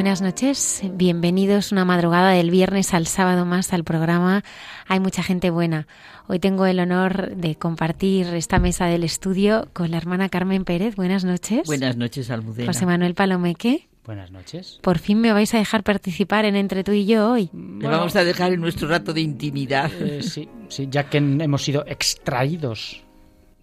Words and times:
Buenas 0.00 0.22
noches, 0.22 0.80
bienvenidos 0.94 1.72
una 1.72 1.84
madrugada 1.84 2.30
del 2.30 2.50
viernes 2.50 2.94
al 2.94 3.06
sábado 3.06 3.44
más 3.44 3.74
al 3.74 3.84
programa 3.84 4.42
Hay 4.88 4.98
mucha 4.98 5.22
gente 5.22 5.50
buena. 5.50 5.86
Hoy 6.26 6.38
tengo 6.38 6.64
el 6.64 6.80
honor 6.80 7.36
de 7.36 7.56
compartir 7.56 8.28
esta 8.28 8.58
mesa 8.58 8.86
del 8.86 9.04
estudio 9.04 9.68
con 9.74 9.90
la 9.90 9.98
hermana 9.98 10.30
Carmen 10.30 10.64
Pérez. 10.64 10.96
Buenas 10.96 11.26
noches. 11.26 11.66
Buenas 11.66 11.98
noches, 11.98 12.30
Almudena. 12.30 12.72
José 12.72 12.86
Manuel 12.86 13.14
Palomeque. 13.14 13.88
Buenas 14.06 14.30
noches. 14.30 14.78
Por 14.80 14.98
fin 14.98 15.20
me 15.20 15.34
vais 15.34 15.52
a 15.52 15.58
dejar 15.58 15.82
participar 15.82 16.46
en 16.46 16.56
Entre 16.56 16.82
tú 16.82 16.92
y 16.92 17.04
yo 17.04 17.32
hoy. 17.32 17.50
Le 17.52 17.86
vamos 17.86 18.16
a 18.16 18.24
dejar 18.24 18.54
en 18.54 18.62
nuestro 18.62 18.88
rato 18.88 19.12
de 19.12 19.20
intimidad. 19.20 19.90
Eh, 20.00 20.22
sí, 20.22 20.48
sí, 20.68 20.88
ya 20.90 21.10
que 21.10 21.18
hemos 21.18 21.62
sido 21.62 21.84
extraídos 21.86 23.04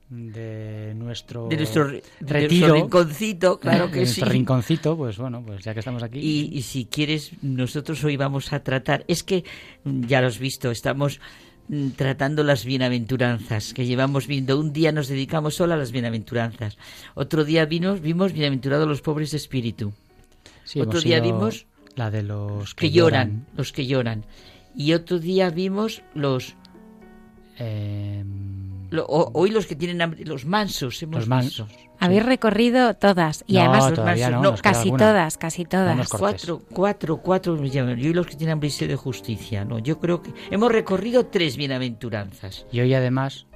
de 0.10 0.94
nuestro, 0.96 1.50
de 1.50 1.58
nuestro, 1.58 1.90
retiro, 2.22 2.74
rinconcito, 2.76 3.60
claro 3.60 3.92
que 3.92 4.00
de 4.00 4.06
sí. 4.06 4.22
nuestro 4.22 4.30
rinconcito, 4.30 4.98
pues 4.98 5.18
bueno, 5.18 5.44
pues 5.46 5.64
ya 5.64 5.74
que 5.74 5.80
estamos 5.80 6.02
aquí. 6.02 6.20
Y, 6.20 6.58
y, 6.58 6.62
si 6.62 6.86
quieres, 6.86 7.32
nosotros 7.42 8.04
hoy 8.06 8.16
vamos 8.16 8.54
a 8.54 8.62
tratar, 8.62 9.04
es 9.08 9.24
que 9.24 9.44
ya 9.84 10.22
lo 10.22 10.28
has 10.28 10.40
visto, 10.40 10.72
estamos 10.72 11.20
mm, 11.68 11.90
tratando 11.90 12.44
las 12.46 12.64
bienaventuranzas 12.64 13.74
que 13.74 13.86
llevamos 13.86 14.28
viendo. 14.28 14.58
Un 14.58 14.72
día 14.72 14.94
nos 14.94 15.10
dedicamos 15.10 15.56
solo 15.56 15.74
a 15.74 15.78
las 15.78 15.92
bienaventuranzas, 15.92 16.78
otro 17.14 17.44
día 17.44 17.66
vimos, 17.66 18.00
vimos 18.00 18.32
bienaventurados 18.32 18.88
los 18.88 19.02
pobres 19.02 19.32
de 19.32 19.38
espíritu, 19.38 19.92
sí, 20.64 20.80
otro 20.80 21.02
día 21.02 21.20
vimos 21.20 21.66
la 21.96 22.12
de 22.12 22.24
los 22.24 22.76
que, 22.76 22.88
que 22.88 22.92
lloran, 22.92 23.30
lloran, 23.30 23.48
los 23.58 23.74
que 23.74 23.86
lloran, 23.86 24.26
y 24.74 24.94
otro 24.94 25.20
día 25.20 25.50
vimos 25.50 26.02
los 26.14 26.56
eh, 27.60 28.24
lo, 28.90 29.06
o, 29.06 29.32
hoy 29.34 29.50
los 29.50 29.66
que 29.66 29.76
tienen 29.76 30.02
hambre, 30.02 30.24
los 30.26 30.46
mansos, 30.46 31.02
hemos 31.04 31.22
los 31.22 31.28
mansos. 31.28 31.68
Visto. 31.68 31.88
Habéis 32.00 32.26
recorrido 32.26 32.94
todas 32.94 33.44
y 33.48 33.56
no, 33.56 33.62
además 33.62 33.94
todavía 33.94 34.30
no, 34.30 34.42
no, 34.42 34.56
casi 34.56 34.92
todas, 34.92 35.38
casi 35.38 35.66
todas. 35.66 35.98
No 35.98 36.04
cuatro, 36.20 36.62
cuatro, 36.72 37.18
cuatro. 37.18 37.64
Yo 37.64 37.90
y 37.90 38.14
los 38.14 38.28
que 38.28 38.36
tienen 38.36 38.54
hambre 38.54 38.68
y 38.68 38.72
sed 38.72 38.88
de 38.88 38.96
justicia. 38.96 39.66
No, 39.66 39.80
yo 39.80 40.00
creo 40.00 40.22
que 40.22 40.32
hemos 40.52 40.72
recorrido 40.72 41.26
tres 41.26 41.58
bienaventuranzas. 41.58 42.66
Y 42.72 42.82
hoy 42.82 42.94
además 42.94 43.48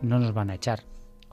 no 0.00 0.18
nos 0.18 0.32
van 0.32 0.50
a 0.50 0.54
echar. 0.54 0.82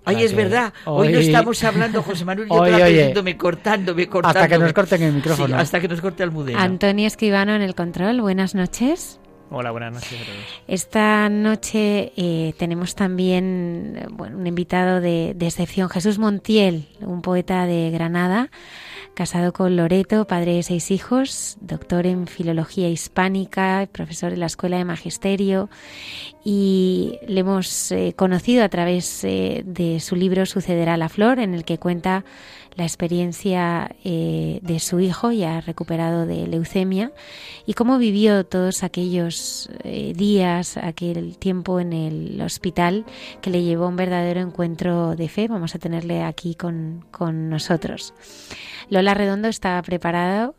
Ay, 0.06 0.24
es 0.24 0.36
verdad. 0.36 0.74
Hoy, 0.86 1.08
hoy, 1.08 1.14
no 1.14 1.20
estamos 1.20 1.64
hablando, 1.64 2.02
José 2.02 2.26
Manuel, 2.26 2.50
yo 2.50 2.56
hoy, 2.62 2.74
oye, 2.74 3.38
cortándome, 3.38 4.08
cortándome. 4.08 4.44
Hasta 4.44 4.48
que 4.48 4.60
nos 4.60 4.74
corten 4.74 5.04
el 5.04 5.14
micrófono. 5.14 5.56
Sí, 5.56 5.62
hasta 5.62 5.80
que 5.80 5.88
nos 5.88 6.02
corte 6.02 6.24
el 6.24 6.32
mudero. 6.32 6.60
Antonio 6.60 7.08
Escribano 7.08 7.54
en 7.54 7.62
el 7.62 7.76
control, 7.76 8.22
buenas 8.22 8.56
noches. 8.56 9.20
Hola, 9.52 9.72
buenas 9.72 9.94
noches 9.94 10.14
a 10.14 10.26
todos. 10.26 10.62
Esta 10.68 11.28
noche 11.28 12.14
eh, 12.16 12.54
tenemos 12.60 12.94
también 12.94 14.06
bueno, 14.12 14.38
un 14.38 14.46
invitado 14.46 15.02
de, 15.02 15.32
excepción, 15.40 15.90
Jesús 15.90 16.20
Montiel, 16.20 16.88
un 17.02 17.24
poeta 17.24 17.66
de 17.66 17.90
Granada, 17.90 18.52
casado 19.16 19.52
con 19.52 19.76
Loreto, 19.76 20.28
padre 20.28 20.54
de 20.54 20.64
seis 20.64 20.92
hijos, 20.92 21.58
doctor 21.62 22.06
en 22.06 22.28
filología 22.28 22.90
hispánica, 22.90 23.90
profesor 23.92 24.30
de 24.30 24.38
la 24.38 24.46
Escuela 24.46 24.78
de 24.78 24.86
Magisterio 24.86 25.68
y 26.46 27.18
le 27.28 27.40
hemos 27.40 27.92
eh, 27.92 28.14
conocido 28.16 28.64
a 28.64 28.70
través 28.70 29.24
eh, 29.24 29.64
de 29.66 30.00
su 30.00 30.16
libro 30.16 30.46
Sucederá 30.46 30.96
la 30.96 31.10
Flor, 31.10 31.40
en 31.40 31.56
el 31.56 31.66
que 31.66 31.80
cuenta 31.80 32.24
la 32.76 32.84
experiencia 32.84 33.96
eh, 34.04 34.60
de 34.62 34.80
su 34.80 35.00
hijo 35.00 35.32
ya 35.32 35.62
recuperado 35.62 36.26
de 36.26 36.48
leucemia 36.48 37.12
y 37.66 37.74
cómo 37.74 37.98
vivió 37.98 38.46
todos 38.46 38.84
aquellos 38.84 39.70
eh, 39.84 40.14
días, 40.16 40.78
aquel 40.78 41.38
tiempo 41.38 41.80
en 41.80 41.94
el 41.94 42.42
hospital 42.42 43.06
que 43.42 43.50
le 43.50 43.64
llevó 43.64 43.86
a 43.86 43.90
un 43.90 43.96
verdadero 43.96 44.42
encuentro 44.42 45.16
de 45.16 45.30
fe. 45.30 45.48
Vamos 45.48 45.76
a 45.76 45.80
tenerle 45.80 46.24
aquí 46.24 46.56
con, 46.56 47.06
con 47.12 47.50
nosotros. 47.50 48.14
Lola 48.90 49.14
Redondo 49.14 49.48
está 49.48 49.82
preparado 49.82 50.56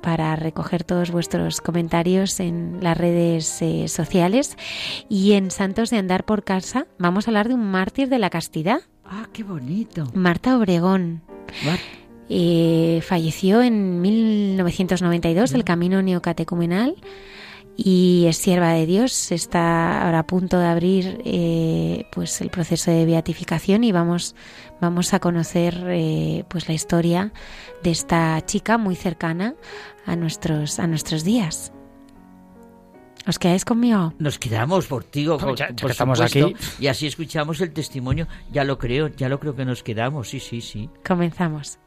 para 0.00 0.34
recoger 0.36 0.84
todos 0.84 1.10
vuestros 1.10 1.60
comentarios 1.60 2.40
en 2.40 2.78
las 2.80 2.96
redes 2.96 3.60
eh, 3.62 3.88
sociales 3.88 4.56
y 5.08 5.32
en 5.32 5.50
Santos 5.50 5.90
de 5.90 5.98
Andar 5.98 6.24
por 6.24 6.44
Casa 6.44 6.86
vamos 6.98 7.26
a 7.26 7.30
hablar 7.30 7.48
de 7.48 7.54
un 7.54 7.70
mártir 7.70 8.08
de 8.08 8.18
la 8.18 8.30
castidad. 8.30 8.80
Ah, 9.10 9.26
qué 9.32 9.42
bonito. 9.42 10.06
Marta 10.14 10.56
Obregón. 10.56 11.22
Mar 11.64 11.78
eh, 12.32 13.02
falleció 13.02 13.60
en 13.60 14.00
1992 14.00 15.50
del 15.50 15.64
camino 15.64 16.00
neocatecumenal 16.00 16.94
y 17.76 18.26
es 18.28 18.36
sierva 18.36 18.72
de 18.72 18.86
Dios. 18.86 19.32
Está 19.32 20.04
ahora 20.04 20.20
a 20.20 20.26
punto 20.28 20.60
de 20.60 20.66
abrir 20.66 21.20
eh, 21.24 22.04
pues 22.12 22.40
el 22.40 22.50
proceso 22.50 22.92
de 22.92 23.04
beatificación 23.04 23.82
y 23.82 23.90
vamos, 23.90 24.36
vamos 24.80 25.12
a 25.12 25.18
conocer 25.18 25.86
eh, 25.88 26.44
pues 26.48 26.68
la 26.68 26.74
historia 26.74 27.32
de 27.82 27.90
esta 27.90 28.40
chica 28.46 28.78
muy 28.78 28.94
cercana 28.94 29.56
a 30.06 30.14
nuestros, 30.14 30.78
a 30.78 30.86
nuestros 30.86 31.24
días. 31.24 31.72
¿Os 33.26 33.38
quedáis 33.38 33.64
conmigo? 33.64 34.14
Nos 34.18 34.38
quedamos 34.38 34.86
por 34.86 35.04
ti, 35.04 35.26
por, 35.26 35.54
ya, 35.56 35.68
ya 35.68 35.76
por 35.76 35.90
estamos 35.90 36.18
supuesto, 36.18 36.46
aquí. 36.46 36.56
y 36.80 36.86
así 36.88 37.06
escuchamos 37.06 37.60
el 37.60 37.72
testimonio. 37.72 38.26
Ya 38.50 38.64
lo 38.64 38.78
creo, 38.78 39.08
ya 39.08 39.28
lo 39.28 39.38
creo 39.38 39.54
que 39.54 39.64
nos 39.64 39.82
quedamos, 39.82 40.28
sí, 40.28 40.40
sí, 40.40 40.60
sí. 40.60 40.88
Comenzamos. 41.06 41.78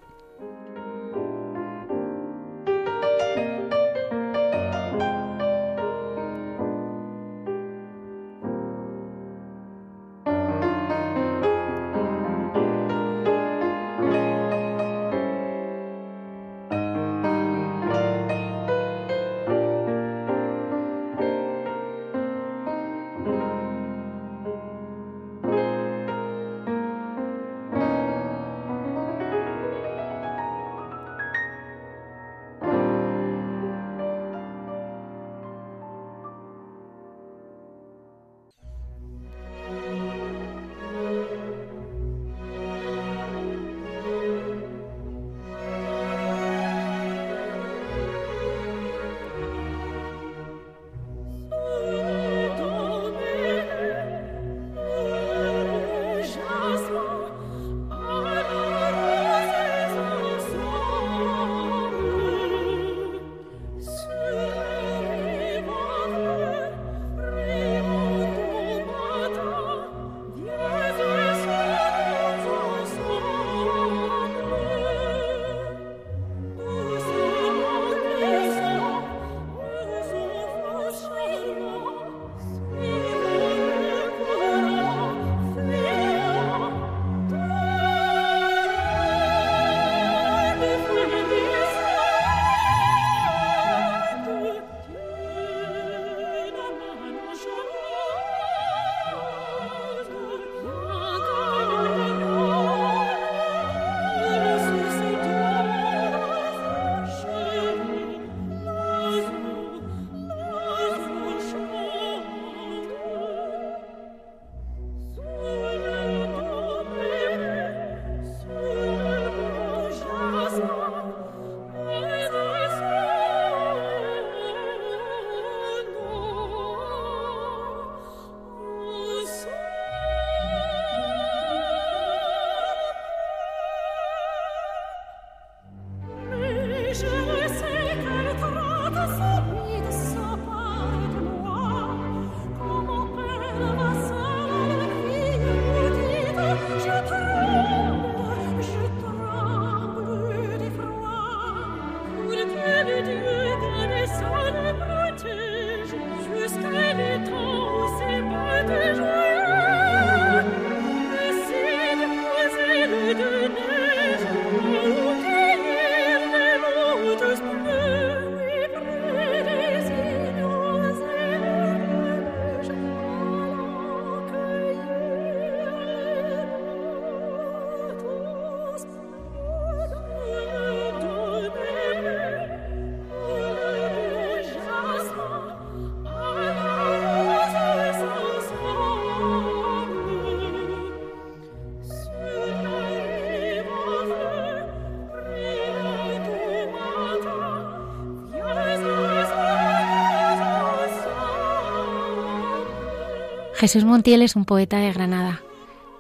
Jesús 203.64 203.86
Montiel 203.86 204.22
es 204.24 204.36
un 204.36 204.44
poeta 204.44 204.80
de 204.80 204.92
Granada, 204.92 205.42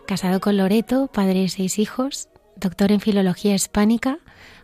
casado 0.05 0.41
con 0.41 0.57
Loreto, 0.57 1.07
padre 1.07 1.43
de 1.43 1.47
seis 1.47 1.79
hijos, 1.79 2.27
doctor 2.57 2.91
en 2.91 2.99
Filología 2.99 3.55
Hispánica, 3.55 4.17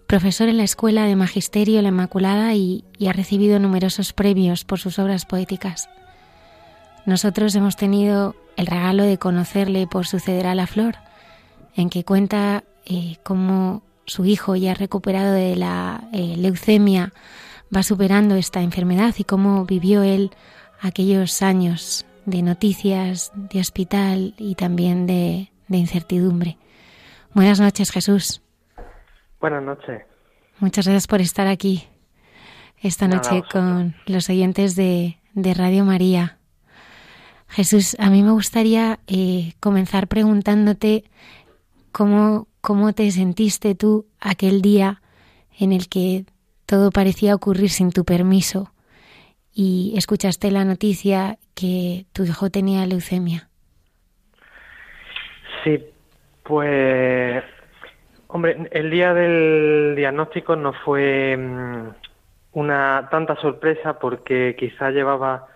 profesor 0.06 0.50
en 0.50 0.58
la 0.58 0.66
Escuela 0.66 1.06
de 1.06 1.16
Magisterio 1.16 1.82
La 1.82 1.88
Inmaculada 1.88 2.54
y, 2.56 2.84
ha 3.08 3.14
recibido 3.14 3.58
numerosos 3.58 4.12
premios 4.12 4.66
por 4.66 4.80
sus 4.80 5.00
obras 5.00 5.26
poéticas. 5.26 5.90
Nosotros 7.06 7.56
hemos 7.56 7.78
tenido 7.78 8.36
el 8.58 8.68
regalo 8.68 9.06
de 9.06 9.18
conocerle 9.18 9.88
por 9.88 10.06
Suceder 10.06 10.46
a 10.46 10.54
la 10.54 10.68
Flor, 10.68 10.96
en 11.78 11.90
que 11.90 12.04
cuenta 12.04 12.66
eh, 12.86 13.16
cómo 13.24 13.82
su 14.08 14.26
hijo 14.26 14.58
ya 14.58 14.74
recuperado 14.74 15.32
de 15.32 15.56
la 15.56 16.10
eh, 16.12 16.36
leucemia 16.36 17.14
va 17.74 17.82
superando 17.82 18.36
esta 18.36 18.62
enfermedad 18.62 19.16
y 19.18 19.24
cómo 19.24 19.64
vivió 19.64 20.04
él 20.04 20.32
aquellos 20.82 21.42
años 21.42 22.06
de 22.26 22.42
noticias, 22.42 23.32
de 23.36 23.60
hospital 23.60 24.34
y 24.38 24.56
también 24.56 25.08
de, 25.08 25.50
incertidumbre. 25.70 26.58
Buenas 27.34 27.60
noches, 27.60 27.92
Jesús. 27.92 28.42
Buenas 29.40 29.64
noches. 29.64 30.02
Muchas 30.60 30.86
gracias 30.86 31.08
por 31.08 31.22
estar 31.22 31.48
aquí 31.48 31.88
esta 32.82 33.08
noche 33.08 33.44
con 33.52 33.96
los 34.06 34.30
oyentes 34.30 34.76
de, 34.76 35.18
Radio 35.36 35.86
María. 35.86 36.38
Jesús, 37.48 37.96
a 38.00 38.10
mí 38.10 38.24
me 38.24 38.32
gustaría 38.32 39.00
eh, 39.08 39.54
comenzar 39.60 40.08
preguntándote 40.08 41.06
cómo, 41.92 42.48
cómo 42.62 42.94
te 42.94 43.10
sentiste 43.12 43.74
tú 43.74 44.06
aquel 44.20 44.62
día 44.62 45.02
en 45.58 45.72
el 45.72 45.88
que 45.88 46.26
todo 46.66 46.92
parecía 46.92 47.36
ocurrir 47.36 47.70
sin 47.70 47.92
tu 47.92 48.06
permiso 48.06 48.72
y 49.54 49.94
escuchaste 49.98 50.52
la 50.52 50.66
noticia 50.66 51.38
que 51.56 52.06
tu 52.14 52.24
hijo 52.24 52.50
tenía 52.50 52.86
leucemia. 52.86 53.50
Sí, 55.64 55.84
pues, 56.44 57.44
hombre, 58.28 58.70
el 58.72 58.90
día 58.90 59.14
del 59.14 59.94
diagnóstico 59.96 60.56
no 60.56 60.74
fue 60.74 61.36
mm, 61.36 61.90
una 62.54 63.08
tanta 63.12 63.36
sorpresa 63.36 64.00
porque 64.00 64.56
quizá 64.58 64.92
llevaba 64.92 65.48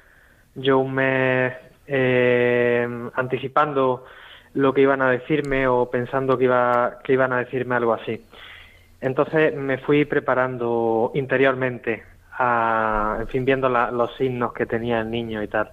yo 0.56 0.80
un 0.80 0.94
mes 0.96 1.54
eh, 1.88 2.88
anticipando 3.16 4.06
lo 4.54 4.74
que 4.74 4.82
iban 4.82 5.02
a 5.02 5.10
decirme 5.10 5.68
o 5.68 5.90
pensando 5.90 6.38
que, 6.38 6.46
iba, 6.46 7.00
que 7.04 7.14
iban 7.14 7.34
a 7.34 7.40
decirme 7.40 7.76
algo 7.76 7.94
así. 7.94 8.24
Entonces 9.02 9.56
me 9.56 9.80
fui 9.80 10.06
preparando 10.06 11.12
interiormente 11.14 12.04
en 12.40 13.28
fin, 13.28 13.46
viendo 13.46 13.70
los 13.70 14.16
signos 14.16 14.54
que 14.54 14.66
tenía 14.66 15.02
el 15.02 15.12
niño 15.12 15.44
y 15.44 15.48
tal. 15.48 15.72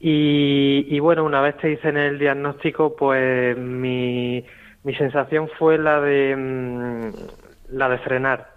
Y, 0.00 0.98
bueno, 1.00 1.24
una 1.24 1.40
vez 1.40 1.56
te 1.56 1.78
en 1.88 1.96
el 1.96 2.18
diagnóstico, 2.18 2.94
pues 2.94 3.56
mi, 3.56 4.44
mi 4.82 4.94
sensación 4.96 5.48
fue 5.58 5.78
la 5.78 6.00
de, 6.00 6.36
mm, 6.36 7.76
la 7.76 7.88
de 7.88 7.98
frenar. 7.98 8.50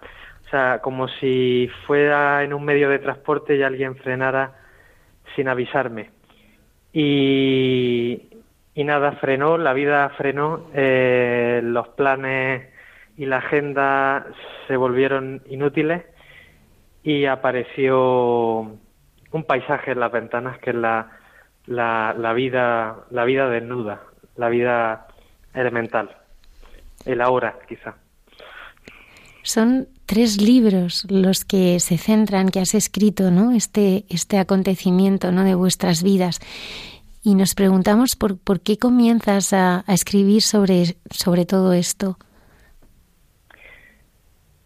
O 0.45 0.49
sea, 0.49 0.79
como 0.81 1.07
si 1.07 1.69
fuera 1.85 2.43
en 2.43 2.53
un 2.53 2.65
medio 2.65 2.89
de 2.89 2.99
transporte 2.99 3.55
y 3.55 3.63
alguien 3.63 3.95
frenara 3.95 4.55
sin 5.35 5.47
avisarme. 5.47 6.11
Y, 6.93 8.29
y 8.73 8.83
nada, 8.83 9.13
frenó, 9.13 9.57
la 9.57 9.73
vida 9.73 10.09
frenó, 10.17 10.67
eh, 10.73 11.61
los 11.63 11.87
planes 11.89 12.67
y 13.17 13.25
la 13.25 13.37
agenda 13.37 14.27
se 14.67 14.77
volvieron 14.77 15.41
inútiles 15.47 16.03
y 17.07 17.25
apareció 17.25 18.59
un 19.31 19.43
paisaje 19.47 19.91
en 19.91 20.01
las 20.01 20.11
ventanas 20.11 20.59
que 20.59 20.71
es 20.71 20.75
la, 20.75 21.09
la, 21.65 22.33
vida 22.33 22.97
la 23.11 23.23
vida 23.23 23.47
desnuda, 23.47 24.01
la 24.35 24.49
vida 24.49 25.07
elemental, 25.53 26.17
el 27.05 27.21
ahora 27.21 27.59
quizá. 27.69 27.95
Son 29.41 29.87
tres 30.05 30.41
libros 30.41 31.07
los 31.09 31.45
que 31.45 31.79
se 31.79 31.97
centran, 31.97 32.49
que 32.49 32.59
has 32.59 32.75
escrito, 32.75 33.31
¿no? 33.31 33.53
Este, 33.53 34.03
este 34.09 34.37
acontecimiento, 34.37 35.31
¿no? 35.31 35.45
De 35.45 35.55
vuestras 35.55 36.03
vidas. 36.03 36.41
Y 37.23 37.35
nos 37.35 37.55
preguntamos 37.55 38.17
por, 38.17 38.37
por 38.37 38.59
qué 38.59 38.77
comienzas 38.77 39.53
a, 39.53 39.85
a 39.87 39.93
escribir 39.93 40.41
sobre, 40.41 40.97
sobre 41.09 41.45
todo 41.45 41.71
esto. 41.71 42.17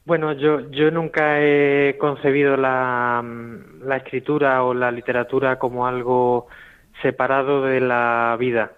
Bueno, 0.04 0.34
yo, 0.34 0.72
yo 0.72 0.90
nunca 0.90 1.40
he 1.42 1.96
concebido 2.00 2.58
la, 2.58 3.24
la 3.84 3.98
escritura 3.98 4.64
o 4.64 4.74
la 4.74 4.92
literatura 4.92 5.60
como 5.60 5.86
algo 5.86 6.48
separado 7.04 7.64
de 7.66 7.82
la 7.82 8.36
vida. 8.40 8.72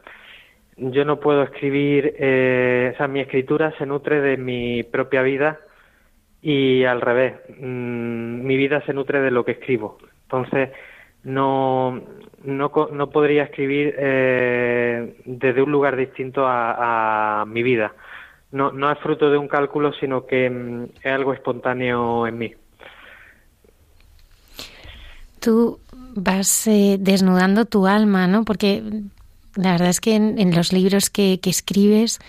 Yo 0.75 1.05
no 1.05 1.19
puedo 1.21 1.43
escribir, 1.43 2.13
eh, 2.19 2.91
o 2.93 2.97
sea, 2.97 3.07
mi 3.07 3.21
escritura 3.21 3.71
se 3.77 3.85
nutre 3.85 4.19
de 4.21 4.37
mi 4.37 4.83
propia 4.83 5.21
vida 5.21 5.59
y 6.41 6.83
al 6.83 6.99
revés, 6.99 7.35
mm, 7.57 8.45
mi 8.45 8.57
vida 8.57 8.81
se 8.85 8.93
nutre 8.93 9.21
de 9.21 9.31
lo 9.31 9.45
que 9.45 9.53
escribo. 9.53 9.97
Entonces, 10.23 10.71
no, 11.23 12.01
no, 12.43 12.71
no 12.91 13.09
podría 13.11 13.43
escribir 13.43 13.95
eh, 13.97 15.15
desde 15.25 15.61
un 15.61 15.71
lugar 15.71 15.95
distinto 15.95 16.43
a 16.47 17.45
mi 17.47 17.63
vida 17.63 17.93
no, 18.53 18.71
no 18.71 18.91
es 18.91 18.99
fruto 18.99 19.29
de 19.31 19.37
un 19.37 19.47
cálculo, 19.47 19.91
sino 19.99 20.25
que 20.25 20.49
mm, 20.49 20.83
es 21.01 21.11
algo 21.11 21.33
espontáneo 21.33 22.27
en 22.27 22.37
mí. 22.37 22.53
Tú 25.39 25.79
vas 26.15 26.67
eh, 26.67 26.97
desnudando 26.99 27.65
tu 27.65 27.87
alma, 27.87 28.27
¿no? 28.27 28.45
Porque 28.45 28.83
la 29.55 29.71
verdad 29.71 29.89
es 29.89 29.99
que 29.99 30.15
en, 30.15 30.55
los 30.55 30.71
libros 30.71 31.09
que, 31.09 31.39
escribes, 31.43 32.19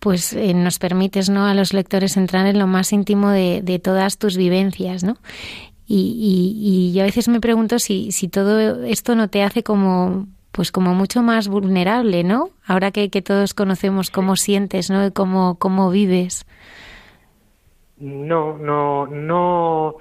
pues 0.00 0.34
eh, 0.34 0.52
nos 0.52 0.78
permites, 0.78 1.30
¿no? 1.30 1.46
A 1.46 1.54
los 1.54 1.72
lectores 1.72 2.18
entrar 2.18 2.46
en 2.46 2.58
lo 2.58 2.66
más 2.66 2.92
íntimo 2.92 3.30
de, 3.30 3.62
de 3.62 3.78
todas 3.78 4.18
tus 4.18 4.36
vivencias, 4.36 5.02
¿no? 5.02 5.16
Y, 5.86 5.96
y, 5.96 6.90
y, 6.90 6.92
yo 6.92 7.02
a 7.02 7.06
veces 7.06 7.28
me 7.28 7.40
pregunto 7.40 7.78
si, 7.78 8.12
si 8.12 8.28
todo 8.28 8.84
esto 8.84 9.14
no 9.14 9.28
te 9.28 9.42
hace 9.42 9.62
como 9.62 10.26
pues 10.54 10.70
como 10.70 10.94
mucho 10.94 11.20
más 11.20 11.48
vulnerable, 11.48 12.22
¿no? 12.22 12.50
Ahora 12.64 12.92
que, 12.92 13.10
que 13.10 13.22
todos 13.22 13.54
conocemos 13.54 14.10
cómo 14.10 14.36
sientes, 14.36 14.88
¿no? 14.88 15.04
Y 15.04 15.10
cómo, 15.10 15.58
cómo 15.58 15.90
vives. 15.90 16.46
No, 17.98 18.56
no, 18.56 19.08
no. 19.08 19.96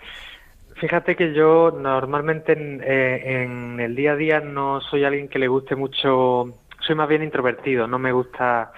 Fíjate 0.76 1.16
que 1.16 1.34
yo 1.34 1.72
normalmente 1.72 2.54
eh, 2.54 3.44
en, 3.44 3.80
el 3.80 3.96
día 3.96 4.12
a 4.12 4.16
día 4.16 4.40
no 4.42 4.80
soy 4.80 5.04
alguien 5.06 5.28
que 5.28 5.40
le 5.40 5.48
guste 5.48 5.76
mucho, 5.76 6.54
soy 6.82 6.96
más 6.96 7.10
bien 7.10 7.24
introvertido, 7.24 7.88
no 7.88 7.98
me 7.98 8.12
gusta 8.12 8.74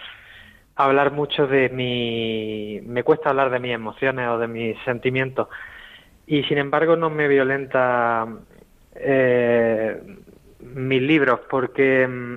hablar 0.78 1.12
mucho 1.12 1.46
de 1.46 1.68
mi, 1.68 2.80
me 2.86 3.04
cuesta 3.04 3.32
hablar 3.32 3.50
de 3.50 3.60
mis 3.60 3.74
emociones 3.74 4.30
o 4.30 4.38
de 4.38 4.48
mis 4.48 4.78
sentimientos 4.86 5.50
y 6.28 6.44
sin 6.44 6.58
embargo 6.58 6.96
no 6.96 7.10
me 7.10 7.28
violenta 7.28 8.28
eh, 8.96 10.02
mis 10.76 11.02
libros 11.02 11.40
porque 11.50 12.08
mm, 12.08 12.36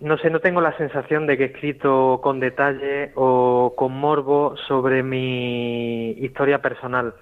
no 0.00 0.16
sé, 0.18 0.30
no 0.30 0.40
tengo 0.40 0.60
la 0.60 0.76
sensación 0.76 1.26
de 1.26 1.36
que 1.36 1.44
he 1.44 1.46
escrito 1.46 2.20
con 2.22 2.38
detalle 2.38 3.10
o 3.14 3.74
con 3.76 3.92
morbo 3.92 4.56
sobre 4.68 5.02
mi 5.02 6.10
historia 6.12 6.60
personal. 6.60 7.14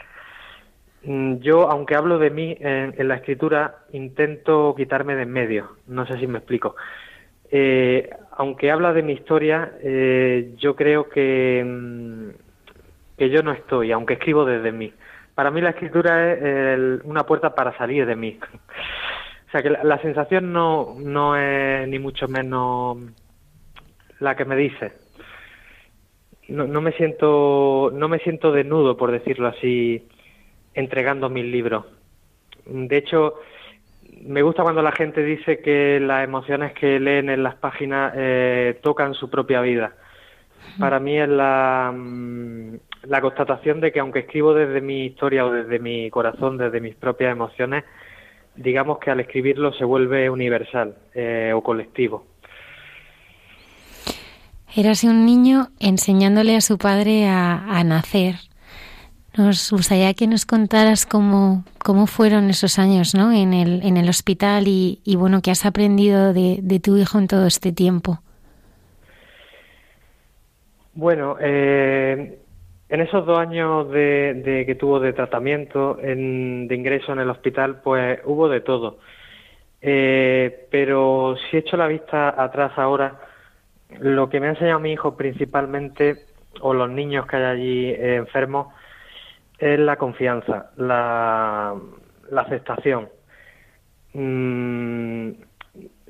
Mm, 1.04 1.37
yo, 1.37 1.70
aunque 1.70 1.94
hablo 1.94 2.18
de 2.18 2.30
mí 2.30 2.56
en, 2.61 3.08
la 3.08 3.16
escritura, 3.16 3.76
intento 3.92 4.75
quitarme 4.76 5.14
de 5.14 5.23
en 5.23 5.32
medio. 5.32 5.76
No 5.87 6.06
sé 6.06 6.18
si 6.18 6.26
me 6.26 6.38
explico. 6.38 6.76
Eh, 7.50 8.11
aunque 8.32 8.70
habla 8.70 8.92
de 8.92 9.02
mi 9.02 9.12
historia, 9.12 9.73
eh, 9.80 10.52
yo 10.58 10.76
creo 10.76 11.08
que, 11.08 11.64
mm, 11.64 12.28
que 13.16 13.30
yo 13.30 13.42
no 13.42 13.52
estoy, 13.52 13.92
aunque 13.92 14.14
escribo 14.14 14.44
desde 14.44 14.73
mí. 14.73 14.92
Para 15.35 15.50
mí 15.50 15.61
la 15.61 15.70
escritura 15.70 16.32
es 16.32 17.00
una 17.04 17.25
puerta 17.25 17.54
para 17.54 17.76
salir 17.78 18.04
de 18.06 18.16
mí. 18.16 18.38
Sea 19.57 19.63
que 19.63 19.71
la, 19.71 19.99
sensación 20.03 20.53
no, 20.53 20.97
no 20.99 21.35
es 21.35 21.89
ni 21.89 21.99
mucho 21.99 22.29
menos 22.29 22.99
la 24.21 24.37
que 24.37 24.45
me 24.45 24.55
dice. 24.55 24.93
No, 26.49 26.67
no 26.67 26.83
me 26.83 26.93
siento 26.93 27.91
no 27.91 28.07
me 28.07 28.19
siento 28.19 28.53
desnudo 28.53 28.99
por 28.99 29.11
decirlo 29.11 29.49
así 29.49 30.07
entregando 30.75 31.31
mis 31.31 31.47
libros. 31.47 31.87
De 32.67 32.99
hecho 32.99 33.37
me 34.27 34.43
gusta 34.43 34.63
cuando 34.63 34.83
la 34.83 34.93
gente 34.93 35.23
dice 35.23 35.61
que 35.61 36.01
las 36.01 36.25
emociones 36.25 36.75
que 36.75 37.01
leen 37.01 37.31
en 37.31 37.43
las 37.43 37.55
páginas 37.55 38.13
eh, 38.15 38.79
tocan 38.83 39.15
su 39.15 39.31
propia 39.31 39.63
vida. 39.63 39.95
Para 40.79 41.01
mí 41.01 41.19
es 41.19 41.31
la, 41.31 41.95
mm, 41.97 42.75
la 43.05 43.23
constatación 43.23 43.81
de 43.81 43.91
que 43.91 44.01
aunque 44.01 44.19
escribo 44.19 44.53
desde 44.53 44.83
mi 44.83 45.07
historia 45.07 45.47
o 45.47 45.51
desde 45.51 45.79
mi 45.79 46.11
corazón 46.11 46.59
desde 46.59 46.83
mis 46.83 46.95
propias 46.95 47.33
emociones 47.33 47.85
digamos 48.57 48.99
que 48.99 49.11
al 49.11 49.21
escribirlo 49.21 49.73
se 49.73 49.85
vuelve 49.85 50.31
universal 50.31 50.97
eh, 51.15 51.53
o 51.55 51.63
colectivo. 51.63 52.25
Érase 54.75 55.09
un 55.09 55.25
niño 55.25 55.69
enseñándole 55.81 56.57
a 56.57 56.61
su 56.61 56.77
padre 56.77 57.27
a, 57.29 57.83
nacer. 57.85 58.35
Nos 59.37 59.71
gustaría 59.71 60.13
que 60.13 60.27
nos 60.27 60.45
contaras 60.45 61.07
cómo, 61.07 61.65
cómo 61.79 62.07
fueron 62.07 62.51
esos 62.51 62.79
años 62.79 63.15
¿no? 63.15 63.33
en, 63.33 63.55
el, 63.55 63.83
en 63.83 63.97
el 63.97 64.09
hospital 64.09 64.65
y, 64.67 65.01
bueno, 65.17 65.41
qué 65.41 65.51
has 65.51 65.65
aprendido 65.65 66.35
de, 66.35 66.59
de, 66.63 66.81
tu 66.81 66.97
hijo 66.97 67.19
en 67.19 67.27
todo 67.27 67.47
este 67.47 67.73
tiempo. 67.73 68.21
Bueno, 70.93 71.37
eh, 71.41 72.39
en 72.88 73.00
esos 73.00 73.26
dos 73.26 73.38
años 73.38 73.90
de, 73.90 74.64
que 74.66 74.75
tuvo 74.76 75.00
de 75.00 75.12
tratamiento, 75.12 75.95
de 75.95 76.75
ingreso 76.75 77.12
en 77.12 77.19
el 77.19 77.31
hospital, 77.31 77.81
pues 77.83 78.21
hubo 78.25 78.49
de 78.49 78.61
todo. 78.61 78.99
Eh, 79.81 80.66
pero 80.71 81.37
si 81.50 81.57
echo 81.57 81.76
la 81.76 81.88
vista 81.88 82.40
atrás 82.43 82.73
ahora, 82.76 83.21
lo 84.00 84.28
que 84.28 84.40
me 84.40 84.47
ha 84.47 84.50
enseñado 84.50 84.81
mi 84.81 84.93
hijo 84.93 85.16
principalmente, 85.16 86.26
o 86.61 86.75
los 86.75 86.88
niños 86.90 87.26
que 87.26 87.37
hay 87.37 87.45
allí 87.45 87.90
eh, 87.90 88.16
enfermos, 88.16 88.69
es 89.59 89.78
la 89.78 89.97
confianza, 89.97 90.71
la, 90.76 91.75
aceptación. 92.37 93.09
Mm, 94.12 95.31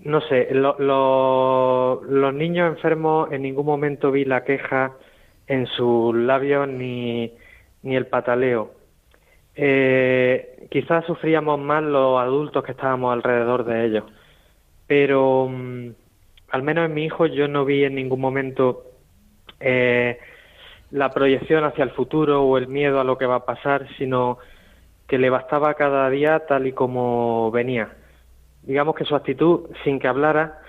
no 0.04 0.20
sé, 0.22 0.48
los 0.52 2.34
niños 2.34 2.68
enfermos 2.68 3.32
en 3.32 3.42
ningún 3.42 3.66
momento 3.66 4.10
vi 4.12 4.24
la 4.24 4.44
queja 4.44 4.92
en 5.46 5.66
sus 5.66 6.14
labios 6.14 6.68
ni, 6.68 7.32
ni 7.82 7.96
el 7.96 8.06
pataleo. 8.06 8.72
Eh, 9.54 10.66
quizás 10.70 11.04
sufríamos 11.06 11.58
más 11.58 11.82
los 11.82 12.20
adultos 12.20 12.62
que 12.62 12.72
estábamos 12.72 13.12
alrededor 13.12 13.64
de 13.64 13.86
ellos, 13.86 14.04
pero 14.86 15.48
mm, 15.48 15.90
al 16.50 16.62
menos 16.62 16.86
en 16.86 16.94
mi 16.94 17.04
hijo 17.04 17.26
yo 17.26 17.48
no 17.48 17.64
vi 17.64 17.84
en 17.84 17.94
ningún 17.94 18.20
momento 18.20 18.84
eh, 19.60 20.18
la 20.90 21.10
proyección 21.10 21.64
hacia 21.64 21.84
el 21.84 21.90
futuro 21.90 22.42
o 22.42 22.58
el 22.58 22.68
miedo 22.68 23.00
a 23.00 23.04
lo 23.04 23.18
que 23.18 23.26
va 23.26 23.36
a 23.36 23.44
pasar, 23.46 23.88
sino 23.96 24.38
que 25.06 25.18
le 25.18 25.30
bastaba 25.30 25.74
cada 25.74 26.10
día 26.10 26.40
tal 26.46 26.66
y 26.66 26.72
como 26.72 27.50
venía. 27.50 27.96
Digamos 28.62 28.94
que 28.94 29.04
su 29.04 29.14
actitud, 29.14 29.70
sin 29.84 29.98
que 29.98 30.08
hablara, 30.08 30.60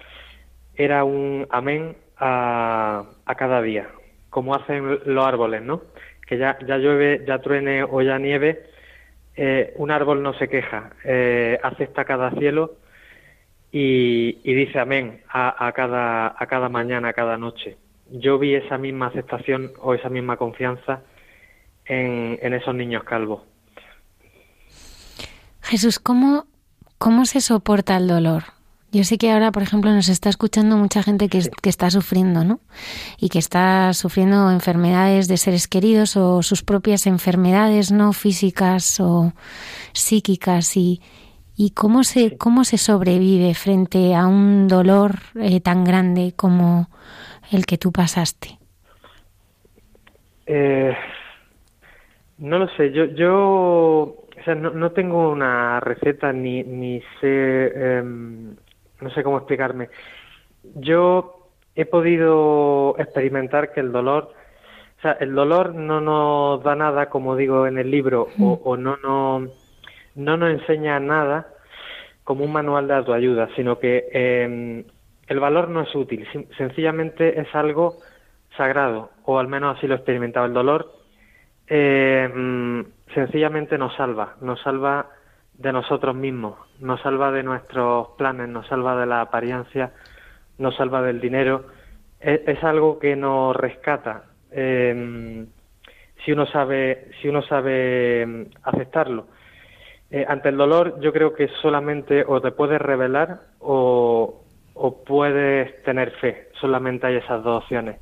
era 0.75 1.03
un 1.03 1.47
amén 1.49 1.97
a, 2.17 3.03
a 3.25 3.35
cada 3.35 3.61
día, 3.61 3.89
como 4.29 4.55
hacen 4.55 4.99
los 5.05 5.25
árboles, 5.25 5.61
¿no? 5.61 5.81
Que 6.25 6.37
ya, 6.37 6.57
ya 6.65 6.77
llueve, 6.77 7.23
ya 7.25 7.39
truene 7.39 7.83
o 7.83 8.01
ya 8.01 8.19
nieve, 8.19 8.65
eh, 9.35 9.73
un 9.77 9.91
árbol 9.91 10.21
no 10.21 10.33
se 10.33 10.49
queja, 10.49 10.91
eh, 11.03 11.59
acepta 11.63 12.05
cada 12.05 12.31
cielo 12.31 12.75
y, 13.71 14.33
dice 14.43 14.79
amén 14.79 15.21
a, 15.29 15.67
a, 15.67 15.71
cada, 15.73 16.35
a 16.37 16.47
cada 16.47 16.69
mañana, 16.69 17.09
a 17.09 17.13
cada 17.13 17.37
noche 17.37 17.77
yo 18.11 18.39
vi 18.39 18.55
esa 18.55 18.77
misma 18.77 19.07
aceptación 19.07 19.71
o 19.81 19.93
esa 19.93 20.09
misma 20.09 20.37
confianza 20.37 21.01
en, 21.85 22.39
en 22.41 22.53
esos 22.53 22.73
niños 22.75 23.03
calvos. 23.03 23.41
Jesús, 25.61 25.99
¿cómo, 25.99 26.45
¿cómo 26.97 27.25
se 27.25 27.41
soporta 27.41 27.97
el 27.97 28.07
dolor? 28.07 28.43
Yo 28.97 29.03
sé 29.03 29.19
que 29.19 29.31
ahora, 29.31 29.51
por 29.51 29.61
ejemplo, 29.61 29.91
nos 29.91 30.09
está 30.09 30.29
escuchando 30.29 30.75
mucha 30.75 31.03
gente 31.03 31.29
que, 31.29 31.41
que, 31.61 31.69
está 31.69 31.91
sufriendo, 31.91 32.43
¿no? 32.43 32.59
Y 33.19 33.29
que 33.29 33.37
está 33.37 33.93
sufriendo 33.93 34.49
enfermedades 34.49 35.27
de 35.27 35.37
seres 35.37 35.67
queridos 35.67 36.17
o 36.17 36.41
sus 36.41 36.63
propias 36.63 37.05
enfermedades, 37.05 37.91
¿no? 37.91 38.11
Físicas 38.11 38.99
o 38.99 39.33
psíquicas. 39.93 40.75
Y, 40.75 40.99
y 41.55 41.75
cómo 41.75 42.03
se, 42.03 42.37
cómo 42.39 42.63
se 42.63 42.79
sobrevive 42.79 43.53
frente 43.53 44.15
a 44.15 44.25
un 44.25 44.67
dolor 44.67 45.11
eh, 45.35 45.61
tan 45.61 45.83
grande 45.83 46.33
como, 46.35 46.87
el 47.51 47.67
que 47.67 47.77
tú 47.77 47.91
pasaste? 47.91 48.57
Eh, 50.47 50.95
no 52.39 52.57
lo 52.57 52.67
sé, 52.75 52.91
yo, 52.91 53.05
yo 53.05 54.25
o 54.39 54.43
sea, 54.43 54.55
no, 54.55 54.71
no 54.71 54.91
tengo 54.91 55.31
una 55.31 55.79
receta 55.81 56.31
ni, 56.31 56.63
ni 56.63 57.01
sé, 57.19 57.67
em, 57.75 58.55
no 59.01 59.09
sé 59.11 59.23
cómo 59.23 59.37
explicarme. 59.37 59.89
Yo 60.75 61.49
he 61.75 61.85
podido 61.85 62.95
experimentar 62.97 63.71
que 63.71 63.79
el 63.79 63.91
dolor, 63.91 64.33
o 64.97 65.01
sea, 65.01 65.13
el 65.19 65.35
dolor 65.35 65.75
no 65.75 66.01
nos 66.01 66.63
da 66.63 66.75
nada, 66.75 67.09
como 67.09 67.35
digo 67.35 67.67
en 67.67 67.77
el 67.77 67.91
libro, 67.91 68.27
o, 68.39 68.59
o, 68.63 68.77
no, 68.77 68.97
no, 69.03 69.47
no 70.15 70.37
nos 70.37 70.49
enseña 70.49 70.99
nada 70.99 71.47
como 72.23 72.43
un 72.43 72.51
manual 72.51 72.87
de 72.87 72.95
autoayuda, 72.95 73.49
sino 73.55 73.79
que 73.79 74.09
eh, 74.11 74.85
el 75.27 75.39
valor 75.39 75.69
no 75.69 75.81
es 75.81 75.95
útil, 75.95 76.27
sencillamente 76.57 77.39
es 77.39 77.53
algo 77.53 77.97
sagrado, 78.55 79.11
o 79.23 79.39
al 79.39 79.47
menos 79.47 79.77
así 79.77 79.87
lo 79.87 79.93
he 79.93 79.97
experimentado. 79.97 80.45
El 80.45 80.53
dolor 80.53 80.91
eh, 81.67 82.83
sencillamente 83.13 83.77
nos 83.77 83.95
salva, 83.95 84.35
nos 84.41 84.61
salva 84.61 85.07
de 85.53 85.71
nosotros 85.71 86.15
mismos, 86.15 86.57
nos 86.79 87.01
salva 87.01 87.31
de 87.31 87.43
nuestros 87.43 88.09
planes, 88.17 88.49
nos 88.49 88.67
salva 88.67 88.99
de 88.99 89.05
la 89.05 89.21
apariencia, 89.21 89.91
nos 90.57 90.75
salva 90.75 91.01
del 91.01 91.19
dinero. 91.19 91.65
Es, 92.19 92.63
algo 92.63 92.97
que 92.97 93.15
nos 93.15 93.55
rescata 93.55 94.23
eh, 94.51 95.45
si 96.27 96.31
uno 96.31 96.45
sabe, 96.45 97.09
si 97.21 97.29
uno 97.29 97.41
sabe 97.41 98.25
mm, 98.25 98.41
aceptarlo. 98.63 99.27
Eh, 100.11 100.25
ante 100.27 100.49
el 100.49 100.57
dolor, 100.57 100.99
yo 100.99 101.11
creo 101.13 101.33
que 101.33 101.47
solamente 101.61 102.23
o 102.27 102.41
te 102.41 102.51
puedes 102.51 102.81
revelar 102.81 103.41
o, 103.59 104.43
o 104.73 105.03
puedes 105.03 105.83
tener 105.83 106.11
fe. 106.11 106.49
Solamente 106.59 107.07
hay 107.07 107.15
esas 107.15 107.43
dos 107.43 107.63
opciones. 107.63 107.99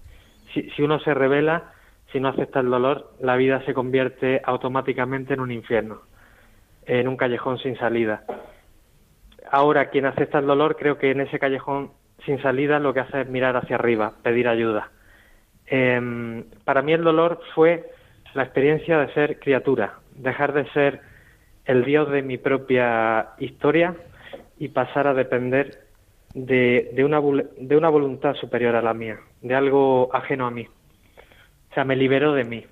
Si, 0.53 0.69
si 0.71 0.81
uno 0.81 0.99
se 0.99 1.13
revela, 1.13 1.71
si 2.11 2.19
no 2.19 2.29
acepta 2.29 2.61
el 2.61 2.69
dolor, 2.69 3.11
la 3.19 3.35
vida 3.35 3.63
se 3.65 3.73
convierte 3.73 4.41
automáticamente 4.43 5.33
en 5.33 5.39
un 5.39 5.51
infierno, 5.51 6.01
en 6.85 7.07
un 7.07 7.17
callejón 7.17 7.57
sin 7.59 7.77
salida. 7.77 8.23
Ahora, 9.51 9.89
quien 9.89 10.05
acepta 10.05 10.39
el 10.39 10.45
dolor, 10.45 10.75
creo 10.77 10.97
que 10.97 11.11
en 11.11 11.21
ese 11.21 11.39
callejón 11.39 11.91
sin 12.25 12.41
salida 12.41 12.79
lo 12.79 12.93
que 12.93 13.01
hace 13.01 13.21
es 13.21 13.29
mirar 13.29 13.55
hacia 13.55 13.75
arriba, 13.75 14.13
pedir 14.23 14.47
ayuda. 14.47 14.89
Eh, 15.67 16.43
para 16.63 16.81
mí 16.81 16.93
el 16.93 17.03
dolor 17.03 17.41
fue 17.53 17.91
la 18.33 18.43
experiencia 18.43 18.99
de 18.99 19.13
ser 19.13 19.39
criatura, 19.39 19.99
dejar 20.15 20.53
de 20.53 20.69
ser 20.71 21.01
el 21.65 21.85
Dios 21.85 22.11
de 22.11 22.21
mi 22.21 22.37
propia 22.37 23.29
historia 23.39 23.95
y 24.59 24.69
pasar 24.69 25.07
a 25.07 25.13
depender 25.13 25.85
de, 26.33 26.91
de, 26.93 27.03
una, 27.03 27.21
de 27.57 27.77
una 27.77 27.89
voluntad 27.89 28.35
superior 28.35 28.75
a 28.75 28.81
la 28.81 28.93
mía, 28.93 29.17
de 29.41 29.55
algo 29.55 30.09
ajeno 30.13 30.45
a 30.45 30.51
mí. 30.51 30.67
O 31.71 31.73
sea, 31.73 31.85
me 31.85 31.95
liberó 31.95 32.33
de 32.33 32.43
mí. 32.43 32.65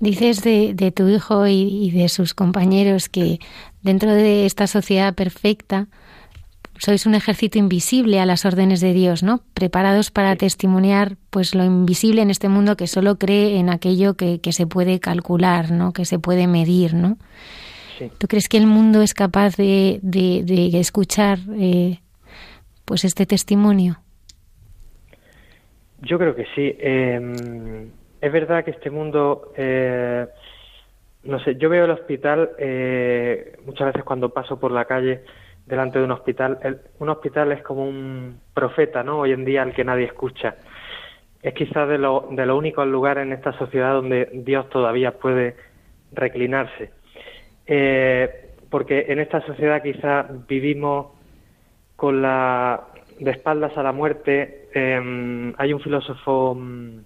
Dices 0.00 0.42
de, 0.42 0.74
de 0.74 0.92
tu 0.92 1.08
hijo 1.08 1.46
y, 1.46 1.90
de 1.90 2.08
sus 2.08 2.34
compañeros 2.34 3.08
que 3.08 3.38
dentro 3.82 4.12
de 4.12 4.46
esta 4.46 4.66
sociedad 4.66 5.14
perfecta 5.14 5.88
sois 6.78 7.06
un 7.06 7.16
ejército 7.16 7.58
invisible 7.58 8.20
a 8.20 8.26
las 8.26 8.44
órdenes 8.44 8.80
de 8.80 8.92
Dios, 8.92 9.24
¿no? 9.24 9.42
Preparados 9.52 10.12
para 10.12 10.36
testimoniar 10.36 11.16
pues 11.30 11.56
lo 11.56 11.64
invisible 11.64 12.22
en 12.22 12.30
este 12.30 12.48
mundo 12.48 12.76
que 12.76 12.86
solo 12.86 13.18
cree 13.18 13.58
en 13.58 13.68
aquello 13.68 14.14
que, 14.14 14.40
que 14.40 14.52
se 14.52 14.68
puede 14.68 15.00
calcular, 15.00 15.72
¿no? 15.72 15.92
Que 15.92 16.04
se 16.04 16.20
puede 16.20 16.46
medir, 16.46 16.94
¿no? 16.94 17.18
¿Tú 18.18 18.28
crees 18.28 18.48
que 18.48 18.58
el 18.58 18.66
mundo 18.66 19.02
es 19.02 19.14
capaz 19.14 19.56
de, 19.56 19.98
de, 20.02 20.70
escuchar 20.78 21.38
eh, 21.58 21.98
pues 22.84 23.04
este 23.04 23.26
testimonio? 23.26 23.98
Yo 26.02 26.18
creo 26.18 26.34
que 26.36 26.44
sí. 26.54 26.76
Em, 26.78 27.90
es 28.20 28.32
verdad 28.32 28.64
que 28.64 28.72
este 28.72 28.90
mundo, 28.90 29.52
eh, 29.56 30.26
no 31.24 31.38
sé, 31.40 31.56
yo 31.56 31.68
veo 31.68 31.84
el 31.84 31.90
hospital 31.90 32.50
eh, 32.58 33.56
muchas 33.64 33.88
veces 33.88 34.04
cuando 34.04 34.30
paso 34.30 34.58
por 34.58 34.72
la 34.72 34.84
calle 34.84 35.22
delante 35.66 35.98
de 35.98 36.04
un 36.04 36.12
hospital. 36.12 36.80
un 36.98 37.08
hospital 37.08 37.52
es 37.52 37.62
como 37.62 37.84
un 37.84 38.40
profeta, 38.54 39.02
¿no? 39.02 39.20
Hoy 39.20 39.32
en 39.32 39.44
día 39.44 39.62
al 39.62 39.74
que 39.74 39.84
nadie 39.84 40.06
escucha. 40.06 40.56
Es 41.42 41.54
quizás 41.54 41.88
de, 41.88 41.98
lo, 41.98 42.28
de 42.30 42.46
los 42.46 42.58
únicos 42.58 42.86
lugares 42.86 43.22
en 43.22 43.32
esta 43.32 43.52
sociedad 43.58 43.92
donde 43.92 44.28
Dios 44.32 44.68
todavía 44.70 45.12
puede 45.12 45.56
reclinarse. 46.12 46.90
Eh, 47.66 48.54
porque 48.70 49.06
en 49.08 49.20
esta 49.20 49.40
sociedad 49.46 49.82
quizá 49.82 50.26
vivimos 50.48 51.08
con 51.96 52.22
la 52.22 52.88
de 53.18 53.30
espaldas 53.30 53.76
a 53.76 53.82
la 53.82 53.92
muerte. 53.92 54.68
Em, 54.72 55.54
hay 55.58 55.72
un 55.72 55.80
filósofo 55.80 56.54
mm, 56.54 57.00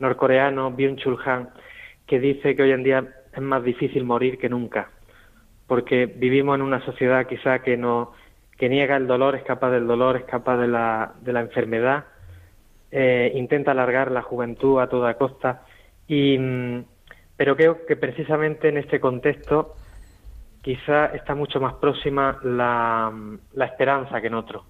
norcoreano, 0.00 0.72
Byung-Chul 0.72 1.18
Han, 1.24 1.50
que 2.06 2.18
dice 2.18 2.56
que 2.56 2.62
hoy 2.62 2.72
en 2.72 2.82
día 2.82 3.04
es 3.32 3.40
más 3.40 3.62
difícil 3.62 4.04
morir 4.04 4.38
que 4.38 4.48
nunca, 4.48 4.90
porque 5.66 6.06
vivimos 6.06 6.56
en 6.56 6.62
una 6.62 6.84
sociedad 6.84 7.26
quizá 7.26 7.60
que 7.60 7.76
no 7.76 8.12
que 8.60 8.68
niega 8.68 8.96
el 8.96 9.06
dolor, 9.06 9.36
escapa 9.36 9.70
del 9.70 9.86
dolor, 9.86 10.16
escapa 10.16 10.54
de 10.58 10.68
la, 10.68 11.14
de 11.22 11.32
la 11.32 11.40
enfermedad, 11.40 12.04
eh, 12.90 13.32
intenta 13.34 13.70
alargar 13.70 14.10
la 14.10 14.20
juventud 14.20 14.80
a 14.80 14.88
toda 14.88 15.14
costa, 15.14 15.62
y, 16.06 16.36
mm, 16.38 16.84
pero 17.38 17.56
creo 17.56 17.86
que 17.86 17.96
precisamente 17.96 18.68
en 18.68 18.76
este 18.76 19.00
contexto 19.00 19.76
quizá 20.60 21.06
está 21.06 21.34
mucho 21.34 21.58
más 21.58 21.74
próxima 21.74 22.38
la, 22.42 23.10
la 23.54 23.64
esperanza 23.64 24.20
que 24.20 24.26
en 24.26 24.34
otro. 24.34 24.64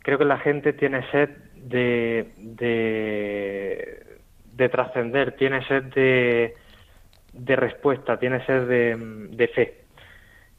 Creo 0.00 0.18
que 0.18 0.26
la 0.26 0.38
gente 0.38 0.74
tiene 0.74 1.08
sed 1.10 1.30
de, 1.56 2.32
de, 2.36 4.11
de 4.52 4.68
trascender, 4.68 5.32
tiene 5.36 5.66
sed 5.66 5.84
de, 5.94 6.54
de 7.32 7.56
respuesta, 7.56 8.18
tiene 8.18 8.44
sed 8.46 8.66
de, 8.66 8.96
de 9.30 9.48
fe. 9.48 9.82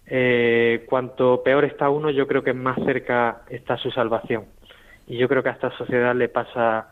Eh, 0.06 0.86
cuanto 0.90 1.44
peor 1.44 1.66
está 1.66 1.90
uno, 1.90 2.10
yo 2.10 2.28
creo 2.28 2.44
que 2.44 2.54
más 2.54 2.78
cerca 2.86 3.42
está 3.50 3.78
su 3.78 3.92
salvación. 3.92 4.46
Y 5.08 5.18
yo 5.18 5.28
creo 5.28 5.44
que 5.44 5.50
a 5.50 5.54
esta 5.54 5.72
sociedad 5.78 6.16
le 6.16 6.30
pasa, 6.30 6.90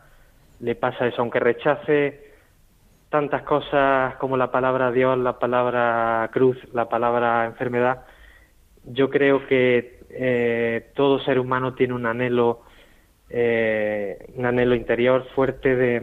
le 0.60 0.74
pasa 0.74 1.06
eso, 1.06 1.22
aunque 1.22 1.40
rechace 1.40 2.32
tantas 3.10 3.42
cosas 3.42 4.14
como 4.16 4.36
la 4.36 4.50
palabra 4.50 4.90
Dios, 4.90 5.18
la 5.18 5.38
palabra 5.38 6.30
cruz, 6.32 6.56
la 6.72 6.88
palabra 6.88 7.44
enfermedad, 7.44 8.04
yo 8.84 9.10
creo 9.10 9.46
que 9.46 10.00
eh, 10.10 10.90
todo 10.94 11.20
ser 11.20 11.38
humano 11.38 11.74
tiene 11.74 11.94
un 11.94 12.06
anhelo, 12.06 12.62
eh, 13.28 14.32
un 14.34 14.46
anhelo 14.46 14.74
interior 14.74 15.26
fuerte 15.34 15.76
de, 15.76 16.00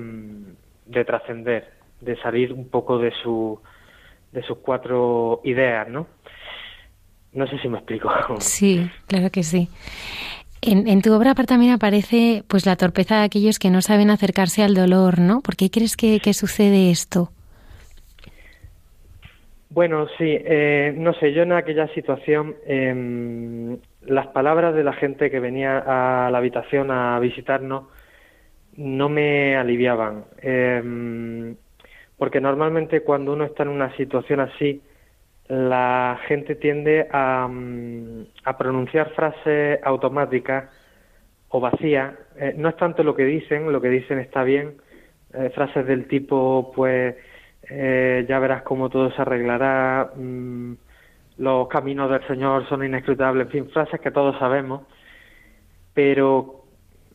de 0.90 1.06
trascender, 1.06 1.72
de 2.02 2.18
salir 2.18 2.52
un 2.52 2.70
poco 2.70 2.98
de 2.98 3.12
su, 3.24 3.60
de 4.32 4.44
sus 4.44 4.58
cuatro 4.60 5.42
ideas, 5.44 5.88
¿no? 5.88 6.08
No 7.34 7.48
sé 7.48 7.60
si 7.60 7.68
me 7.68 7.78
explico. 7.78 8.10
Sí, 8.40 8.90
claro 9.08 9.30
que 9.30 9.44
sí. 9.44 9.70
En, 10.62 10.88
en, 10.88 11.02
tu 11.02 11.14
obra 11.14 11.34
también 11.36 11.72
aparece 11.72 12.44
pues 12.48 12.66
la 12.66 12.76
torpeza 12.76 13.20
de 13.20 13.24
aquellos 13.24 13.60
que 13.60 13.70
no 13.70 13.82
saben 13.82 14.10
acercarse 14.10 14.62
al 14.62 14.74
dolor, 14.74 15.20
¿no? 15.20 15.42
¿Por 15.42 15.56
qué 15.56 15.70
crees 15.70 15.96
que, 15.96 16.20
que 16.20 16.34
sucede 16.34 16.92
esto? 16.92 17.30
Bueno, 19.70 20.08
sí, 20.18 20.26
eh, 20.28 20.94
no 20.98 21.14
sé, 21.14 21.32
yo 21.32 21.44
en 21.44 21.54
aquella 21.54 21.88
situación 21.94 22.56
eh, 22.66 23.78
las 24.02 24.28
palabras 24.28 24.74
de 24.74 24.84
la 24.84 24.94
gente 24.94 25.30
que 25.30 25.40
venía 25.40 25.78
a 25.78 26.32
la 26.32 26.40
habitación 26.40 26.92
a 26.92 27.20
visitarnos 27.20 27.84
no 28.78 29.10
me 29.10 29.56
aliviaban, 29.58 30.26
eh, 30.42 31.56
porque 32.18 32.42
normalmente 32.42 33.02
cuando 33.02 33.34
uno 33.34 33.46
está 33.46 33.64
en 33.64 33.70
una 33.70 33.96
situación 33.96 34.40
así, 34.40 34.82
la 35.48 36.20
gente 36.28 36.56
tiende 36.56 37.08
a, 37.12 37.48
mm, 37.50 38.26
a 38.46 38.58
pronunciar 38.58 39.10
frases 39.16 39.80
automáticas 39.84 40.70
o 41.50 41.60
vacías. 41.60 42.14
Eh, 42.38 42.54
no 42.56 42.70
es 42.70 42.78
tanto 42.78 43.04
lo 43.04 43.16
que 43.16 43.26
dicen, 43.26 43.72
lo 43.72 43.82
que 43.82 43.90
dicen 43.90 44.20
está 44.20 44.44
bien. 44.44 44.76
Eh, 45.34 45.52
frases 45.54 45.86
del 45.86 46.08
tipo, 46.08 46.72
pues, 46.76 47.16
eh, 47.70 48.26
ya 48.28 48.40
verás 48.40 48.64
cómo 48.64 48.90
todo 48.90 49.12
se 49.12 49.22
arreglará, 49.22 50.12
mm, 50.16 50.74
los 51.38 51.68
caminos 51.68 52.10
del 52.12 52.26
Señor 52.28 52.68
son 52.68 52.84
inescrutables, 52.84 53.46
en 53.48 53.52
fin, 53.52 53.70
frases 53.70 54.00
que 54.02 54.12
todos 54.12 54.38
sabemos. 54.40 54.84
Pero 55.94 56.59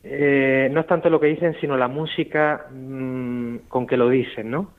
no 0.05 0.79
es 0.81 0.87
tanto 0.87 1.09
lo 1.09 1.19
que 1.19 1.27
dicen, 1.27 1.55
sino 1.59 1.77
la 1.77 1.87
música 1.87 2.67
mm, 2.71 3.57
con 3.67 3.87
que 3.87 3.97
lo 3.97 4.09
dicen, 4.09 4.51
¿no? 4.51 4.73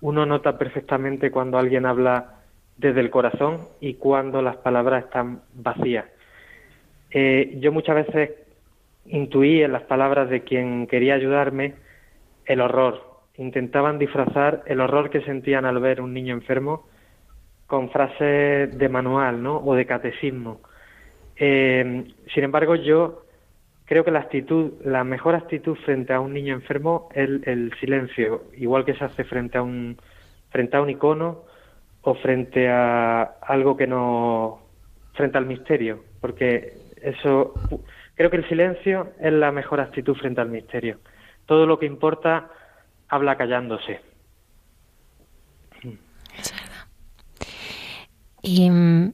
Uno 0.00 0.26
nota 0.26 0.58
perfectamente 0.58 1.30
cuando 1.30 1.58
alguien 1.58 1.86
habla 1.86 2.42
desde 2.76 3.00
el 3.00 3.10
corazón 3.10 3.58
y 3.80 3.94
cuando 3.94 4.42
las 4.42 4.56
palabras 4.56 5.04
están 5.04 5.42
vacías. 5.54 6.06
Eh, 7.10 7.58
yo 7.60 7.70
muchas 7.72 8.06
veces 8.06 8.30
intuí 9.06 9.62
en 9.62 9.72
las 9.72 9.82
palabras 9.82 10.30
de 10.30 10.42
quien 10.42 10.86
quería 10.86 11.14
ayudarme 11.14 11.74
el 12.46 12.60
horror. 12.60 13.02
Intentaban 13.36 13.98
disfrazar 13.98 14.62
el 14.66 14.80
horror 14.80 15.10
que 15.10 15.22
sentían 15.22 15.64
al 15.64 15.78
ver 15.78 16.00
un 16.00 16.12
niño 16.12 16.34
enfermo 16.34 16.86
con 17.66 17.90
frases 17.90 18.76
de 18.76 18.88
manual 18.88 19.42
¿no? 19.42 19.58
o 19.58 19.74
de 19.74 19.86
catecismo. 19.86 20.60
Eh, 21.36 22.04
sin 22.34 22.44
embargo, 22.44 22.74
yo 22.74 23.22
creo 23.84 24.04
que 24.04 24.10
la 24.10 24.20
actitud, 24.20 24.72
la 24.84 25.04
mejor 25.04 25.34
actitud 25.34 25.76
frente 25.84 26.12
a 26.12 26.20
un 26.20 26.32
niño 26.32 26.54
enfermo 26.54 27.08
es 27.14 27.28
el, 27.46 27.72
silencio, 27.80 28.44
igual 28.56 28.84
que 28.84 28.94
se 28.94 29.04
hace 29.04 29.24
frente 29.24 29.58
a 29.58 29.62
un, 29.62 29.98
frente 30.50 30.76
a 30.76 30.82
un 30.82 30.90
icono 30.90 31.42
o 32.02 32.14
frente 32.14 32.68
a 32.68 33.22
algo 33.42 33.76
que 33.76 33.86
no 33.86 34.60
frente 35.14 35.38
al 35.38 35.46
misterio, 35.46 36.04
porque 36.20 36.74
eso 37.02 37.54
creo 38.14 38.30
que 38.30 38.36
el 38.38 38.48
silencio 38.48 39.12
es 39.20 39.32
la 39.32 39.52
mejor 39.52 39.80
actitud 39.80 40.14
frente 40.14 40.40
al 40.40 40.48
misterio. 40.48 40.98
Todo 41.46 41.66
lo 41.66 41.78
que 41.78 41.86
importa 41.86 42.48
habla 43.08 43.36
callándose. 43.36 44.00
Y 48.42 48.68
mm, 48.70 49.12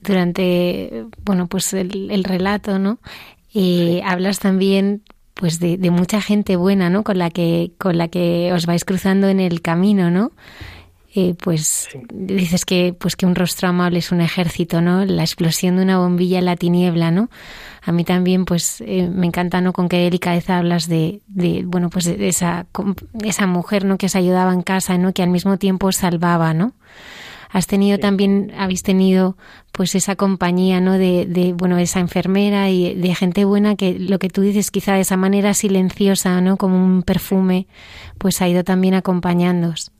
durante 0.00 1.04
bueno 1.24 1.46
pues 1.46 1.74
el, 1.74 2.24
relato, 2.24 2.78
¿no? 2.78 2.98
Eh, 3.54 4.02
hablas 4.04 4.38
también 4.38 5.02
pues 5.34 5.58
de, 5.58 5.78
de, 5.78 5.90
mucha 5.90 6.20
gente 6.20 6.56
buena, 6.56 6.90
¿no? 6.90 7.02
Con 7.02 7.18
la 7.18 7.30
que 7.30 7.72
con 7.78 7.96
la 7.96 8.08
que 8.08 8.52
os 8.52 8.66
vais 8.66 8.84
cruzando 8.84 9.28
en 9.28 9.40
el 9.40 9.62
camino, 9.62 10.10
¿no? 10.10 10.32
Eh, 11.12 11.34
pues 11.42 11.88
dices 12.12 12.64
que 12.64 12.94
pues 12.96 13.16
que 13.16 13.26
un 13.26 13.34
rostro 13.34 13.66
amable 13.66 13.98
es 13.98 14.12
un 14.12 14.20
ejército, 14.20 14.80
¿no? 14.80 15.04
La 15.04 15.22
explosión 15.22 15.76
de 15.76 15.82
una 15.82 15.98
bombilla 15.98 16.38
en 16.38 16.44
la 16.44 16.54
tiniebla, 16.54 17.10
¿no? 17.10 17.30
A 17.82 17.90
mí 17.90 18.04
también 18.04 18.44
pues 18.44 18.80
eh, 18.82 19.08
me 19.12 19.26
encanta, 19.26 19.60
¿no? 19.60 19.72
Con 19.72 19.88
qué 19.88 19.96
delicadeza 19.96 20.58
hablas 20.58 20.88
de, 20.88 21.20
de 21.26 21.64
bueno, 21.66 21.90
pues 21.90 22.04
de 22.04 22.28
esa 22.28 22.66
esa 23.24 23.48
mujer, 23.48 23.84
¿no? 23.84 23.98
Que 23.98 24.06
os 24.06 24.14
ayudaba 24.14 24.52
en 24.52 24.62
casa, 24.62 24.98
¿no? 24.98 25.12
Que 25.12 25.24
al 25.24 25.30
mismo 25.30 25.56
tiempo 25.56 25.90
salvaba, 25.90 26.54
¿no? 26.54 26.74
Has 27.52 27.66
tenido 27.66 27.98
también, 27.98 28.52
habéis 28.56 28.82
tenido 28.82 29.36
pues 29.72 29.94
esa 29.94 30.14
compañía, 30.14 30.80
¿no? 30.80 30.92
De, 30.92 31.26
de, 31.26 31.52
bueno, 31.52 31.78
esa 31.78 32.00
enfermera 32.00 32.68
y 32.68 32.94
de 32.94 33.14
gente 33.14 33.44
buena 33.44 33.74
que 33.74 33.98
lo 33.98 34.18
que 34.18 34.28
tú 34.28 34.42
dices 34.42 34.70
quizá 34.70 34.94
de 34.94 35.00
esa 35.00 35.16
manera 35.16 35.52
silenciosa, 35.54 36.40
¿no? 36.40 36.56
Como 36.56 36.76
un 36.76 37.02
perfume, 37.02 37.66
pues 38.18 38.40
ha 38.40 38.48
ido 38.48 38.62
también 38.62 38.94
acompañándoos. 38.94 39.92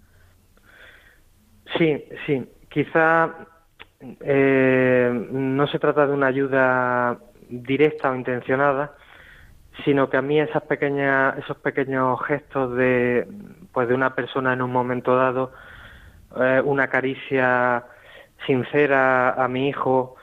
Sí, 1.76 2.04
sí. 2.26 2.44
Quizá 2.68 3.30
eh, 4.20 5.28
no 5.32 5.66
se 5.66 5.78
trata 5.78 6.06
de 6.06 6.12
una 6.12 6.28
ayuda 6.28 7.18
directa 7.48 8.10
o 8.10 8.14
intencionada, 8.14 8.94
sino 9.84 10.08
que 10.08 10.16
a 10.16 10.22
mí 10.22 10.40
esas 10.40 10.62
pequeñas, 10.62 11.36
esos 11.38 11.56
pequeños 11.58 12.18
gestos 12.26 12.76
de, 12.76 13.26
pues 13.72 13.88
de 13.88 13.94
una 13.94 14.14
persona 14.14 14.52
en 14.52 14.62
un 14.62 14.72
momento 14.72 15.16
dado, 15.16 15.52
eh, 16.36 16.60
una 16.64 16.88
caricia 16.88 17.84
sincera 18.46 19.32
a 19.32 19.48
mi 19.48 19.68
hijo, 19.68 20.16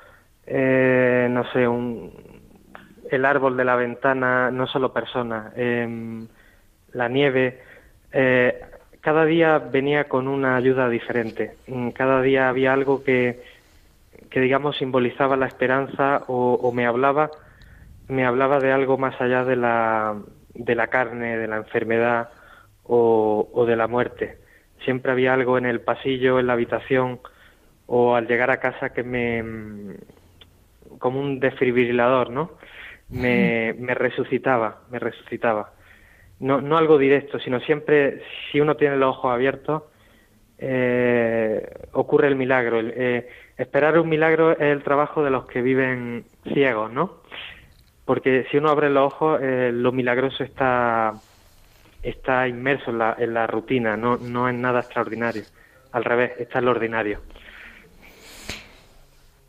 eh, 0.46 1.28
no 1.30 1.44
sé, 1.52 1.68
un, 1.68 2.12
el 3.12 3.26
árbol 3.26 3.58
de 3.58 3.66
la 3.66 3.76
ventana, 3.76 4.52
no 4.52 4.68
solo 4.68 4.94
persona, 4.94 5.52
em, 5.56 6.28
la 6.94 7.10
nieve, 7.10 7.62
eh, 8.12 8.62
cada 9.02 9.26
día 9.26 9.60
venía 9.60 10.06
con 10.06 10.28
una 10.28 10.56
ayuda 10.56 10.90
diferente. 10.90 11.56
Mm, 11.68 11.90
cada 11.90 12.22
día 12.22 12.50
había 12.50 12.74
algo 12.74 13.04
que, 13.04 13.42
que 14.30 14.40
digamos, 14.40 14.78
simbolizaba 14.78 15.38
la 15.38 15.48
esperanza 15.48 16.24
o, 16.28 16.72
me 16.74 16.86
hablaba, 16.86 17.32
me 18.08 18.26
hablaba 18.26 18.60
de 18.60 18.72
algo 18.72 18.98
más 18.98 19.20
allá 19.22 19.44
de 19.44 19.56
la, 19.56 20.16
de 20.54 20.76
la 20.76 20.88
carne, 20.88 21.38
de 21.38 21.48
la 21.48 21.58
enfermedad 21.58 22.30
o 22.90 23.66
de 23.68 23.76
la 23.76 23.88
muerte. 23.88 24.38
Siempre 24.84 25.12
había 25.12 25.34
algo 25.34 25.58
en 25.58 25.66
el 25.66 25.82
pasillo, 25.82 26.40
en 26.40 26.48
la 26.48 26.54
habitación 26.54 27.20
o 27.86 28.16
al 28.16 28.28
llegar 28.28 28.52
a 28.52 28.60
casa 28.60 28.94
que 28.94 29.04
me 29.04 29.44
mm, 29.44 29.96
como 31.00 31.20
un 31.20 31.40
desfibrilador, 31.40 32.30
¿no? 32.30 32.52
Me, 33.10 33.74
me 33.80 33.94
resucitaba, 33.94 34.82
me 34.90 35.00
resucitaba 35.00 35.72
no, 36.40 36.62
no 36.62 36.78
algo 36.78 36.98
directo, 36.98 37.40
sino 37.40 37.60
siempre, 37.62 38.22
si 38.52 38.60
uno 38.60 38.76
tiene 38.76 38.98
los 38.98 39.16
ojos 39.16 39.34
abiertos, 39.34 39.84
eh, 40.60 41.68
ocurre 41.94 42.28
el 42.28 42.36
milagro. 42.36 42.80
Eh, 42.82 43.28
esperar 43.58 44.00
un 44.00 44.10
milagro 44.10 44.52
es 44.52 44.62
el 44.62 44.84
trabajo 44.84 45.24
de 45.24 45.32
los 45.32 45.46
que 45.48 45.62
viven 45.62 46.26
ciegos, 46.54 46.92
¿no? 46.92 47.22
Porque 48.06 48.46
si 48.50 48.58
uno 48.58 48.70
abre 48.70 48.90
los 48.90 49.14
ojos, 49.14 49.40
eh, 49.42 49.72
lo 49.74 49.92
milagroso 49.92 50.44
está, 50.44 51.16
está 52.10 52.48
inmerso 52.48 52.92
en 52.92 53.00
la, 53.00 53.16
en 53.18 53.34
la 53.34 53.48
rutina, 53.48 53.98
no, 53.98 54.18
no 54.18 54.48
es 54.50 54.56
nada 54.56 54.80
extraordinario. 54.80 55.44
Al 55.92 56.04
revés, 56.04 56.32
está 56.40 56.60
en 56.60 56.66
lo 56.66 56.72
ordinario. 56.72 57.20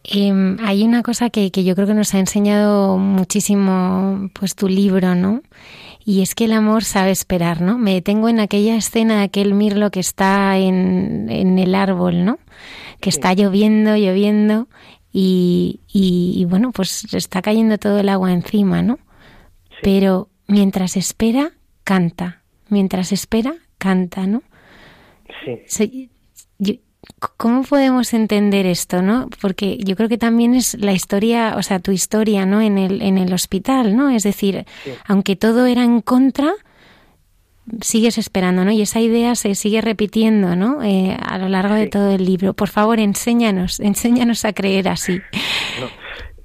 Em, 0.05 0.57
hay 0.61 0.85
una 0.85 1.03
cosa 1.03 1.29
que, 1.29 1.51
que, 1.51 1.65
yo 1.65 1.75
creo 1.75 1.87
que 1.87 1.95
nos 1.95 2.15
ha 2.15 2.19
enseñado 2.19 2.97
muchísimo 2.97 4.31
pues 4.33 4.55
tu 4.55 4.69
libro, 4.69 5.15
¿no? 5.15 5.43
Y 6.05 6.23
es 6.23 6.35
que 6.35 6.47
el 6.47 6.53
amor 6.53 6.85
sabe 6.85 7.11
esperar, 7.11 7.61
¿no? 7.61 7.77
Me 7.77 7.93
detengo 7.93 8.31
en 8.31 8.41
aquella 8.41 8.77
escena 8.77 9.19
de 9.19 9.25
aquel 9.25 9.53
mirlo 9.53 9.91
que 9.91 10.01
está 10.01 10.57
en, 10.57 11.27
en 11.29 11.59
el 11.59 11.75
árbol, 11.75 12.25
¿no? 12.25 12.39
Que 13.01 13.11
está 13.11 13.35
lloviendo, 13.35 13.97
lloviendo 13.97 14.69
y, 15.13 15.81
y, 15.93 16.47
bueno, 16.47 16.73
pues 16.73 17.13
está 17.13 17.43
cayendo 17.43 17.77
todo 17.77 17.99
el 17.99 18.09
agua 18.09 18.33
encima, 18.33 18.83
¿no? 18.83 18.99
Pero 19.83 20.29
mientras 20.47 20.97
espera, 20.97 21.53
canta. 21.85 22.43
Mientras 22.69 23.13
espera, 23.13 23.55
canta, 23.79 24.27
¿no? 24.27 24.43
Sí. 25.67 26.11
¿Cómo 27.37 27.63
podemos 27.63 28.13
entender 28.13 28.67
esto, 28.67 29.03
no? 29.03 29.29
Porque 29.41 29.79
yo 29.79 29.97
creo 29.97 30.09
que 30.09 30.19
también 30.19 30.55
es 30.55 30.75
la 30.75 30.93
historia, 30.93 31.55
o 31.57 31.63
sea, 31.63 31.79
tu 31.79 31.93
historia, 31.93 32.45
¿no? 32.45 32.61
En 32.61 32.77
el, 32.77 33.01
en 33.03 33.19
el 33.19 33.33
hospital, 33.33 33.97
¿no? 33.97 34.11
Es 34.11 34.25
decir, 34.25 34.67
aunque 35.07 35.37
todo 35.37 35.67
era 35.67 35.85
en 35.85 36.01
contra, 36.01 36.53
sigues 37.81 38.19
esperando, 38.19 38.65
¿no? 38.65 38.73
Y 38.73 38.83
esa 38.83 39.01
idea 39.01 39.35
se 39.37 39.55
sigue 39.55 39.81
repitiendo, 39.81 40.57
¿no? 40.57 40.83
Eh, 40.83 41.17
a 41.21 41.39
lo 41.39 41.49
largo 41.49 41.75
de 41.75 41.87
todo 41.87 42.15
el 42.15 42.25
libro. 42.25 42.55
Por 42.55 42.69
favor, 42.69 42.99
enséñanos, 42.99 43.81
enséñanos 43.81 44.45
a 44.45 44.53
creer 44.53 44.89
así. 44.89 45.21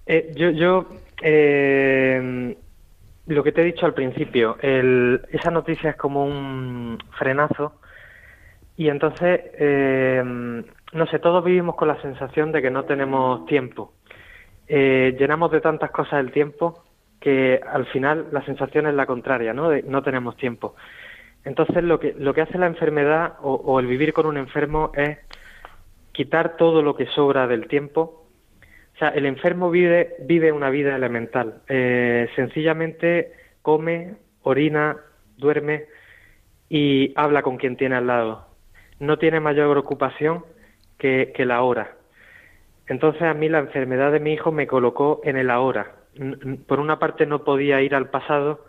Eh, 0.05 0.33
yo, 0.35 0.51
yo 0.51 0.87
eh, 1.21 2.55
lo 3.27 3.43
que 3.43 3.51
te 3.51 3.61
he 3.61 3.65
dicho 3.65 3.85
al 3.85 3.93
principio, 3.93 4.57
el, 4.61 5.21
esa 5.31 5.51
noticia 5.51 5.91
es 5.91 5.95
como 5.95 6.25
un 6.25 6.97
frenazo 7.17 7.79
y 8.75 8.89
entonces, 8.89 9.41
no 10.93 11.05
sé, 11.07 11.19
todos 11.19 11.43
vivimos 11.43 11.75
con 11.75 11.87
la 11.87 12.01
sensación 12.01 12.51
de 12.51 12.61
que 12.61 12.71
no 12.71 12.85
tenemos 12.85 13.45
tiempo. 13.45 13.93
llenamos 14.67 15.51
de 15.51 15.61
tantas 15.61 15.91
cosas 15.91 16.19
el 16.19 16.31
tiempo 16.31 16.83
que 17.23 17.61
al 17.65 17.85
final 17.85 18.27
la 18.33 18.43
sensación 18.43 18.85
es 18.85 18.95
la 18.95 19.05
contraria, 19.05 19.53
¿no? 19.53 19.69
De 19.69 19.81
no 19.83 20.03
tenemos 20.03 20.35
tiempo. 20.35 20.75
Entonces 21.45 21.81
lo 21.81 21.97
que, 21.97 22.13
lo 22.17 22.33
que 22.33 22.41
hace 22.41 22.57
la 22.57 22.67
enfermedad 22.67 23.35
o, 23.41 23.79
el 23.79 23.87
vivir 23.87 24.11
con 24.11 24.25
un 24.25 24.35
enfermo 24.35 24.91
es 24.93 25.19
quitar 26.11 26.57
todo 26.57 26.81
lo 26.81 26.97
que 26.97 27.05
sobra 27.07 27.47
del 27.47 27.67
tiempo. 27.67 28.22
O 28.95 28.97
sea, 28.97 29.09
el 29.09 29.25
enfermo 29.25 29.71
vive, 29.71 30.15
vive 30.21 30.51
una 30.51 30.69
vida 30.69 30.95
elemental. 30.95 31.61
Eh, 31.67 32.29
sencillamente 32.35 33.33
come, 33.61 34.15
orina, 34.43 34.97
duerme 35.37 35.85
y 36.69 37.13
habla 37.15 37.41
con 37.41 37.57
quien 37.57 37.75
tiene 37.75 37.95
al 37.95 38.07
lado. 38.07 38.47
No 38.99 39.17
tiene 39.17 39.39
mayor 39.39 39.77
ocupación 39.77 40.45
que, 40.97 41.33
que 41.35 41.45
la 41.45 41.61
hora. 41.61 41.95
Entonces 42.87 43.23
a 43.23 43.33
mí 43.33 43.49
la 43.49 43.59
enfermedad 43.59 44.11
de 44.11 44.19
mi 44.19 44.33
hijo 44.33 44.51
me 44.51 44.67
colocó 44.67 45.21
en 45.23 45.37
el 45.37 45.49
ahora, 45.49 45.95
por 46.67 46.79
una 46.79 46.99
parte 46.99 47.25
no 47.25 47.43
podía 47.43 47.81
ir 47.81 47.95
al 47.95 48.09
pasado, 48.09 48.65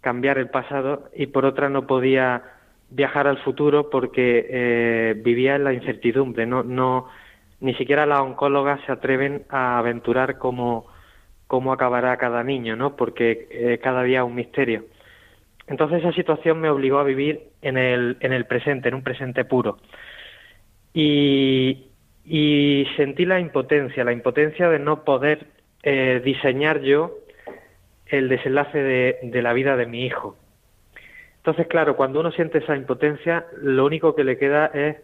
cambiar 0.00 0.38
el 0.38 0.50
pasado, 0.50 1.10
y 1.14 1.26
por 1.26 1.44
otra 1.44 1.68
no 1.68 1.86
podía 1.86 2.42
viajar 2.90 3.26
al 3.26 3.38
futuro 3.38 3.88
porque 3.88 4.46
eh, 4.48 5.14
vivía 5.24 5.56
en 5.56 5.64
la 5.64 5.72
incertidumbre. 5.72 6.44
No, 6.44 6.62
no, 6.62 7.08
ni 7.62 7.74
siquiera 7.74 8.06
las 8.06 8.20
oncólogas 8.20 8.80
se 8.84 8.92
atreven 8.92 9.44
a 9.48 9.78
aventurar 9.78 10.36
cómo, 10.36 10.86
cómo 11.46 11.72
acabará 11.72 12.16
cada 12.16 12.42
niño, 12.42 12.74
¿no? 12.74 12.96
Porque 12.96 13.46
eh, 13.50 13.78
cada 13.80 14.02
día 14.02 14.18
es 14.18 14.26
un 14.26 14.34
misterio. 14.34 14.84
Entonces 15.68 16.00
esa 16.00 16.12
situación 16.12 16.60
me 16.60 16.68
obligó 16.68 16.98
a 16.98 17.04
vivir 17.04 17.50
en 17.62 17.78
el, 17.78 18.16
en 18.20 18.32
el 18.32 18.46
presente, 18.46 18.88
en 18.88 18.96
un 18.96 19.04
presente 19.04 19.44
puro. 19.44 19.78
Y, 20.92 21.88
sentí 22.96 23.24
la 23.24 23.38
impotencia, 23.38 24.04
la 24.04 24.12
impotencia 24.12 24.68
de 24.68 24.78
no 24.78 25.04
poder 25.04 25.46
eh, 25.84 26.20
diseñar 26.24 26.80
yo 26.80 27.12
el 28.06 28.28
desenlace 28.28 28.78
de, 28.78 29.42
la 29.42 29.52
vida 29.52 29.76
de 29.76 29.86
mi 29.86 30.04
hijo. 30.04 30.36
Entonces, 31.36 31.66
claro, 31.68 31.96
cuando 31.96 32.20
uno 32.20 32.32
siente 32.32 32.58
esa 32.58 32.76
impotencia, 32.76 33.46
lo 33.56 33.86
único 33.86 34.14
que 34.14 34.24
le 34.24 34.36
queda 34.36 34.66
es, 34.66 34.96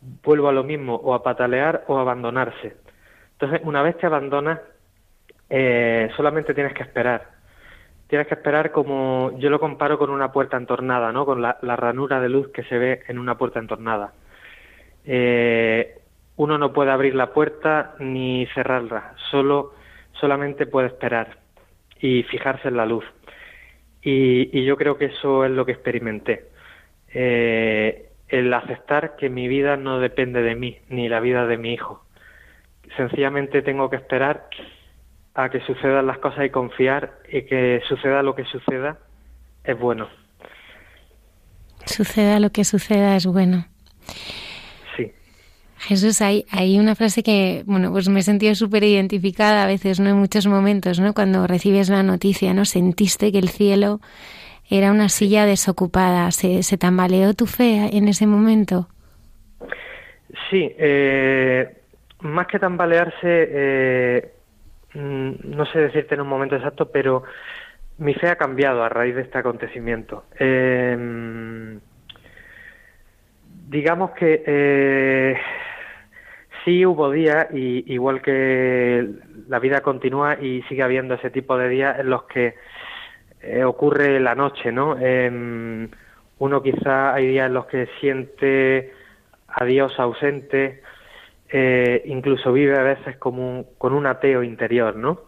vuelvo 0.00 0.48
a 0.48 0.52
lo 0.52 0.64
mismo, 0.64 0.96
o 0.96 1.14
a 1.14 1.22
patalear 1.22 1.84
o 1.88 1.98
a 1.98 2.02
abandonarse. 2.02 2.76
Entonces, 3.32 3.60
una 3.64 3.82
vez 3.82 3.96
que 3.96 4.06
abandonas, 4.06 4.60
eh, 5.48 6.08
solamente 6.16 6.54
tienes 6.54 6.74
que 6.74 6.82
esperar. 6.82 7.28
Tienes 8.06 8.26
que 8.26 8.34
esperar 8.34 8.72
como 8.72 9.32
yo 9.38 9.50
lo 9.50 9.60
comparo 9.60 9.98
con 9.98 10.10
una 10.10 10.32
puerta 10.32 10.56
entornada, 10.56 11.12
¿no? 11.12 11.24
Con 11.24 11.42
la, 11.42 11.58
ranura 11.62 12.20
de 12.20 12.28
luz 12.28 12.48
que 12.48 12.64
se 12.64 12.78
ve 12.78 13.02
en 13.08 13.18
una 13.18 13.38
puerta 13.38 13.60
entornada. 13.60 14.12
Eh, 15.04 15.98
uno 16.36 16.58
no 16.58 16.72
puede 16.72 16.90
abrir 16.90 17.14
la 17.14 17.32
puerta 17.32 17.94
ni 17.98 18.46
cerrarla, 18.54 19.14
solo 19.30 19.74
solamente 20.12 20.66
puede 20.66 20.88
esperar 20.88 21.38
y 22.00 22.22
fijarse 22.24 22.68
en 22.68 22.76
la 22.76 22.86
luz. 22.86 23.04
Y, 24.02 24.64
yo 24.64 24.76
creo 24.76 24.96
que 24.96 25.06
eso 25.06 25.44
es 25.44 25.50
lo 25.50 25.64
que 25.66 25.72
experimenté. 25.72 26.48
Eh, 27.12 28.09
el 28.30 28.52
aceptar 28.52 29.16
que 29.16 29.28
mi 29.28 29.48
vida 29.48 29.76
no 29.76 29.98
depende 29.98 30.42
de 30.42 30.54
mí, 30.54 30.78
ni 30.88 31.08
la 31.08 31.20
vida 31.20 31.46
de 31.46 31.58
mi 31.58 31.72
hijo. 31.72 32.04
Sencillamente 32.96 33.62
tengo 33.62 33.90
que 33.90 33.96
esperar 33.96 34.48
a 35.34 35.48
que 35.48 35.60
sucedan 35.60 36.06
las 36.06 36.18
cosas 36.18 36.44
y 36.44 36.50
confiar 36.50 37.18
y 37.30 37.42
que 37.42 37.80
suceda 37.88 38.22
lo 38.22 38.34
que 38.34 38.44
suceda 38.44 38.98
es 39.64 39.78
bueno. 39.78 40.08
Suceda 41.84 42.40
lo 42.40 42.50
que 42.50 42.64
suceda 42.64 43.16
es 43.16 43.26
bueno. 43.26 43.66
Jesús, 45.80 46.20
hay, 46.20 46.44
hay 46.50 46.78
una 46.78 46.94
frase 46.94 47.22
que, 47.22 47.62
bueno, 47.66 47.90
pues 47.90 48.08
me 48.10 48.20
he 48.20 48.22
sentido 48.22 48.54
súper 48.54 48.84
identificada 48.84 49.62
a 49.62 49.66
veces, 49.66 49.98
¿no? 49.98 50.10
En 50.10 50.16
muchos 50.18 50.46
momentos, 50.46 51.00
¿no? 51.00 51.14
Cuando 51.14 51.46
recibes 51.46 51.88
la 51.88 52.02
noticia, 52.02 52.52
¿no? 52.52 52.66
Sentiste 52.66 53.32
que 53.32 53.38
el 53.38 53.48
cielo 53.48 54.00
era 54.70 54.90
una 54.90 55.08
silla 55.08 55.44
desocupada. 55.44 56.30
¿Se, 56.30 56.62
se 56.62 56.78
tambaleó 56.78 57.34
tu 57.34 57.46
fe 57.46 57.96
en 57.96 58.08
ese 58.08 58.26
momento? 58.26 58.88
Sí, 60.48 60.74
eh, 60.78 61.76
más 62.20 62.46
que 62.46 62.58
tambalearse, 62.58 63.18
eh, 63.22 64.32
mm, 64.94 65.30
no 65.44 65.66
sé 65.66 65.80
decirte 65.80 66.14
en 66.14 66.22
un 66.22 66.28
momento 66.28 66.56
exacto, 66.56 66.90
pero 66.90 67.24
mi 67.98 68.14
fe 68.14 68.28
ha 68.28 68.36
cambiado 68.36 68.82
a 68.82 68.88
raíz 68.88 69.14
de 69.14 69.22
este 69.22 69.38
acontecimiento. 69.38 70.24
Eh, 70.38 71.78
digamos 73.68 74.10
que 74.12 74.42
eh, 74.46 75.36
sí 76.64 76.84
hubo 76.84 77.10
días, 77.10 77.46
y, 77.52 77.92
igual 77.92 78.20
que 78.22 79.08
la 79.48 79.58
vida 79.58 79.80
continúa 79.80 80.36
y 80.40 80.62
sigue 80.62 80.82
habiendo 80.82 81.14
ese 81.14 81.30
tipo 81.30 81.56
de 81.56 81.68
días 81.68 81.98
en 82.00 82.10
los 82.10 82.24
que 82.24 82.54
eh, 83.42 83.64
ocurre 83.64 84.20
la 84.20 84.34
noche, 84.34 84.72
¿no? 84.72 84.98
Em, 84.98 85.88
uno 86.38 86.62
quizá 86.62 87.14
hay 87.14 87.28
días 87.28 87.46
en 87.46 87.54
los 87.54 87.66
que 87.66 87.88
siente 88.00 88.92
a 89.48 89.64
Dios 89.64 89.98
ausente, 89.98 90.82
eh, 91.48 92.02
incluso 92.06 92.52
vive 92.52 92.78
a 92.78 92.82
veces 92.82 93.16
como 93.16 93.66
con 93.78 93.92
un 93.92 94.06
ateo 94.06 94.42
interior, 94.42 94.96
¿no? 94.96 95.22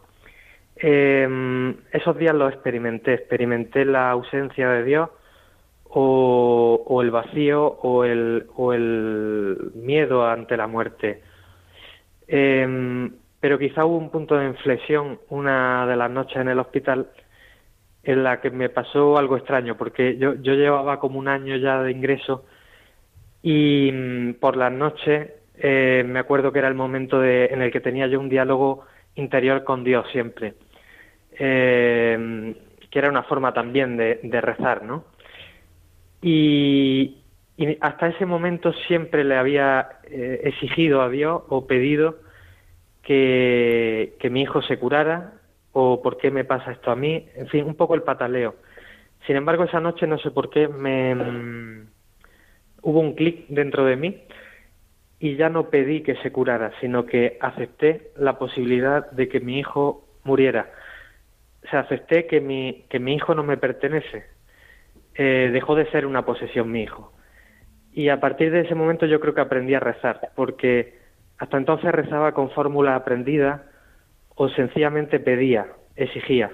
Em, 0.76 1.76
esos 1.92 2.16
días 2.18 2.34
los 2.34 2.52
experimenté, 2.52 3.14
experimenté 3.14 3.84
la 3.84 4.10
ausencia 4.10 4.68
de 4.70 4.84
Dios 4.84 5.10
o, 5.84 7.00
el 7.02 7.10
vacío 7.10 7.64
o 7.66 8.04
el, 8.04 8.46
o 8.56 8.72
el 8.72 9.72
miedo 9.74 10.26
ante 10.26 10.56
la 10.56 10.66
muerte. 10.66 11.22
Em, 12.26 13.12
pero 13.40 13.58
quizá 13.58 13.84
hubo 13.84 13.98
un 13.98 14.10
punto 14.10 14.36
de 14.36 14.46
inflexión 14.46 15.20
una 15.28 15.86
de 15.86 15.96
las 15.96 16.10
noches 16.10 16.36
en 16.36 16.48
el 16.48 16.58
hospital 16.58 17.08
en 18.04 18.22
la 18.22 18.40
que 18.40 18.50
me 18.50 18.68
pasó 18.68 19.16
algo 19.16 19.36
extraño, 19.36 19.76
porque 19.76 20.16
yo, 20.18 20.34
yo 20.34 20.54
llevaba 20.54 20.98
como 20.98 21.18
un 21.18 21.28
año 21.28 21.56
ya 21.56 21.82
de 21.82 21.92
ingreso 21.92 22.44
y 23.42 23.90
mm, 23.92 24.34
por 24.34 24.56
las 24.56 24.72
noches 24.72 25.30
eh, 25.58 26.04
me 26.06 26.18
acuerdo 26.18 26.52
que 26.52 26.58
era 26.58 26.68
el 26.68 26.74
momento 26.74 27.20
de, 27.20 27.46
en 27.46 27.62
el 27.62 27.70
que 27.70 27.80
tenía 27.80 28.06
yo 28.06 28.18
un 28.18 28.28
diálogo 28.28 28.84
interior 29.14 29.64
con 29.64 29.84
Dios 29.84 30.06
siempre, 30.10 30.54
em, 31.38 32.54
que 32.90 32.98
era 32.98 33.10
una 33.10 33.22
forma 33.24 33.52
también 33.52 33.96
de, 33.96 34.40
rezar, 34.40 34.82
¿no? 34.82 35.04
Y, 36.20 37.18
hasta 37.80 38.08
ese 38.08 38.26
momento 38.26 38.72
siempre 38.88 39.22
le 39.22 39.36
había 39.36 40.00
eh, 40.04 40.40
exigido 40.44 41.00
a 41.02 41.08
Dios 41.08 41.42
o 41.48 41.66
pedido 41.66 42.16
que, 43.02 44.16
mi 44.30 44.42
hijo 44.42 44.62
se 44.62 44.78
curara 44.78 45.34
o 45.72 46.02
por 46.02 46.18
qué 46.18 46.30
me 46.30 46.44
pasa 46.44 46.72
esto 46.72 46.90
a 46.90 46.96
mí, 46.96 47.26
en 47.34 47.48
fin, 47.48 47.64
un 47.64 47.74
poco 47.74 47.94
el 47.94 48.02
pataleo. 48.02 48.56
Sin 49.26 49.36
embargo, 49.36 49.64
esa 49.64 49.80
noche 49.80 50.06
no 50.06 50.18
sé 50.18 50.30
por 50.30 50.50
qué 50.50 50.68
me 50.68 51.14
mm, 51.14 51.86
hubo 52.82 53.00
un 53.00 53.14
clic 53.14 53.46
dentro 53.48 53.84
de 53.84 53.96
mí 53.96 54.22
y 55.18 55.36
ya 55.36 55.48
no 55.48 55.70
pedí 55.70 56.02
que 56.02 56.16
se 56.16 56.32
curara, 56.32 56.72
sino 56.80 57.06
que 57.06 57.38
acepté 57.40 58.10
la 58.16 58.38
posibilidad 58.38 59.10
de 59.12 59.28
que 59.28 59.40
mi 59.40 59.58
hijo 59.58 60.04
muriera. 60.24 60.70
O 61.64 61.68
sea, 61.68 61.80
acepté 61.80 62.26
que 62.26 62.40
mi, 62.40 62.84
que 62.90 62.98
mi 62.98 63.14
hijo 63.14 63.34
no 63.34 63.44
me 63.44 63.56
pertenece, 63.56 64.24
eh, 65.14 65.50
dejó 65.52 65.76
de 65.76 65.88
ser 65.90 66.06
una 66.06 66.24
posesión 66.24 66.72
mi 66.72 66.82
hijo. 66.82 67.12
Y 67.92 68.08
a 68.08 68.18
partir 68.18 68.50
de 68.50 68.62
ese 68.62 68.74
momento 68.74 69.06
yo 69.06 69.20
creo 69.20 69.34
que 69.34 69.42
aprendí 69.42 69.74
a 69.74 69.80
rezar, 69.80 70.32
porque 70.34 70.98
hasta 71.38 71.56
entonces 71.56 71.92
rezaba 71.92 72.32
con 72.32 72.50
fórmula 72.50 72.96
aprendida 72.96 73.71
o 74.42 74.48
sencillamente 74.48 75.20
pedía, 75.20 75.68
exigía. 75.94 76.50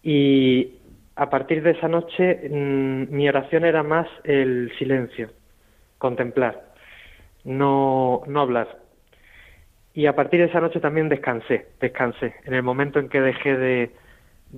Y 0.00 0.74
a 1.16 1.28
partir 1.28 1.60
de 1.64 1.72
esa 1.72 1.88
noche 1.88 2.48
mm, 2.48 3.12
mi 3.12 3.28
oración 3.28 3.64
era 3.64 3.82
más 3.82 4.06
el 4.22 4.70
silencio, 4.78 5.30
contemplar, 5.98 6.62
no, 7.42 8.22
no 8.28 8.40
hablar. 8.40 8.78
Y 9.92 10.06
a 10.06 10.14
partir 10.14 10.38
de 10.38 10.46
esa 10.46 10.60
noche 10.60 10.78
también 10.78 11.08
descansé, 11.08 11.66
descansé, 11.80 12.36
en 12.44 12.54
el 12.54 12.62
momento 12.62 13.00
en 13.00 13.08
que 13.08 13.20
dejé 13.20 13.56
de, 13.56 13.90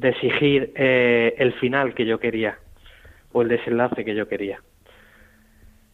exigir 0.03 0.72
eh, 0.75 1.35
el 1.38 1.55
final 1.55 1.94
que 1.94 2.05
yo 2.05 2.20
quería 2.20 2.59
o 3.33 3.40
el 3.40 3.49
desenlace 3.49 4.05
que 4.05 4.14
yo 4.14 4.29
quería. 4.29 4.61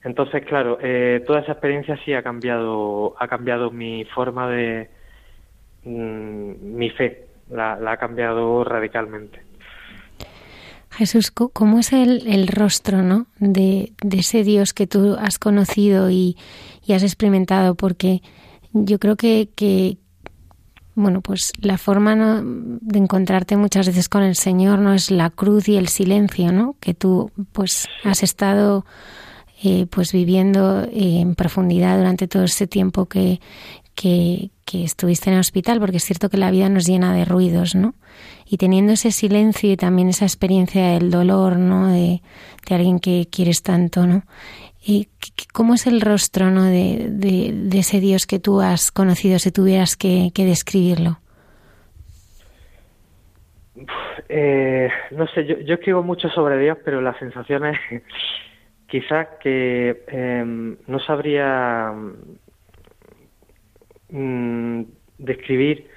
Entonces, 0.02 0.44
claro, 0.44 0.78
eh, 0.82 1.22
toda 1.24 1.38
esa 1.38 1.52
experiencia 1.52 1.96
sí 2.04 2.12
ha 2.12 2.24
cambiado, 2.24 3.14
ha 3.20 3.28
cambiado 3.28 3.70
mi 3.70 4.04
forma 4.06 4.50
de, 4.50 4.90
mi 5.84 6.90
fe, 6.90 7.26
la, 7.50 7.74
ha 7.74 7.96
cambiado 7.96 8.64
radicalmente. 8.64 9.40
Jesús, 10.90 11.30
¿cómo 11.30 11.78
es 11.78 11.92
el, 11.92 12.48
rostro 12.48 13.02
¿no? 13.02 13.26
de, 13.38 13.92
ese 14.10 14.44
Dios 14.44 14.74
que 14.74 14.86
tú 14.86 15.16
has 15.18 15.38
conocido 15.38 16.10
y, 16.10 16.36
has 16.88 17.02
experimentado? 17.02 17.74
Porque 17.74 18.20
yo 18.72 18.98
creo 18.98 19.16
que, 19.16 19.48
que, 19.54 19.96
bueno, 20.94 21.22
pues 21.22 21.52
la 21.60 21.78
forma 21.78 22.42
de 22.44 22.98
encontrarte 22.98 23.56
muchas 23.56 23.86
veces 23.86 24.10
con 24.10 24.22
el 24.22 24.36
Señor 24.36 24.80
no 24.80 24.92
es 24.92 25.10
la 25.10 25.30
cruz 25.30 25.68
y 25.68 25.76
el 25.76 25.88
silencio, 25.88 26.52
¿no? 26.52 26.76
Que 26.78 26.92
tú 26.92 27.30
pues 27.52 27.88
has 28.04 28.22
estado 28.22 28.84
eh, 29.64 29.86
pues 29.88 30.12
viviendo 30.12 30.82
eh, 30.82 31.20
en 31.20 31.36
profundidad 31.36 31.96
durante 31.96 32.26
todo 32.26 32.42
ese 32.42 32.66
tiempo 32.66 33.06
que, 33.06 33.40
que, 33.94 34.50
estuviste 34.72 35.28
en 35.28 35.34
el 35.34 35.40
hospital, 35.40 35.80
porque 35.80 35.98
es 35.98 36.04
cierto 36.04 36.30
que 36.30 36.38
la 36.38 36.50
vida 36.50 36.70
nos 36.70 36.86
llena 36.86 37.14
de 37.14 37.26
ruidos, 37.26 37.74
¿no? 37.74 37.94
Y 38.46 38.56
teniendo 38.56 38.94
ese 38.94 39.10
silencio 39.10 39.70
y 39.70 39.76
también 39.76 40.08
esa 40.08 40.24
experiencia 40.24 40.92
del 40.92 41.10
dolor, 41.10 41.58
¿no? 41.58 41.88
De, 41.88 42.22
de 42.66 42.74
alguien 42.74 42.98
que 42.98 43.28
quieres 43.30 43.62
tanto, 43.62 44.06
¿no? 44.06 44.22
¿Y 44.84 45.08
¿Cómo 45.52 45.74
es 45.74 45.86
el 45.86 46.00
rostro 46.00 46.50
¿no? 46.50 46.64
de, 46.64 47.06
de, 47.08 47.78
ese 47.78 48.00
Dios 48.00 48.26
que 48.26 48.40
tú 48.40 48.60
has 48.60 48.90
conocido, 48.90 49.38
si 49.38 49.52
tuvieras 49.52 49.96
que, 49.96 50.32
describirlo? 50.34 51.18
Eh, 54.28 54.88
no 55.12 55.26
sé, 55.28 55.46
yo, 55.46 55.58
yo, 55.60 55.74
escribo 55.74 56.02
mucho 56.02 56.28
sobre 56.30 56.58
Dios, 56.58 56.78
pero 56.84 57.00
la 57.00 57.16
sensación 57.18 57.66
es 57.66 57.78
quizás 58.88 59.28
que 59.40 60.04
em, 60.08 60.76
no 60.86 60.98
sabría 60.98 61.92
mm, 64.12 64.82
describir 65.18 65.88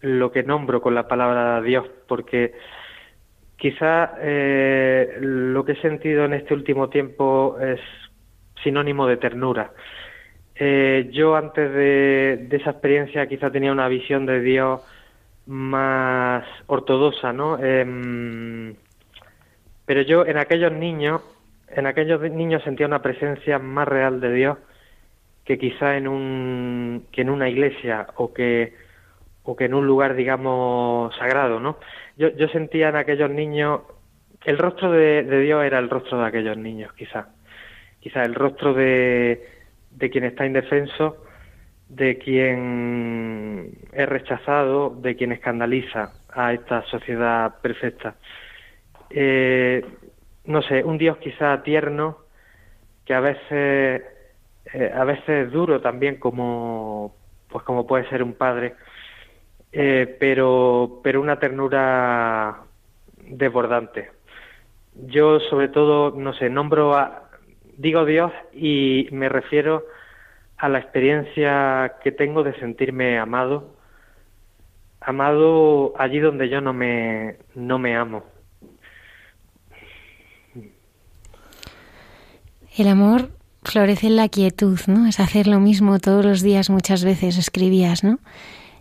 lo 0.00 0.30
que 0.30 0.42
nombro 0.42 0.80
con 0.80 0.94
la 0.94 1.08
palabra 1.08 1.60
Dios, 1.62 1.86
porque 2.06 2.54
quizás 3.56 4.10
eh, 4.20 5.18
lo 5.20 5.64
que 5.64 5.72
he 5.72 5.80
sentido 5.80 6.24
en 6.24 6.34
este 6.34 6.54
último 6.54 6.88
tiempo 6.88 7.58
es 7.60 7.80
sinónimo 8.62 9.06
de 9.06 9.16
ternura. 9.16 9.72
Eh, 10.54 11.10
yo 11.12 11.36
antes 11.36 11.70
de, 11.72 12.48
esa 12.50 12.70
experiencia 12.70 13.26
quizá 13.26 13.50
tenía 13.50 13.72
una 13.72 13.88
visión 13.88 14.24
de 14.26 14.40
Dios 14.40 14.80
más 15.46 16.44
ortodoxa, 16.66 17.32
¿no? 17.32 17.58
Em, 17.62 18.74
pero 19.84 20.02
yo 20.02 20.26
en 20.26 20.38
aquellos 20.38 20.72
niños, 20.72 21.22
en 21.68 21.86
aquellos 21.86 22.20
niños 22.30 22.62
sentía 22.64 22.86
una 22.86 23.02
presencia 23.02 23.58
más 23.58 23.86
real 23.86 24.20
de 24.20 24.32
Dios 24.32 24.58
que 25.46 25.58
quizá 25.58 25.96
en 25.96 26.08
un 26.08 27.06
que 27.12 27.22
en 27.22 27.30
una 27.30 27.48
iglesia 27.48 28.08
o 28.16 28.34
que 28.34 28.74
o 29.44 29.56
que 29.56 29.64
en 29.64 29.74
un 29.74 29.86
lugar 29.86 30.14
digamos 30.14 31.16
sagrado, 31.16 31.60
¿no? 31.60 31.78
Yo, 32.16 32.28
yo 32.30 32.48
sentía 32.48 32.90
en 32.90 32.96
aquellos 32.96 33.30
niños 33.30 33.80
el 34.44 34.58
rostro 34.58 34.92
de, 34.92 35.22
Dios 35.42 35.64
era 35.64 35.78
el 35.78 35.88
rostro 35.88 36.18
de 36.18 36.26
aquellos 36.26 36.56
niños, 36.56 36.92
quizá 36.94 37.28
quizá 38.00 38.22
el 38.22 38.34
rostro 38.34 38.74
de, 38.74 39.44
de 39.90 40.10
quien 40.10 40.24
está 40.24 40.46
indefenso, 40.46 41.24
de 41.88 42.18
quien 42.18 43.72
es 43.92 44.08
rechazado, 44.08 44.90
de 44.90 45.16
quien 45.16 45.32
escandaliza 45.32 46.12
a 46.32 46.52
esta 46.52 46.82
sociedad 46.82 47.60
perfecta. 47.60 48.14
Eh, 49.10 49.84
no 50.44 50.62
sé, 50.62 50.84
un 50.84 50.98
Dios 50.98 51.16
quizá 51.18 51.62
tierno, 51.62 52.18
que 53.04 53.14
a 53.14 53.20
veces, 53.20 54.02
eh, 54.72 54.92
a 54.94 55.04
veces 55.04 55.50
duro 55.52 55.80
también 55.80 56.16
como, 56.16 57.14
pues 57.48 57.64
como 57.64 57.86
puede 57.86 58.08
ser 58.08 58.22
un 58.22 58.34
padre, 58.34 58.74
eh, 59.72 60.16
pero, 60.18 61.00
pero 61.02 61.20
una 61.20 61.38
ternura 61.38 62.62
desbordante. 63.28 64.10
Yo 64.94 65.40
sobre 65.40 65.68
todo, 65.68 66.12
no 66.16 66.32
sé, 66.34 66.48
nombro 66.48 66.96
a, 66.96 67.28
digo 67.76 68.04
Dios 68.04 68.32
y 68.52 69.08
me 69.12 69.28
refiero 69.28 69.84
a 70.56 70.68
la 70.68 70.78
experiencia 70.78 71.96
que 72.02 72.12
tengo 72.12 72.42
de 72.42 72.58
sentirme 72.58 73.18
amado, 73.18 73.76
amado 75.00 75.92
allí 75.98 76.18
donde 76.18 76.48
yo 76.48 76.60
no 76.60 76.72
me, 76.72 77.36
no 77.54 77.78
me 77.78 77.94
amo. 77.94 78.24
El 82.78 82.88
amor 82.88 83.35
florece 83.66 84.06
en 84.06 84.16
la 84.16 84.28
quietud, 84.28 84.78
¿no? 84.86 85.06
Es 85.06 85.20
hacer 85.20 85.46
lo 85.46 85.60
mismo 85.60 85.98
todos 85.98 86.24
los 86.24 86.42
días, 86.42 86.70
muchas 86.70 87.04
veces 87.04 87.36
escribías, 87.36 88.04
¿no? 88.04 88.18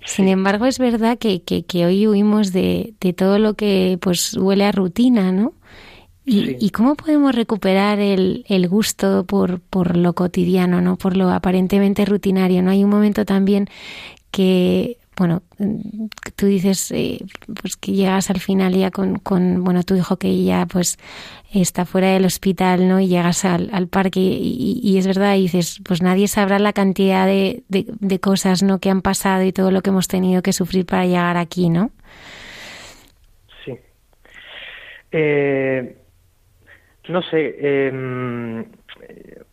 Sin 0.06 0.28
embargo, 0.28 0.66
es 0.66 0.78
verdad 0.78 1.18
que, 1.18 1.42
que, 1.42 1.64
que 1.64 1.86
hoy 1.86 2.08
huimos 2.08 2.54
de, 2.54 2.94
de, 3.02 3.14
todo 3.14 3.40
lo 3.40 3.56
que 3.56 3.98
pues 4.00 4.36
huele 4.36 4.66
a 4.66 4.72
rutina, 4.72 5.32
¿no? 5.32 5.54
¿Y, 6.28 6.72
cómo 6.72 6.96
podemos 6.96 7.36
recuperar 7.36 8.00
el, 8.00 8.46
el 8.48 8.68
gusto 8.68 9.26
por, 9.26 9.60
por, 9.60 9.96
lo 9.96 10.14
cotidiano, 10.14 10.82
no 10.82 10.96
por 10.96 11.16
lo 11.16 11.30
aparentemente 11.30 12.04
rutinario? 12.04 12.64
¿no? 12.64 12.72
Hay 12.72 12.84
un 12.84 12.90
momento 12.90 13.26
también 13.26 13.68
que, 14.32 14.98
bueno, 15.18 15.42
tú 16.36 16.46
dices 16.48 16.92
eh, 16.92 17.20
pues 17.62 17.78
que 17.78 17.94
llegas 17.94 18.30
al 18.30 18.40
final 18.40 18.74
ya 18.74 18.92
con, 18.92 19.20
con, 19.20 19.64
bueno, 19.64 19.84
tu 19.84 19.96
hijo 19.96 20.18
que 20.18 20.44
ya 20.44 20.66
pues 20.66 20.98
está 21.54 21.86
fuera 21.86 22.10
del 22.10 22.26
hospital, 22.26 22.88
¿no? 22.88 23.00
Y 23.00 23.08
llegas 23.08 23.46
al, 23.46 23.70
al 23.72 23.88
parque 23.88 24.20
y, 24.20 24.98
es 24.98 25.08
verdad, 25.08 25.36
y 25.36 25.44
dices, 25.44 25.82
pues 25.88 26.02
nadie 26.02 26.28
sabrá 26.28 26.60
la 26.60 26.74
cantidad 26.74 27.26
de, 27.26 27.64
de, 27.70 27.86
de, 27.88 28.20
cosas, 28.20 28.62
¿no? 28.62 28.80
Que 28.80 28.90
han 28.90 29.02
pasado 29.02 29.44
y 29.44 29.54
todo 29.54 29.72
lo 29.72 29.82
que 29.82 29.90
hemos 29.90 30.08
tenido 30.08 30.42
que 30.42 30.54
sufrir 30.54 30.86
para 30.86 31.06
llegar 31.06 31.38
aquí, 31.38 31.70
¿no? 31.70 31.92
Sí. 33.64 33.78
Eh 35.12 35.96
no 37.08 37.22
sé, 37.22 37.56
eh, 37.60 38.66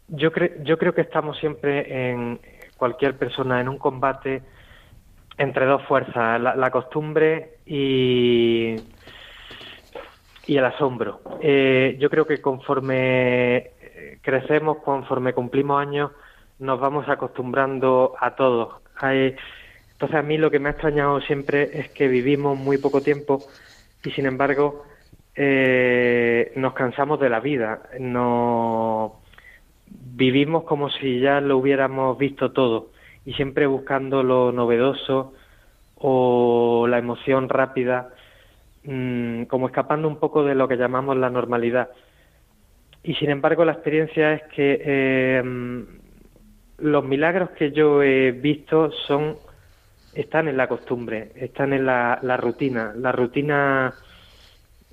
yo, 0.09 0.31
yo 0.63 0.79
creo 0.79 0.95
que 0.95 1.03
estamos 1.03 1.39
siempre 1.39 2.11
en 2.11 2.41
cualquier 2.77 3.17
persona 3.17 3.61
en 3.61 3.69
un 3.69 3.79
combate 3.79 4.43
entre 5.43 5.67
dos 5.67 5.83
fuerzas, 5.83 6.41
la, 6.41 6.71
costumbre 6.71 7.57
y, 7.67 8.77
el 10.47 10.65
asombro. 10.65 11.21
Eh, 11.41 11.97
yo 11.99 12.09
creo 12.09 12.27
que 12.27 12.41
conforme 12.41 13.71
crecemos, 14.23 14.79
conforme 14.79 15.33
cumplimos 15.33 15.81
años, 15.81 16.13
nos 16.61 16.79
vamos 16.79 17.09
acostumbrando 17.09 18.15
a 18.21 18.37
todo. 18.37 18.83
entonces 19.03 20.17
a 20.17 20.23
mí 20.23 20.39
lo 20.39 20.51
que 20.51 20.61
me 20.61 20.69
ha 20.69 20.73
extrañado 20.73 21.21
siempre 21.23 21.71
es 21.81 21.89
que 21.91 22.07
vivimos 22.07 22.57
muy 22.57 22.79
poco 22.79 23.01
tiempo 23.01 23.43
y 24.05 24.11
sin 24.13 24.27
embargo 24.27 24.85
eh, 25.35 26.53
nos 26.55 26.73
cansamos 26.75 27.19
de 27.19 27.31
la 27.31 27.41
vida, 27.41 27.83
no 27.99 29.21
vivimos 29.89 30.63
como 30.65 30.89
si 30.91 31.19
ya 31.19 31.41
lo 31.41 31.59
hubiéramos 31.59 32.17
visto 32.17 32.53
todo 32.53 32.91
y 33.25 33.35
siempre 33.35 33.67
buscando 33.67 34.23
lo 34.23 34.53
novedoso 34.53 35.35
o 35.97 36.87
la 36.89 36.99
emoción 36.99 37.49
rápida, 37.49 38.11
mm, 38.85 39.45
como 39.45 39.67
escapando 39.67 40.09
un 40.09 40.17
poco 40.17 40.45
de 40.45 40.55
lo 40.55 40.69
que 40.69 40.77
llamamos 40.77 41.17
la 41.17 41.31
normalidad. 41.31 41.91
Y 43.05 43.15
sin 43.15 43.31
embargo 43.31 43.65
la 43.65 43.73
experiencia 43.73 44.35
es 44.35 44.43
que 44.55 44.81
eh, 44.85 45.43
los 46.79 47.05
milagros 47.05 47.51
que 47.51 47.73
yo 47.73 48.03
he 48.03 48.33
visto 48.33 48.91
son 49.07 49.37
están 50.15 50.49
en 50.49 50.57
la 50.57 50.69
costumbre, 50.69 51.33
están 51.37 51.73
en 51.73 51.87
la, 51.87 52.19
rutina, 52.37 52.93
la 52.95 53.13
rutina 53.13 53.95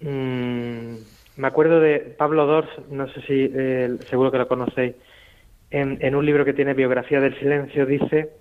Mm, 0.01 0.95
me 1.35 1.47
acuerdo 1.47 1.79
de 1.79 1.99
Pablo 2.17 2.45
Dors, 2.45 2.69
no 2.89 3.07
sé 3.09 3.21
si 3.21 3.51
eh, 3.53 3.97
seguro 4.09 4.31
que 4.31 4.37
lo 4.37 4.47
conocéis, 4.47 4.95
en, 5.71 6.15
un 6.15 6.25
libro 6.25 6.45
que 6.45 6.53
tiene 6.53 6.73
biografía 6.73 7.19
del 7.19 7.37
silencio 7.39 7.85
dice 7.85 8.31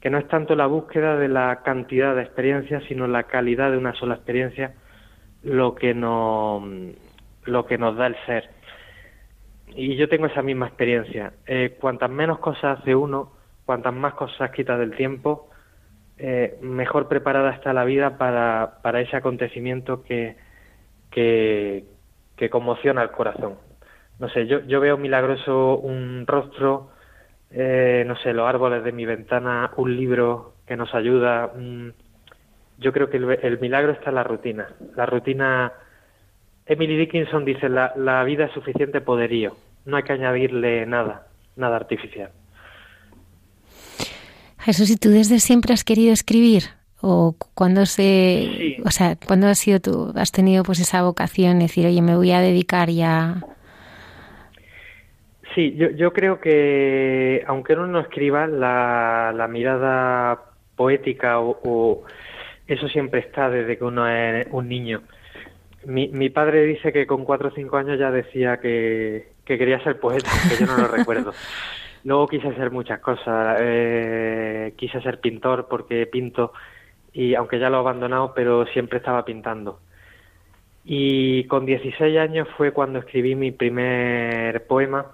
que 0.00 0.10
no 0.10 0.18
es 0.18 0.28
tanto 0.28 0.54
la 0.54 0.66
búsqueda 0.66 1.16
de 1.16 1.28
la 1.28 1.62
cantidad 1.64 2.14
de 2.14 2.22
experiencias, 2.22 2.82
sino 2.88 3.06
la 3.06 3.22
calidad 3.24 3.70
de 3.70 3.78
una 3.78 3.94
sola 3.94 4.16
experiencia 4.16 4.74
lo 5.42 5.74
que 5.74 5.94
nos, 5.94 6.62
lo 7.44 7.66
que 7.66 7.78
nos 7.78 7.96
da 7.96 8.06
el 8.08 8.16
ser. 8.26 8.50
Y 9.76 9.96
yo 9.96 10.08
tengo 10.08 10.26
esa 10.26 10.42
misma 10.42 10.66
experiencia. 10.66 11.32
Eh, 11.46 11.76
cuantas 11.80 12.10
menos 12.10 12.38
cosas 12.38 12.80
hace 12.80 12.94
uno, 12.94 13.32
cuantas 13.64 13.94
más 13.94 14.14
cosas 14.14 14.50
quita 14.50 14.76
del 14.76 14.94
tiempo, 14.96 15.50
eh, 16.16 16.58
mejor 16.60 17.08
preparada 17.08 17.50
está 17.50 17.72
la 17.72 17.84
vida 17.84 18.16
para, 18.18 18.78
para 18.82 19.00
ese 19.00 19.16
acontecimiento 19.16 20.04
que, 20.04 20.36
que, 21.10 21.84
conmociona 22.50 23.02
el 23.02 23.10
corazón. 23.10 23.54
No 24.18 24.28
sé, 24.28 24.46
yo, 24.46 24.60
yo 24.60 24.80
veo 24.80 24.96
milagroso 24.96 25.76
un 25.76 26.24
rostro, 26.26 26.90
eh, 27.50 28.04
no 28.06 28.16
sé, 28.16 28.32
los 28.32 28.48
árboles 28.48 28.84
de 28.84 28.92
mi 28.92 29.04
ventana, 29.04 29.72
un 29.76 29.96
libro 29.96 30.54
que 30.66 30.76
nos 30.76 30.94
ayuda. 30.94 31.52
Yo 32.78 32.92
creo 32.92 33.10
que 33.10 33.16
el, 33.16 33.58
milagro 33.60 33.92
está 33.92 34.10
en 34.10 34.16
la 34.16 34.24
rutina. 34.24 34.68
La 34.96 35.06
rutina. 35.06 35.72
Emily 36.66 36.96
Dickinson 36.96 37.44
dice: 37.44 37.68
la, 37.68 37.92
la 37.96 38.24
vida 38.24 38.46
es 38.46 38.52
suficiente 38.52 39.00
poderío. 39.00 39.56
No 39.84 39.96
hay 39.96 40.04
que 40.04 40.12
añadirle 40.12 40.86
nada, 40.86 41.26
nada 41.56 41.76
artificial. 41.76 42.30
Jesús, 44.60 44.90
¿y 44.90 44.96
tú 44.96 45.10
desde 45.10 45.40
siempre 45.40 45.74
has 45.74 45.84
querido 45.84 46.12
escribir? 46.12 46.64
o 47.06 47.36
cuando 47.54 47.84
se, 47.84 48.78
o 48.82 48.90
sea, 48.90 49.16
cuando 49.16 49.46
has 49.46 49.58
sido 49.58 49.78
tú, 49.78 50.10
has 50.16 50.32
tenido 50.32 50.62
pues 50.62 50.80
esa 50.80 51.02
vocación 51.02 51.58
de 51.58 51.66
decir, 51.66 51.86
oye, 51.86 52.00
me 52.00 52.16
voy 52.16 52.32
a 52.32 52.40
dedicar 52.40 52.88
ya. 52.88 53.44
Sí, 55.54 55.74
yo, 55.76 55.90
yo 55.90 56.12
creo 56.12 56.40
que 56.40 57.44
aunque 57.46 57.74
uno 57.74 57.86
no 57.86 58.00
escriba, 58.00 58.46
la, 58.46 59.32
la 59.34 59.46
mirada 59.48 60.42
poética 60.76 61.38
o, 61.40 62.04
eso 62.66 62.88
siempre 62.88 63.20
está 63.20 63.50
desde 63.50 63.78
que 63.78 63.84
uno 63.84 64.08
es 64.08 64.46
un 64.50 64.68
niño. 64.68 65.02
Mi, 65.86 66.08
mi 66.08 66.30
padre 66.30 66.64
dice 66.64 66.92
que 66.92 67.06
con 67.06 67.24
cuatro 67.24 67.48
o 67.48 67.54
cinco 67.54 67.76
años 67.76 67.98
ya 67.98 68.10
decía 68.10 68.58
que, 68.58 69.28
que 69.44 69.58
quería 69.58 69.82
ser 69.84 70.00
poeta, 70.00 70.30
que 70.48 70.64
yo 70.64 70.66
no 70.66 70.78
lo 70.78 70.88
recuerdo. 70.88 71.32
Luego 72.04 72.26
quise 72.28 72.54
ser 72.54 72.70
muchas 72.70 73.00
cosas. 73.00 73.58
Eh, 73.60 74.74
quise 74.76 75.00
ser 75.00 75.20
pintor 75.20 75.66
porque 75.68 76.06
pinto 76.06 76.52
y 77.12 77.34
aunque 77.34 77.58
ya 77.58 77.70
lo 77.70 77.76
he 77.76 77.80
abandonado, 77.80 78.32
pero 78.34 78.66
siempre 78.66 78.98
estaba 78.98 79.24
pintando. 79.24 79.78
Y 80.84 81.44
con 81.44 81.64
16 81.64 82.18
años 82.18 82.48
fue 82.56 82.72
cuando 82.72 82.98
escribí 82.98 83.34
mi 83.34 83.52
primer 83.52 84.66
poema. 84.66 85.06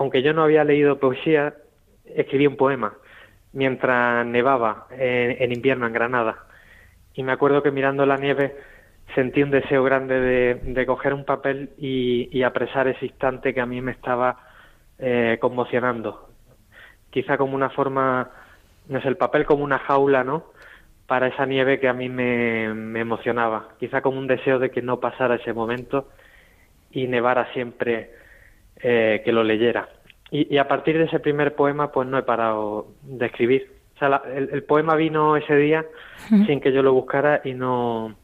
Aunque 0.00 0.22
yo 0.22 0.32
no 0.32 0.44
había 0.44 0.64
leído 0.64 0.98
poesía, 0.98 1.52
escribí 2.06 2.46
un 2.46 2.56
poema 2.56 2.94
mientras 3.52 4.24
nevaba 4.24 4.86
en, 4.92 5.52
invierno 5.52 5.86
en 5.86 5.92
Granada. 5.92 6.46
Y 7.12 7.22
me 7.22 7.32
acuerdo 7.32 7.62
que 7.62 7.70
mirando 7.70 8.06
la 8.06 8.16
nieve 8.16 8.56
sentí 9.14 9.42
un 9.42 9.50
deseo 9.50 9.84
grande 9.84 10.18
de, 10.62 10.86
coger 10.86 11.12
un 11.12 11.26
papel 11.26 11.72
y, 11.76 12.42
apresar 12.42 12.88
ese 12.88 13.04
instante 13.04 13.52
que 13.52 13.60
a 13.60 13.66
mí 13.66 13.82
me 13.82 13.92
estaba 13.92 14.38
eh, 14.98 15.36
conmocionando. 15.38 16.30
Quizá 17.10 17.36
como 17.36 17.54
una 17.54 17.68
forma, 17.68 18.30
no 18.88 19.02
sé, 19.02 19.08
el 19.08 19.18
papel 19.18 19.44
como 19.44 19.64
una 19.64 19.80
jaula, 19.80 20.24
¿no? 20.24 20.46
Para 21.06 21.26
esa 21.26 21.44
nieve 21.44 21.78
que 21.78 21.88
a 21.88 21.92
mí 21.92 22.08
me, 22.08 22.64
emocionaba. 22.98 23.74
Quizá 23.78 24.00
como 24.00 24.18
un 24.18 24.28
deseo 24.28 24.58
de 24.58 24.70
que 24.70 24.80
no 24.80 24.98
pasara 24.98 25.34
ese 25.34 25.52
momento 25.52 26.08
y 26.90 27.06
nevara 27.06 27.52
siempre 27.52 28.19
eh, 28.82 29.22
que 29.24 29.32
lo 29.32 29.44
leyera. 29.44 29.88
Y, 30.30 30.58
a 30.58 30.68
partir 30.68 30.96
de 30.96 31.04
ese 31.04 31.18
primer 31.18 31.54
poema, 31.54 31.90
pues 31.90 32.08
no 32.08 32.16
he 32.16 32.22
parado 32.22 32.88
de 33.02 33.26
escribir. 33.26 33.72
O 33.96 33.98
sea, 33.98 34.22
el, 34.34 34.62
poema 34.62 34.94
vino 34.94 35.36
ese 35.36 35.56
día 35.56 35.84
sin 36.28 36.60
que 36.60 36.72
yo 36.72 36.82
lo 36.82 36.94
buscara 36.94 37.42
y 37.44 37.52
no 37.52 38.16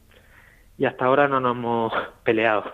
y 0.77 0.85
hasta 0.85 1.05
ahora 1.05 1.27
no 1.27 1.39
nos 1.39 1.55
hemos 1.55 1.93
peleado. 2.23 2.63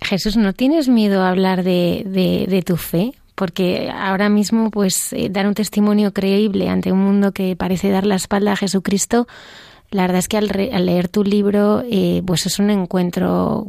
Jesús, 0.00 0.36
¿no 0.36 0.52
tienes 0.52 0.88
miedo 0.88 1.22
a 1.22 1.30
hablar 1.30 1.62
de, 1.64 2.46
de, 2.48 2.62
tu 2.62 2.76
fe? 2.76 3.12
Porque 3.34 3.90
ahora 3.92 4.28
mismo, 4.28 4.70
pues, 4.70 5.12
eh, 5.12 5.28
dar 5.30 5.46
un 5.46 5.54
testimonio 5.54 6.12
creíble 6.12 6.68
ante 6.68 6.92
un 6.92 7.00
mundo 7.00 7.32
que 7.32 7.56
parece 7.56 7.90
dar 7.90 8.06
la 8.06 8.14
espalda 8.14 8.52
a 8.52 8.56
Jesucristo, 8.56 9.26
la 9.90 10.02
verdad 10.02 10.18
es 10.18 10.28
que 10.28 10.38
al, 10.38 10.48
leer 10.86 11.08
tu 11.08 11.24
libro, 11.24 11.82
eh, 11.90 12.22
pues 12.26 12.46
es 12.46 12.58
un 12.58 12.70
encuentro, 12.70 13.66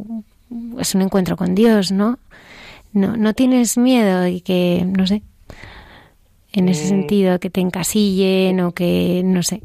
es 0.80 0.96
un 0.96 1.02
encuentro 1.02 1.36
con 1.36 1.56
Dios, 1.56 1.92
¿no? 1.92 2.18
No, 2.94 3.16
no 3.16 3.34
tienes 3.34 3.78
miedo 3.78 4.28
y 4.28 4.42
que, 4.42 4.84
no 4.86 5.06
sé, 5.06 5.22
en 6.54 6.70
ese 6.70 6.86
mm. 6.86 6.88
sentido, 6.88 7.40
que 7.40 7.50
te 7.50 7.62
encasillen 7.62 8.60
o 8.62 8.72
que, 8.72 9.22
no 9.24 9.44
sé. 9.44 9.62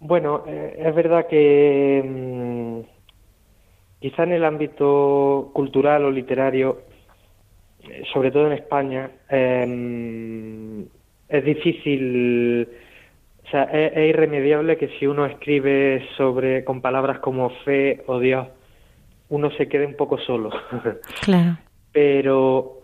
Bueno, 0.00 0.44
eh, 0.46 0.76
es 0.78 0.94
verdad 0.94 1.26
que 1.26 2.02
mm, 2.04 2.80
quizá 4.00 4.24
en 4.24 4.32
el 4.32 4.44
ámbito 4.44 5.50
cultural 5.54 6.04
o 6.04 6.10
literario, 6.10 6.82
eh, 7.88 8.04
sobre 8.12 8.30
todo 8.30 8.46
en 8.46 8.52
España, 8.52 9.10
em, 9.28 10.86
es 11.28 11.44
difícil, 11.44 12.68
o 13.44 13.50
sea, 13.50 13.64
es, 13.64 13.92
es, 13.96 14.10
irremediable 14.10 14.76
que 14.76 14.88
si 14.98 15.06
uno 15.06 15.26
escribe 15.26 16.06
sobre 16.16 16.64
con 16.64 16.80
palabras 16.80 17.18
como 17.20 17.50
fe 17.64 18.02
o 18.06 18.20
Dios, 18.20 18.46
uno 19.30 19.50
se 19.52 19.68
quede 19.68 19.86
un 19.86 19.96
poco 19.96 20.18
solo. 20.18 20.50
Claro 21.22 21.58
pero, 21.92 22.80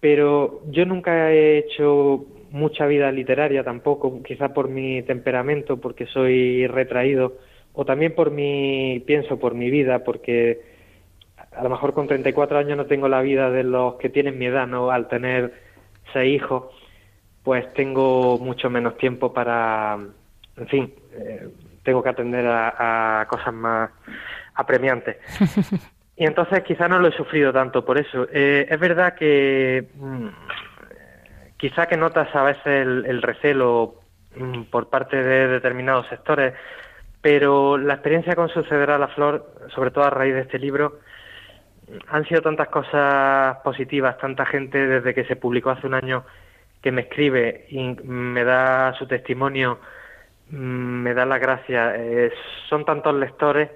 pero 0.00 0.62
yo 0.70 0.86
nunca 0.86 1.30
he 1.32 1.58
hecho 1.58 2.24
mucha 2.50 2.86
vida 2.86 3.10
literaria 3.10 3.64
tampoco, 3.64 4.22
quizá 4.22 4.52
por 4.52 4.68
mi 4.68 5.02
temperamento, 5.02 5.78
porque 5.78 6.06
soy 6.06 6.66
retraído, 6.66 7.34
o 7.72 7.84
también 7.84 8.14
por 8.14 8.30
mi, 8.30 9.02
pienso, 9.06 9.38
por 9.38 9.54
mi 9.54 9.70
vida, 9.70 10.04
porque 10.04 10.60
a 11.54 11.62
lo 11.62 11.70
mejor 11.70 11.92
con 11.94 12.06
34 12.06 12.58
años 12.58 12.76
no 12.76 12.86
tengo 12.86 13.08
la 13.08 13.22
vida 13.22 13.50
de 13.50 13.64
los 13.64 13.96
que 13.96 14.08
tienen 14.08 14.38
mi 14.38 14.46
edad, 14.46 14.66
¿no? 14.66 14.90
Al 14.90 15.08
tener 15.08 15.52
seis 16.12 16.36
hijos, 16.36 16.64
pues 17.42 17.72
tengo 17.74 18.38
mucho 18.38 18.70
menos 18.70 18.96
tiempo 18.96 19.32
para, 19.32 19.98
en 20.56 20.66
fin, 20.68 20.94
eh, 21.12 21.48
tengo 21.82 22.02
que 22.02 22.08
atender 22.08 22.46
a, 22.46 23.20
a 23.20 23.26
cosas 23.26 23.52
más 23.52 23.90
apremiantes. 24.54 25.16
Y 26.16 26.24
entonces 26.24 26.62
quizá 26.62 26.88
no 26.88 26.98
lo 26.98 27.08
he 27.08 27.16
sufrido 27.16 27.52
tanto 27.52 27.84
por 27.84 27.98
eso. 27.98 28.28
Eh, 28.32 28.66
es 28.68 28.78
verdad 28.78 29.14
que 29.14 29.88
mm, 29.94 30.28
quizá 31.56 31.86
que 31.86 31.96
notas 31.96 32.34
a 32.34 32.42
veces 32.42 32.64
el, 32.66 33.22
recelo 33.22 33.96
mm, 34.36 34.64
por 34.64 34.88
parte 34.90 35.22
de 35.22 35.48
determinados 35.48 36.06
sectores, 36.08 36.54
pero 37.20 37.78
la 37.78 37.94
experiencia 37.94 38.36
con 38.36 38.48
Suceder 38.50 38.90
a 38.90 38.98
la 38.98 39.08
Flor, 39.08 39.52
sobre 39.74 39.90
todo 39.90 40.04
a 40.04 40.10
raíz 40.10 40.34
de 40.34 40.42
este 40.42 40.58
libro, 40.58 41.00
han 42.08 42.24
sido 42.26 42.42
tantas 42.42 42.68
cosas 42.68 43.56
positivas, 43.64 44.18
tanta 44.18 44.46
gente 44.46 44.86
desde 44.86 45.14
que 45.14 45.24
se 45.24 45.36
publicó 45.36 45.70
hace 45.70 45.86
un 45.86 45.94
año 45.94 46.24
que 46.82 46.92
me 46.92 47.02
escribe 47.02 47.66
y 47.68 47.96
me 48.04 48.44
da 48.44 48.94
su 48.94 49.06
testimonio, 49.06 49.80
mm, 50.50 50.56
me 50.56 51.14
da 51.14 51.24
las 51.24 51.40
gracias. 51.40 51.94
Eh, 51.96 52.32
son 52.68 52.84
tantos 52.84 53.14
lectores 53.14 53.70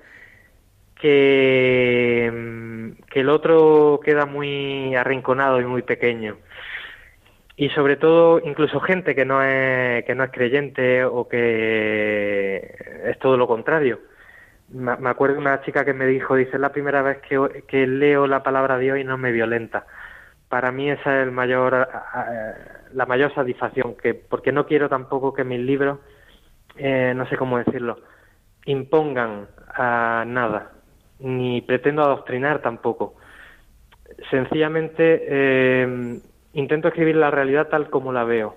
que, 1.00 2.92
que 3.10 3.20
el 3.20 3.28
otro 3.28 4.00
queda 4.02 4.26
muy 4.26 4.94
arrinconado 4.94 5.60
y 5.60 5.64
muy 5.64 5.82
pequeño. 5.82 6.36
Y 7.56 7.70
sobre 7.70 7.96
todo, 7.96 8.40
incluso 8.44 8.80
gente 8.80 9.14
que 9.14 9.24
no 9.24 9.42
es, 9.42 10.04
que 10.04 10.14
no 10.14 10.24
es 10.24 10.30
creyente 10.30 11.04
o 11.04 11.26
que 11.28 12.56
es 13.04 13.18
todo 13.18 13.36
lo 13.36 13.46
contrario. 13.46 14.00
Me 14.68 15.08
acuerdo 15.08 15.36
de 15.36 15.40
una 15.40 15.62
chica 15.62 15.84
que 15.84 15.94
me 15.94 16.06
dijo, 16.06 16.34
dice, 16.34 16.52
es 16.54 16.60
la 16.60 16.72
primera 16.72 17.00
vez 17.00 17.18
que, 17.18 17.64
que 17.68 17.86
leo 17.86 18.26
la 18.26 18.42
palabra 18.42 18.78
Dios 18.78 18.98
y 18.98 19.04
no 19.04 19.16
me 19.16 19.32
violenta. 19.32 19.86
Para 20.48 20.70
mí 20.70 20.90
esa 20.90 21.20
es 21.20 21.26
el 21.26 21.32
mayor, 21.32 21.88
la 22.92 23.06
mayor 23.06 23.34
satisfacción, 23.34 23.96
que, 23.96 24.14
porque 24.14 24.52
no 24.52 24.66
quiero 24.66 24.88
tampoco 24.88 25.32
que 25.32 25.44
mis 25.44 25.60
libros, 25.60 25.98
eh, 26.76 27.14
no 27.16 27.26
sé 27.28 27.36
cómo 27.36 27.58
decirlo, 27.58 28.00
impongan 28.64 29.48
a 29.74 30.24
nada 30.26 30.75
ni 31.18 31.60
pretendo 31.62 32.02
adoctrinar 32.02 32.60
tampoco. 32.60 33.14
Sencillamente 34.30 35.22
eh, 35.26 36.20
intento 36.52 36.88
escribir 36.88 37.16
la 37.16 37.30
realidad 37.30 37.68
tal 37.68 37.90
como 37.90 38.12
la 38.12 38.24
veo. 38.24 38.56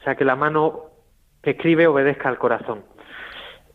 O 0.00 0.02
sea, 0.04 0.14
que 0.14 0.24
la 0.24 0.36
mano 0.36 0.84
que 1.42 1.50
escribe 1.50 1.86
obedezca 1.86 2.28
al 2.28 2.38
corazón. 2.38 2.82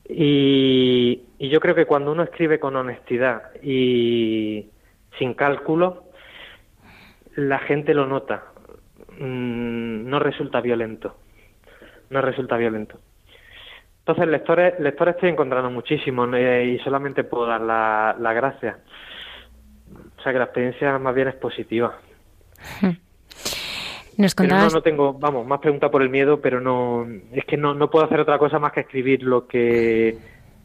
Y, 0.08 1.24
yo 1.40 1.60
creo 1.60 1.76
que 1.76 1.86
cuando 1.86 2.12
uno 2.12 2.24
escribe 2.24 2.60
con 2.60 2.76
honestidad 2.76 3.52
y 3.62 4.70
sin 5.20 5.34
cálculo, 5.34 6.06
la 7.36 7.60
gente 7.60 7.94
lo 7.94 8.06
nota. 8.06 8.46
Mm, 9.20 10.10
no 10.10 10.20
resulta 10.20 10.62
violento. 10.62 11.18
No 12.10 12.22
resulta 12.22 12.58
violento. 12.58 13.00
Entonces, 14.06 14.28
lectores, 14.28 14.78
lectores 14.82 15.16
estoy 15.16 15.30
encontrando 15.30 15.70
muchísimo 15.70 16.28
y 16.38 16.78
solamente 16.80 17.24
puedo 17.24 17.46
dar 17.46 17.62
la, 17.62 18.14
la 18.20 18.34
gracia. 18.34 18.80
O 20.18 20.22
sea 20.22 20.34
que 20.34 20.40
la 20.40 20.46
experiencia 20.46 21.00
más 21.00 21.16
bien 21.16 21.30
es 21.30 21.36
positiva. 21.36 21.98
Nos 24.18 24.38
no, 24.38 24.70
no 24.70 24.82
tengo, 24.82 25.14
vamos, 25.14 25.48
más 25.48 25.60
pregunta 25.60 25.90
por 25.90 26.04
el 26.04 26.10
miedo, 26.10 26.40
pero 26.40 26.62
no, 26.62 27.08
es 27.32 27.46
que 27.46 27.58
no, 27.58 27.74
no 27.74 27.90
puedo 27.90 28.06
hacer 28.06 28.20
otra 28.20 28.38
cosa 28.38 28.60
más 28.60 28.72
que 28.72 28.82
escribir 28.82 29.24
lo 29.24 29.48
que, 29.48 30.18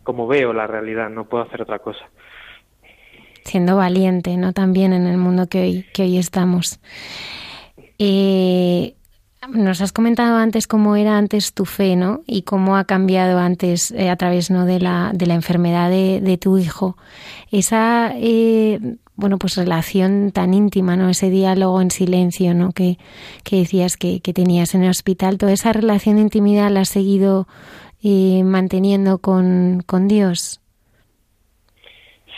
como 0.03 0.27
veo 0.27 0.53
la 0.53 0.67
realidad, 0.67 1.09
no 1.09 1.25
puedo 1.25 1.45
hacer 1.45 1.63
otra 1.63 1.79
cosa. 1.79 2.11
Siendo 3.45 3.77
valiente, 3.77 4.37
¿no? 4.37 4.53
También 4.53 4.93
en 4.93 5.07
el 5.07 5.17
mundo 5.17 5.49
que 5.49 5.63
hoy, 5.63 5.87
que 5.95 6.03
hoy 6.03 6.19
estamos. 6.19 6.79
Eh, 7.99 8.97
nos 9.47 9.81
has 9.81 9.93
comentado 9.93 10.37
antes 10.37 10.67
cómo 10.67 10.97
era 10.97 11.17
antes 11.17 11.55
tu 11.55 11.65
fe, 11.65 11.97
¿no? 11.97 12.23
Y 12.27 12.43
cómo 12.43 12.77
ha 12.77 12.85
cambiado 12.85 13.39
antes 13.39 13.93
eh, 13.93 14.11
a 14.11 14.17
través 14.17 14.51
¿no? 14.51 14.67
de, 14.67 14.81
la, 14.81 15.13
de 15.15 15.27
la 15.27 15.35
enfermedad 15.35 15.91
de, 15.91 16.39
tu 16.41 16.59
hijo. 16.59 16.97
Esa, 17.53 18.13
eh, 18.17 18.81
bueno, 19.15 19.39
pues 19.39 19.57
relación 19.57 20.33
tan 20.33 20.55
íntima, 20.55 20.97
¿no? 20.97 21.09
Ese 21.09 21.31
diálogo 21.31 21.81
en 21.81 21.91
silencio, 21.91 22.53
¿no? 22.53 22.73
Que, 22.73 22.97
decías 23.51 23.97
que, 23.97 24.21
tenías 24.21 24.75
en 24.75 24.83
el 24.83 24.91
hospital. 24.91 25.39
Toda 25.39 25.53
esa 25.53 25.73
relación 25.73 26.17
de 26.17 26.23
intimidad 26.23 26.71
la 26.71 26.81
has 26.81 26.89
seguido 26.89 27.47
eh, 28.03 28.43
manteniendo 28.45 29.19
con, 29.19 29.83
con, 29.87 30.09
Dios. 30.09 30.61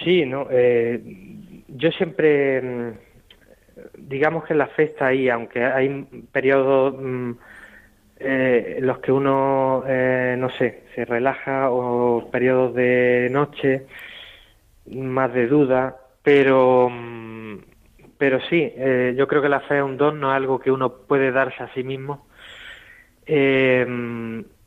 Sí, 0.05 0.24
¿no? 0.24 0.48
yo 1.68 1.90
siempre 1.92 2.62
mm, 2.62 3.10
digamos 3.97 4.45
que 4.45 4.55
la 4.55 4.66
fe 4.68 4.85
está 4.85 5.07
ahí, 5.07 5.28
aunque 5.28 5.64
hay 5.64 6.07
periodos 6.33 6.95
mm, 6.99 7.33
eh, 8.22 8.76
en 8.78 8.87
los 8.87 8.99
que 8.99 9.12
uno, 9.12 9.83
eh, 9.87 10.37
no 10.39 10.51
sé, 10.51 10.85
se 10.95 11.07
relaja 11.07 11.70
o 11.70 12.31
periodos 12.31 12.74
de 12.74 13.28
noche, 13.31 13.87
más 14.93 15.33
de 15.33 15.47
duda, 15.47 15.97
pero, 16.22 16.91
mm, 16.91 17.59
pero 18.18 18.41
sí, 18.43 18.72
eh, 18.76 19.14
yo 19.16 19.26
creo 19.26 19.41
que 19.41 19.49
la 19.49 19.61
fe 19.61 19.78
es 19.78 19.85
un 19.85 19.97
don, 19.97 20.20
no 20.20 20.31
es 20.31 20.37
algo 20.37 20.59
que 20.61 20.70
uno 20.70 20.93
puede 21.07 21.33
darse 21.33 21.62
a 21.62 21.72
sí 21.74 21.83
mismo. 21.83 22.26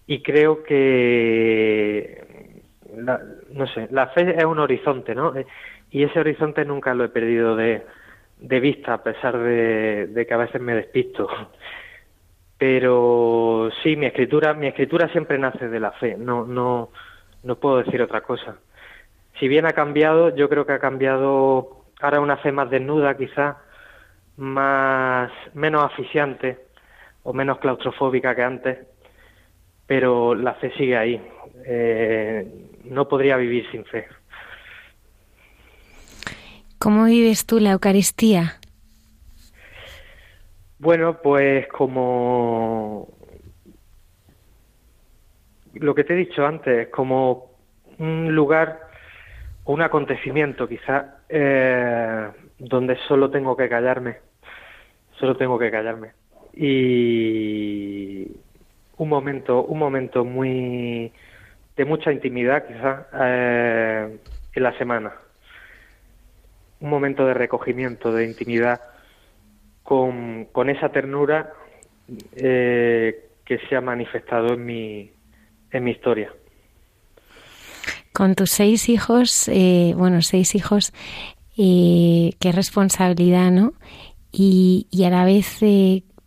y 0.06 0.22
creo 0.22 0.64
que, 0.64 2.24
no 3.52 3.68
sé, 3.68 3.88
la 3.92 4.08
fe 4.08 4.36
es 4.38 4.46
un 4.46 4.60
horizonte, 4.60 5.16
¿no? 5.16 5.34
Y 5.92 6.04
ese 6.04 6.20
horizonte 6.20 6.66
nunca 6.66 6.94
lo 6.94 7.04
he 7.04 7.10
perdido 7.10 7.56
de, 7.56 7.84
de 8.44 8.60
vista, 8.60 8.94
a 8.94 9.02
pesar 9.02 9.38
de, 9.38 10.26
que 10.28 10.34
a 10.34 10.38
veces 10.38 10.62
me 10.62 10.76
despisto. 10.76 11.28
Pero 12.58 13.70
sí, 13.82 13.96
mi 13.96 14.06
escritura, 14.06 14.54
mi 14.54 14.68
escritura 14.68 15.08
siempre 15.10 15.40
nace 15.40 15.70
de 15.70 15.80
la 15.80 15.92
fe, 15.94 16.16
no, 16.18 16.46
no, 16.46 16.90
no 17.44 17.56
puedo 17.56 17.78
decir 17.78 18.02
otra 18.02 18.22
cosa. 18.22 18.58
Si 19.40 19.48
bien 19.48 19.66
ha 19.66 19.72
cambiado, 19.72 20.36
yo 20.36 20.50
creo 20.50 20.66
que 20.66 20.74
ha 20.74 20.80
cambiado 20.80 21.86
ahora 22.02 22.20
una 22.20 22.38
fe 22.38 22.52
más 22.52 22.70
desnuda, 22.70 23.18
quizá, 23.18 23.58
más, 24.38 25.32
menos 25.54 25.84
asfixiante 25.84 26.60
o 27.24 27.34
menos 27.34 27.60
claustrofóbica 27.60 28.36
que 28.36 28.44
antes, 28.44 28.78
pero 29.88 30.36
la 30.36 30.54
fe 30.56 30.72
sigue 30.72 30.98
ahí. 30.98 31.22
Eh, 31.66 32.46
no 32.84 33.08
podría 33.08 33.38
vivir 33.38 33.70
sin 33.72 33.86
fe. 33.86 34.06
¿Cómo 36.84 37.06
vives 37.06 37.46
tú 37.46 37.62
la 37.62 37.72
Eucaristía? 37.72 38.56
Bueno, 40.80 41.22
pues 41.24 41.66
como 41.70 43.08
lo 45.76 45.96
que 45.96 46.04
te 46.04 46.12
he 46.12 46.18
dicho 46.18 46.46
antes, 46.46 46.90
como 46.90 47.52
un 48.00 48.36
lugar, 48.36 48.82
un 49.64 49.82
acontecimiento 49.82 50.68
quizá, 50.68 51.20
eh, 51.30 52.28
donde 52.60 52.98
solo 53.08 53.32
tengo 53.32 53.56
que 53.56 53.70
callarme, 53.70 54.18
solo 55.18 55.38
tengo 55.38 55.58
que 55.58 55.72
callarme. 55.72 56.12
Y 56.54 58.28
un 58.98 59.08
momento, 59.08 59.64
un 59.64 59.80
momento 59.80 60.26
muy 60.26 61.14
de 61.78 61.86
mucha 61.86 62.12
intimidad 62.12 62.68
quizá 62.68 63.08
eh, 63.22 64.18
en 64.54 64.64
la 64.64 64.78
semana 64.78 65.23
un 66.84 66.90
momento 66.90 67.26
de 67.26 67.34
recogimiento, 67.34 68.12
de 68.12 68.26
intimidad, 68.26 68.82
con, 69.84 70.46
con 70.52 70.70
esa 70.70 70.90
ternura 70.90 71.54
eh, 72.36 73.30
que 73.46 73.58
se 73.70 73.76
ha 73.78 73.82
manifestado 73.82 74.54
en 74.54 74.66
mi, 74.66 75.12
en 75.72 75.84
mi 75.84 75.92
historia. 75.92 76.30
Con 78.12 78.36
tus 78.36 78.52
seis 78.52 78.90
hijos, 78.90 79.48
eh, 79.48 79.94
bueno, 79.96 80.22
seis 80.22 80.56
hijos, 80.56 80.94
eh, 81.58 82.34
qué 82.40 82.52
responsabilidad, 82.52 83.50
¿no? 83.50 83.74
Y, 84.34 84.88
y 84.92 85.06
a 85.06 85.10
la 85.10 85.24
vez, 85.24 85.60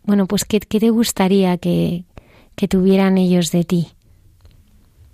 bueno, 0.03 0.25
pues, 0.25 0.43
¿qué, 0.43 0.59
¿qué, 0.59 0.79
te 0.79 0.89
gustaría 0.89 1.57
que, 1.57 2.03
que 2.55 2.67
tuvieran 2.67 3.19
ellos 3.19 3.51
de 3.51 3.63
ti? 3.63 3.87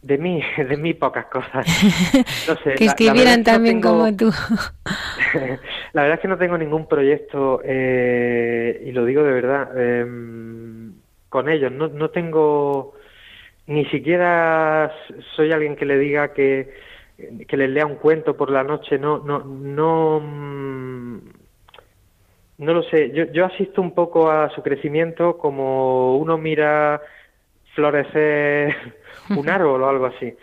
De 0.03 0.17
mí, 0.17 0.43
de 0.57 0.77
mí 0.77 0.93
pocas 0.93 1.25
cosas. 1.25 1.65
que 2.77 2.85
escribieran 2.85 3.43
también 3.43 3.81
como 3.81 4.15
tú. 4.15 4.29
la 5.93 6.01
verdad 6.01 6.15
es 6.15 6.19
que 6.19 6.27
no 6.27 6.37
tengo 6.37 6.57
ningún 6.57 6.87
proyecto, 6.87 7.61
eh, 7.63 8.83
y 8.85 8.91
lo 8.91 9.05
digo 9.05 9.23
de 9.23 9.31
verdad, 9.31 9.69
em, 9.77 10.93
con 11.29 11.49
ellos. 11.49 11.71
No, 11.71 11.87
no 11.87 12.09
tengo, 12.09 12.95
ni 13.67 13.85
siquiera 13.85 14.93
soy 15.35 15.53
alguien 15.53 15.77
que 15.77 15.85
le 15.85 15.97
diga 15.97 16.33
que, 16.33 16.73
que 17.47 17.57
les 17.57 17.69
lea 17.69 17.85
un 17.85 17.95
cuento 17.95 18.35
por 18.35 18.51
la 18.51 18.63
noche. 18.63 18.99
No, 18.99 19.19
no, 19.19 19.39
no, 19.39 20.19
mm, 20.19 21.17
no 22.57 22.73
lo 22.73 22.83
sé. 22.83 23.11
Yo, 23.11 23.23
yo 23.31 23.45
asisto 23.45 23.81
un 23.81 23.95
poco 23.95 24.29
a 24.29 24.49
su 24.49 24.61
crecimiento 24.61 25.37
como 25.37 26.17
uno 26.17 26.37
mira 26.37 27.01
florecer 27.73 28.75
un 29.35 29.49
árbol 29.49 29.83
o 29.83 29.89
algo 29.89 30.05
así. 30.05 30.33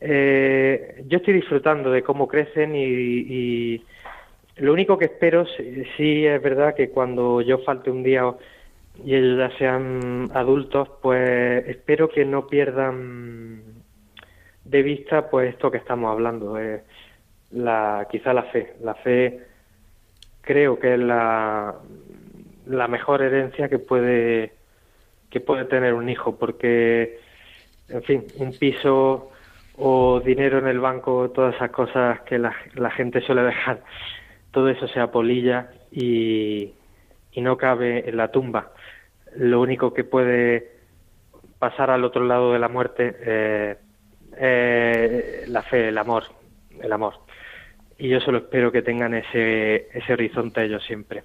Eh, 0.00 1.04
yo 1.06 1.18
estoy 1.18 1.34
disfrutando 1.34 1.90
de 1.90 2.02
cómo 2.02 2.26
crecen 2.26 2.74
y, 2.74 3.84
lo 4.56 4.74
único 4.74 4.98
que 4.98 5.06
espero, 5.06 5.46
sí, 5.96 6.26
es 6.26 6.42
verdad 6.42 6.74
que 6.74 6.90
cuando 6.90 7.40
yo 7.40 7.58
falte 7.58 7.90
un 7.90 8.02
día 8.02 8.30
y 9.02 9.14
ellos 9.14 9.38
ya 9.38 9.56
sean 9.56 10.30
adultos, 10.34 10.86
pues 11.00 11.66
espero 11.66 12.10
que 12.10 12.26
no 12.26 12.46
pierdan 12.46 13.62
de 14.64 14.82
vista 14.82 15.30
pues 15.30 15.54
esto 15.54 15.70
que 15.70 15.78
estamos 15.78 16.12
hablando, 16.12 16.58
eh, 16.58 16.82
la, 17.52 18.06
quizá 18.10 18.34
la 18.34 18.42
fe. 18.44 18.74
La 18.82 18.94
fe 18.96 19.40
creo 20.42 20.78
que 20.78 20.94
es 20.94 21.00
la, 21.00 21.76
la 22.66 22.88
mejor 22.88 23.22
herencia 23.22 23.68
que 23.68 23.78
puede 23.78 24.52
que 25.30 25.40
puede 25.40 25.64
tener 25.64 25.94
un 25.94 26.08
hijo, 26.08 26.36
porque 26.36 27.19
en 27.90 28.02
fin, 28.02 28.24
un 28.36 28.52
piso 28.58 29.30
o 29.76 30.20
dinero 30.20 30.58
en 30.58 30.68
el 30.68 30.80
banco, 30.80 31.30
todas 31.30 31.54
esas 31.54 31.70
cosas 31.70 32.20
que 32.22 32.38
la, 32.38 32.52
gente 32.90 33.20
suele 33.22 33.42
dejar, 33.42 33.82
todo 34.50 34.68
eso 34.68 34.86
se 34.88 35.00
apolilla 35.00 35.70
y, 35.90 36.72
y 37.32 37.40
no 37.40 37.56
cabe 37.56 38.08
en 38.08 38.16
la 38.16 38.30
tumba. 38.30 38.72
Lo 39.36 39.60
único 39.60 39.94
que 39.94 40.04
puede 40.04 40.80
pasar 41.58 41.90
al 41.90 42.04
otro 42.04 42.24
lado 42.24 42.52
de 42.52 42.58
la 42.58 42.68
muerte 42.68 43.16
eh, 43.20 43.76
es 44.36 45.48
la 45.48 45.62
fe, 45.62 45.88
el 45.88 45.98
amor, 45.98 46.24
el 46.80 46.92
amor. 46.92 47.14
Y 47.98 48.08
yo 48.08 48.20
solo 48.20 48.38
espero 48.38 48.72
que 48.72 48.82
tengan 48.82 49.14
ese, 49.14 49.88
ese 49.92 50.12
horizonte 50.12 50.64
ellos 50.64 50.82
siempre. 50.84 51.22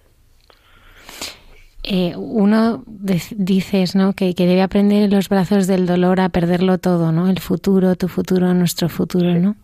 Eh, 1.88 2.16
uno 2.18 2.84
dices 2.88 3.94
¿no? 3.96 4.14
Que, 4.14 4.34
que, 4.34 4.48
debe 4.48 4.64
aprender 4.64 5.04
en 5.04 5.12
los 5.12 5.30
brazos 5.30 5.68
del 5.68 5.86
dolor 5.86 6.20
a 6.20 6.30
perderlo 6.30 6.80
todo, 6.80 7.12
¿no? 7.12 7.30
El 7.30 7.40
futuro, 7.40 7.96
tu 7.96 8.08
futuro, 8.08 8.56
nuestro 8.56 8.90
futuro, 8.90 9.36
¿no? 9.36 9.56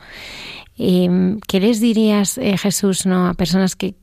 Em, 0.78 1.40
¿Qué 1.48 1.60
les 1.60 1.80
dirías, 1.80 2.38
eh, 2.38 2.58
Jesús, 2.58 3.06
¿no? 3.06 3.28
a 3.28 3.34
personas 3.34 3.76
que 3.76 3.96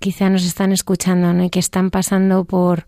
quizá 0.00 0.30
nos 0.30 0.44
están 0.44 0.72
escuchando 0.72 1.32
¿no? 1.32 1.44
y 1.44 1.50
que 1.50 1.58
están 1.60 1.90
pasando 1.90 2.44
por 2.44 2.86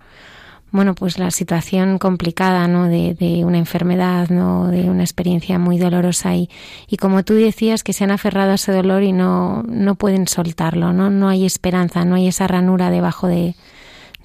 bueno, 0.73 0.95
pues 0.95 1.19
la 1.19 1.31
situación 1.31 1.99
complicada, 1.99 2.67
¿no? 2.69 2.87
De, 2.87 3.15
de, 3.15 3.45
una 3.45 3.57
enfermedad, 3.57 4.29
¿no? 4.29 4.67
De 4.67 4.91
una 4.91 5.05
experiencia 5.05 5.59
muy 5.59 5.79
dolorosa 5.79 6.35
y, 6.35 6.51
y 6.89 6.97
como 6.97 7.25
tú 7.25 7.35
decías, 7.35 7.83
que 7.83 7.93
se 7.93 8.05
han 8.05 8.11
aferrado 8.11 8.51
a 8.51 8.57
ese 8.57 8.73
dolor 8.73 9.03
y 9.03 9.13
no, 9.13 9.63
no 9.63 9.95
pueden 9.95 10.27
soltarlo, 10.27 10.93
¿no? 10.93 11.09
No 11.09 11.29
hay 11.29 11.47
esperanza, 11.47 12.05
no 12.05 12.17
hay 12.17 12.27
esa 12.27 12.47
ranura 12.47 12.91
debajo 12.91 13.27
de, 13.27 13.55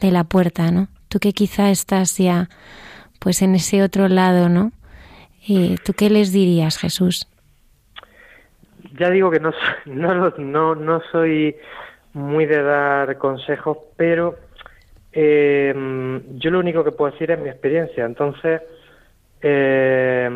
de 0.02 0.12
la 0.12 0.24
puerta, 0.24 0.72
¿no? 0.72 0.88
Tú 1.08 1.20
que 1.20 1.32
quizá 1.34 1.70
estás 1.70 2.18
ya 2.18 2.50
pues 3.20 3.42
en 3.42 3.56
ese 3.56 3.84
otro 3.84 4.08
lado, 4.08 4.50
¿no? 4.50 4.72
Eh, 5.48 5.76
¿Tú 5.86 5.94
qué 5.94 6.10
les 6.10 6.34
dirías, 6.34 6.78
Jesús? 6.78 7.28
Ya 8.98 9.10
digo 9.10 9.30
que 9.30 9.40
no, 9.40 9.54
no, 9.86 10.32
no, 10.32 10.76
no 10.76 11.02
soy 11.12 11.56
muy 12.14 12.46
de 12.46 12.62
dar 12.62 13.18
consejos, 13.18 13.78
pero 13.96 14.38
eh, 15.14 15.74
yo 16.36 16.52
lo 16.52 16.60
único 16.60 16.84
que 16.84 16.92
puedo 16.92 17.12
decir 17.12 17.32
es 17.32 17.40
mi 17.40 17.50
experiencia. 17.50 18.04
Entonces, 18.06 18.62
eh, 19.42 20.28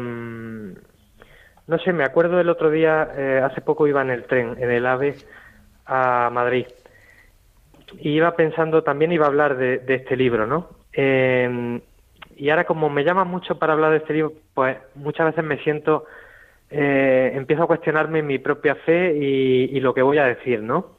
no 1.68 1.80
sé, 1.80 1.92
me 1.92 2.04
acuerdo 2.04 2.40
el 2.40 2.50
otro 2.50 2.70
día, 2.70 3.10
eh, 3.18 3.42
hace 3.44 3.62
poco 3.62 3.88
iba 3.88 4.02
en 4.02 4.12
el 4.12 4.24
tren, 4.26 4.56
en 4.60 4.70
el 4.70 4.86
AVE, 4.86 5.16
a 5.88 6.30
Madrid 6.32 6.66
iba 8.00 8.36
pensando, 8.36 8.84
también 8.84 9.12
iba 9.12 9.26
a 9.26 9.30
hablar 9.30 9.58
de, 9.58 9.82
este 9.88 10.16
libro, 10.16 10.48
¿no? 10.48 10.70
Eh, 10.94 11.80
y 12.38 12.50
ahora 12.50 12.66
como 12.66 12.90
me 12.90 13.04
llama 13.04 13.24
mucho 13.24 13.58
para 13.58 13.74
hablar 13.74 13.92
de 13.92 13.98
este 13.98 14.14
libro, 14.14 14.34
pues 14.54 14.78
muchas 14.96 15.28
veces 15.28 15.44
me 15.44 15.58
siento, 15.60 16.06
eh, 16.70 17.32
empiezo 17.34 17.64
a 17.64 17.68
cuestionarme 17.68 18.22
mi 18.22 18.40
propia 18.40 18.76
fe 18.76 19.16
y, 19.16 19.80
lo 19.80 19.94
que 19.94 20.02
voy 20.02 20.18
a 20.18 20.26
decir, 20.26 20.62
¿no? 20.62 20.98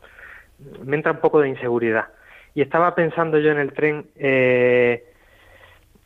Me 0.84 0.96
entra 0.96 1.12
un 1.12 1.20
poco 1.20 1.40
de 1.40 1.48
inseguridad. 1.48 2.06
Y 2.54 2.62
estaba 2.62 2.94
pensando 2.94 3.38
yo 3.38 3.50
en 3.50 3.58
el 3.58 3.72
tren, 3.72 4.06
eh, 4.16 5.04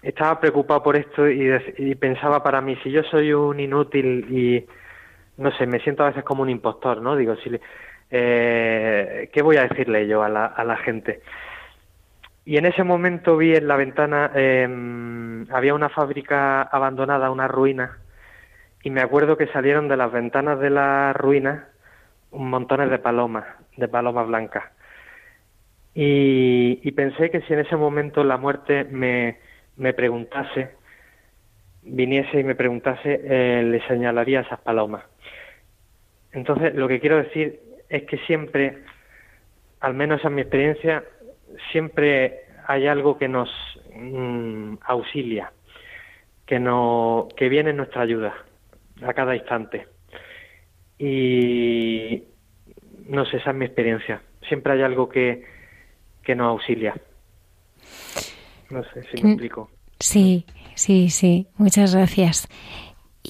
estaba 0.02 0.40
preocupado 0.40 0.82
por 0.82 0.96
esto 0.96 1.28
y, 1.28 1.48
y, 1.78 1.94
pensaba 1.94 2.42
para 2.42 2.60
mí, 2.60 2.76
si 2.82 2.90
yo 2.90 3.04
soy 3.04 3.32
un 3.32 3.60
inútil 3.60 4.26
y, 4.30 4.66
no 5.36 5.52
sé, 5.52 5.66
me 5.66 5.78
siento 5.80 6.02
a 6.02 6.08
veces 6.08 6.24
como 6.24 6.42
un 6.42 6.50
impostor, 6.50 7.00
¿no? 7.00 7.14
Digo, 7.14 7.36
si, 7.36 7.50
eh, 8.10 9.30
¿qué 9.32 9.42
voy 9.42 9.56
a 9.56 9.68
decirle 9.68 10.06
yo 10.06 10.22
a 10.22 10.28
la, 10.28 10.76
gente? 10.84 11.20
Y 12.44 12.56
en 12.56 12.66
ese 12.66 12.84
momento 12.84 13.36
vi 13.36 13.54
en 13.54 13.68
la 13.68 13.76
ventana, 13.76 14.30
em, 14.34 15.46
había 15.52 15.74
una 15.74 15.88
fábrica 15.88 16.62
abandonada, 16.62 17.30
una 17.30 17.48
ruina, 17.48 17.98
y 18.82 18.90
me 18.90 19.02
acuerdo 19.02 19.36
que 19.36 19.46
salieron 19.48 19.88
de 19.88 19.96
las 19.96 20.10
ventanas 20.10 20.58
de 20.60 20.70
la 20.70 21.12
ruina 21.12 21.68
un 22.30 22.48
montones 22.48 22.90
de 22.90 22.98
palomas, 22.98 23.44
de 23.76 23.88
palomas 23.88 24.26
blancas. 24.26 24.64
Y, 25.94 26.80
y, 26.82 26.92
pensé 26.92 27.30
que 27.30 27.40
si 27.42 27.52
en 27.52 27.60
ese 27.60 27.76
momento 27.76 28.22
la 28.22 28.36
muerte 28.36 28.84
me, 28.84 29.38
me 29.76 29.92
preguntase 29.92 30.70
viniese 31.82 32.40
y 32.40 32.44
me 32.44 32.54
preguntase, 32.54 33.20
eh, 33.24 33.62
le 33.62 33.86
señalaría 33.86 34.40
esas 34.40 34.60
palomas. 34.60 35.04
Entonces, 36.32 36.74
lo 36.74 36.88
que 36.88 37.00
quiero 37.00 37.16
decir 37.16 37.60
es 37.90 38.04
que 38.04 38.18
siempre, 38.18 38.84
al 39.80 39.94
menos 39.94 40.24
en 40.24 40.34
mi 40.36 40.42
experiencia, 40.42 41.04
siempre 41.72 42.44
hay 42.66 42.86
algo 42.86 43.18
que 43.18 43.28
nos 43.28 43.50
mm, 43.94 44.74
auxilia, 44.82 45.52
que, 46.46 46.60
no, 46.60 47.28
que 47.36 47.48
viene 47.48 47.70
en 47.70 47.78
nuestra 47.78 48.02
ayuda 48.02 48.32
a 49.02 49.12
cada 49.12 49.34
instante. 49.34 49.88
Y 50.98 52.22
no 53.06 53.24
sé, 53.26 53.38
esa 53.38 53.50
es 53.50 53.56
mi 53.56 53.64
experiencia. 53.64 54.22
Siempre 54.48 54.74
hay 54.74 54.82
algo 54.82 55.08
que, 55.08 55.44
que 56.22 56.34
nos 56.36 56.46
auxilia. 56.46 56.94
No 58.70 58.84
sé 58.84 59.02
si 59.10 59.22
me 59.22 59.32
explico. 59.32 59.68
Sí, 59.98 60.46
sí, 60.74 61.10
sí. 61.10 61.48
Muchas 61.56 61.94
gracias. 61.94 62.48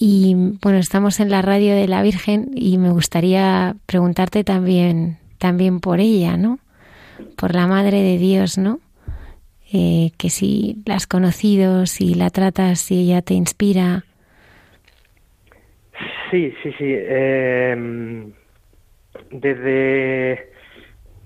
Y 0.03 0.34
bueno, 0.62 0.78
estamos 0.78 1.20
en 1.20 1.28
la 1.28 1.42
radio 1.42 1.74
de 1.74 1.86
la 1.86 2.01
Virgen 2.01 2.53
y 2.55 2.78
me 2.78 2.88
gustaría 2.88 3.74
preguntarte 3.84 4.44
también, 4.44 5.18
también 5.36 5.78
por 5.80 6.01
ella, 6.01 6.38
¿no? 6.38 6.59
Por 7.36 7.55
la 7.55 7.66
Madre 7.66 8.01
de 8.01 8.16
Dios, 8.16 8.57
¿no? 8.57 8.80
Eh, 9.74 10.12
que 10.16 10.30
si 10.30 10.82
la 10.86 10.94
has 10.94 11.07
conocido, 11.07 11.84
si 11.84 12.14
la 12.14 12.30
tratas, 12.30 12.80
si 12.80 13.03
ella 13.03 13.20
te 13.20 13.34
inspira. 13.34 14.05
Sí, 16.30 16.55
sí, 16.62 16.72
sí. 16.78 16.94
Em, 16.96 18.32
desde 19.30 20.51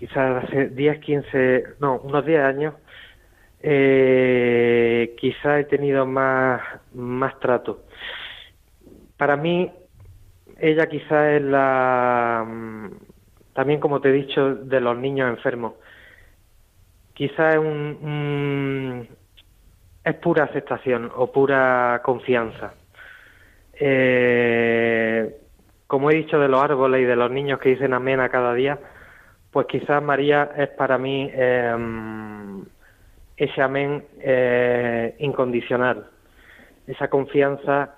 quizás 0.00 0.46
hace 0.46 0.70
10, 0.70 0.98
15, 0.98 1.64
no, 1.78 2.00
unos 2.02 2.26
10 2.26 2.40
años, 2.40 2.74
eh, 3.62 5.14
quizá 5.16 5.60
he 5.60 5.64
tenido 5.64 6.04
más, 6.06 6.60
más 6.92 7.38
trato. 7.38 7.84
Para 9.16 9.36
mí, 9.36 9.70
ella 10.58 10.86
quizá 10.86 11.32
es 11.32 11.42
la, 11.42 12.44
mm, 12.46 12.90
también 13.54 13.80
como 13.80 14.00
te 14.00 14.10
he 14.10 14.12
dicho, 14.12 14.54
de 14.54 14.80
los 14.80 14.96
niños 14.96 15.28
enfermos. 15.30 15.74
Quizá 17.14 17.52
es 17.52 17.58
un, 17.58 19.08
es 20.04 20.14
pura 20.16 20.44
aceptación 20.44 21.10
o 21.14 21.30
pura 21.30 22.00
confianza. 22.04 22.74
Eh, 23.74 25.36
como 25.86 26.10
he 26.10 26.14
dicho 26.16 26.38
de 26.38 26.48
los 26.48 26.62
árboles 26.62 27.02
y 27.02 27.04
de 27.04 27.16
los 27.16 27.30
niños 27.30 27.60
que 27.60 27.70
dicen 27.70 27.94
amén 27.94 28.20
a 28.20 28.28
cada 28.28 28.54
día, 28.54 28.78
pues 29.50 29.66
quizás 29.66 30.02
María 30.02 30.50
es 30.56 30.68
para 30.70 30.98
mí 30.98 31.30
em, 31.32 32.64
ese 33.36 33.62
amén 33.62 34.04
eh, 34.18 35.14
incondicional, 35.18 36.08
esa 36.88 37.08
confianza 37.08 37.94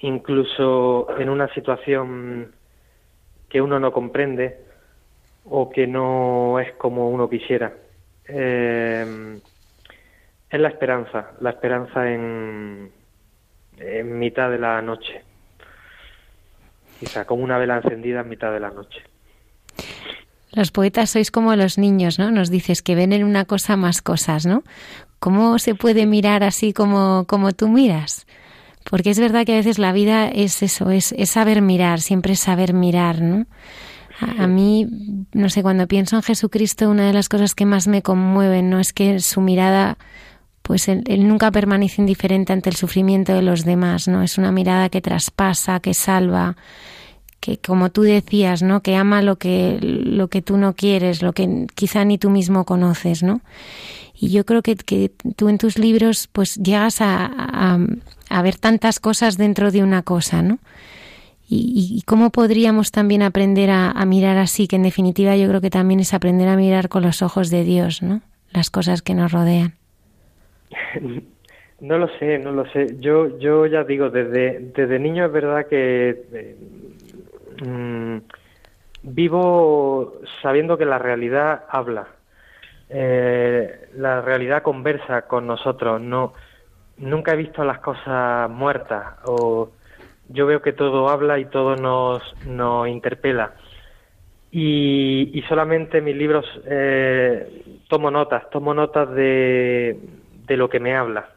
incluso 0.00 1.08
en 1.18 1.28
una 1.28 1.52
situación 1.54 2.52
que 3.48 3.60
uno 3.60 3.80
no 3.80 3.92
comprende 3.92 4.58
o 5.44 5.70
que 5.70 5.86
no 5.86 6.58
es 6.60 6.72
como 6.72 7.10
uno 7.10 7.28
quisiera. 7.28 7.72
Em, 8.26 9.40
es 10.50 10.60
la 10.60 10.68
esperanza, 10.68 11.32
la 11.40 11.50
esperanza 11.50 12.10
en, 12.10 12.90
en 13.78 14.18
mitad 14.18 14.50
de 14.50 14.58
la 14.58 14.82
noche 14.82 15.28
quizá 16.98 17.24
como 17.24 17.44
una 17.44 17.58
vela 17.58 17.76
encendida 17.76 18.20
en 18.20 18.28
mitad 18.28 18.52
de 18.52 18.60
la 18.60 18.70
noche. 18.70 19.02
Los 20.52 20.70
poetas 20.70 21.10
sois 21.10 21.30
como 21.30 21.54
los 21.56 21.78
niños, 21.78 22.18
¿no? 22.18 22.30
Nos 22.30 22.50
dices 22.50 22.82
que 22.82 22.94
ven 22.94 23.12
en 23.12 23.24
una 23.24 23.44
cosa 23.44 23.76
más 23.76 24.02
cosas, 24.02 24.46
¿no? 24.46 24.64
¿Cómo 25.20 25.58
se 25.58 25.74
puede 25.74 26.06
mirar 26.06 26.42
así 26.42 26.72
como, 26.72 27.26
como 27.28 27.52
tú 27.52 27.68
miras? 27.68 28.26
Porque 28.88 29.10
es 29.10 29.18
verdad 29.18 29.44
que 29.44 29.52
a 29.52 29.56
veces 29.56 29.78
la 29.78 29.92
vida 29.92 30.28
es 30.28 30.62
eso, 30.62 30.90
es, 30.90 31.12
es 31.12 31.30
saber 31.30 31.60
mirar, 31.60 32.00
siempre 32.00 32.32
es 32.32 32.40
saber 32.40 32.72
mirar, 32.72 33.20
¿no? 33.20 33.46
A, 34.20 34.44
a, 34.44 34.46
mí, 34.46 34.86
no 35.32 35.50
sé, 35.50 35.62
cuando 35.62 35.86
pienso 35.86 36.16
en 36.16 36.22
Jesucristo, 36.22 36.88
una 36.88 37.06
de 37.06 37.12
las 37.12 37.28
cosas 37.28 37.54
que 37.54 37.66
más 37.66 37.86
me 37.86 38.02
conmueven, 38.02 38.70
¿no? 38.70 38.80
Es 38.80 38.92
que 38.92 39.20
su 39.20 39.42
mirada, 39.42 39.98
pues 40.62 40.88
él, 40.88 41.04
él 41.06 41.28
nunca 41.28 41.50
permanece 41.50 42.00
indiferente 42.00 42.52
ante 42.52 42.70
el 42.70 42.76
sufrimiento 42.76 43.34
de 43.34 43.42
los 43.42 43.64
demás, 43.64 44.08
¿no? 44.08 44.22
Es 44.22 44.38
una 44.38 44.52
mirada 44.52 44.88
que 44.88 45.02
traspasa, 45.02 45.80
que 45.80 45.92
salva, 45.92 46.56
que 47.40 47.58
como 47.58 47.90
tú 47.90 48.02
decías, 48.02 48.62
¿no? 48.62 48.82
Que 48.82 48.96
ama 48.96 49.22
lo 49.22 49.36
que 49.36 49.78
lo 49.80 50.28
que 50.28 50.42
tú 50.42 50.56
no 50.56 50.74
quieres, 50.74 51.22
lo 51.22 51.32
que 51.32 51.66
quizá 51.74 52.04
ni 52.04 52.18
tú 52.18 52.30
mismo 52.30 52.64
conoces, 52.64 53.22
¿no? 53.22 53.42
Y 54.20 54.30
yo 54.32 54.44
creo 54.44 54.62
que, 54.62 54.74
que 54.74 55.12
tú 55.36 55.48
en 55.48 55.58
tus 55.58 55.78
libros 55.78 56.28
pues 56.32 56.56
llegas 56.56 57.00
a, 57.00 57.78
a, 58.28 58.42
ver 58.42 58.56
tantas 58.56 58.98
cosas 58.98 59.36
dentro 59.38 59.70
de 59.70 59.82
una 59.82 60.02
cosa, 60.02 60.42
¿no? 60.42 60.58
Y, 61.48 61.96
y 61.96 62.02
cómo 62.02 62.30
podríamos 62.30 62.90
también 62.90 63.22
aprender 63.22 63.70
a, 63.70 63.92
mirar 64.04 64.36
así, 64.36 64.66
que 64.66 64.76
en 64.76 64.82
definitiva 64.82 65.36
yo 65.36 65.48
creo 65.48 65.60
que 65.60 65.70
también 65.70 66.00
es 66.00 66.12
aprender 66.12 66.48
a 66.48 66.56
mirar 66.56 66.88
con 66.88 67.02
los 67.04 67.22
ojos 67.22 67.48
de 67.48 67.62
Dios, 67.62 68.02
¿no? 68.02 68.20
Las 68.50 68.70
cosas 68.70 69.02
que 69.02 69.14
nos 69.14 69.32
rodean. 69.32 69.74
No 71.80 71.96
lo 71.96 72.08
sé, 72.18 72.40
no 72.40 72.50
lo 72.50 72.66
sé. 72.72 72.96
Yo, 72.98 73.38
yo 73.38 73.64
ya 73.66 73.84
digo, 73.84 74.10
desde, 74.10 74.72
desde 74.74 74.98
niño 74.98 75.26
es 75.26 75.32
verdad 75.32 75.66
que 75.68 76.24
eh, 76.32 76.56
mmm, 77.64 78.16
vivo 79.04 80.20
sabiendo 80.42 80.76
que 80.76 80.84
la 80.84 80.98
realidad 80.98 81.66
habla, 81.68 82.08
eh, 82.90 83.88
la 83.94 84.20
realidad 84.20 84.62
conversa 84.62 85.22
con 85.22 85.46
nosotros. 85.46 86.00
No, 86.00 86.34
nunca 86.98 87.32
he 87.32 87.36
visto 87.36 87.64
las 87.64 87.80
cosas 87.80 88.50
muertas 88.50 89.16
o 89.24 89.70
yo 90.28 90.46
veo 90.46 90.60
que 90.60 90.72
todo 90.72 91.08
habla 91.08 91.38
y 91.38 91.46
todo 91.46 91.76
nos, 91.76 92.22
interpela. 92.88 93.54
Y, 94.50 95.42
solamente 95.48 96.00
mis 96.00 96.16
libros 96.16 96.44
eh, 96.66 97.80
tomo 97.88 98.10
notas, 98.10 98.48
tomo 98.50 98.74
notas 98.74 99.10
de, 99.10 99.98
de 100.46 100.56
lo 100.56 100.68
que 100.68 100.80
me 100.80 100.96
habla, 100.96 101.28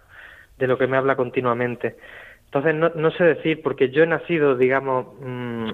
de 0.58 0.68
lo 0.68 0.78
que 0.78 0.88
me 0.88 0.98
habla 0.98 1.16
continuamente. 1.16 1.98
Entonces 2.46 2.76
no, 2.76 3.12
sé 3.12 3.24
decir, 3.24 3.62
porque 3.62 3.92
yo 3.92 4.04
he 4.04 4.08
nacido, 4.08 4.58
digamos, 4.58 5.08
mmm, 5.22 5.70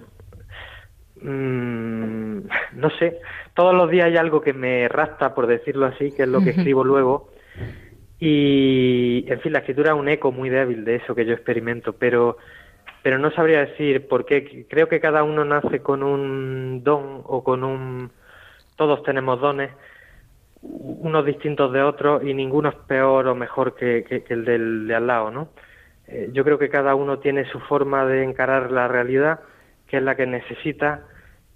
mmm, 1.21 2.39
no 2.73 2.89
sé, 2.99 3.19
todos 3.53 3.73
los 3.73 3.89
días 3.89 4.07
hay 4.07 4.17
algo 4.17 4.41
que 4.41 4.53
me 4.53 4.87
rasta, 4.87 5.33
por 5.33 5.47
decirlo 5.47 5.85
así, 5.85 6.11
que 6.11 6.23
es 6.23 6.29
lo 6.29 6.41
que 6.41 6.51
escribo 6.51 6.83
luego. 6.83 7.29
Y, 8.19 9.25
en 9.27 9.39
fin, 9.41 9.53
la 9.53 9.59
escritura 9.59 9.91
es 9.91 9.99
un 9.99 10.09
eco 10.09 10.31
muy 10.31 10.49
débil 10.49 10.83
de 10.85 10.95
eso 10.95 11.13
que 11.13 11.25
yo 11.25 11.33
experimento, 11.33 11.93
pero, 11.93 12.37
pero 13.03 13.19
no 13.19 13.31
sabría 13.31 13.59
decir 13.59 14.07
por 14.07 14.25
qué. 14.25 14.65
Creo 14.67 14.87
que 14.87 14.99
cada 14.99 15.23
uno 15.23 15.45
nace 15.45 15.79
con 15.81 16.03
un 16.03 16.83
don 16.83 17.21
o 17.25 17.43
con 17.43 17.63
un... 17.63 18.11
Todos 18.75 19.03
tenemos 19.03 19.39
dones, 19.39 19.71
unos 20.61 21.25
distintos 21.25 21.71
de 21.73 21.81
otros, 21.81 22.23
y 22.23 22.33
ninguno 22.33 22.69
es 22.69 22.75
peor 22.87 23.27
o 23.27 23.35
mejor 23.35 23.75
que, 23.75 24.03
que, 24.03 24.23
que 24.23 24.33
el 24.33 24.45
del 24.45 24.87
de 24.87 24.95
al 24.95 25.07
lado, 25.07 25.31
¿no? 25.31 25.49
Eh, 26.07 26.29
yo 26.31 26.43
creo 26.43 26.57
que 26.57 26.69
cada 26.69 26.95
uno 26.95 27.19
tiene 27.19 27.45
su 27.45 27.59
forma 27.59 28.05
de 28.05 28.23
encarar 28.23 28.71
la 28.71 28.87
realidad 28.87 29.41
que 29.87 29.97
es 29.97 30.03
la 30.03 30.15
que 30.15 30.25
necesita 30.25 31.01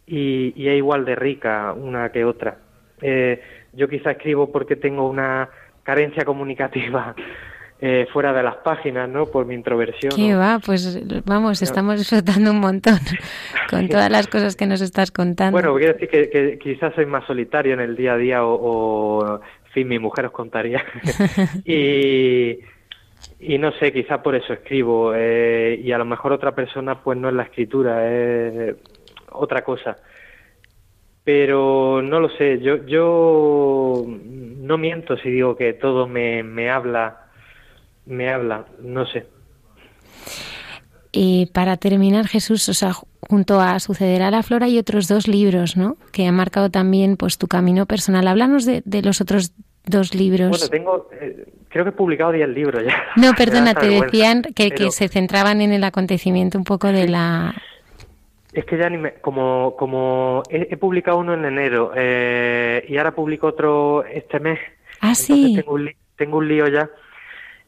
y, 0.05 0.53
y 0.55 0.69
es 0.69 0.77
igual 0.77 1.05
de 1.05 1.15
rica 1.15 1.73
una 1.73 2.11
que 2.11 2.25
otra. 2.25 2.57
Eh, 3.01 3.41
yo 3.73 3.87
quizá 3.87 4.11
escribo 4.11 4.51
porque 4.51 4.75
tengo 4.75 5.09
una 5.09 5.49
carencia 5.83 6.23
comunicativa 6.25 7.15
eh, 7.81 8.07
fuera 8.13 8.33
de 8.33 8.43
las 8.43 8.57
páginas, 8.57 9.09
¿no? 9.09 9.25
Por 9.25 9.45
mi 9.45 9.55
introversión. 9.55 10.13
¿Qué 10.15 10.35
va? 10.35 10.59
Pues 10.63 10.99
vamos, 11.25 11.61
estamos 11.61 11.97
disfrutando 11.97 12.51
un 12.51 12.59
montón 12.59 12.99
con 13.69 13.87
todas 13.87 14.11
las 14.11 14.27
cosas 14.27 14.55
que 14.55 14.67
nos 14.67 14.81
estás 14.81 15.11
contando. 15.11 15.53
Bueno, 15.53 15.75
quiero 15.75 15.93
decir 15.93 16.09
que, 16.09 16.29
que 16.29 16.59
quizás 16.59 16.93
soy 16.93 17.05
más 17.05 17.25
solitario 17.25 17.73
en 17.73 17.79
el 17.79 17.95
día 17.95 18.13
a 18.13 18.17
día 18.17 18.43
o, 18.45 18.53
o 18.53 19.35
en 19.35 19.71
fin, 19.73 19.87
mi 19.87 19.99
mujer 19.99 20.25
os 20.25 20.31
contaría. 20.31 20.83
y, 21.65 22.59
y 23.41 23.57
no 23.57 23.71
sé, 23.73 23.91
quizá 23.91 24.21
por 24.21 24.35
eso 24.35 24.53
escribo. 24.53 25.13
Eh, 25.15 25.79
y 25.83 25.91
a 25.91 25.97
lo 25.97 26.05
mejor 26.05 26.31
otra 26.31 26.53
persona, 26.53 27.01
pues 27.03 27.17
no 27.17 27.27
es 27.27 27.33
la 27.33 27.43
escritura, 27.43 28.07
es 28.07 28.75
otra 29.31 29.63
cosa. 29.63 29.97
Pero 31.23 32.01
no 32.01 32.19
lo 32.19 32.29
sé, 32.29 32.59
yo, 32.59 32.85
yo 32.85 34.05
no 34.07 34.77
miento 34.77 35.17
si 35.17 35.29
digo 35.29 35.55
que 35.55 35.73
todo 35.73 36.07
me, 36.07 36.43
me 36.43 36.69
habla, 36.69 37.27
me 38.05 38.29
habla, 38.29 38.65
no 38.79 39.05
sé. 39.05 39.25
Y 41.11 41.47
para 41.47 41.77
terminar, 41.77 42.27
Jesús, 42.27 42.69
o 42.69 42.73
sea, 42.73 42.93
junto 42.93 43.59
a 43.59 43.79
Sucederá 43.79 44.31
la 44.31 44.43
Flora 44.43 44.67
hay 44.67 44.77
otros 44.77 45.07
dos 45.07 45.27
libros, 45.27 45.75
¿no? 45.75 45.97
Que 46.11 46.25
han 46.25 46.35
marcado 46.35 46.69
también 46.69 47.17
pues 47.17 47.37
tu 47.37 47.47
camino 47.47 47.85
personal. 47.85 48.27
Háblanos 48.27 48.65
de, 48.65 48.81
de 48.85 49.01
los 49.01 49.19
otros 49.19 49.53
dos 49.85 50.13
libros. 50.13 50.49
Bueno, 50.49 50.67
tengo, 50.67 51.09
eh, 51.13 51.45
creo 51.69 51.83
que 51.83 51.89
he 51.89 51.93
publicado 51.93 52.31
10 52.31 52.49
libros 52.49 52.83
ya. 52.83 53.03
No, 53.15 53.33
perdona, 53.37 53.73
te 53.73 53.87
decían 53.87 54.41
que, 54.41 54.69
pero... 54.69 54.75
que, 54.75 54.91
se 54.91 55.07
centraban 55.07 55.61
en 55.61 55.71
el 55.71 55.83
acontecimiento 55.83 56.57
un 56.57 56.63
poco 56.63 56.87
de 56.87 57.07
la... 57.07 57.53
Es 58.53 58.65
que 58.65 58.77
ya 58.77 58.89
ni 58.89 58.97
me, 58.97 59.13
como, 59.13 59.75
como 59.77 60.43
he, 60.49 60.67
he 60.71 60.77
publicado 60.77 61.17
uno 61.17 61.33
en 61.33 61.45
enero 61.45 61.93
eh, 61.95 62.83
y 62.87 62.97
ahora 62.97 63.15
publico 63.15 63.47
otro 63.47 64.03
este 64.03 64.41
mes. 64.41 64.59
Ah, 64.99 65.15
sí. 65.15 65.55
Tengo 65.55 65.73
un, 65.73 65.89
tengo 66.17 66.37
un 66.37 66.47
lío 66.49 66.67
ya. 66.67 66.89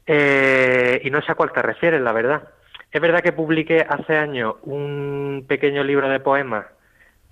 Eh, 0.05 1.01
y 1.05 1.09
no 1.09 1.21
sé 1.21 1.31
a 1.31 1.35
cuál 1.35 1.53
te 1.53 1.61
refieres, 1.61 2.01
la 2.01 2.11
verdad. 2.11 2.49
Es 2.91 3.01
verdad 3.01 3.21
que 3.21 3.31
publiqué 3.31 3.85
hace 3.87 4.17
años 4.17 4.55
un 4.63 5.45
pequeño 5.47 5.85
libro 5.85 6.09
de 6.09 6.19
poemas 6.19 6.65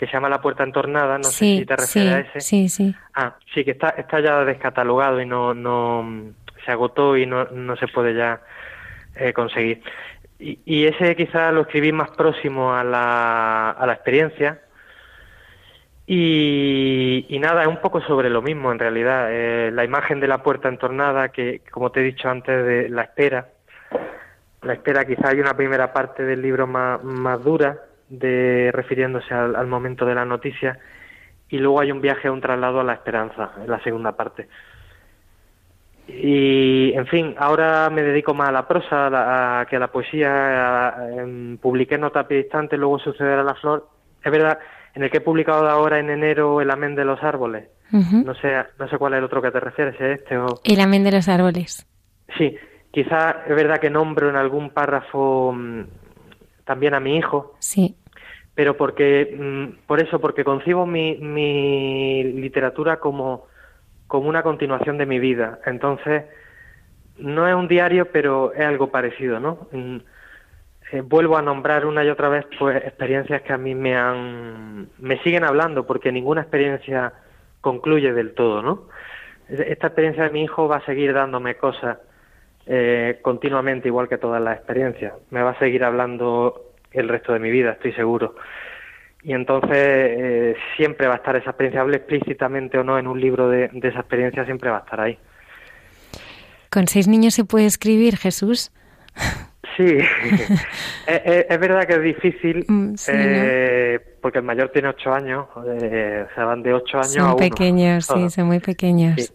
que 0.02 0.08
se 0.08 0.14
llama 0.14 0.30
La 0.30 0.42
Puerta 0.42 0.64
Entornada, 0.64 1.20
no 1.20 1.26
sé 1.26 1.60
si 1.60 1.64
te 1.64 1.76
refieres 1.76 2.12
a 2.12 2.20
ese. 2.22 2.42
Sí, 2.42 2.70
sí. 2.70 2.96
Ah, 3.14 3.36
sí, 3.54 3.64
que 3.64 3.70
está, 3.70 3.90
está 3.90 4.20
ya 4.20 4.44
descatalogado 4.44 5.22
y 5.22 5.28
no, 5.28 5.54
no 5.54 6.34
se 6.66 6.72
agotó 6.72 7.16
y 7.16 7.28
no, 7.28 7.46
no 7.52 7.76
se 7.76 7.88
puede 7.88 8.16
ya 8.16 8.42
eh, 9.16 9.32
conseguir. 9.32 9.84
Y, 10.40 10.58
y, 10.66 10.88
ese 10.88 11.16
quizás 11.16 11.54
lo 11.54 11.62
escribí 11.62 11.92
más 11.92 12.10
próximo 12.10 12.74
a 12.74 12.84
la, 12.84 13.70
a 13.70 13.86
la 13.86 13.94
experiencia. 13.94 14.62
Y, 16.08 17.28
y, 17.30 17.38
nada, 17.38 17.62
es 17.62 17.68
un 17.68 17.80
poco 17.80 18.02
sobre 18.02 18.32
lo 18.32 18.42
mismo 18.42 18.72
en 18.72 18.80
realidad. 18.80 19.28
Eh, 19.30 19.70
la 19.72 19.86
imagen 19.86 20.20
de 20.20 20.28
la 20.28 20.42
puerta 20.42 20.68
entornada, 20.68 21.30
que 21.30 21.62
como 21.70 21.92
te 21.92 22.00
he 22.00 22.04
dicho 22.04 22.28
antes, 22.28 22.66
de 22.66 22.90
la 22.90 23.04
espera. 23.04 23.50
La 24.64 24.74
espera, 24.74 25.06
quizás 25.06 25.26
hay 25.26 25.40
una 25.40 25.54
primera 25.54 25.94
parte 25.94 26.24
del 26.24 26.42
libro 26.42 26.66
más, 26.66 27.04
más 27.04 27.44
dura, 27.44 27.78
de 28.12 28.72
refiriéndose 28.74 29.34
al, 29.34 29.56
al, 29.56 29.68
momento 29.68 30.06
de 30.06 30.16
la 30.16 30.26
noticia, 30.26 30.78
y 31.50 31.58
luego 31.58 31.80
hay 31.80 31.92
un 31.92 32.02
viaje, 32.02 32.30
un 32.30 32.42
traslado 32.42 32.82
a 32.82 32.84
la 32.84 32.94
esperanza, 32.94 33.52
en 33.64 33.70
la 33.70 33.82
segunda 33.84 34.12
parte. 34.12 34.48
Y, 36.08 36.92
en 36.94 37.08
fin, 37.08 37.36
ahora 37.38 37.90
me 37.90 38.02
dedico 38.02 38.34
más 38.34 38.50
a 38.50 38.52
la 38.52 38.68
prosa 38.68 39.08
a 39.08 39.10
la, 39.10 39.62
a, 39.62 39.66
que 39.66 39.78
a 39.78 39.80
la 39.80 39.88
poesía. 39.88 40.90
A, 40.90 41.10
em, 41.10 41.58
publiqué 41.58 41.98
Nota 41.98 42.24
Distante, 42.24 42.76
luego 42.76 43.00
Sucederá 43.00 43.44
la 43.44 43.56
Flor. 43.56 43.88
Es 44.24 44.32
verdad, 44.32 44.60
en 44.94 45.04
el 45.04 45.10
que 45.10 45.18
he 45.18 45.22
publicado 45.22 45.70
ahora 45.70 46.00
en 46.00 46.10
enero 46.10 46.60
El 46.60 46.70
Amén 46.70 46.96
de 46.96 47.06
los 47.06 47.22
Árboles. 47.24 47.70
Uh 47.94 47.98
-huh. 47.98 48.26
No 48.26 48.34
sé 48.36 48.52
no 48.80 48.88
sé 48.88 48.98
cuál 48.98 49.14
es 49.14 49.20
el 49.20 49.26
otro 49.26 49.42
que 49.42 49.52
te 49.52 49.60
refieres, 49.60 49.96
¿es 49.96 50.20
este 50.20 50.38
o...? 50.38 50.60
El 50.64 50.80
Amén 50.82 51.04
de 51.04 51.12
los 51.12 51.28
Árboles. 51.28 51.88
Sí, 52.38 52.58
quizás 52.92 53.36
es 53.48 53.56
verdad 53.56 53.80
que 53.80 53.90
nombro 53.90 54.30
en 54.30 54.36
algún 54.36 54.70
párrafo 54.70 55.54
mmm, 55.54 55.84
también 56.66 56.94
a 56.94 57.00
mi 57.00 57.18
hijo. 57.18 57.56
Sí. 57.60 57.96
Pero 58.56 58.76
porque, 58.78 59.36
mmm, 59.38 59.86
por 59.88 60.02
eso, 60.02 60.20
porque 60.20 60.44
concibo 60.44 60.86
mi, 60.86 61.16
mi 61.16 62.24
literatura 62.24 62.98
como 62.98 63.50
como 64.12 64.28
una 64.28 64.44
continuación 64.44 64.98
de 64.98 65.06
mi 65.06 65.20
vida. 65.20 65.60
Entonces, 65.66 66.26
no 67.18 67.48
es 67.48 67.56
un 67.56 67.70
diario, 67.70 68.12
pero 68.12 68.52
es 68.52 68.60
algo 68.60 68.92
parecido, 68.92 69.40
¿no? 69.40 69.70
Eh, 70.92 71.00
vuelvo 71.00 71.38
a 71.38 71.42
nombrar 71.42 71.86
una 71.86 72.04
y 72.04 72.10
otra 72.10 72.28
vez 72.28 72.46
pues 72.60 72.76
experiencias 72.76 73.42
que 73.44 73.54
a 73.54 73.58
mí 73.58 73.74
me 73.74 73.96
han 73.96 74.90
me 74.98 75.18
siguen 75.20 75.46
hablando 75.46 75.88
porque 75.88 76.12
ninguna 76.12 76.42
experiencia 76.42 77.14
concluye 77.62 78.12
del 78.12 78.34
todo, 78.34 78.62
¿no? 78.62 78.90
Esta 79.48 79.88
experiencia 79.88 80.24
de 80.24 80.32
mi 80.32 80.44
hijo 80.44 80.68
va 80.68 80.78
a 80.78 80.86
seguir 80.86 81.14
dándome 81.14 81.56
cosas 81.56 82.00
eh, 82.66 83.20
continuamente 83.22 83.88
igual 83.88 84.10
que 84.10 84.18
todas 84.18 84.42
las 84.42 84.58
experiencias. 84.58 85.14
Me 85.30 85.42
va 85.42 85.52
a 85.52 85.60
seguir 85.60 85.86
hablando 85.86 86.71
el 86.92 87.08
resto 87.10 87.34
de 87.34 87.40
mi 87.40 87.52
vida, 87.52 87.72
estoy 87.72 87.94
seguro 87.94 88.36
y 89.24 89.34
entonces 89.34 89.72
eh, 89.72 90.56
siempre 90.76 91.08
va 91.08 91.14
a 91.14 91.18
estar 91.18 91.36
esa 91.36 91.52
experiencia, 91.52 91.82
hable 91.82 91.98
explícitamente 91.98 92.78
o 92.78 92.84
no 92.84 92.98
en 92.98 93.08
un 93.08 93.20
libro 93.20 93.50
de, 93.50 93.70
de, 93.72 93.88
esa 93.88 94.00
experiencia, 94.00 94.46
siempre 94.46 94.70
va 94.70 94.78
a 94.78 94.82
estar 94.82 95.00
ahí. 95.00 95.18
¿Con 96.70 96.88
seis 96.88 97.08
niños 97.08 97.36
se 97.36 97.46
puede 97.46 97.66
escribir, 97.66 98.18
Jesús? 98.18 98.72
Sí, 99.78 99.84
es, 101.08 101.22
es, 101.26 101.46
es, 101.50 101.60
verdad 101.60 101.86
que 101.86 101.94
es 101.94 102.02
difícil, 102.02 102.66
sí, 102.96 103.12
eh, 103.14 104.00
¿no? 104.00 104.12
porque 104.22 104.40
el 104.40 104.46
mayor 104.46 104.70
tiene 104.70 104.88
ocho 104.88 105.14
años, 105.14 105.48
eh, 105.68 106.26
o 106.30 106.36
sea, 106.36 106.46
van 106.46 106.64
de 106.64 106.74
ocho 106.74 106.98
años 106.98 107.14
son 107.14 107.24
a 107.24 107.28
uno. 107.28 107.38
pequeños, 107.38 108.06
sí, 108.06 108.30
son 108.30 108.48
muy 108.48 108.60
pequeños. 108.60 109.22
Sí. 109.22 109.34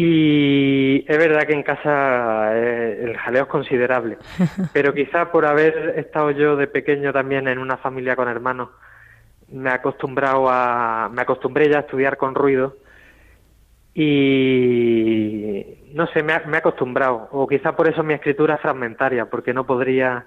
Y 0.00 1.04
es 1.08 1.18
verdad 1.18 1.44
que 1.44 1.54
en 1.54 1.64
casa 1.64 2.56
eh, 2.56 3.00
el 3.02 3.16
jaleo 3.16 3.42
es 3.42 3.48
considerable, 3.48 4.16
pero 4.72 4.94
quizá 4.94 5.32
por 5.32 5.44
haber 5.44 5.94
estado 5.98 6.30
yo 6.30 6.54
de 6.54 6.68
pequeño 6.68 7.12
también 7.12 7.48
en 7.48 7.58
una 7.58 7.78
familia 7.78 8.14
con 8.14 8.28
hermanos, 8.28 8.68
me 9.48 9.70
acostumbrado 9.70 10.48
a, 10.48 11.08
me 11.12 11.22
acostumbré 11.22 11.68
ya 11.68 11.78
a 11.78 11.80
estudiar 11.80 12.16
con 12.16 12.36
ruido 12.36 12.76
y 13.92 15.66
no 15.94 16.06
sé, 16.12 16.22
me, 16.22 16.38
me 16.46 16.58
he 16.58 16.60
acostumbrado, 16.60 17.28
o 17.32 17.48
quizá 17.48 17.74
por 17.74 17.88
eso 17.88 18.04
mi 18.04 18.14
escritura 18.14 18.54
es 18.54 18.60
fragmentaria, 18.60 19.24
porque 19.24 19.52
no 19.52 19.66
podría 19.66 20.26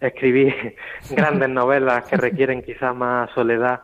escribir 0.00 0.76
grandes 1.10 1.48
novelas 1.50 2.06
que 2.06 2.16
requieren 2.16 2.62
quizá 2.62 2.94
más 2.94 3.30
soledad, 3.32 3.82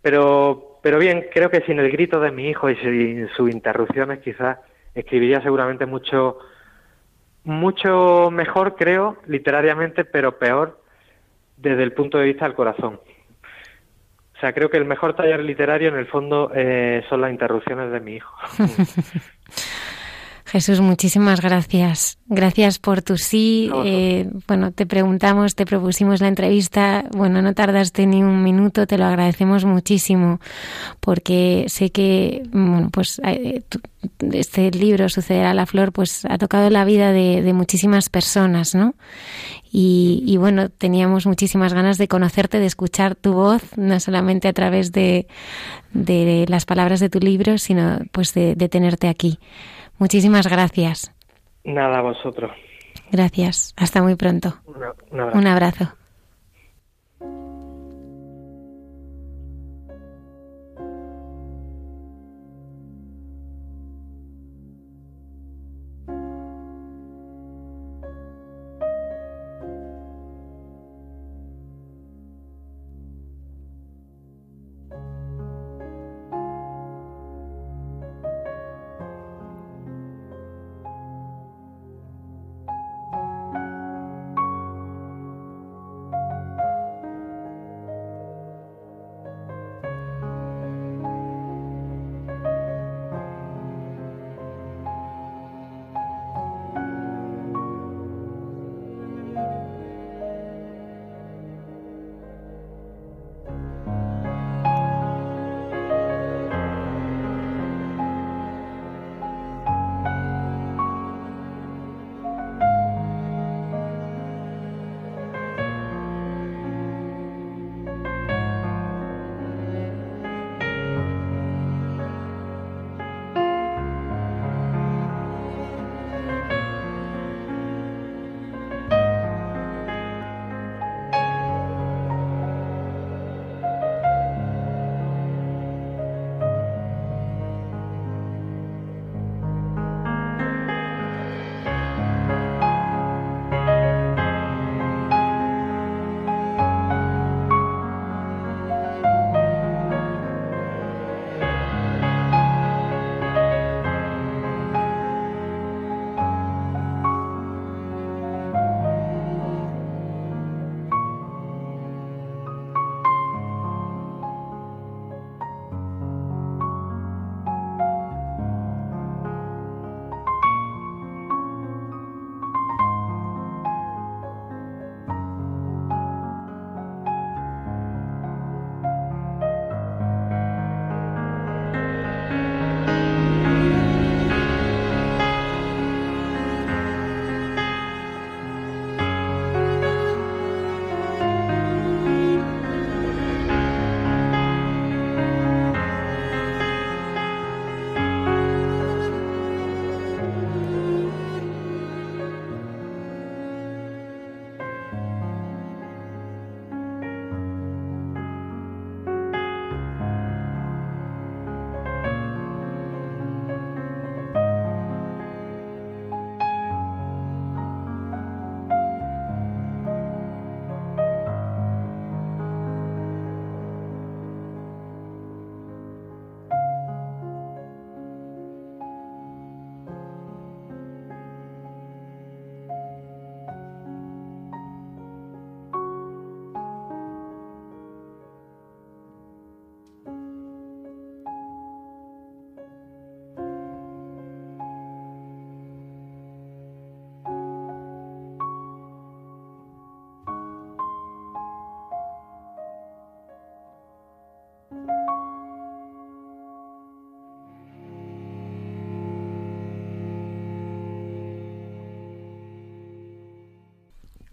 pero 0.00 0.73
pero 0.84 0.98
bien, 0.98 1.24
creo 1.32 1.48
que 1.48 1.62
sin 1.62 1.78
el 1.78 1.90
grito 1.90 2.20
de 2.20 2.30
mi 2.30 2.50
hijo 2.50 2.68
y 2.68 2.76
sin 2.76 3.26
sus 3.30 3.50
interrupciones 3.50 4.18
quizás 4.18 4.58
escribiría 4.94 5.40
seguramente 5.40 5.86
mucho 5.86 6.40
mucho 7.42 8.30
mejor, 8.30 8.76
creo, 8.76 9.16
literariamente, 9.26 10.04
pero 10.04 10.38
peor 10.38 10.78
desde 11.56 11.84
el 11.84 11.94
punto 11.94 12.18
de 12.18 12.26
vista 12.26 12.44
del 12.44 12.54
corazón. 12.54 13.00
O 14.36 14.40
sea, 14.40 14.52
creo 14.52 14.68
que 14.68 14.76
el 14.76 14.84
mejor 14.84 15.16
taller 15.16 15.42
literario 15.42 15.88
en 15.88 15.96
el 15.96 16.06
fondo 16.06 16.52
eh, 16.54 17.02
son 17.08 17.22
las 17.22 17.30
interrupciones 17.30 17.90
de 17.90 18.00
mi 18.00 18.16
hijo. 18.16 18.36
Jesús, 20.54 20.80
muchísimas 20.80 21.40
gracias. 21.40 22.16
Gracias 22.28 22.78
por 22.78 23.02
tu 23.02 23.16
sí. 23.16 23.68
Eh, 23.84 24.30
bueno, 24.46 24.70
te 24.70 24.86
preguntamos, 24.86 25.56
te 25.56 25.66
propusimos 25.66 26.20
la 26.20 26.28
entrevista. 26.28 27.06
Bueno, 27.10 27.42
no 27.42 27.54
tardaste 27.54 28.06
ni 28.06 28.22
un 28.22 28.44
minuto, 28.44 28.86
te 28.86 28.96
lo 28.96 29.04
agradecemos 29.04 29.64
muchísimo, 29.64 30.38
porque 31.00 31.64
sé 31.66 31.90
que, 31.90 32.44
bueno, 32.52 32.90
pues 32.92 33.20
eh, 33.24 33.64
este 34.32 34.70
libro, 34.70 35.08
Sucederá 35.08 35.50
a 35.50 35.54
la 35.54 35.66
Flor, 35.66 35.90
pues 35.90 36.24
ha 36.24 36.38
tocado 36.38 36.70
la 36.70 36.84
vida 36.84 37.10
de, 37.10 37.42
de 37.42 37.52
muchísimas 37.52 38.08
personas, 38.08 38.76
¿no? 38.76 38.94
Y, 39.72 40.22
y, 40.24 40.36
bueno, 40.36 40.68
teníamos 40.68 41.26
muchísimas 41.26 41.74
ganas 41.74 41.98
de 41.98 42.06
conocerte, 42.06 42.60
de 42.60 42.66
escuchar 42.66 43.16
tu 43.16 43.32
voz, 43.32 43.76
no 43.76 43.98
solamente 43.98 44.46
a 44.46 44.52
través 44.52 44.92
de, 44.92 45.26
de 45.92 46.46
las 46.48 46.64
palabras 46.64 47.00
de 47.00 47.08
tu 47.08 47.18
libro, 47.18 47.58
sino 47.58 47.98
pues 48.12 48.34
de, 48.34 48.54
de 48.54 48.68
tenerte 48.68 49.08
aquí. 49.08 49.40
Muchísimas 49.98 50.46
gracias. 50.46 51.12
Nada, 51.64 51.98
a 51.98 52.02
vosotros. 52.02 52.50
Gracias. 53.10 53.74
Hasta 53.76 54.02
muy 54.02 54.16
pronto. 54.16 54.54
Una, 54.66 54.92
un 55.10 55.20
abrazo. 55.20 55.38
Un 55.38 55.46
abrazo. 55.46 56.03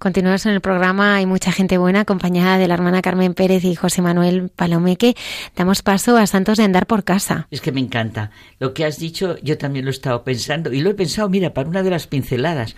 Continuamos 0.01 0.47
en 0.47 0.53
el 0.53 0.61
programa 0.61 1.13
Hay 1.17 1.27
mucha 1.27 1.51
gente 1.51 1.77
buena, 1.77 1.99
acompañada 1.99 2.57
de 2.57 2.67
la 2.67 2.73
hermana 2.73 3.03
Carmen 3.03 3.35
Pérez 3.35 3.63
y 3.63 3.75
José 3.75 4.01
Manuel 4.01 4.49
Palomeque. 4.49 5.15
Damos 5.55 5.83
paso 5.83 6.17
a 6.17 6.25
Santos 6.25 6.57
de 6.57 6.63
andar 6.63 6.87
por 6.87 7.03
casa. 7.03 7.47
Es 7.51 7.61
que 7.61 7.71
me 7.71 7.81
encanta. 7.81 8.31
Lo 8.57 8.73
que 8.73 8.83
has 8.83 8.97
dicho, 8.97 9.37
yo 9.43 9.59
también 9.59 9.85
lo 9.85 9.91
he 9.91 9.93
estado 9.93 10.23
pensando. 10.23 10.73
Y 10.73 10.81
lo 10.81 10.89
he 10.89 10.95
pensado, 10.95 11.29
mira, 11.29 11.53
para 11.53 11.69
una 11.69 11.83
de 11.83 11.91
las 11.91 12.07
pinceladas. 12.07 12.75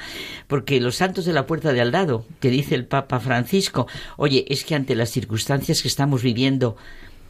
Porque 0.48 0.82
los 0.82 0.98
santos 0.98 1.24
de 1.24 1.32
la 1.32 1.48
puerta 1.48 1.72
de 1.72 1.80
al 1.80 1.94
lado, 1.94 2.26
que 2.42 2.50
dice 2.50 2.76
el 2.76 2.88
Papa 2.88 3.22
Francisco, 3.22 3.88
oye, 4.18 4.44
es 4.50 4.66
que 4.66 4.76
ante 4.76 4.94
las 4.94 5.10
circunstancias 5.10 5.82
que 5.82 5.88
estamos 5.88 6.24
viviendo, 6.24 6.76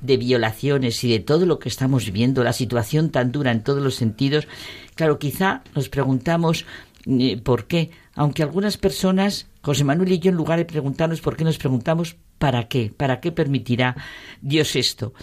de 0.01 0.17
violaciones 0.17 1.03
y 1.03 1.11
de 1.11 1.19
todo 1.19 1.45
lo 1.45 1.59
que 1.59 1.69
estamos 1.69 2.05
viviendo, 2.05 2.43
la 2.43 2.53
situación 2.53 3.11
tan 3.11 3.31
dura 3.31 3.51
en 3.51 3.63
todos 3.63 3.83
los 3.83 3.93
sentidos, 3.93 4.47
claro, 4.95 5.19
quizá 5.19 5.61
nos 5.75 5.87
preguntamos 5.89 6.65
eh, 7.05 7.37
por 7.37 7.65
qué, 7.65 7.91
aunque 8.15 8.43
algunas 8.43 8.77
personas 8.77 9.47
José 9.61 9.85
Manuel 9.85 10.11
y 10.11 10.19
yo, 10.19 10.29
en 10.29 10.35
lugar 10.35 10.59
de 10.59 10.65
preguntarnos 10.65 11.21
por 11.21 11.37
qué, 11.37 11.45
nos 11.45 11.57
preguntamos 11.57 12.17
¿para 12.37 12.67
qué? 12.67 12.91
¿Para 12.95 13.21
qué 13.21 13.31
permitirá 13.31 13.95
Dios 14.41 14.75
esto? 14.75 15.13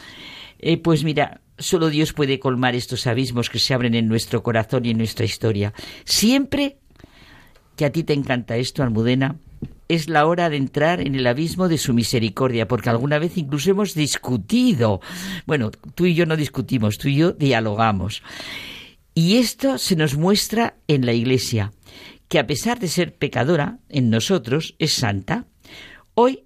Eh, 0.58 0.78
pues 0.78 1.04
mira, 1.04 1.42
solo 1.58 1.90
Dios 1.90 2.12
puede 2.12 2.38
colmar 2.38 2.74
estos 2.74 3.06
abismos 3.06 3.50
que 3.50 3.58
se 3.58 3.74
abren 3.74 3.94
en 3.94 4.08
nuestro 4.08 4.42
corazón 4.42 4.86
y 4.86 4.90
en 4.90 4.98
nuestra 4.98 5.26
historia. 5.26 5.74
Siempre 6.04 6.78
que 7.76 7.84
a 7.84 7.92
ti 7.92 8.02
te 8.02 8.14
encanta 8.14 8.56
esto, 8.56 8.82
Almudena, 8.82 9.36
es 9.88 10.08
la 10.08 10.26
hora 10.26 10.48
de 10.48 10.56
entrar 10.56 11.00
en 11.00 11.14
el 11.14 11.26
abismo 11.26 11.68
de 11.68 11.76
su 11.76 11.92
misericordia, 11.92 12.66
porque 12.66 12.90
alguna 12.90 13.18
vez 13.18 13.36
incluso 13.36 13.70
hemos 13.70 13.94
discutido. 13.94 15.00
Bueno, 15.46 15.70
tú 15.70 16.06
y 16.06 16.14
yo 16.14 16.26
no 16.26 16.36
discutimos, 16.36 16.96
tú 16.96 17.08
y 17.08 17.16
yo 17.16 17.32
dialogamos. 17.32 18.22
Y 19.14 19.36
esto 19.36 19.76
se 19.78 19.96
nos 19.96 20.16
muestra 20.16 20.76
en 20.88 21.04
la 21.04 21.12
Iglesia 21.12 21.72
que 22.30 22.38
a 22.38 22.46
pesar 22.46 22.78
de 22.78 22.86
ser 22.86 23.12
pecadora 23.16 23.80
en 23.88 24.08
nosotros, 24.08 24.76
es 24.78 24.92
santa. 24.92 25.46
Hoy 26.14 26.44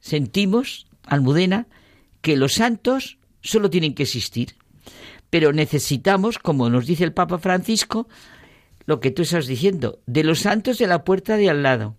sentimos, 0.00 0.86
Almudena, 1.04 1.68
que 2.22 2.38
los 2.38 2.54
santos 2.54 3.18
solo 3.42 3.68
tienen 3.68 3.94
que 3.94 4.04
existir, 4.04 4.56
pero 5.28 5.52
necesitamos, 5.52 6.38
como 6.38 6.70
nos 6.70 6.86
dice 6.86 7.04
el 7.04 7.12
Papa 7.12 7.36
Francisco, 7.36 8.08
lo 8.86 9.00
que 9.00 9.10
tú 9.10 9.20
estás 9.20 9.46
diciendo, 9.46 10.00
de 10.06 10.24
los 10.24 10.40
santos 10.40 10.78
de 10.78 10.86
la 10.86 11.04
puerta 11.04 11.36
de 11.36 11.50
al 11.50 11.62
lado, 11.62 11.98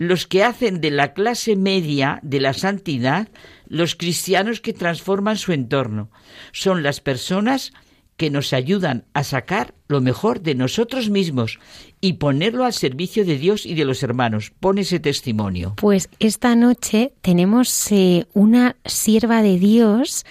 los 0.00 0.26
que 0.26 0.42
hacen 0.42 0.80
de 0.80 0.90
la 0.90 1.12
clase 1.14 1.54
media 1.54 2.18
de 2.22 2.40
la 2.40 2.52
santidad 2.52 3.28
los 3.68 3.94
cristianos 3.94 4.60
que 4.60 4.72
transforman 4.72 5.38
su 5.38 5.52
entorno. 5.52 6.10
Son 6.50 6.82
las 6.82 7.00
personas 7.00 7.72
que 8.16 8.30
nos 8.30 8.52
ayudan 8.52 9.04
a 9.12 9.24
sacar 9.24 9.74
lo 9.88 10.00
mejor 10.00 10.40
de 10.40 10.54
nosotros 10.54 11.10
mismos 11.10 11.58
y 12.00 12.14
ponerlo 12.14 12.64
al 12.64 12.72
servicio 12.72 13.24
de 13.24 13.38
Dios 13.38 13.66
y 13.66 13.74
de 13.74 13.84
los 13.84 14.02
hermanos. 14.02 14.52
Pone 14.60 14.82
ese 14.82 15.00
testimonio. 15.00 15.74
Pues 15.76 16.08
esta 16.20 16.54
noche 16.54 17.12
tenemos 17.22 17.90
eh, 17.92 18.26
una 18.34 18.76
sierva 18.84 19.42
de 19.42 19.58
Dios, 19.58 20.24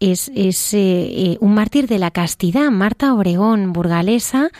es, 0.00 0.30
es 0.34 0.74
eh, 0.74 0.78
eh, 0.78 1.38
un 1.40 1.54
mártir 1.54 1.88
de 1.88 1.98
la 1.98 2.10
castidad, 2.10 2.70
Marta 2.70 3.14
Obregón, 3.14 3.72
burgalesa 3.72 4.50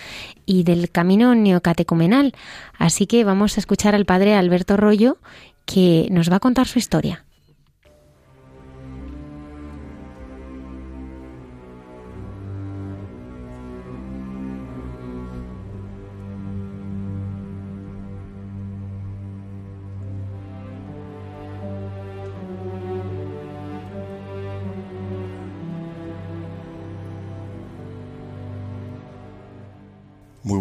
y 0.46 0.62
del 0.62 0.90
camino 0.90 1.34
neocatecumenal. 1.34 2.32
Así 2.78 3.06
que 3.06 3.24
vamos 3.24 3.56
a 3.56 3.60
escuchar 3.60 3.94
al 3.94 4.06
padre 4.06 4.34
Alberto 4.34 4.76
Rollo 4.76 5.18
que 5.66 6.08
nos 6.10 6.30
va 6.30 6.36
a 6.36 6.40
contar 6.40 6.66
su 6.66 6.78
historia. 6.78 7.25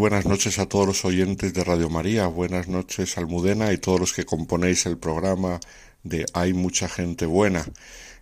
Buenas 0.06 0.28
noches 0.28 0.60
a 0.60 0.68
todos 0.68 0.86
los 0.86 1.04
oyentes 1.04 1.52
de 1.52 1.64
Radio 1.64 1.90
María, 1.90 2.28
buenas 2.28 2.68
noches 2.68 3.18
Almudena 3.18 3.74
y 3.74 3.80
todos 3.80 4.00
los 4.00 4.14
que 4.14 4.24
componéis 4.24 4.86
el 4.86 5.00
programa 5.00 5.60
de 6.04 6.28
Hay 6.34 6.54
mucha 6.54 6.88
gente 6.88 7.26
buena. 7.26 7.66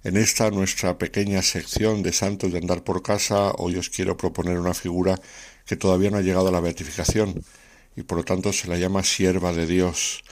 En 0.05 0.15
esta 0.15 0.49
nuestra 0.49 0.97
pequeña 0.97 1.41
sección 1.41 2.01
de 2.01 2.13
Santos 2.13 2.53
de 2.53 2.59
Andar 2.59 2.86
por 2.86 3.03
Casa, 3.03 3.51
hoy 3.57 3.75
os 3.75 3.89
quiero 3.89 4.15
proponer 4.15 4.59
una 4.59 4.73
figura 4.73 5.19
que 5.65 5.75
todavía 5.75 6.09
no 6.09 6.19
ha 6.19 6.21
llegado 6.21 6.47
a 6.47 6.51
la 6.53 6.61
beatificación 6.61 7.43
y 7.97 8.03
por 8.03 8.19
lo 8.19 8.23
tanto 8.23 8.53
se 8.53 8.69
la 8.69 8.77
llama 8.77 9.03
sierva 9.03 9.51
de 9.51 9.65
Dios. 9.65 10.23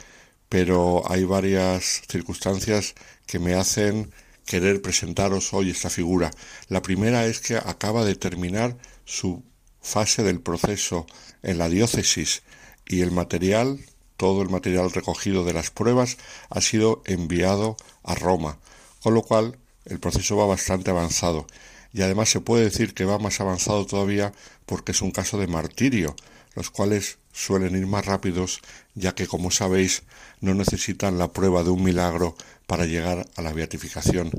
Pero 0.47 1.03
hay 1.11 1.25
varias 1.25 2.03
circunstancias 2.07 2.95
que 3.25 3.39
me 3.39 3.55
hacen 3.55 4.09
querer 4.45 4.81
presentaros 4.81 5.53
hoy 5.53 5.71
esta 5.71 5.89
figura. 5.89 6.31
La 6.69 6.81
primera 6.81 7.25
es 7.25 7.41
que 7.41 7.57
acaba 7.57 8.05
de 8.05 8.15
terminar 8.15 8.77
su 9.03 9.50
fase 9.81 10.23
del 10.23 10.39
proceso 10.39 11.05
en 11.43 11.57
la 11.57 11.69
diócesis 11.69 12.43
y 12.85 13.01
el 13.01 13.11
material, 13.11 13.79
todo 14.17 14.41
el 14.41 14.49
material 14.49 14.91
recogido 14.91 15.43
de 15.43 15.53
las 15.53 15.71
pruebas, 15.71 16.17
ha 16.49 16.61
sido 16.61 17.01
enviado 17.05 17.77
a 18.03 18.15
Roma, 18.15 18.59
con 19.01 19.13
lo 19.13 19.23
cual 19.23 19.57
el 19.85 19.99
proceso 19.99 20.37
va 20.37 20.45
bastante 20.45 20.91
avanzado. 20.91 21.47
Y 21.93 22.03
además 22.03 22.29
se 22.29 22.39
puede 22.39 22.63
decir 22.63 22.93
que 22.93 23.05
va 23.05 23.19
más 23.19 23.41
avanzado 23.41 23.85
todavía 23.85 24.33
porque 24.65 24.91
es 24.91 25.01
un 25.01 25.11
caso 25.11 25.37
de 25.37 25.47
martirio, 25.47 26.15
los 26.55 26.69
cuales 26.69 27.17
suelen 27.33 27.75
ir 27.75 27.87
más 27.87 28.05
rápidos, 28.05 28.61
ya 28.93 29.15
que, 29.15 29.27
como 29.27 29.51
sabéis, 29.51 30.03
no 30.39 30.53
necesitan 30.53 31.17
la 31.17 31.31
prueba 31.31 31.63
de 31.63 31.69
un 31.69 31.83
milagro 31.83 32.35
para 32.67 32.85
llegar 32.85 33.27
a 33.35 33.41
la 33.41 33.53
beatificación. 33.53 34.31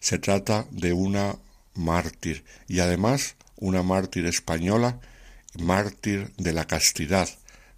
Se 0.00 0.18
trata 0.18 0.66
de 0.70 0.92
una 0.92 1.36
mártir 1.74 2.44
y 2.66 2.80
además 2.80 3.36
una 3.60 3.82
mártir 3.82 4.26
española, 4.26 5.00
mártir 5.58 6.32
de 6.36 6.52
la 6.52 6.66
castidad. 6.66 7.28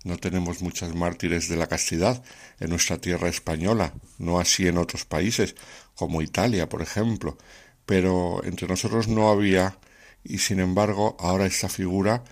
No 0.05 0.17
tenemos 0.17 0.63
muchas 0.63 0.95
mártires 0.95 1.49
de 1.49 1.57
la 1.57 1.67
castidad 1.67 2.23
en 2.59 2.71
nuestra 2.71 2.99
tierra 2.99 3.29
española, 3.29 3.93
no 4.19 4.41
así 4.41 4.67
en 4.67 4.79
otros 4.79 5.05
países, 5.05 5.55
como 5.95 6.23
Italia, 6.23 6.69
por 6.69 6.81
ejemplo, 6.81 7.37
pero 7.85 8.43
entre 8.45 8.69
nosotros 8.69 9.09
no 9.09 9.31
había, 9.31 9.77
y 10.25 10.39
sin 10.39 10.61
embargo 10.61 11.17
ahora 11.19 11.47
esta 11.47 11.69
figura 11.69 12.25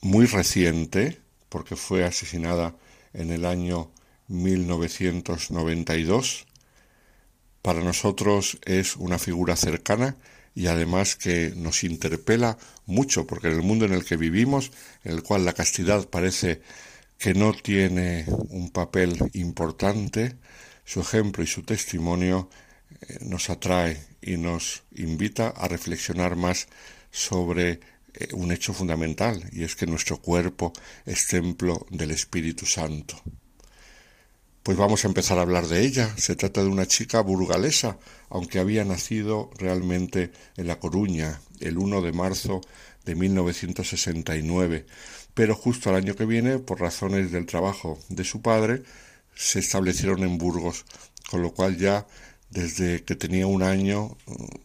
muy 0.00 0.26
reciente, 0.26 1.20
porque 1.48 1.76
fue 1.76 2.04
asesinada 2.04 2.74
en 3.12 3.32
el 3.32 3.44
año 3.44 3.90
1992, 4.28 6.46
para 7.62 7.80
nosotros 7.80 8.58
es 8.64 8.96
una 8.96 9.18
figura 9.18 9.56
cercana 9.56 10.16
y 10.58 10.66
además 10.66 11.14
que 11.14 11.52
nos 11.54 11.84
interpela 11.84 12.58
mucho, 12.84 13.28
porque 13.28 13.46
en 13.46 13.54
el 13.54 13.62
mundo 13.62 13.84
en 13.84 13.92
el 13.92 14.04
que 14.04 14.16
vivimos, 14.16 14.72
en 15.04 15.12
el 15.12 15.22
cual 15.22 15.44
la 15.44 15.52
castidad 15.52 16.08
parece 16.08 16.62
que 17.16 17.32
no 17.32 17.52
tiene 17.52 18.24
un 18.48 18.70
papel 18.70 19.16
importante, 19.34 20.34
su 20.84 21.00
ejemplo 21.00 21.44
y 21.44 21.46
su 21.46 21.62
testimonio 21.62 22.50
eh, 22.90 23.18
nos 23.20 23.50
atrae 23.50 24.02
y 24.20 24.36
nos 24.36 24.82
invita 24.96 25.50
a 25.50 25.68
reflexionar 25.68 26.34
más 26.34 26.66
sobre 27.12 27.78
eh, 28.14 28.28
un 28.32 28.50
hecho 28.50 28.74
fundamental, 28.74 29.48
y 29.52 29.62
es 29.62 29.76
que 29.76 29.86
nuestro 29.86 30.20
cuerpo 30.20 30.72
es 31.06 31.28
templo 31.28 31.86
del 31.90 32.10
Espíritu 32.10 32.66
Santo. 32.66 33.22
Pues 34.68 34.76
vamos 34.76 35.02
a 35.02 35.08
empezar 35.08 35.38
a 35.38 35.40
hablar 35.40 35.66
de 35.66 35.82
ella. 35.86 36.14
Se 36.18 36.36
trata 36.36 36.62
de 36.62 36.68
una 36.68 36.84
chica 36.84 37.22
burgalesa, 37.22 37.96
aunque 38.28 38.58
había 38.58 38.84
nacido 38.84 39.48
realmente 39.56 40.30
en 40.58 40.66
La 40.66 40.78
Coruña 40.78 41.40
el 41.60 41.78
1 41.78 42.02
de 42.02 42.12
marzo 42.12 42.60
de 43.06 43.14
1969, 43.14 44.84
pero 45.32 45.54
justo 45.54 45.88
al 45.88 45.96
año 45.96 46.14
que 46.14 46.26
viene, 46.26 46.58
por 46.58 46.82
razones 46.82 47.32
del 47.32 47.46
trabajo 47.46 47.98
de 48.10 48.24
su 48.24 48.42
padre, 48.42 48.82
se 49.34 49.58
establecieron 49.58 50.22
en 50.22 50.36
Burgos, 50.36 50.84
con 51.30 51.40
lo 51.40 51.54
cual 51.54 51.78
ya 51.78 52.06
desde 52.50 53.04
que 53.04 53.16
tenía 53.16 53.46
un 53.46 53.62
año 53.62 54.18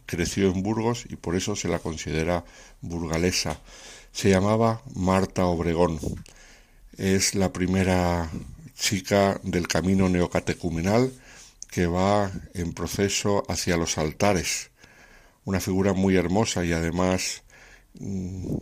creció 0.06 0.52
en 0.52 0.64
Burgos 0.64 1.06
y 1.08 1.16
por 1.16 1.38
eso 1.38 1.56
se 1.56 1.70
la 1.70 1.80
considera 1.80 2.44
burgalesa. 2.82 3.62
Se 4.12 4.30
llamaba 4.30 4.82
Marta 4.96 5.46
Obregón. 5.46 5.98
Es 6.98 7.36
la 7.36 7.54
primera 7.54 8.30
chica 8.76 9.40
del 9.44 9.68
camino 9.68 10.10
neocatecumenal 10.10 11.12
que 11.70 11.88
va 11.88 12.32
en 12.54 12.74
proceso 12.74 13.44
hacia 13.50 13.78
los 13.78 13.98
altares. 13.98 14.72
Una 15.46 15.60
figura 15.60 15.94
muy 15.94 16.16
hermosa 16.16 16.64
y 16.64 16.72
además 16.72 17.44
mm, 18.00 18.56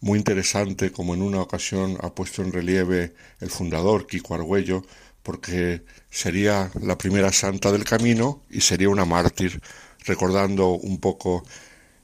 muy 0.00 0.18
interesante, 0.18 0.92
como 0.92 1.14
en 1.14 1.22
una 1.22 1.40
ocasión 1.40 1.96
ha 2.00 2.14
puesto 2.14 2.42
en 2.42 2.52
relieve 2.52 3.14
el 3.40 3.50
fundador, 3.50 4.06
Kiko 4.06 4.34
Argüello, 4.34 4.84
porque 5.22 5.84
sería 6.10 6.70
la 6.80 6.98
primera 6.98 7.32
santa 7.32 7.70
del 7.70 7.84
camino 7.84 8.42
y 8.50 8.60
sería 8.60 8.88
una 8.88 9.04
mártir, 9.04 9.60
recordando 10.04 10.70
un 10.70 10.98
poco 10.98 11.44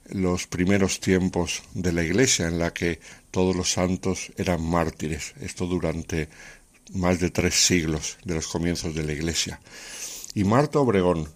los 0.05 0.47
primeros 0.47 0.99
tiempos 0.99 1.63
de 1.73 1.91
la 1.91 2.03
Iglesia 2.03 2.47
en 2.47 2.59
la 2.59 2.73
que 2.73 2.99
todos 3.31 3.55
los 3.55 3.71
santos 3.71 4.31
eran 4.37 4.63
mártires. 4.63 5.33
Esto 5.41 5.65
durante 5.65 6.29
más 6.93 7.19
de 7.19 7.29
tres 7.29 7.55
siglos 7.55 8.17
de 8.23 8.35
los 8.35 8.47
comienzos 8.47 8.95
de 8.95 9.03
la 9.03 9.13
Iglesia. 9.13 9.59
Y 10.33 10.43
Marta 10.43 10.79
Obregón, 10.79 11.29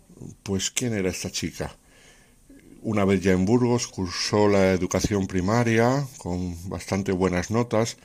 pues 0.43 0.71
¿quién 0.71 0.93
era 0.93 1.09
esta 1.09 1.31
chica? 1.31 1.75
Una 2.81 3.05
vez 3.05 3.21
ya 3.21 3.31
en 3.31 3.45
Burgos 3.45 3.87
cursó 3.87 4.47
la 4.47 4.71
educación 4.71 5.27
primaria 5.27 6.05
con 6.17 6.69
bastante 6.69 7.11
buenas 7.11 7.49
notas 7.49 7.97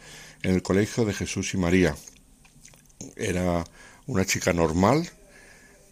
en 0.43 0.55
el 0.55 0.63
Colegio 0.63 1.05
de 1.05 1.15
Jesús 1.15 1.53
y 1.55 1.57
María. 1.57 1.97
Era 3.17 3.65
una 4.07 4.25
chica 4.25 4.53
normal, 4.53 5.11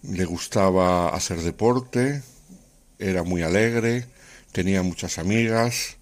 le 0.02 0.24
gustaba 0.24 1.08
hacer 1.08 1.40
deporte, 1.42 2.22
era 2.98 3.22
muy 3.24 3.42
alegre, 3.42 4.06
tenía 4.52 4.82
muchas 4.82 5.18
amigas, 5.18 5.96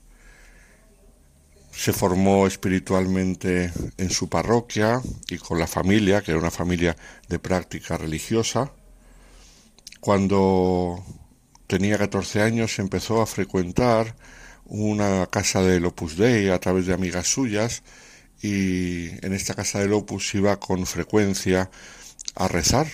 se 1.77 1.93
formó 1.93 2.47
espiritualmente 2.47 3.72
en 3.97 4.11
su 4.11 4.29
parroquia 4.29 5.03
y 5.29 5.39
con 5.39 5.59
la 5.59 5.66
familia, 5.66 6.22
que 6.22 6.31
era 6.31 6.41
una 6.41 6.51
familia 6.51 6.97
de 7.29 7.39
práctica 7.39 7.99
religiosa. 7.99 8.72
Cuando 10.01 11.05
tenía 11.66 11.99
14 11.99 12.43
años 12.43 12.79
empezó 12.79 13.20
a 13.20 13.27
frecuentar 13.27 14.14
una 14.66 15.27
casa 15.27 15.62
del 15.62 15.85
Opus 15.85 16.16
Dei 16.16 16.49
a 16.49 16.59
través 16.59 16.87
de 16.87 16.95
amigas 16.95 17.27
suyas 17.27 17.83
y 18.41 19.09
en 19.25 19.33
esta 19.33 19.55
casa 19.55 19.81
del 19.81 19.93
Opus 19.93 20.35
iba 20.35 20.59
con 20.61 20.87
frecuencia 20.87 21.70
a 22.35 22.49
rezar 22.49 22.87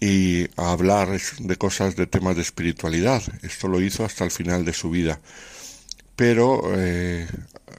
y 0.00 0.44
a 0.56 0.72
hablar 0.72 1.20
de 1.38 1.56
cosas 1.56 1.96
de 1.96 2.06
temas 2.06 2.36
de 2.36 2.42
espiritualidad. 2.42 3.22
Esto 3.42 3.68
lo 3.68 3.80
hizo 3.80 4.04
hasta 4.04 4.24
el 4.24 4.30
final 4.30 4.64
de 4.64 4.72
su 4.72 4.90
vida. 4.90 5.20
Pero 6.18 6.62
eh, 6.74 7.28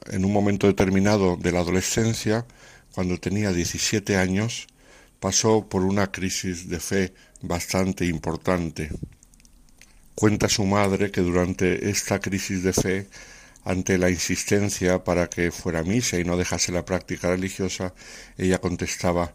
en 0.06 0.24
un 0.24 0.32
momento 0.32 0.66
determinado 0.66 1.36
de 1.36 1.52
la 1.52 1.60
adolescencia, 1.60 2.46
cuando 2.94 3.18
tenía 3.18 3.52
17 3.52 4.16
años, 4.16 4.66
pasó 5.20 5.68
por 5.68 5.82
una 5.82 6.10
crisis 6.10 6.66
de 6.70 6.80
fe 6.80 7.12
bastante 7.42 8.06
importante. 8.06 8.88
Cuenta 10.14 10.48
su 10.48 10.64
madre 10.64 11.10
que 11.10 11.20
durante 11.20 11.90
esta 11.90 12.18
crisis 12.18 12.62
de 12.62 12.72
fe, 12.72 13.08
ante 13.62 13.98
la 13.98 14.08
insistencia 14.08 15.04
para 15.04 15.28
que 15.28 15.50
fuera 15.50 15.82
misa 15.82 16.18
y 16.18 16.24
no 16.24 16.38
dejase 16.38 16.72
la 16.72 16.86
práctica 16.86 17.28
religiosa, 17.28 17.92
ella 18.38 18.58
contestaba 18.58 19.34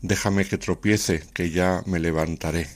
Déjame 0.00 0.46
que 0.46 0.56
tropiece, 0.56 1.22
que 1.34 1.50
ya 1.50 1.82
me 1.84 1.98
levantaré. 1.98 2.66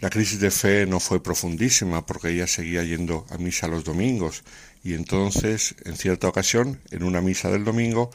La 0.00 0.08
crisis 0.08 0.40
de 0.40 0.50
fe 0.50 0.86
no 0.86 0.98
fue 0.98 1.22
profundísima 1.22 2.06
porque 2.06 2.30
ella 2.30 2.46
seguía 2.46 2.82
yendo 2.82 3.26
a 3.28 3.36
misa 3.36 3.68
los 3.68 3.84
domingos 3.84 4.44
y 4.82 4.94
entonces, 4.94 5.74
en 5.84 5.94
cierta 5.94 6.26
ocasión, 6.26 6.80
en 6.90 7.02
una 7.02 7.20
misa 7.20 7.50
del 7.50 7.64
domingo, 7.64 8.10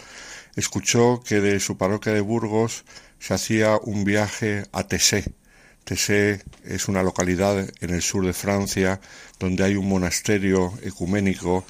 escuchó 0.56 1.22
que 1.24 1.42
de 1.42 1.60
su 1.60 1.78
parroquia 1.78 2.12
de 2.12 2.22
Burgos 2.22 2.86
se 3.20 3.36
hacía 3.36 3.78
un 3.78 4.04
viaje 4.04 4.64
a 4.72 4.88
Tessé. 4.88 5.26
Tessé 5.84 6.42
es 6.64 6.88
una 6.88 7.04
localidad 7.04 7.70
en 7.82 7.90
el 7.92 8.02
sur 8.02 8.26
de 8.26 8.34
Francia 8.34 9.00
donde 9.38 9.64
hay 9.64 9.76
un 9.76 9.88
monasterio 9.88 10.74
ecuménico 10.82 11.66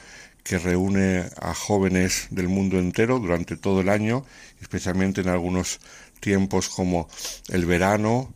que 0.45 0.59
reúne 0.59 1.25
a 1.41 1.53
jóvenes 1.53 2.27
del 2.29 2.47
mundo 2.47 2.79
entero 2.79 3.19
durante 3.19 3.57
todo 3.57 3.81
el 3.81 3.89
año, 3.89 4.25
especialmente 4.61 5.19
en 5.19 5.27
algunos 5.27 5.81
tiempos 6.21 6.69
como 6.69 7.09
el 7.49 7.65
verano, 7.65 8.34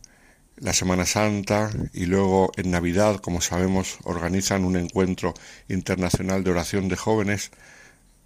la 0.60 0.74
Semana 0.74 1.06
Santa 1.06 1.70
y 1.94 2.04
luego 2.04 2.52
en 2.56 2.70
Navidad, 2.70 3.16
como 3.20 3.40
sabemos, 3.40 3.98
organizan 4.04 4.64
un 4.64 4.76
encuentro 4.76 5.32
internacional 5.68 6.44
de 6.44 6.50
oración 6.50 6.88
de 6.88 6.96
jóvenes 6.96 7.50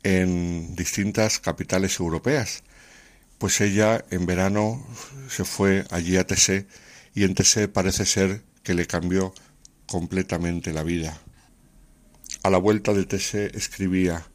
en 0.03 0.75
distintas 0.75 1.39
capitales 1.39 2.01
europeas. 2.01 2.65
Pues 3.39 3.61
ella 3.61 4.05
en 4.11 4.27
verano 4.27 4.85
se 5.29 5.45
fue 5.45 5.85
allí 5.91 6.17
a 6.17 6.27
Tessé 6.27 6.67
y 7.15 7.23
en 7.23 7.35
Tessé 7.35 7.69
parece 7.69 8.05
ser 8.05 8.43
que 8.65 8.75
le 8.75 8.87
cambió 8.87 9.33
completamente 9.87 10.73
la 10.73 10.83
vida. 10.83 11.17
A 12.43 12.51
la 12.51 12.59
vuelta 12.59 12.93
de 12.93 13.07
Tessé 13.07 13.57
escribía 13.57 14.27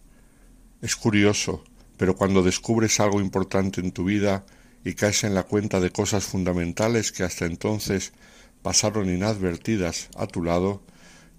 Es 0.82 0.96
curioso, 0.96 1.66
pero 1.98 2.16
cuando 2.16 2.44
descubres 2.44 3.02
algo 3.02 3.20
importante 3.20 3.82
en 3.82 3.92
tu 3.92 4.06
vida 4.06 4.46
y 4.84 4.94
caes 4.94 5.24
en 5.24 5.36
la 5.36 5.44
cuenta 5.44 5.80
de 5.80 5.92
cosas 5.92 6.24
fundamentales 6.24 7.12
que 7.12 7.24
hasta 7.24 7.46
entonces 7.46 8.14
pasaron 8.62 9.10
inadvertidas 9.10 10.10
a 10.18 10.28
tu 10.28 10.44
lado, 10.44 10.82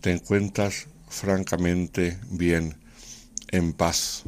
te 0.01 0.13
encuentras 0.13 0.87
francamente 1.09 2.19
bien, 2.31 2.77
en 3.49 3.73
paz. 3.73 4.25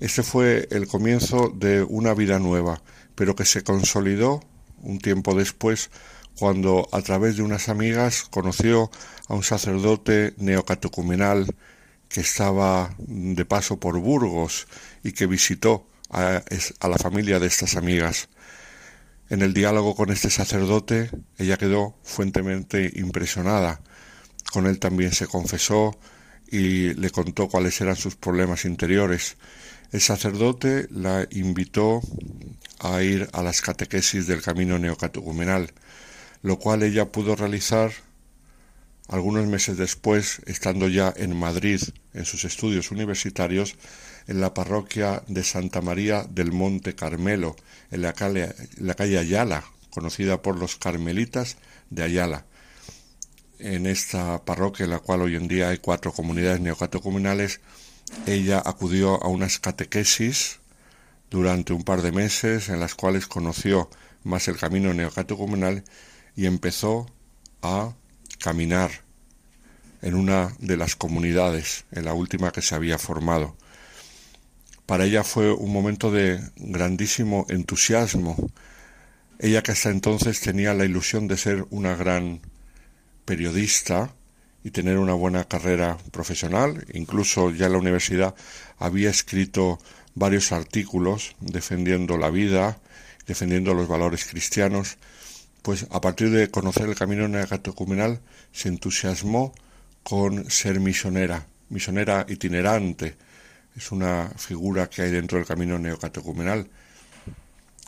Este 0.00 0.22
fue 0.22 0.68
el 0.70 0.86
comienzo 0.86 1.48
de 1.48 1.82
una 1.82 2.14
vida 2.14 2.38
nueva, 2.38 2.82
pero 3.14 3.34
que 3.34 3.44
se 3.44 3.64
consolidó 3.64 4.40
un 4.82 4.98
tiempo 4.98 5.34
después 5.34 5.90
cuando 6.38 6.88
a 6.92 7.02
través 7.02 7.36
de 7.36 7.42
unas 7.42 7.68
amigas 7.68 8.22
conoció 8.30 8.90
a 9.26 9.34
un 9.34 9.42
sacerdote 9.42 10.34
neocatecumenal 10.36 11.46
que 12.08 12.20
estaba 12.20 12.94
de 12.98 13.44
paso 13.44 13.80
por 13.80 13.98
Burgos 13.98 14.68
y 15.02 15.12
que 15.12 15.26
visitó 15.26 15.87
a, 16.10 16.42
la 16.88 16.96
familia 16.98 17.38
de 17.38 17.46
estas 17.46 17.76
amigas. 17.76 18.28
En 19.30 19.42
el 19.42 19.52
diálogo 19.52 19.94
con 19.94 20.10
este 20.10 20.30
sacerdote 20.30 21.10
ella 21.36 21.56
quedó 21.56 21.98
fuertemente 22.02 22.90
impresionada. 22.96 23.80
Con 24.52 24.66
él 24.66 24.78
también 24.78 25.12
se 25.12 25.26
confesó 25.26 25.98
y 26.50 26.94
le 26.94 27.10
contó 27.10 27.48
cuáles 27.48 27.80
eran 27.80 27.96
sus 27.96 28.16
problemas 28.16 28.64
interiores. 28.64 29.36
El 29.92 30.00
sacerdote 30.00 30.86
la 30.90 31.26
invitó 31.30 32.00
a 32.80 33.02
ir 33.02 33.28
a 33.32 33.42
las 33.42 33.60
catequesis 33.60 34.26
del 34.26 34.42
camino 34.42 34.78
neocatecumenal 34.78 35.72
lo 36.42 36.58
cual 36.58 36.82
ella 36.82 37.10
pudo 37.10 37.36
realizar 37.36 37.92
algunos 39.08 39.46
meses 39.46 39.76
después, 39.76 40.40
estando 40.46 40.88
ya 40.88 41.12
en 41.16 41.36
Madrid 41.36 41.80
en 42.12 42.24
sus 42.24 42.44
estudios 42.44 42.90
universitarios, 42.90 43.76
en 44.28 44.40
la 44.40 44.54
parroquia 44.54 45.22
de 45.26 45.42
Santa 45.42 45.80
María 45.80 46.24
del 46.28 46.52
Monte 46.52 46.94
Carmelo, 46.94 47.56
en 47.90 48.02
la 48.02 48.12
calle, 48.12 48.54
la 48.76 48.94
calle 48.94 49.18
Ayala, 49.18 49.64
conocida 49.90 50.42
por 50.42 50.58
los 50.58 50.76
carmelitas 50.76 51.56
de 51.90 52.04
Ayala. 52.04 52.44
En 53.58 53.86
esta 53.86 54.44
parroquia, 54.44 54.84
en 54.84 54.90
la 54.90 55.00
cual 55.00 55.22
hoy 55.22 55.34
en 55.34 55.48
día 55.48 55.70
hay 55.70 55.78
cuatro 55.78 56.12
comunidades 56.12 56.60
neocatecumenales, 56.60 57.60
ella 58.26 58.62
acudió 58.64 59.22
a 59.22 59.28
unas 59.28 59.58
catequesis 59.58 60.60
durante 61.30 61.72
un 61.72 61.82
par 61.82 62.02
de 62.02 62.12
meses 62.12 62.68
en 62.68 62.80
las 62.80 62.94
cuales 62.94 63.26
conoció 63.26 63.88
más 64.24 64.46
el 64.48 64.58
camino 64.58 64.92
neocatecumenal 64.92 65.84
y 66.36 66.46
empezó 66.46 67.06
a 67.62 67.94
caminar 68.38 68.90
en 70.02 70.14
una 70.14 70.54
de 70.58 70.76
las 70.76 70.96
comunidades, 70.96 71.86
en 71.90 72.04
la 72.04 72.12
última 72.12 72.52
que 72.52 72.62
se 72.62 72.74
había 72.74 72.98
formado. 72.98 73.56
Para 74.88 75.04
ella 75.04 75.22
fue 75.22 75.52
un 75.52 75.70
momento 75.70 76.10
de 76.10 76.40
grandísimo 76.56 77.44
entusiasmo. 77.50 78.38
Ella 79.38 79.62
que 79.62 79.72
hasta 79.72 79.90
entonces 79.90 80.40
tenía 80.40 80.72
la 80.72 80.86
ilusión 80.86 81.28
de 81.28 81.36
ser 81.36 81.66
una 81.68 81.94
gran 81.94 82.40
periodista 83.26 84.14
y 84.64 84.70
tener 84.70 84.96
una 84.96 85.12
buena 85.12 85.44
carrera 85.44 85.98
profesional, 86.10 86.86
incluso 86.94 87.50
ya 87.50 87.66
en 87.66 87.72
la 87.72 87.78
universidad 87.78 88.34
había 88.78 89.10
escrito 89.10 89.78
varios 90.14 90.52
artículos 90.52 91.36
defendiendo 91.38 92.16
la 92.16 92.30
vida, 92.30 92.80
defendiendo 93.26 93.74
los 93.74 93.88
valores 93.88 94.24
cristianos, 94.24 94.96
pues 95.60 95.86
a 95.90 96.00
partir 96.00 96.30
de 96.30 96.50
conocer 96.50 96.88
el 96.88 96.94
camino 96.94 97.28
neocatecumenal 97.28 98.22
se 98.52 98.70
entusiasmó 98.70 99.52
con 100.02 100.50
ser 100.50 100.80
misionera, 100.80 101.46
misionera 101.68 102.24
itinerante. 102.26 103.27
Es 103.78 103.92
una 103.92 104.28
figura 104.36 104.90
que 104.90 105.02
hay 105.02 105.12
dentro 105.12 105.38
del 105.38 105.46
camino 105.46 105.78
neocatecumenal 105.78 106.68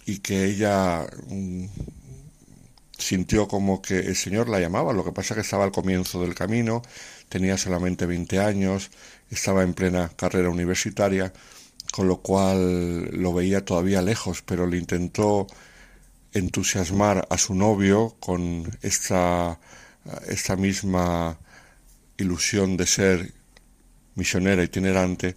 y 0.07 0.21
que 0.21 0.45
ella 0.45 1.05
mm, 1.27 1.65
sintió 2.97 3.49
como 3.49 3.83
que 3.83 3.99
el 3.99 4.15
Señor 4.15 4.49
la 4.49 4.61
llamaba. 4.61 4.93
Lo 4.93 5.05
que 5.05 5.11
pasa 5.11 5.35
que 5.35 5.41
estaba 5.41 5.65
al 5.65 5.73
comienzo 5.73 6.23
del 6.23 6.37
camino, 6.37 6.81
tenía 7.29 7.59
solamente 7.59 8.07
20 8.07 8.39
años, 8.39 8.93
estaba 9.31 9.65
en 9.65 9.75
plena 9.75 10.09
carrera 10.15 10.49
universitaria, 10.49 11.33
con 11.91 12.07
lo 12.07 12.19
cual 12.19 13.07
lo 13.07 13.35
veía 13.35 13.65
todavía 13.65 14.01
lejos, 14.01 14.43
pero 14.43 14.69
le 14.69 14.79
intentó 14.79 15.49
entusiasmar 16.33 17.27
a 17.29 17.37
su 17.37 17.57
novio 17.57 18.15
con 18.21 18.79
esta, 18.83 19.59
esta 20.29 20.55
misma 20.55 21.37
ilusión 22.17 22.77
de 22.77 22.87
ser 22.87 23.33
misionera 24.15 24.63
itinerante 24.63 25.35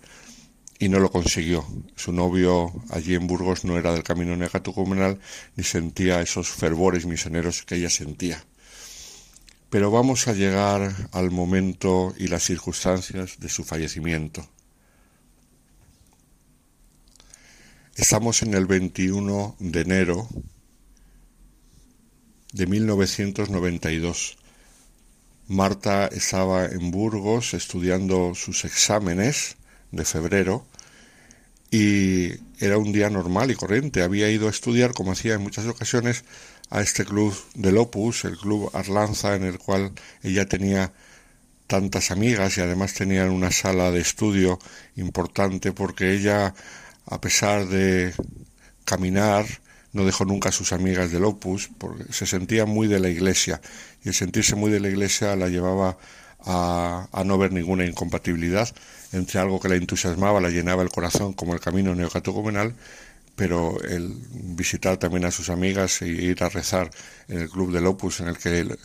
y 0.83 0.89
no 0.89 0.99
lo 0.99 1.09
consiguió. 1.09 1.65
Su 1.95 2.11
novio 2.11 2.73
allí 2.89 3.15
en 3.15 3.25
Burgos 3.25 3.63
no 3.63 3.77
era 3.77 3.93
del 3.93 4.03
camino 4.03 4.35
negatocomunal 4.35 5.17
ni 5.55 5.63
sentía 5.63 6.19
esos 6.19 6.49
fervores 6.49 7.05
misioneros 7.05 7.63
que 7.63 7.75
ella 7.75 7.89
sentía. 7.89 8.43
Pero 9.69 9.91
vamos 9.91 10.27
a 10.27 10.33
llegar 10.33 10.93
al 11.13 11.31
momento 11.31 12.13
y 12.17 12.27
las 12.27 12.43
circunstancias 12.43 13.39
de 13.39 13.47
su 13.47 13.63
fallecimiento. 13.63 14.45
Estamos 17.95 18.43
en 18.43 18.53
el 18.53 18.65
21 18.65 19.55
de 19.59 19.81
enero 19.81 20.27
de 22.51 22.67
1992. 22.67 24.37
Marta 25.47 26.07
estaba 26.07 26.65
en 26.65 26.91
Burgos 26.91 27.53
estudiando 27.53 28.35
sus 28.35 28.65
exámenes 28.65 29.55
de 29.91 30.03
febrero 30.03 30.65
y 31.73 32.35
era 32.59 32.77
un 32.77 32.93
día 32.93 33.09
normal 33.09 33.49
y 33.49 33.55
corriente. 33.55 34.03
Había 34.03 34.29
ido 34.29 34.45
a 34.45 34.51
estudiar, 34.51 34.93
como 34.93 35.13
hacía 35.13 35.33
en 35.33 35.41
muchas 35.41 35.65
ocasiones, 35.65 36.23
a 36.69 36.81
este 36.81 37.03
club 37.03 37.35
del 37.55 37.77
Opus, 37.77 38.25
el 38.25 38.37
club 38.37 38.69
Arlanza, 38.73 39.35
en 39.35 39.43
el 39.43 39.57
cual 39.57 39.91
ella 40.21 40.45
tenía 40.45 40.93
tantas 41.65 42.11
amigas 42.11 42.59
y 42.59 42.61
además 42.61 42.93
tenían 42.93 43.31
una 43.31 43.49
sala 43.49 43.89
de 43.89 44.01
estudio 44.01 44.59
importante 44.97 45.71
porque 45.71 46.13
ella, 46.13 46.53
a 47.07 47.19
pesar 47.19 47.65
de 47.65 48.13
caminar, 48.85 49.47
no 49.93 50.05
dejó 50.05 50.25
nunca 50.25 50.49
a 50.49 50.51
sus 50.51 50.73
amigas 50.73 51.11
del 51.11 51.25
Opus 51.25 51.71
porque 51.79 52.13
se 52.13 52.27
sentía 52.27 52.67
muy 52.67 52.87
de 52.87 52.99
la 52.99 53.09
iglesia 53.09 53.61
y 54.03 54.09
el 54.09 54.13
sentirse 54.13 54.55
muy 54.55 54.69
de 54.69 54.79
la 54.79 54.89
iglesia 54.89 55.35
la 55.35 55.49
llevaba 55.49 55.97
a, 56.45 57.07
a 57.11 57.23
no 57.23 57.39
ver 57.39 57.51
ninguna 57.51 57.83
incompatibilidad 57.83 58.69
entre 59.13 59.39
algo 59.39 59.59
que 59.59 59.69
la 59.69 59.75
entusiasmaba, 59.75 60.41
la 60.41 60.49
llenaba 60.49 60.83
el 60.83 60.89
corazón 60.89 61.33
como 61.33 61.53
el 61.53 61.59
camino 61.59 61.95
neocatecumenal, 61.95 62.75
pero 63.35 63.81
el 63.83 64.13
visitar 64.31 64.97
también 64.97 65.25
a 65.25 65.31
sus 65.31 65.49
amigas 65.49 66.01
e 66.01 66.07
ir 66.07 66.43
a 66.43 66.49
rezar 66.49 66.91
en 67.27 67.39
el 67.39 67.49
club 67.49 67.71
del 67.71 67.87
Opus 67.87 68.19
en 68.19 68.27
el 68.27 68.37
que 68.37 68.59
él... 68.59 68.77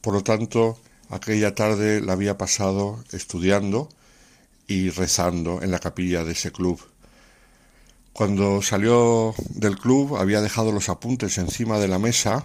Por 0.00 0.12
lo 0.12 0.22
tanto, 0.22 0.78
aquella 1.08 1.54
tarde 1.54 2.02
la 2.02 2.12
había 2.12 2.36
pasado 2.36 3.02
estudiando 3.12 3.88
y 4.66 4.90
rezando 4.90 5.62
en 5.62 5.70
la 5.70 5.78
capilla 5.78 6.24
de 6.24 6.32
ese 6.32 6.52
club. 6.52 6.78
Cuando 8.12 8.60
salió 8.62 9.34
del 9.48 9.78
club 9.78 10.16
había 10.16 10.40
dejado 10.40 10.72
los 10.72 10.88
apuntes 10.88 11.38
encima 11.38 11.78
de 11.78 11.88
la 11.88 11.98
mesa 11.98 12.44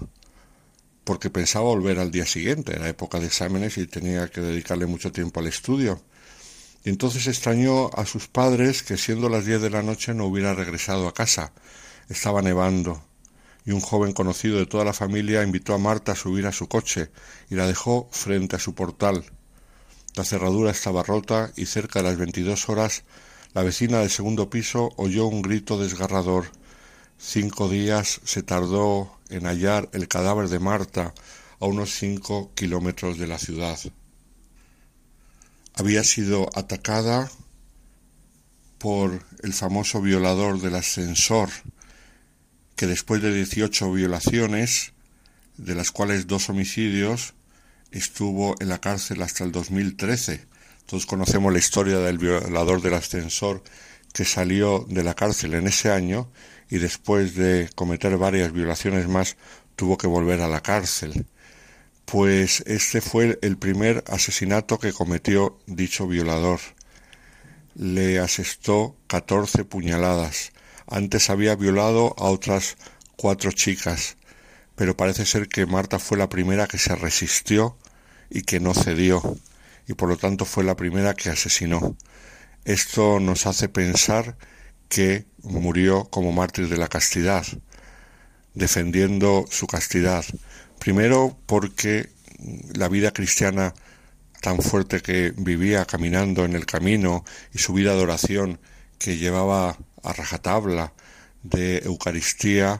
porque 1.09 1.31
pensaba 1.31 1.65
volver 1.65 1.97
al 1.97 2.11
día 2.11 2.27
siguiente, 2.27 2.75
era 2.75 2.87
época 2.87 3.19
de 3.19 3.25
exámenes 3.25 3.79
y 3.79 3.87
tenía 3.87 4.27
que 4.27 4.41
dedicarle 4.41 4.85
mucho 4.85 5.11
tiempo 5.11 5.39
al 5.39 5.47
estudio. 5.47 5.99
Y 6.83 6.89
entonces 6.89 7.25
extrañó 7.25 7.89
a 7.95 8.05
sus 8.05 8.27
padres 8.27 8.83
que 8.83 8.95
siendo 8.95 9.27
las 9.27 9.43
diez 9.43 9.59
de 9.59 9.71
la 9.71 9.81
noche 9.81 10.13
no 10.13 10.27
hubiera 10.27 10.53
regresado 10.53 11.07
a 11.07 11.13
casa. 11.15 11.51
Estaba 12.09 12.43
nevando 12.43 13.03
y 13.65 13.71
un 13.71 13.81
joven 13.81 14.13
conocido 14.13 14.59
de 14.59 14.67
toda 14.67 14.85
la 14.85 14.93
familia 14.93 15.41
invitó 15.41 15.73
a 15.73 15.79
Marta 15.79 16.11
a 16.11 16.15
subir 16.15 16.45
a 16.45 16.51
su 16.51 16.67
coche 16.67 17.09
y 17.49 17.55
la 17.55 17.65
dejó 17.65 18.07
frente 18.11 18.57
a 18.57 18.59
su 18.59 18.75
portal. 18.75 19.25
La 20.13 20.23
cerradura 20.23 20.69
estaba 20.69 21.01
rota 21.01 21.51
y 21.55 21.65
cerca 21.65 22.03
de 22.03 22.09
las 22.09 22.17
veintidós 22.19 22.69
horas 22.69 23.03
la 23.55 23.63
vecina 23.63 24.01
del 24.01 24.11
segundo 24.11 24.51
piso 24.51 24.91
oyó 24.95 25.25
un 25.25 25.41
grito 25.41 25.79
desgarrador. 25.79 26.51
Cinco 27.21 27.67
días 27.67 28.21
se 28.23 28.43
tardó 28.43 29.19
en 29.29 29.45
hallar 29.45 29.89
el 29.91 30.07
cadáver 30.07 30.47
de 30.47 30.59
Marta 30.59 31.13
a 31.59 31.65
unos 31.65 31.93
cinco 31.93 32.53
kilómetros 32.55 33.17
de 33.17 33.27
la 33.27 33.37
ciudad. 33.37 33.77
Había 35.73 36.05
sido 36.05 36.49
atacada 36.55 37.29
por 38.77 39.25
el 39.43 39.51
famoso 39.53 40.01
violador 40.01 40.61
del 40.61 40.75
ascensor, 40.75 41.49
que 42.77 42.87
después 42.87 43.21
de 43.21 43.33
18 43.33 43.91
violaciones, 43.91 44.93
de 45.57 45.75
las 45.75 45.91
cuales 45.91 46.25
dos 46.25 46.49
homicidios, 46.49 47.33
estuvo 47.91 48.55
en 48.61 48.69
la 48.69 48.79
cárcel 48.79 49.21
hasta 49.23 49.43
el 49.43 49.51
2013. 49.51 50.47
Todos 50.85 51.05
conocemos 51.05 51.51
la 51.51 51.59
historia 51.59 51.99
del 51.99 52.17
violador 52.17 52.81
del 52.81 52.93
ascensor 52.93 53.61
que 54.13 54.23
salió 54.23 54.85
de 54.87 55.03
la 55.03 55.15
cárcel 55.15 55.53
en 55.53 55.67
ese 55.67 55.91
año 55.91 56.31
y 56.69 56.77
después 56.77 57.35
de 57.35 57.69
cometer 57.75 58.17
varias 58.17 58.51
violaciones 58.53 59.07
más 59.07 59.37
tuvo 59.75 59.97
que 59.97 60.07
volver 60.07 60.41
a 60.41 60.47
la 60.47 60.61
cárcel. 60.61 61.25
Pues 62.05 62.63
este 62.65 63.01
fue 63.01 63.37
el 63.41 63.57
primer 63.57 64.03
asesinato 64.07 64.79
que 64.79 64.93
cometió 64.93 65.59
dicho 65.65 66.07
violador. 66.07 66.59
Le 67.75 68.19
asestó 68.19 68.95
catorce 69.07 69.63
puñaladas. 69.63 70.51
Antes 70.87 71.29
había 71.29 71.55
violado 71.55 72.15
a 72.17 72.25
otras 72.25 72.77
cuatro 73.15 73.51
chicas, 73.51 74.17
pero 74.75 74.97
parece 74.97 75.25
ser 75.25 75.47
que 75.47 75.65
Marta 75.65 75.99
fue 75.99 76.17
la 76.17 76.29
primera 76.29 76.67
que 76.67 76.77
se 76.77 76.95
resistió 76.95 77.77
y 78.29 78.41
que 78.41 78.59
no 78.59 78.73
cedió, 78.73 79.37
y 79.87 79.93
por 79.93 80.09
lo 80.09 80.17
tanto 80.17 80.45
fue 80.45 80.63
la 80.63 80.75
primera 80.75 81.13
que 81.13 81.29
asesinó. 81.29 81.95
Esto 82.65 83.19
nos 83.19 83.45
hace 83.45 83.69
pensar 83.69 84.35
que 84.87 85.25
murió 85.43 86.05
como 86.05 86.31
mártir 86.31 86.67
de 86.69 86.77
la 86.77 86.87
castidad, 86.87 87.45
defendiendo 88.53 89.45
su 89.49 89.67
castidad. 89.67 90.25
Primero 90.79 91.37
porque 91.45 92.09
la 92.73 92.87
vida 92.89 93.11
cristiana 93.11 93.73
tan 94.41 94.61
fuerte 94.61 95.01
que 95.01 95.33
vivía 95.35 95.85
caminando 95.85 96.45
en 96.45 96.55
el 96.55 96.65
camino 96.65 97.25
y 97.53 97.59
su 97.59 97.73
vida 97.73 97.95
de 97.95 98.01
oración 98.01 98.59
que 98.97 99.17
llevaba 99.17 99.77
a 100.03 100.13
rajatabla 100.13 100.93
de 101.43 101.79
Eucaristía 101.79 102.79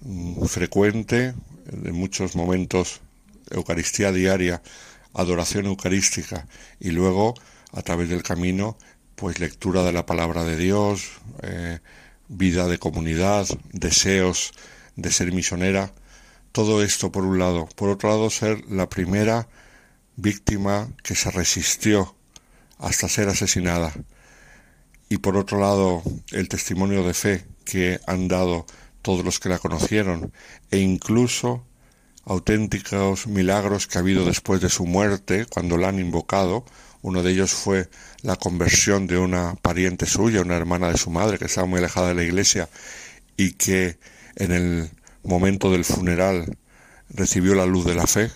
mm, 0.00 0.44
frecuente, 0.44 1.34
en 1.70 1.94
muchos 1.94 2.34
momentos 2.34 3.00
Eucaristía 3.50 4.12
diaria, 4.12 4.62
adoración 5.14 5.66
eucarística 5.66 6.46
y 6.80 6.90
luego 6.90 7.34
a 7.72 7.82
través 7.82 8.08
del 8.08 8.22
camino 8.22 8.76
pues 9.18 9.40
lectura 9.40 9.82
de 9.82 9.92
la 9.92 10.06
palabra 10.06 10.44
de 10.44 10.56
Dios, 10.56 11.10
eh, 11.42 11.80
vida 12.28 12.68
de 12.68 12.78
comunidad, 12.78 13.48
deseos 13.72 14.52
de 14.94 15.10
ser 15.10 15.32
misionera, 15.32 15.92
todo 16.52 16.84
esto 16.84 17.10
por 17.10 17.24
un 17.24 17.40
lado. 17.40 17.68
Por 17.74 17.90
otro 17.90 18.10
lado, 18.10 18.30
ser 18.30 18.64
la 18.70 18.88
primera 18.88 19.48
víctima 20.14 20.88
que 21.02 21.16
se 21.16 21.32
resistió 21.32 22.14
hasta 22.78 23.08
ser 23.08 23.28
asesinada. 23.28 23.92
Y 25.08 25.18
por 25.18 25.36
otro 25.36 25.58
lado, 25.58 26.00
el 26.30 26.48
testimonio 26.48 27.02
de 27.02 27.14
fe 27.14 27.44
que 27.64 27.98
han 28.06 28.28
dado 28.28 28.66
todos 29.02 29.24
los 29.24 29.40
que 29.40 29.48
la 29.48 29.58
conocieron 29.58 30.32
e 30.70 30.78
incluso 30.78 31.66
auténticos 32.24 33.26
milagros 33.26 33.88
que 33.88 33.98
ha 33.98 34.00
habido 34.00 34.24
después 34.24 34.60
de 34.60 34.68
su 34.68 34.86
muerte, 34.86 35.46
cuando 35.46 35.76
la 35.76 35.88
han 35.88 35.98
invocado, 35.98 36.64
uno 37.02 37.22
de 37.22 37.32
ellos 37.32 37.52
fue 37.52 37.88
la 38.22 38.36
conversión 38.36 39.06
de 39.06 39.18
una 39.18 39.54
pariente 39.54 40.06
suya, 40.06 40.40
una 40.40 40.56
hermana 40.56 40.90
de 40.90 40.98
su 40.98 41.10
madre, 41.10 41.38
que 41.38 41.44
estaba 41.44 41.66
muy 41.66 41.78
alejada 41.78 42.08
de 42.08 42.14
la 42.14 42.24
iglesia 42.24 42.68
y 43.36 43.52
que 43.52 43.98
en 44.36 44.52
el 44.52 44.90
momento 45.22 45.70
del 45.70 45.84
funeral 45.84 46.56
recibió 47.10 47.54
la 47.54 47.66
luz 47.66 47.84
de 47.84 47.94
la 47.94 48.06
fe 48.06 48.30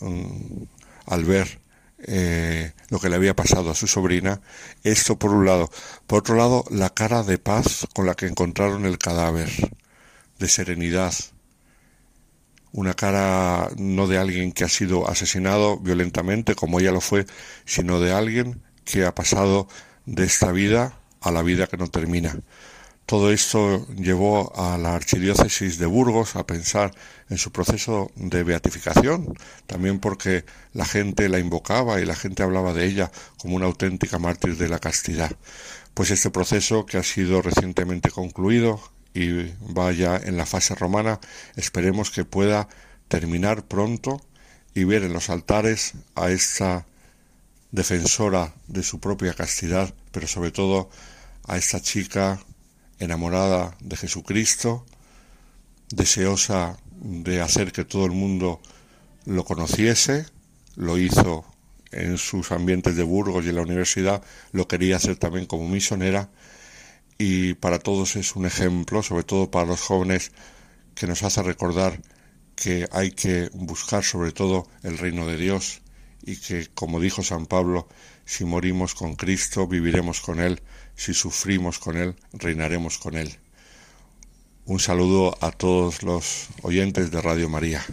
mm, 0.00 0.62
al 1.06 1.24
ver 1.24 1.60
eh, 2.00 2.72
lo 2.90 3.00
que 3.00 3.08
le 3.08 3.16
había 3.16 3.34
pasado 3.34 3.70
a 3.70 3.74
su 3.74 3.86
sobrina. 3.86 4.40
Esto 4.82 5.18
por 5.18 5.32
un 5.32 5.46
lado. 5.46 5.70
Por 6.06 6.20
otro 6.20 6.36
lado, 6.36 6.64
la 6.70 6.90
cara 6.90 7.22
de 7.22 7.38
paz 7.38 7.86
con 7.94 8.06
la 8.06 8.14
que 8.14 8.26
encontraron 8.26 8.86
el 8.86 8.98
cadáver, 8.98 9.50
de 10.38 10.48
serenidad, 10.48 11.14
una 12.72 12.94
cara 12.94 13.70
no 13.76 14.06
de 14.06 14.18
alguien 14.18 14.52
que 14.52 14.64
ha 14.64 14.68
sido 14.68 15.08
asesinado 15.08 15.78
violentamente 15.78 16.54
como 16.54 16.80
ella 16.80 16.92
lo 16.92 17.00
fue, 17.00 17.26
sino 17.64 18.00
de 18.00 18.12
alguien 18.12 18.62
que 18.84 19.04
ha 19.04 19.14
pasado 19.14 19.68
de 20.06 20.24
esta 20.24 20.52
vida 20.52 20.98
a 21.20 21.30
la 21.30 21.42
vida 21.42 21.66
que 21.66 21.76
no 21.76 21.88
termina. 21.88 22.38
Todo 23.08 23.32
esto 23.32 23.86
llevó 23.96 24.52
a 24.54 24.76
la 24.76 24.94
archidiócesis 24.94 25.78
de 25.78 25.86
Burgos 25.86 26.36
a 26.36 26.46
pensar 26.46 26.90
en 27.30 27.38
su 27.38 27.50
proceso 27.50 28.10
de 28.16 28.44
beatificación, 28.44 29.34
también 29.66 29.98
porque 29.98 30.44
la 30.74 30.84
gente 30.84 31.30
la 31.30 31.38
invocaba 31.38 32.02
y 32.02 32.04
la 32.04 32.14
gente 32.14 32.42
hablaba 32.42 32.74
de 32.74 32.84
ella 32.84 33.10
como 33.38 33.56
una 33.56 33.64
auténtica 33.64 34.18
mártir 34.18 34.58
de 34.58 34.68
la 34.68 34.78
castidad. 34.78 35.30
Pues 35.94 36.10
este 36.10 36.28
proceso 36.28 36.84
que 36.84 36.98
ha 36.98 37.02
sido 37.02 37.40
recientemente 37.40 38.10
concluido 38.10 38.78
y 39.18 39.52
vaya 39.60 40.16
en 40.16 40.36
la 40.36 40.46
fase 40.46 40.76
romana, 40.76 41.18
esperemos 41.56 42.12
que 42.12 42.24
pueda 42.24 42.68
terminar 43.08 43.66
pronto 43.66 44.20
y 44.74 44.84
ver 44.84 45.02
en 45.02 45.12
los 45.12 45.28
altares 45.28 45.94
a 46.14 46.30
esta 46.30 46.86
defensora 47.72 48.54
de 48.68 48.84
su 48.84 49.00
propia 49.00 49.34
castidad, 49.34 49.92
pero 50.12 50.28
sobre 50.28 50.52
todo 50.52 50.88
a 51.48 51.56
esta 51.56 51.80
chica 51.80 52.40
enamorada 53.00 53.76
de 53.80 53.96
Jesucristo, 53.96 54.86
deseosa 55.90 56.78
de 57.00 57.40
hacer 57.40 57.72
que 57.72 57.84
todo 57.84 58.04
el 58.04 58.12
mundo 58.12 58.60
lo 59.24 59.44
conociese, 59.44 60.26
lo 60.76 60.96
hizo 60.96 61.44
en 61.90 62.18
sus 62.18 62.52
ambientes 62.52 62.94
de 62.94 63.02
Burgos 63.02 63.44
y 63.44 63.48
en 63.48 63.56
la 63.56 63.62
universidad, 63.62 64.22
lo 64.52 64.68
quería 64.68 64.94
hacer 64.94 65.16
también 65.16 65.46
como 65.46 65.68
misionera 65.68 66.30
y 67.18 67.54
para 67.54 67.80
todos 67.80 68.14
es 68.16 68.36
un 68.36 68.46
ejemplo, 68.46 69.02
sobre 69.02 69.24
todo 69.24 69.50
para 69.50 69.66
los 69.66 69.80
jóvenes, 69.80 70.30
que 70.94 71.08
nos 71.08 71.22
hace 71.24 71.42
recordar 71.42 72.00
que 72.54 72.88
hay 72.92 73.10
que 73.10 73.50
buscar 73.52 74.04
sobre 74.04 74.32
todo 74.32 74.68
el 74.82 74.98
reino 74.98 75.26
de 75.26 75.36
Dios 75.36 75.82
y 76.22 76.36
que, 76.36 76.68
como 76.74 77.00
dijo 77.00 77.22
San 77.22 77.46
Pablo, 77.46 77.88
si 78.24 78.44
morimos 78.44 78.94
con 78.94 79.16
Cristo, 79.16 79.66
viviremos 79.66 80.20
con 80.20 80.40
Él, 80.40 80.60
si 80.94 81.14
sufrimos 81.14 81.78
con 81.78 81.96
Él, 81.96 82.14
reinaremos 82.32 82.98
con 82.98 83.16
Él. 83.16 83.38
Un 84.64 84.80
saludo 84.80 85.36
a 85.40 85.50
todos 85.50 86.02
los 86.02 86.48
oyentes 86.62 87.10
de 87.10 87.22
Radio 87.22 87.48
María. 87.48 87.84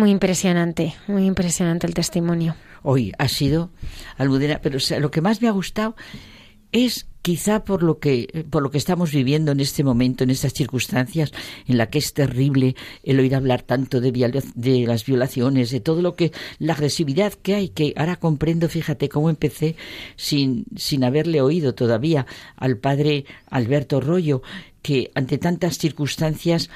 Muy 0.00 0.12
impresionante, 0.12 0.94
muy 1.08 1.26
impresionante 1.26 1.86
el 1.86 1.92
testimonio. 1.92 2.56
Hoy 2.82 3.12
ha 3.18 3.28
sido 3.28 3.68
Almudena, 4.16 4.58
pero 4.62 4.78
lo 4.98 5.10
que 5.10 5.20
más 5.20 5.42
me 5.42 5.48
ha 5.48 5.50
gustado 5.50 5.94
es 6.72 7.06
quizá 7.20 7.64
por 7.66 7.82
lo 7.82 7.98
que 7.98 8.46
por 8.48 8.62
lo 8.62 8.70
que 8.70 8.78
estamos 8.78 9.12
viviendo 9.12 9.52
en 9.52 9.60
este 9.60 9.84
momento, 9.84 10.24
en 10.24 10.30
estas 10.30 10.54
circunstancias, 10.54 11.32
en 11.66 11.76
la 11.76 11.90
que 11.90 11.98
es 11.98 12.14
terrible 12.14 12.76
el 13.02 13.20
oír 13.20 13.34
hablar 13.34 13.60
tanto 13.60 14.00
de, 14.00 14.10
de 14.54 14.86
las 14.86 15.04
violaciones, 15.04 15.70
de 15.70 15.80
todo 15.80 16.00
lo 16.00 16.16
que 16.16 16.32
la 16.58 16.72
agresividad 16.72 17.34
que 17.34 17.56
hay, 17.56 17.68
que 17.68 17.92
ahora 17.94 18.16
comprendo, 18.16 18.70
fíjate 18.70 19.10
cómo 19.10 19.28
empecé 19.28 19.76
sin 20.16 20.64
sin 20.76 21.04
haberle 21.04 21.42
oído 21.42 21.74
todavía 21.74 22.24
al 22.56 22.78
padre 22.78 23.26
Alberto 23.50 24.00
Rollo, 24.00 24.40
que 24.80 25.10
ante 25.14 25.36
tantas 25.36 25.76
circunstancias 25.76 26.70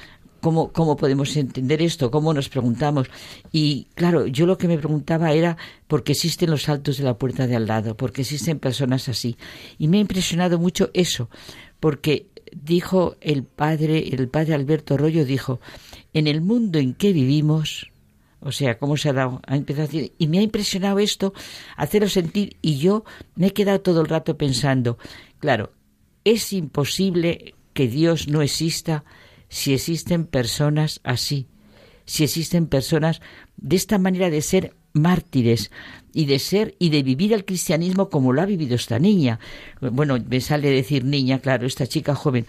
¿Cómo, 0.44 0.72
¿Cómo 0.72 0.98
podemos 0.98 1.34
entender 1.38 1.80
esto? 1.80 2.10
¿Cómo 2.10 2.34
nos 2.34 2.50
preguntamos? 2.50 3.08
Y 3.50 3.86
claro, 3.94 4.26
yo 4.26 4.44
lo 4.44 4.58
que 4.58 4.68
me 4.68 4.76
preguntaba 4.76 5.32
era 5.32 5.56
por 5.86 6.04
qué 6.04 6.12
existen 6.12 6.50
los 6.50 6.64
saltos 6.64 6.98
de 6.98 7.04
la 7.04 7.16
puerta 7.16 7.46
de 7.46 7.56
al 7.56 7.66
lado, 7.66 7.96
por 7.96 8.12
qué 8.12 8.20
existen 8.20 8.58
personas 8.58 9.08
así. 9.08 9.38
Y 9.78 9.88
me 9.88 9.96
ha 9.96 10.00
impresionado 10.02 10.58
mucho 10.58 10.90
eso, 10.92 11.30
porque 11.80 12.26
dijo 12.52 13.16
el 13.22 13.44
padre, 13.44 14.10
el 14.14 14.28
padre 14.28 14.52
Alberto 14.52 14.98
Rollo 14.98 15.24
dijo, 15.24 15.60
en 16.12 16.26
el 16.26 16.42
mundo 16.42 16.78
en 16.78 16.92
que 16.92 17.14
vivimos, 17.14 17.90
o 18.40 18.52
sea, 18.52 18.76
cómo 18.76 18.98
se 18.98 19.08
ha 19.08 19.14
dado, 19.14 19.40
ha 19.46 19.56
empezado 19.56 19.84
a 19.84 19.86
decir, 19.86 20.12
y 20.18 20.26
me 20.26 20.40
ha 20.40 20.42
impresionado 20.42 20.98
esto, 20.98 21.32
hacerlo 21.74 22.10
sentir, 22.10 22.58
y 22.60 22.76
yo 22.76 23.06
me 23.34 23.46
he 23.46 23.52
quedado 23.54 23.80
todo 23.80 24.02
el 24.02 24.08
rato 24.08 24.36
pensando, 24.36 24.98
claro, 25.38 25.72
es 26.22 26.52
imposible 26.52 27.54
que 27.72 27.88
Dios 27.88 28.28
no 28.28 28.42
exista 28.42 29.04
si 29.54 29.72
existen 29.72 30.26
personas 30.26 31.00
así, 31.04 31.46
si 32.06 32.24
existen 32.24 32.66
personas 32.66 33.20
de 33.56 33.76
esta 33.76 33.98
manera 33.98 34.28
de 34.28 34.42
ser 34.42 34.74
mártires 34.94 35.70
y 36.12 36.24
de 36.24 36.40
ser 36.40 36.74
y 36.80 36.88
de 36.90 37.04
vivir 37.04 37.32
el 37.32 37.44
cristianismo 37.44 38.10
como 38.10 38.32
lo 38.32 38.42
ha 38.42 38.46
vivido 38.46 38.74
esta 38.74 38.98
niña. 38.98 39.38
Bueno, 39.80 40.18
me 40.28 40.40
sale 40.40 40.70
decir 40.70 41.04
niña, 41.04 41.38
claro, 41.38 41.68
esta 41.68 41.86
chica 41.86 42.16
joven. 42.16 42.48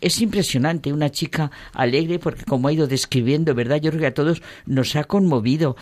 Es 0.00 0.22
impresionante, 0.22 0.90
una 0.90 1.10
chica 1.10 1.50
alegre 1.74 2.18
porque 2.18 2.44
como 2.44 2.68
ha 2.68 2.72
ido 2.72 2.86
describiendo, 2.86 3.54
¿verdad? 3.54 3.82
Yo 3.82 3.90
creo 3.90 4.00
que 4.00 4.06
a 4.06 4.14
todos 4.14 4.40
nos 4.64 4.96
ha 4.96 5.04
conmovido 5.04 5.76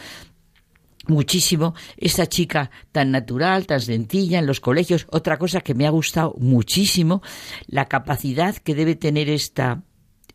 muchísimo 1.07 1.77
esta 1.97 2.27
chica 2.27 2.73
tan 2.91 3.13
natural, 3.13 3.69
tan 3.69 3.81
sencilla 3.81 4.41
en 4.41 4.47
los 4.47 4.59
colegios. 4.59 5.07
Otra 5.11 5.39
cosa 5.39 5.61
que 5.61 5.75
me 5.75 5.87
ha 5.87 5.91
gustado 5.91 6.35
muchísimo, 6.41 7.23
la 7.69 7.85
capacidad 7.85 8.57
que 8.57 8.75
debe 8.75 8.97
tener 8.97 9.29
esta 9.29 9.85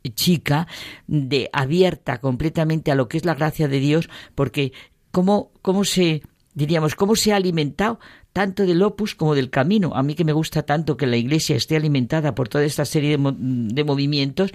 chica 0.09 0.67
de 1.07 1.49
abierta 1.53 2.19
completamente 2.19 2.91
a 2.91 2.95
lo 2.95 3.07
que 3.07 3.17
es 3.17 3.25
la 3.25 3.35
gracia 3.35 3.67
de 3.67 3.79
Dios, 3.79 4.09
porque 4.35 4.73
cómo, 5.11 5.51
cómo 5.61 5.83
se 5.85 6.23
diríamos, 6.53 6.95
cómo 6.95 7.15
se 7.15 7.31
ha 7.31 7.37
alimentado 7.37 7.99
tanto 8.33 8.65
del 8.65 8.81
opus 8.83 9.15
como 9.15 9.35
del 9.35 9.49
camino. 9.49 9.91
A 9.95 10.03
mí 10.03 10.15
que 10.15 10.25
me 10.25 10.33
gusta 10.33 10.63
tanto 10.63 10.97
que 10.97 11.07
la 11.07 11.17
iglesia 11.17 11.55
esté 11.55 11.75
alimentada 11.75 12.33
por 12.35 12.49
toda 12.49 12.63
esta 12.63 12.85
serie 12.85 13.17
de, 13.17 13.33
de 13.37 13.83
movimientos. 13.83 14.51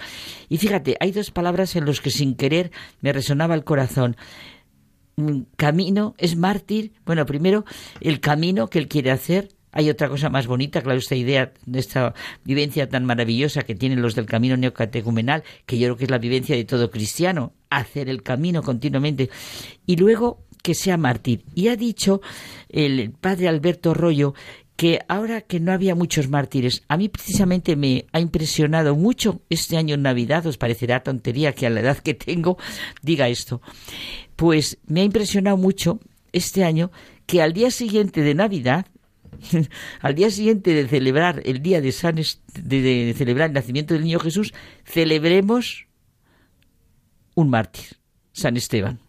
Y 0.49 0.59
fíjate, 0.59 0.97
hay 1.01 1.13
dos 1.13 1.31
palabras 1.31 1.77
en 1.77 1.85
los 1.85 2.01
que 2.01 2.11
sin 2.11 2.35
querer 2.35 2.71
me 3.01 3.13
resonaba 3.13 3.55
el 3.55 3.65
corazón. 3.65 4.17
camino, 5.57 6.15
es 6.19 6.37
mártir. 6.37 6.93
Bueno, 7.05 7.27
primero 7.27 7.65
el 8.01 8.21
camino 8.21 8.69
que 8.69 8.79
él 8.79 8.89
quiere 8.89 9.11
hacer. 9.11 9.49
Hay 9.77 9.91
otra 9.91 10.09
cosa 10.09 10.31
más 10.31 10.47
bonita, 10.47 10.81
claro, 10.81 10.99
esta 10.99 11.17
idea 11.17 11.53
de 11.67 11.79
esta 11.79 12.15
vivencia 12.45 12.89
tan 12.89 13.05
maravillosa 13.05 13.61
que 13.61 13.75
tienen 13.75 14.01
los 14.01 14.15
del 14.15 14.25
camino 14.25 14.57
neocatecumenal, 14.57 15.45
que 15.67 15.79
yo 15.79 15.89
creo 15.89 15.97
que 15.99 16.05
es 16.05 16.11
la 16.11 16.17
vivencia 16.17 16.57
de 16.57 16.65
todo 16.65 16.91
cristiano, 16.91 17.53
hacer 17.69 18.09
el 18.09 18.23
camino 18.23 18.63
continuamente. 18.63 19.29
Y 19.85 19.97
luego 19.97 20.47
que 20.63 20.73
sea 20.75 20.97
mártir. 20.97 21.45
Y 21.55 21.69
ha 21.69 21.77
dicho 21.77 22.23
el 22.71 23.11
padre 23.11 23.49
Alberto 23.49 23.93
Rollo 23.93 24.33
que 24.77 25.01
ahora 25.09 25.43
que 25.43 25.61
no 25.61 25.73
había 25.73 25.95
muchos 25.95 26.31
mártires, 26.31 26.83
a 26.89 26.97
mí 26.97 27.11
precisamente 27.11 27.77
me 27.77 28.07
ha 28.13 28.21
impresionado 28.21 28.97
mucho 28.97 29.43
este 29.51 29.77
año 29.77 29.95
en 29.95 30.03
Navidad, 30.03 30.47
os 30.47 30.57
parecerá 30.57 31.03
tontería 31.03 31.53
que 31.53 31.67
a 31.67 31.71
la 31.71 31.81
edad 31.81 31.99
que 31.99 32.15
tengo 32.15 32.57
diga 33.03 33.29
esto, 33.29 33.61
pues 34.37 34.79
me 34.87 35.03
ha 35.03 35.05
impresionado 35.05 35.59
mucho 35.59 36.01
este 36.33 36.65
año 36.65 36.91
que 37.27 37.43
al 37.43 37.53
día 37.53 37.71
siguiente 37.71 38.23
de 38.23 38.35
Navidad, 38.35 38.87
al 40.01 40.15
día 40.15 40.31
siguiente 40.31 40.75
de 40.75 40.89
celebrar 40.89 41.43
el 41.45 41.63
día 41.63 41.81
de 41.81 41.93
San 41.93 42.17
de, 42.17 43.15
celebrar 43.17 43.49
el 43.49 43.55
nacimiento 43.55 43.95
del 43.95 44.05
niño 44.05 44.19
Jesús, 44.19 44.55
celebremos 44.85 45.87
un 47.35 47.51
mártir, 47.51 47.99
San 48.33 48.57
Esteban. 48.57 49.01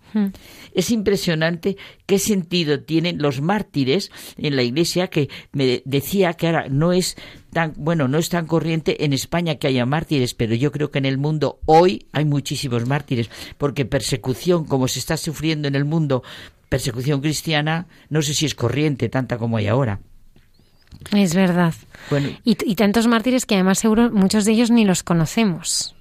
Es 0.74 0.90
impresionante 0.90 1.78
qué 2.06 2.18
sentido 2.18 2.82
tienen 2.82 3.22
los 3.22 3.42
mártires 3.42 4.12
en 4.38 4.56
la 4.56 4.64
Iglesia 4.64 5.08
que 5.08 5.30
me 5.52 5.82
decía 5.86 6.34
que 6.34 6.48
ahora 6.48 6.68
no 6.70 6.94
es 6.94 7.18
tan 7.52 7.74
bueno, 7.78 8.08
no 8.08 8.18
es 8.18 8.30
tan 8.30 8.48
corriente 8.48 9.04
en 9.04 9.14
España 9.14 9.56
que 9.56 9.68
haya 9.68 9.86
mártires, 9.86 10.34
pero 10.34 10.56
yo 10.56 10.72
creo 10.72 10.92
que 10.92 11.00
en 11.00 11.06
el 11.06 11.18
mundo 11.18 11.60
hoy 11.66 12.08
hay 12.14 12.26
muchísimos 12.26 12.88
mártires, 12.88 13.30
porque 13.58 13.86
persecución 13.86 14.66
como 14.66 14.88
se 14.88 15.00
está 15.00 15.18
sufriendo 15.18 15.68
en 15.68 15.76
el 15.76 15.86
mundo, 15.86 16.24
persecución 16.70 17.22
cristiana, 17.22 17.88
no 18.10 18.22
sé 18.22 18.34
si 18.34 18.46
es 18.46 18.56
corriente 18.56 19.10
tanta 19.10 19.38
como 19.38 19.58
hay 19.58 19.68
ahora. 19.68 20.00
Es 21.12 21.36
verdad. 21.36 21.74
y, 22.44 22.58
y 22.64 22.76
tantos 22.76 23.08
mártires 23.08 23.46
que 23.46 23.56
además 23.56 23.80
seguro 23.80 24.12
muchos 24.12 24.46
de 24.46 24.54
ellos 24.54 24.72
ni 24.72 24.86
los 24.86 25.04
conocemos. 25.04 25.96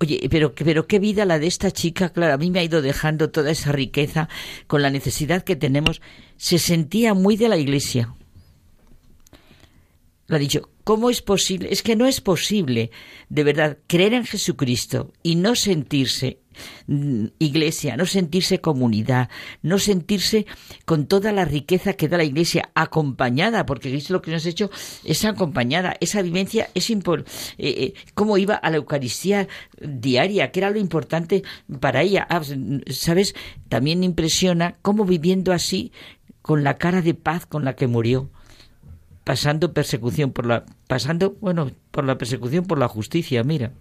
Oye, 0.00 0.28
pero, 0.30 0.54
pero 0.54 0.86
qué 0.86 1.00
vida 1.00 1.24
la 1.24 1.40
de 1.40 1.48
esta 1.48 1.72
chica, 1.72 2.10
claro, 2.10 2.34
a 2.34 2.38
mí 2.38 2.50
me 2.50 2.60
ha 2.60 2.64
ido 2.64 2.82
dejando 2.82 3.30
toda 3.30 3.50
esa 3.50 3.72
riqueza 3.72 4.28
con 4.68 4.80
la 4.80 4.90
necesidad 4.90 5.42
que 5.42 5.56
tenemos. 5.56 6.00
Se 6.36 6.58
sentía 6.58 7.14
muy 7.14 7.36
de 7.36 7.48
la 7.48 7.56
iglesia. 7.56 8.14
Lo 10.28 10.36
ha 10.36 10.38
dicho, 10.38 10.70
¿cómo 10.84 11.10
es 11.10 11.20
posible? 11.20 11.70
Es 11.72 11.82
que 11.82 11.96
no 11.96 12.06
es 12.06 12.20
posible, 12.20 12.92
de 13.28 13.44
verdad, 13.44 13.78
creer 13.88 14.14
en 14.14 14.24
Jesucristo 14.24 15.12
y 15.22 15.34
no 15.34 15.56
sentirse 15.56 16.38
iglesia, 17.38 17.96
no 17.96 18.06
sentirse 18.06 18.60
comunidad, 18.60 19.28
no 19.62 19.78
sentirse 19.78 20.46
con 20.84 21.06
toda 21.06 21.32
la 21.32 21.44
riqueza 21.44 21.92
que 21.94 22.08
da 22.08 22.16
la 22.16 22.24
iglesia 22.24 22.70
acompañada, 22.74 23.66
porque 23.66 23.90
Cristo 23.90 24.12
lo 24.12 24.22
que 24.22 24.30
nos 24.30 24.46
ha 24.46 24.48
hecho 24.48 24.70
es 25.04 25.24
acompañada, 25.24 25.96
esa 26.00 26.22
vivencia 26.22 26.70
es 26.74 26.90
importante, 26.90 27.30
eh, 27.58 27.68
eh, 27.68 27.94
cómo 28.14 28.38
iba 28.38 28.54
a 28.54 28.70
la 28.70 28.76
Eucaristía 28.76 29.48
diaria, 29.80 30.50
que 30.50 30.60
era 30.60 30.70
lo 30.70 30.78
importante 30.78 31.42
para 31.80 32.02
ella. 32.02 32.26
Ah, 32.28 32.40
pues, 32.40 32.56
¿Sabes? 32.96 33.34
También 33.68 34.04
impresiona 34.04 34.76
cómo 34.82 35.04
viviendo 35.04 35.52
así, 35.52 35.92
con 36.42 36.64
la 36.64 36.78
cara 36.78 37.02
de 37.02 37.14
paz 37.14 37.46
con 37.46 37.64
la 37.64 37.76
que 37.76 37.86
murió 37.86 38.30
pasando 39.28 39.74
persecución 39.74 40.32
por 40.32 40.46
la 40.46 40.64
pasando 40.86 41.36
bueno 41.42 41.70
por 41.90 42.04
la 42.04 42.16
persecución 42.16 42.64
por 42.64 42.78
la 42.78 42.88
justicia 42.88 43.44
mira 43.44 43.72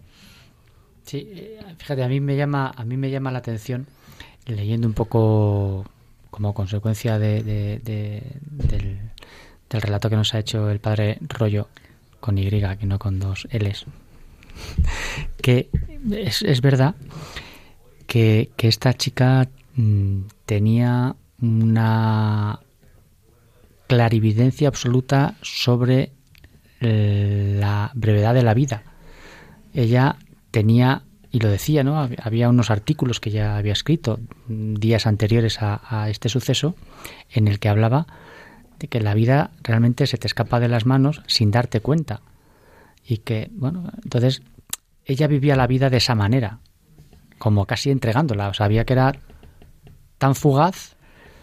Sí, 1.07 1.29
eh, 1.31 1.57
fíjate, 1.77 2.03
a 2.03 2.09
mí 2.09 2.19
me 2.19 2.35
llama, 2.35 2.73
a 2.75 2.83
mí 2.83 2.97
me 2.97 3.09
llama 3.09 3.31
la 3.31 3.39
atención, 3.39 3.87
leyendo 4.45 4.89
un 4.89 4.93
poco 4.93 5.85
como 6.29 6.53
consecuencia 6.53 7.17
de, 7.17 7.41
del, 7.81 8.99
relato 9.69 10.09
que 10.09 10.17
nos 10.17 10.33
ha 10.33 10.39
hecho 10.39 10.69
el 10.69 10.81
padre 10.81 11.17
Rollo 11.21 11.69
con 12.19 12.37
Y, 12.37 12.49
que 12.49 12.85
no 12.85 12.99
con 12.99 13.21
dos 13.21 13.47
L's, 13.51 13.85
que 15.41 15.69
es, 16.11 16.41
es 16.41 16.59
verdad 16.59 16.95
que, 18.05 18.49
que, 18.57 18.67
esta 18.67 18.93
chica 18.93 19.47
mm, 19.75 20.23
tenía 20.45 21.15
una 21.41 22.59
clarividencia 23.87 24.67
absoluta 24.67 25.35
sobre 25.41 26.11
eh, 26.81 27.55
la 27.57 27.91
brevedad 27.95 28.33
de 28.33 28.43
la 28.43 28.53
vida. 28.53 28.83
Ella 29.73 30.17
tenía, 30.57 31.03
y 31.31 31.37
lo 31.39 31.49
decía, 31.49 31.83
¿no? 31.83 32.09
Había 32.23 32.49
unos 32.49 32.71
artículos 32.71 33.19
que 33.19 33.29
ya 33.29 33.57
había 33.57 33.73
escrito 33.73 34.19
días 34.47 35.05
anteriores 35.05 35.59
a, 35.61 36.09
este 36.09 36.29
suceso 36.29 36.73
en 37.29 37.47
el 37.47 37.59
que 37.59 37.69
hablaba 37.69 38.07
de 38.79 38.87
que 38.87 38.99
la 38.99 39.13
vida 39.13 39.51
realmente 39.61 40.07
se 40.07 40.17
te 40.17 40.25
escapa 40.25 40.59
de 40.59 40.67
las 40.67 40.87
manos 40.87 41.21
sin 41.27 41.51
darte 41.51 41.79
cuenta. 41.79 42.21
Y 43.05 43.17
que, 43.19 43.51
bueno, 43.51 43.91
entonces 44.03 44.41
ella 45.05 45.27
vivía 45.27 45.55
la 45.55 45.67
vida 45.67 45.91
de 45.91 45.97
esa 45.97 46.15
manera, 46.15 46.57
como 47.37 47.67
casi 47.67 47.91
entregándola. 47.91 48.51
Sabía 48.55 48.83
que 48.83 48.93
era 48.93 49.13
tan 50.17 50.33
fugaz. 50.33 50.95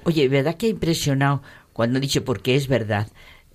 Oye, 0.03 0.27
¿verdad 0.27 0.57
que 0.57 0.67
ha 0.67 0.71
impresionado 0.71 1.41
cuando 1.73 2.01
dicho 2.01 2.25
porque 2.25 2.57
es 2.57 2.67
verdad? 2.67 3.07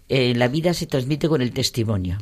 Eh, 0.07 0.33
la 0.35 0.47
vida 0.47 0.73
se 0.73 0.87
transmite 0.87 1.27
con 1.27 1.41
el 1.41 1.51
testimonio. 1.51 2.17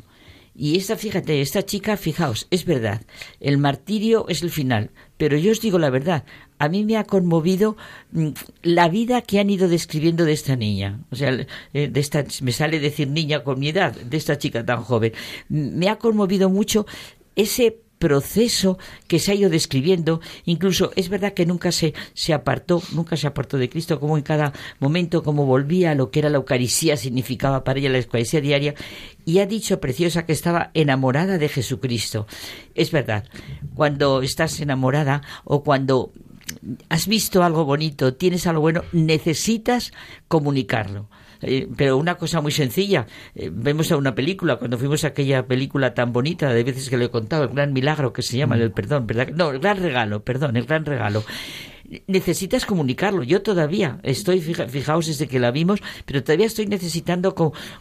Y 0.59 0.75
esta, 0.75 0.95
fíjate, 0.95 1.39
esta 1.39 1.63
chica, 1.63 1.97
fijaos, 1.97 2.47
es 2.49 2.65
verdad, 2.65 3.01
el 3.39 3.59
martirio 3.59 4.25
es 4.27 4.41
el 4.41 4.49
final, 4.49 4.89
pero 5.17 5.37
yo 5.37 5.51
os 5.51 5.61
digo 5.61 5.77
la 5.77 5.91
verdad, 5.91 6.25
a 6.57 6.67
mí 6.67 6.83
me 6.83 6.97
ha 6.97 7.03
conmovido 7.03 7.77
mm, 8.11 8.29
la 8.63 8.89
vida 8.89 9.21
que 9.21 9.39
han 9.39 9.51
ido 9.51 9.67
describiendo 9.67 10.25
de 10.25 10.33
esta 10.33 10.55
niña, 10.55 11.05
o 11.11 11.15
sea, 11.15 11.45
eh, 11.73 11.87
de 11.89 11.99
esta, 11.99 12.25
me 12.41 12.51
sale 12.51 12.79
decir 12.79 13.07
niña 13.07 13.43
con 13.43 13.59
mi 13.59 13.69
edad, 13.69 13.95
de 13.95 14.17
esta 14.17 14.39
chica 14.39 14.65
tan 14.65 14.81
joven, 14.81 15.13
me 15.47 15.89
ha 15.89 15.97
conmovido 15.97 16.49
mucho 16.49 16.87
ese 17.35 17.77
proceso 17.99 18.77
que 19.07 19.19
se 19.19 19.31
ha 19.31 19.35
ido 19.35 19.49
describiendo. 19.49 20.21
Incluso 20.45 20.91
es 20.95 21.09
verdad 21.09 21.33
que 21.33 21.45
nunca 21.45 21.71
se, 21.71 21.93
se 22.13 22.33
apartó, 22.33 22.81
nunca 22.91 23.17
se 23.17 23.27
apartó 23.27 23.57
de 23.57 23.69
Cristo, 23.69 23.99
como 23.99 24.17
en 24.17 24.23
cada 24.23 24.53
momento, 24.79 25.23
como 25.23 25.45
volvía 25.45 25.91
a 25.91 25.95
lo 25.95 26.11
que 26.11 26.19
era 26.19 26.29
la 26.29 26.37
Eucaristía, 26.37 26.97
significaba 26.97 27.63
para 27.63 27.79
ella 27.79 27.89
la 27.89 27.97
Eucaristía 27.97 28.41
diaria, 28.41 28.75
y 29.25 29.39
ha 29.39 29.45
dicho 29.45 29.79
preciosa 29.79 30.25
que 30.25 30.33
estaba 30.33 30.71
enamorada 30.73 31.37
de 31.37 31.49
Jesucristo. 31.49 32.27
Es 32.75 32.91
verdad, 32.91 33.25
cuando 33.75 34.21
estás 34.21 34.59
enamorada 34.59 35.21
o 35.43 35.63
cuando 35.63 36.11
has 36.89 37.07
visto 37.07 37.43
algo 37.43 37.65
bonito, 37.65 38.13
tienes 38.13 38.47
algo 38.47 38.61
bueno, 38.61 38.83
necesitas 38.91 39.91
comunicarlo. 40.27 41.09
Eh, 41.41 41.67
pero 41.75 41.97
una 41.97 42.15
cosa 42.15 42.41
muy 42.41 42.51
sencilla, 42.51 43.07
eh, 43.35 43.49
vemos 43.51 43.91
a 43.91 43.97
una 43.97 44.15
película, 44.15 44.57
cuando 44.57 44.77
fuimos 44.77 45.03
a 45.03 45.09
aquella 45.09 45.45
película 45.45 45.93
tan 45.93 46.13
bonita, 46.13 46.53
de 46.53 46.63
veces 46.63 46.89
que 46.89 46.97
le 46.97 47.05
he 47.05 47.09
contado, 47.09 47.43
el 47.43 47.49
gran 47.49 47.73
milagro 47.73 48.13
que 48.13 48.21
se 48.21 48.37
llama, 48.37 48.55
el 48.55 48.71
perdón, 48.71 49.07
¿verdad? 49.07 49.29
No, 49.29 49.51
el 49.51 49.59
gran 49.59 49.77
regalo, 49.77 50.23
perdón, 50.23 50.57
el 50.57 50.65
gran 50.65 50.85
regalo 50.85 51.23
necesitas 52.07 52.65
comunicarlo. 52.65 53.23
Yo 53.23 53.41
todavía 53.41 53.99
estoy, 54.03 54.41
fijaos 54.41 55.07
desde 55.07 55.27
que 55.27 55.39
la 55.39 55.51
vimos, 55.51 55.81
pero 56.05 56.23
todavía 56.23 56.45
estoy 56.45 56.67
necesitando 56.67 57.33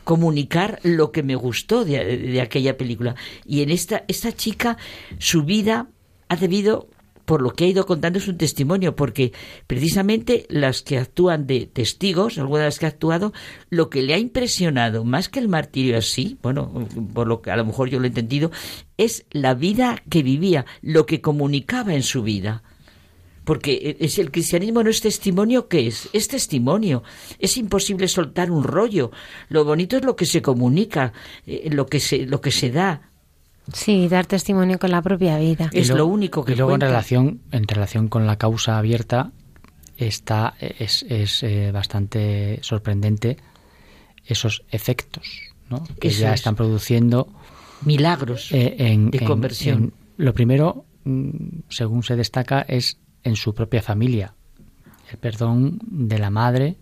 comunicar 0.05 0.78
lo 0.83 1.12
que 1.12 1.23
me 1.23 1.35
gustó 1.35 1.85
de, 1.85 2.16
de, 2.16 2.41
aquella 2.41 2.77
película. 2.77 3.16
Y 3.45 3.62
en 3.62 3.70
esta, 3.70 4.05
esta 4.09 4.33
chica, 4.33 4.77
su 5.19 5.43
vida 5.43 5.89
ha 6.28 6.37
debido 6.37 6.89
por 7.27 7.43
lo 7.43 7.53
que 7.53 7.65
ha 7.65 7.69
ido 7.69 7.85
contando 7.85 8.19
es 8.19 8.28
un 8.28 8.39
testimonio, 8.39 8.97
porque 8.97 9.32
precisamente 9.66 10.47
las 10.48 10.82
que 10.82 10.97
actúan 10.97 11.47
de 11.47 11.66
testigos, 11.66 12.39
algunas 12.39 12.62
de 12.62 12.66
las 12.66 12.78
que 12.78 12.86
ha 12.86 12.90
actuado, 12.90 13.32
lo 13.69 13.90
que 13.90 14.03
le 14.03 14.15
ha 14.15 14.19
impresionado, 14.19 15.05
más 15.05 15.28
que 15.28 15.40
el 15.40 15.48
martirio 15.48 15.98
así, 15.98 16.39
bueno, 16.43 16.89
por 17.12 17.27
lo 17.27 17.43
que 17.43 17.51
a 17.51 17.57
lo 17.57 17.66
mejor 17.66 17.90
yo 17.90 17.98
lo 17.98 18.05
he 18.05 18.09
entendido, 18.09 18.51
es 18.97 19.27
la 19.31 19.55
vida 19.55 20.03
que 20.09 20.23
vivía, 20.23 20.65
lo 20.81 21.05
que 21.05 21.20
comunicaba 21.20 21.94
en 21.94 22.03
su 22.03 22.23
vida. 22.23 22.62
Porque 23.44 23.97
es 24.01 24.19
el 24.19 24.32
cristianismo 24.32 24.82
no 24.82 24.90
es 24.90 25.01
testimonio, 25.01 25.69
¿qué 25.69 25.86
es? 25.86 26.09
Es 26.12 26.27
testimonio. 26.27 27.05
Es 27.39 27.57
imposible 27.57 28.09
soltar 28.09 28.51
un 28.51 28.65
rollo. 28.65 29.12
Lo 29.48 29.65
bonito 29.65 29.97
es 29.97 30.05
lo 30.05 30.16
que 30.16 30.27
se 30.27 30.43
comunica, 30.43 31.12
eh, 31.47 31.69
lo 31.70 31.86
que 31.86 32.01
se, 32.01 32.27
lo 32.27 32.40
que 32.40 32.51
se 32.51 32.73
da. 32.73 33.12
Sí, 33.72 34.09
dar 34.09 34.26
testimonio 34.26 34.78
con 34.78 34.90
la 34.90 35.02
propia 35.02 35.38
vida. 35.38 35.70
Es 35.72 35.88
lo, 35.88 36.06
único 36.06 36.44
que 36.44 36.52
Y 36.52 36.56
luego 36.56 36.74
en 36.74 36.80
relación 36.80 37.40
en 37.51 37.66
relación 37.66 38.09
con 38.09 38.26
la 38.26 38.36
causa 38.36 38.78
abierta 38.78 39.32
está 39.97 40.55
es, 40.60 41.05
es 41.09 41.43
eh, 41.43 41.72
bastante 41.72 42.59
sorprendente 42.62 43.38
esos 44.24 44.62
efectos, 44.70 45.52
¿no? 45.68 45.84
Que 46.01 46.10
ya 46.10 46.34
están 46.34 46.56
produciendo 46.56 47.28
milagros 47.82 48.52
eh, 48.52 48.74
en, 48.78 49.10
de 49.10 49.20
conversión. 49.20 49.93
lo 50.16 50.34
primero, 50.34 50.84
mm, 51.05 51.30
según 51.68 52.02
se 52.02 52.16
destaca, 52.16 52.62
es 52.62 52.98
en 53.22 53.36
su 53.36 53.55
propia 53.55 53.82
familia. 53.82 54.34
El 55.10 55.18
perdón 55.18 55.78
de 55.82 56.18
la 56.18 56.30
madre 56.30 56.76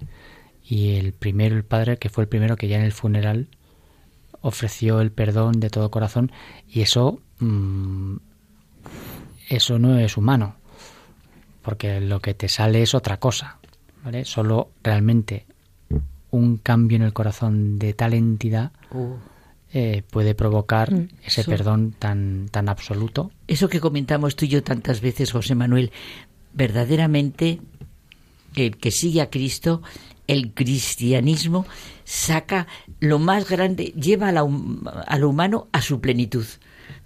y 0.65 0.95
el 0.97 1.13
primero, 1.13 1.57
el 1.57 1.65
padre, 1.65 1.99
que 1.99 2.09
fue 2.09 2.25
el 2.25 2.29
primero 2.29 2.57
que 2.57 2.69
ya 2.69 2.79
en 2.79 2.85
el 2.85 2.93
funeral 2.93 3.49
ofreció 4.47 5.01
el 5.01 5.11
perdón 5.11 5.59
de 5.59 5.71
todo 5.71 5.91
corazón 5.91 6.31
y 6.69 6.83
eso 6.83 7.21
mm, 7.41 8.17
eso 9.49 9.79
no 9.79 9.99
es 9.99 10.17
humano 10.17 10.57
porque 11.63 12.01
lo 12.01 12.21
que 12.21 12.35
te 12.35 12.49
sale 12.49 12.83
es 12.83 12.95
otra 12.95 13.19
cosa 13.19 13.59
¿vale? 14.05 14.25
Solo 14.25 14.71
realmente 14.83 15.47
un 16.31 16.59
cambio 16.59 16.97
en 16.97 17.03
el 17.03 17.13
corazón 17.13 17.79
de 17.79 17.95
tal 17.95 18.13
entidad 18.15 18.73
Uh. 18.91 19.15
eh, 19.73 20.03
puede 20.11 20.35
provocar 20.35 20.93
Mm. 20.93 21.09
ese 21.25 21.41
Eso- 21.41 21.51
perdón 21.51 21.95
tan, 21.99 22.49
tan 22.51 22.69
absoluto. 22.69 23.31
Eso 23.49 23.69
que 23.69 23.81
comentamos 23.81 24.37
tú 24.37 24.45
y 24.45 24.49
yo 24.49 24.63
tantas 24.63 25.01
veces, 25.01 25.33
José 25.33 25.55
Manuel, 25.57 25.91
verdaderamente 26.53 27.61
el 28.55 28.77
que 28.77 28.91
sigue 28.93 29.21
a 29.21 29.31
Cristo, 29.31 29.83
el 30.29 30.53
cristianismo 30.55 31.67
saca 32.05 32.67
lo 33.01 33.19
más 33.19 33.49
grande, 33.49 33.87
lleva 33.97 34.29
a, 34.29 34.33
la 34.33 34.45
hum- 34.45 34.87
a 35.07 35.19
lo 35.19 35.29
humano 35.29 35.69
a 35.73 35.83
su 35.83 36.01
plenitud. 36.01 36.47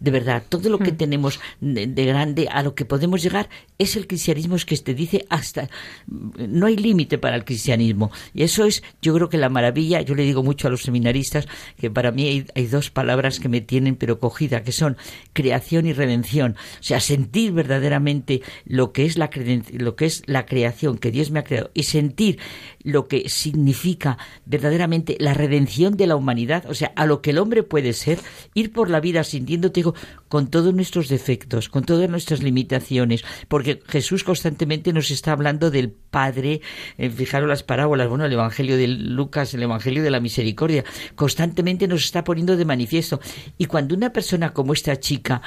De 0.00 0.10
verdad, 0.10 0.42
todo 0.48 0.68
lo 0.70 0.78
que 0.78 0.92
tenemos 0.92 1.40
de, 1.60 1.86
de 1.86 2.04
grande, 2.04 2.48
a 2.50 2.62
lo 2.62 2.74
que 2.74 2.84
podemos 2.84 3.22
llegar, 3.22 3.48
es 3.78 3.96
el 3.96 4.06
cristianismo 4.06 4.56
es 4.56 4.64
que 4.64 4.76
te 4.76 4.94
dice 4.94 5.24
hasta... 5.30 5.68
No 6.06 6.66
hay 6.66 6.76
límite 6.76 7.18
para 7.18 7.36
el 7.36 7.44
cristianismo. 7.44 8.10
Y 8.34 8.42
eso 8.42 8.64
es, 8.64 8.82
yo 9.00 9.14
creo 9.14 9.28
que 9.28 9.38
la 9.38 9.48
maravilla, 9.48 10.00
yo 10.02 10.14
le 10.14 10.24
digo 10.24 10.42
mucho 10.42 10.68
a 10.68 10.70
los 10.70 10.82
seminaristas, 10.82 11.46
que 11.78 11.90
para 11.90 12.12
mí 12.12 12.28
hay, 12.28 12.46
hay 12.54 12.66
dos 12.66 12.90
palabras 12.90 13.40
que 13.40 13.48
me 13.48 13.60
tienen 13.60 13.96
pero 13.96 14.18
cogida, 14.18 14.62
que 14.62 14.72
son 14.72 14.96
creación 15.32 15.86
y 15.86 15.92
redención. 15.92 16.56
O 16.80 16.82
sea, 16.82 17.00
sentir 17.00 17.52
verdaderamente 17.52 18.42
lo 18.66 18.92
que 18.92 19.06
es 19.06 19.16
la, 19.16 19.30
lo 19.72 19.96
que 19.96 20.06
es 20.06 20.22
la 20.26 20.44
creación 20.44 20.98
que 20.98 21.10
Dios 21.10 21.30
me 21.30 21.40
ha 21.40 21.44
creado 21.44 21.70
y 21.72 21.84
sentir 21.84 22.38
lo 22.82 23.08
que 23.08 23.28
significa 23.28 24.18
verdaderamente 24.44 25.16
la 25.20 25.34
redención 25.34 25.96
de 25.96 26.06
la 26.06 26.16
humanidad, 26.16 26.64
o 26.68 26.74
sea, 26.74 26.92
a 26.96 27.06
lo 27.06 27.22
que 27.22 27.30
el 27.30 27.38
hombre 27.38 27.62
puede 27.62 27.92
ser, 27.92 28.18
ir 28.54 28.72
por 28.72 28.90
la 28.90 29.00
vida 29.00 29.24
sintiéndote 29.24 29.78
digo, 29.78 29.94
con 30.28 30.48
todos 30.48 30.74
nuestros 30.74 31.08
defectos, 31.08 31.68
con 31.68 31.84
todas 31.84 32.10
nuestras 32.10 32.42
limitaciones, 32.42 33.24
porque 33.48 33.67
Jesús 33.76 34.24
constantemente 34.24 34.92
nos 34.92 35.10
está 35.10 35.32
hablando 35.32 35.70
del 35.70 35.90
Padre, 35.90 36.60
eh, 36.96 37.10
fijaros 37.10 37.48
las 37.48 37.62
parábolas, 37.62 38.08
bueno, 38.08 38.24
el 38.24 38.32
Evangelio 38.32 38.76
de 38.76 38.88
Lucas, 38.88 39.54
el 39.54 39.62
Evangelio 39.62 40.02
de 40.02 40.10
la 40.10 40.20
Misericordia, 40.20 40.84
constantemente 41.14 41.88
nos 41.88 42.04
está 42.04 42.24
poniendo 42.24 42.56
de 42.56 42.64
manifiesto. 42.64 43.20
Y 43.58 43.66
cuando 43.66 43.94
una 43.94 44.12
persona 44.12 44.52
como 44.52 44.72
esta 44.72 44.98
chica 44.98 45.42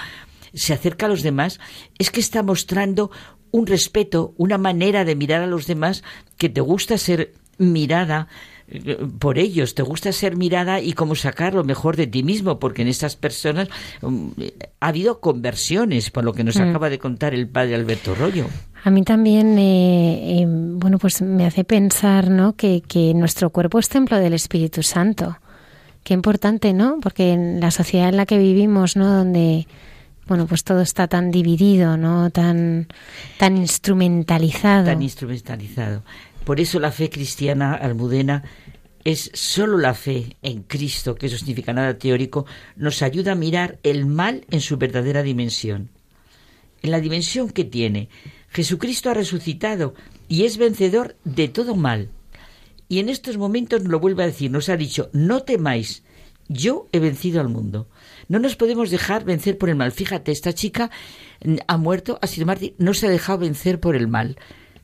se 0.53 0.73
acerca 0.73 1.05
a 1.05 1.09
los 1.09 1.23
demás, 1.23 1.59
es 1.97 2.11
que 2.11 2.19
está 2.19 2.43
mostrando 2.43 3.11
un 3.51 3.67
respeto, 3.67 4.33
una 4.37 4.57
manera 4.57 5.05
de 5.05 5.15
mirar 5.15 5.41
a 5.41 5.47
los 5.47 5.67
demás 5.67 6.03
que 6.37 6.49
te 6.49 6.61
gusta 6.61 6.97
ser 6.97 7.33
mirada 7.57 8.27
por 9.19 9.37
ellos, 9.37 9.75
te 9.75 9.83
gusta 9.83 10.11
ser 10.11 10.35
mirada 10.37 10.79
y 10.79 10.93
cómo 10.93 11.15
sacar 11.15 11.53
lo 11.53 11.63
mejor 11.63 11.97
de 11.97 12.07
ti 12.07 12.23
mismo, 12.23 12.59
porque 12.59 12.81
en 12.81 12.87
estas 12.87 13.15
personas 13.15 13.67
mm, 14.01 14.27
ha 14.79 14.87
habido 14.87 15.19
conversiones, 15.19 16.09
por 16.09 16.23
lo 16.23 16.33
que 16.33 16.43
nos 16.43 16.57
Mm. 16.57 16.61
acaba 16.69 16.89
de 16.89 16.99
contar 16.99 17.33
el 17.33 17.47
padre 17.47 17.75
Alberto 17.75 18.15
Rollo. 18.15 18.45
A 18.83 18.89
mí 18.89 19.03
también, 19.03 19.59
eh, 19.59 20.41
eh, 20.41 20.45
bueno, 20.47 20.97
pues 20.97 21.21
me 21.21 21.45
hace 21.45 21.63
pensar, 21.63 22.29
¿no? 22.29 22.53
Que, 22.53 22.81
que 22.87 23.13
nuestro 23.13 23.49
cuerpo 23.51 23.77
es 23.79 23.89
templo 23.89 24.17
del 24.17 24.33
Espíritu 24.33 24.81
Santo. 24.83 25.37
Qué 26.03 26.15
importante, 26.15 26.73
¿no? 26.73 26.99
Porque 26.99 27.33
en 27.33 27.59
la 27.59 27.69
sociedad 27.69 28.09
en 28.09 28.17
la 28.17 28.25
que 28.25 28.39
vivimos, 28.39 28.95
¿no? 28.95 29.07
Donde, 29.07 29.67
bueno, 30.27 30.47
pues 30.47 30.63
todo 30.63 30.81
está 30.81 31.07
tan 31.07 31.29
dividido, 31.29 31.95
¿no? 31.95 32.31
Tan, 32.31 32.87
tan 33.37 33.55
instrumentalizado. 33.57 34.85
tan 34.85 35.01
instrumentalizado. 35.03 36.01
Por 36.51 36.59
eso 36.59 36.81
la 36.81 36.91
fe 36.91 37.09
cristiana 37.09 37.75
almudena 37.75 38.43
es 39.05 39.31
solo 39.33 39.77
la 39.77 39.93
fe 39.93 40.35
en 40.41 40.63
Cristo, 40.63 41.15
que 41.15 41.27
eso 41.27 41.37
significa 41.37 41.71
nada 41.71 41.97
teórico, 41.97 42.45
nos 42.75 43.01
ayuda 43.01 43.31
a 43.31 43.35
mirar 43.35 43.79
el 43.83 44.05
mal 44.05 44.45
en 44.51 44.59
su 44.59 44.75
verdadera 44.75 45.23
dimensión. 45.23 45.91
En 46.81 46.91
la 46.91 46.99
dimensión 46.99 47.51
que 47.51 47.63
tiene. 47.63 48.09
Jesucristo 48.49 49.09
ha 49.09 49.13
resucitado 49.13 49.93
y 50.27 50.43
es 50.43 50.57
vencedor 50.57 51.15
de 51.23 51.47
todo 51.47 51.73
mal. 51.77 52.09
Y 52.89 52.99
en 52.99 53.07
estos 53.07 53.37
momentos 53.37 53.85
lo 53.85 54.01
vuelve 54.01 54.23
a 54.23 54.27
decir, 54.27 54.51
nos 54.51 54.67
ha 54.67 54.75
dicho, 54.75 55.09
no 55.13 55.43
temáis, 55.43 56.03
yo 56.49 56.89
he 56.91 56.99
vencido 56.99 57.39
al 57.39 57.47
mundo. 57.47 57.87
No 58.27 58.39
nos 58.39 58.57
podemos 58.57 58.89
dejar 58.89 59.23
vencer 59.23 59.57
por 59.57 59.69
el 59.69 59.77
mal. 59.77 59.93
Fíjate, 59.93 60.33
esta 60.33 60.51
chica 60.51 60.91
mm, 61.45 61.55
ha 61.65 61.77
muerto, 61.77 62.19
ha 62.21 62.27
sido 62.27 62.45
mártir, 62.45 62.75
no 62.77 62.93
se 62.93 63.07
ha 63.07 63.09
dejado 63.09 63.37
vencer 63.37 63.79
por 63.79 63.95
el 63.95 64.09
mal. 64.09 64.35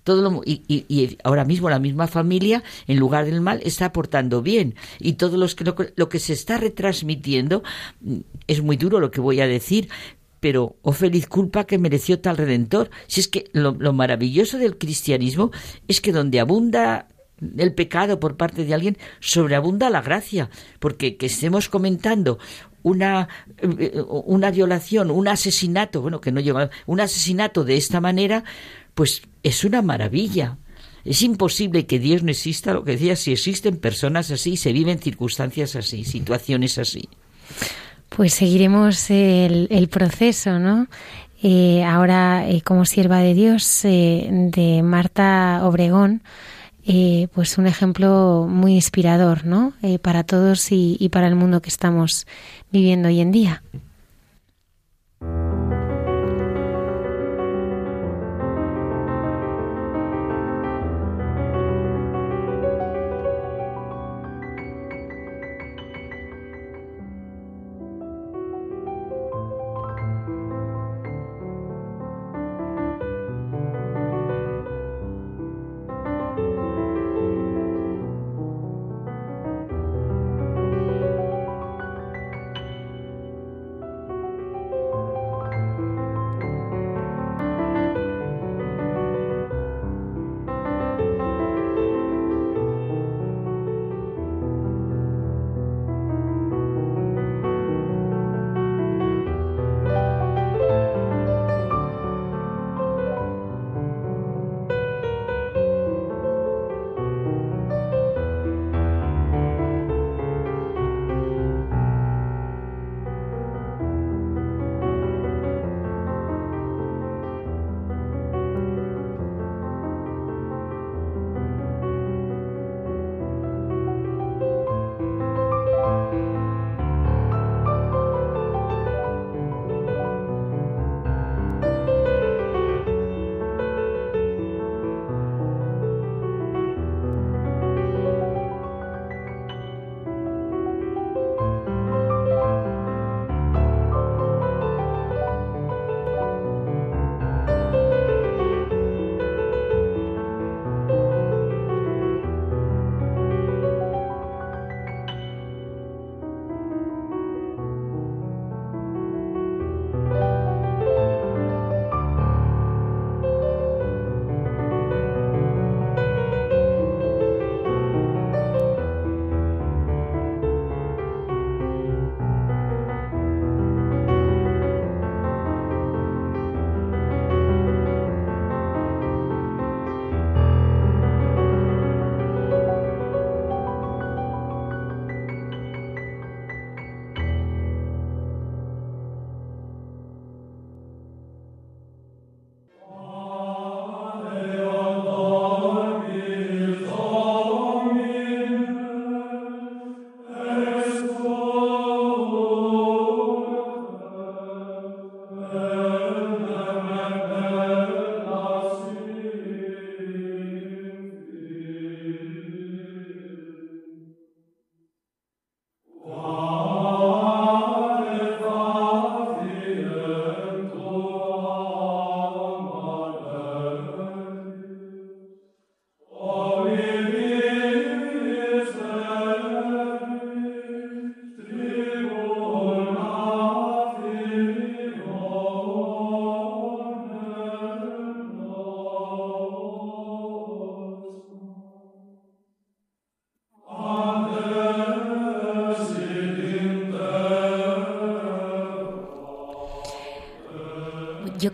Todo 0.08 0.22
lo- 0.22 0.42
y, 0.46 0.62
y- 0.70 0.86
y 0.88 1.18
ahora 1.26 1.44
mismo 1.44 1.70
la 1.70 1.80
misma 1.80 2.08
familia, 2.08 2.64
en 2.88 2.98
lugar 2.98 3.26
del 3.26 3.42
mal, 3.42 3.60
está 3.66 3.88
aportando 3.88 4.42
bien. 4.42 4.76
Y 5.00 5.14
todo 5.14 5.36
los 5.36 5.54
que, 5.54 5.66
lo, 5.66 5.76
que- 5.76 5.92
lo 5.98 6.08
que 6.08 6.20
se 6.20 6.32
está 6.32 6.58
retransmitiendo, 6.58 7.62
mm, 8.00 8.20
es 8.48 8.62
muy 8.62 8.78
duro 8.78 9.02
lo 9.02 9.12
que 9.12 9.20
voy 9.20 9.42
a 9.42 9.48
decir, 9.48 9.90
pero 10.40 10.78
oh 10.82 10.94
feliz 10.94 11.28
culpa 11.28 11.66
que 11.66 11.78
mereció 11.78 12.22
tal 12.22 12.38
redentor. 12.38 12.90
Si 13.08 13.20
es 13.20 13.28
que 13.28 13.50
lo, 13.52 13.76
lo 13.78 13.92
maravilloso 13.92 14.58
del 14.58 14.78
cristianismo 14.78 15.52
es 15.90 16.00
que 16.00 16.14
donde 16.14 16.40
abunda 16.40 17.10
el 17.58 17.74
pecado 17.74 18.18
por 18.22 18.38
parte 18.38 18.64
de 18.64 18.74
alguien, 18.74 18.98
sobreabunda 19.20 19.90
la 19.90 20.02
gracia, 20.02 20.50
porque 20.80 21.18
que 21.18 21.26
estemos 21.26 21.68
comentando 21.68 22.40
una, 22.82 23.28
eh, 23.58 24.02
una 24.26 24.52
violación, 24.52 25.12
un 25.12 25.28
asesinato, 25.28 26.02
bueno, 26.02 26.22
que 26.22 26.32
no 26.32 26.40
llega, 26.40 26.70
un 26.86 27.02
asesinato 27.02 27.66
de 27.66 27.76
esta 27.76 28.00
manera, 28.00 28.46
pues 28.98 29.22
es 29.44 29.64
una 29.64 29.84
maravilla. 29.84 30.58
Es 31.06 31.22
imposible 31.22 31.86
que 31.86 32.00
Dios 32.00 32.24
no 32.24 32.32
exista, 32.32 32.74
lo 32.74 32.84
que 32.84 32.94
decía, 32.94 33.16
si 33.16 33.32
existen 33.32 33.78
personas 33.78 34.32
así, 34.32 34.58
se 34.58 34.74
viven 34.74 34.98
circunstancias 34.98 35.76
así, 35.76 36.04
situaciones 36.04 36.80
así. 36.80 37.08
Pues 38.10 38.34
seguiremos 38.34 39.12
el, 39.12 39.88
proceso, 39.92 40.58
¿no? 40.58 40.88
Eh, 41.44 41.84
ahora, 41.84 42.50
eh, 42.50 42.64
como 42.64 42.86
sierva 42.86 43.20
de 43.20 43.36
Dios, 43.36 43.86
eh, 43.86 44.30
de 44.32 44.82
Marta 44.82 45.60
Obregón, 45.62 46.24
eh, 46.88 47.28
pues 47.36 47.60
un 47.60 47.68
ejemplo 47.68 48.48
muy 48.50 48.74
inspirador, 48.74 49.46
¿no? 49.46 49.74
Para 50.02 50.24
todos 50.24 50.72
y 50.72 51.08
para 51.10 51.28
el 51.28 51.36
mundo 51.36 51.62
que 51.62 51.70
estamos 51.70 52.26
viviendo 52.72 53.10
hoy 53.10 53.20
en 53.20 53.32
día. 53.32 53.62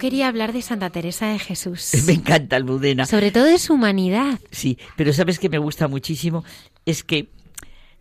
Quería 0.03 0.27
hablar 0.27 0.51
de 0.51 0.61
Santa 0.61 0.89
Teresa 0.89 1.29
de 1.29 1.39
Jesús. 1.39 1.91
Me 2.07 2.11
encanta 2.11 2.57
Almudena. 2.57 3.05
Sobre 3.05 3.31
todo 3.31 3.45
de 3.45 3.57
su 3.57 3.75
humanidad. 3.75 4.37
Sí, 4.51 4.77
pero 4.97 5.13
sabes 5.13 5.39
que 5.39 5.47
me 5.47 5.59
gusta 5.59 5.87
muchísimo 5.87 6.43
es 6.85 7.05
que 7.05 7.29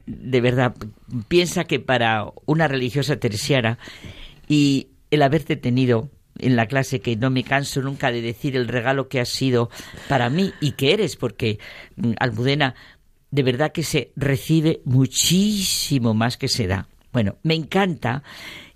de 0.06 0.40
verdad 0.40 0.74
piensa 1.28 1.62
que 1.62 1.78
para 1.78 2.26
una 2.44 2.66
religiosa 2.66 3.20
teresiana 3.20 3.78
y 4.48 4.88
el 5.12 5.22
haberte 5.22 5.54
tenido 5.54 6.10
en 6.40 6.56
la 6.56 6.66
clase 6.66 7.00
que 7.00 7.14
no 7.14 7.30
me 7.30 7.44
canso 7.44 7.82
nunca 7.82 8.10
de 8.10 8.20
decir 8.20 8.56
el 8.56 8.66
regalo 8.66 9.08
que 9.08 9.20
has 9.20 9.28
sido 9.28 9.70
para 10.08 10.28
mí 10.28 10.52
y 10.60 10.72
que 10.72 10.94
eres, 10.94 11.14
porque 11.14 11.60
mm, 11.94 12.14
Almudena, 12.18 12.74
de 13.30 13.44
verdad 13.44 13.70
que 13.70 13.84
se 13.84 14.10
recibe 14.16 14.80
muchísimo 14.84 16.14
más 16.14 16.36
que 16.36 16.48
se 16.48 16.66
da. 16.66 16.88
Bueno, 17.12 17.36
me 17.44 17.54
encanta 17.54 18.24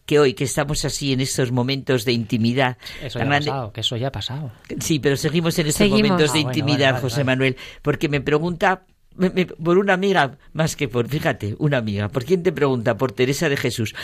que 0.06 0.18
hoy 0.18 0.34
que 0.34 0.44
estamos 0.44 0.84
así 0.84 1.12
en 1.12 1.20
estos 1.20 1.52
momentos 1.52 2.04
de 2.04 2.12
intimidad. 2.12 2.78
Eso 3.02 3.18
ya 3.18 3.24
ha 3.26 3.28
pasado, 3.28 3.72
que 3.72 3.80
eso 3.80 3.96
ya 3.96 4.08
ha 4.08 4.12
pasado. 4.12 4.52
Sí, 4.80 4.98
pero 5.00 5.16
seguimos 5.16 5.58
en 5.58 5.66
estos 5.66 5.88
momentos 5.90 6.32
de 6.32 6.38
Ah, 6.38 6.42
bueno, 6.44 6.48
intimidad, 6.50 6.78
vale, 6.78 6.92
vale, 6.92 7.02
José 7.02 7.16
vale. 7.16 7.24
Manuel, 7.24 7.56
porque 7.82 8.08
me 8.08 8.20
pregunta 8.20 8.84
me- 9.16 9.30
me- 9.30 9.46
por 9.46 9.78
una 9.78 9.94
amiga 9.94 10.36
más 10.52 10.76
que 10.76 10.88
por, 10.88 11.08
fíjate, 11.08 11.56
una 11.58 11.78
amiga. 11.78 12.08
¿Por 12.08 12.24
quién 12.24 12.42
te 12.42 12.52
pregunta? 12.52 12.96
Por 12.96 13.12
Teresa 13.12 13.48
de 13.48 13.56
Jesús. 13.56 13.94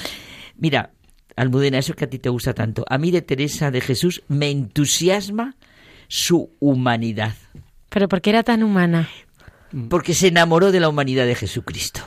Mira, 0.57 0.91
Almudena, 1.37 1.79
eso 1.79 1.95
que 1.95 2.05
a 2.05 2.11
ti 2.11 2.19
te 2.19 2.29
gusta 2.31 2.53
tanto. 2.55 2.85
A 2.89 2.99
mí 2.99 3.11
de 3.11 3.23
Teresa 3.23 3.71
de 3.71 3.81
Jesús 3.81 4.23
me 4.29 4.51
entusiasma 4.51 5.55
su 6.09 6.51
humanidad, 6.61 7.35
Pero 7.91 8.09
¿por 8.09 8.21
qué 8.23 8.31
era 8.31 8.43
tan 8.43 8.63
humana? 8.63 9.09
porque 9.89 10.13
se 10.15 10.29
enamoró 10.29 10.73
de 10.73 10.81
la 10.81 10.89
humanidad 10.89 11.27
de 11.27 11.35
Jesucristo. 11.35 12.01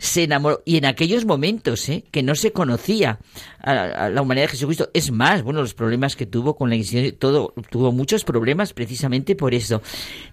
Se 0.00 0.22
enamoró, 0.22 0.62
y 0.64 0.78
en 0.78 0.86
aquellos 0.86 1.26
momentos, 1.26 1.86
¿eh? 1.90 2.04
que 2.10 2.22
no 2.22 2.34
se 2.34 2.52
conocía 2.52 3.18
a, 3.58 4.08
la 4.08 4.22
humanidad 4.22 4.46
de 4.46 4.52
Jesucristo. 4.52 4.88
Es 4.94 5.10
más, 5.10 5.42
bueno, 5.42 5.60
los 5.60 5.74
problemas 5.74 6.16
que 6.16 6.24
tuvo 6.24 6.56
con 6.56 6.70
la 6.70 6.76
Inquisición, 6.76 7.14
todo, 7.18 7.52
tuvo 7.70 7.92
muchos 7.92 8.24
problemas 8.24 8.72
precisamente 8.72 9.36
por 9.36 9.52
eso. 9.52 9.82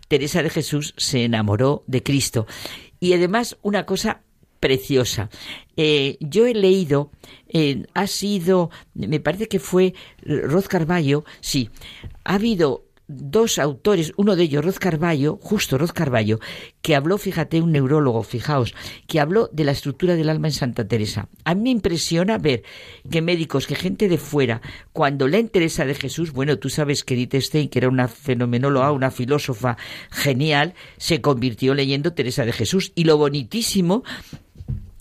Teresa 0.07 0.41
de 0.41 0.49
Jesús 0.49 0.93
se 0.95 1.25
enamoró 1.25 1.83
de 1.85 2.01
Cristo. 2.01 2.47
Y 3.01 3.11
además, 3.11 3.57
una 3.61 3.85
cosa 3.85 4.21
preciosa. 4.61 5.29
Eh, 5.75 6.17
yo 6.19 6.45
he 6.45 6.53
leído, 6.53 7.11
eh, 7.49 7.85
ha 7.93 8.07
sido, 8.07 8.71
me 8.93 9.19
parece 9.19 9.47
que 9.47 9.59
fue 9.59 9.93
Roz 10.23 10.67
Carballo, 10.67 11.25
sí, 11.41 11.69
ha 12.23 12.35
habido 12.35 12.86
dos 13.07 13.57
autores, 13.59 14.11
uno 14.17 14.35
de 14.35 14.43
ellos, 14.43 14.63
Roz 14.63 14.79
Carballo, 14.79 15.39
justo 15.41 15.77
Roz 15.77 15.93
Carballo, 15.93 16.39
que 16.81 16.95
habló, 16.95 17.17
fíjate, 17.17 17.61
un 17.61 17.71
neurólogo, 17.71 18.23
fijaos, 18.23 18.75
que 19.07 19.19
habló 19.19 19.49
de 19.53 19.63
la 19.63 19.71
estructura 19.71 20.15
del 20.15 20.29
alma 20.29 20.47
en 20.47 20.53
Santa 20.53 20.87
Teresa. 20.87 21.29
A 21.45 21.55
mí 21.55 21.63
me 21.63 21.69
impresiona 21.69 22.37
ver 22.37 22.63
que 23.09 23.21
médicos, 23.21 23.67
que 23.67 23.75
gente 23.75 24.09
de 24.09 24.17
fuera, 24.17 24.61
cuando 24.93 25.27
leen 25.27 25.49
Teresa 25.49 25.85
de 25.85 25.95
Jesús, 25.95 26.31
bueno, 26.31 26.57
tú 26.57 26.69
sabes 26.69 27.03
que 27.03 27.13
Edith 27.13 27.35
Stein, 27.35 27.69
que 27.69 27.79
era 27.79 27.89
una 27.89 28.07
fenomenóloga, 28.07 28.91
una 28.91 29.11
filósofa 29.11 29.77
genial, 30.11 30.73
se 30.97 31.21
convirtió 31.21 31.73
leyendo 31.73 32.13
Teresa 32.13 32.45
de 32.45 32.53
Jesús. 32.53 32.91
Y 32.95 33.05
lo 33.05 33.17
bonitísimo 33.17 34.03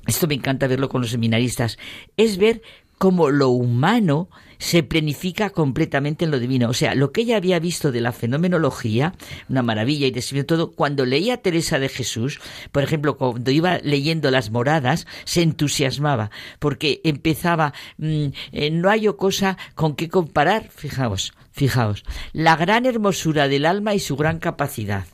esto 0.06 0.28
me 0.28 0.34
encanta 0.34 0.68
verlo 0.68 0.88
con 0.88 1.00
los 1.00 1.10
seminaristas, 1.10 1.78
es 2.16 2.38
ver 2.38 2.62
cómo 2.98 3.30
lo 3.30 3.48
humano 3.50 4.28
se 4.58 4.82
planifica 4.82 5.50
completamente 5.50 6.24
en 6.24 6.30
lo 6.30 6.38
divino. 6.38 6.68
O 6.68 6.74
sea, 6.74 6.94
lo 6.94 7.12
que 7.12 7.22
ella 7.22 7.36
había 7.36 7.58
visto 7.58 7.92
de 7.92 8.00
la 8.00 8.12
fenomenología, 8.12 9.14
una 9.48 9.62
maravilla 9.62 10.06
y 10.06 10.10
describió 10.10 10.46
todo, 10.46 10.72
cuando 10.72 11.06
leía 11.06 11.38
Teresa 11.38 11.78
de 11.78 11.88
Jesús, 11.88 12.40
por 12.72 12.82
ejemplo, 12.82 13.16
cuando 13.16 13.50
iba 13.50 13.78
leyendo 13.78 14.30
las 14.30 14.50
moradas, 14.50 15.06
se 15.24 15.42
entusiasmaba, 15.42 16.30
porque 16.58 17.00
empezaba, 17.04 17.72
mm, 17.98 18.26
eh, 18.52 18.70
no 18.70 18.90
hay 18.90 19.06
cosa 19.16 19.56
con 19.74 19.94
qué 19.94 20.08
comparar, 20.08 20.68
fijaos, 20.74 21.32
fijaos, 21.52 22.04
la 22.32 22.56
gran 22.56 22.86
hermosura 22.86 23.48
del 23.48 23.66
alma 23.66 23.94
y 23.94 24.00
su 24.00 24.16
gran 24.16 24.38
capacidad. 24.38 25.04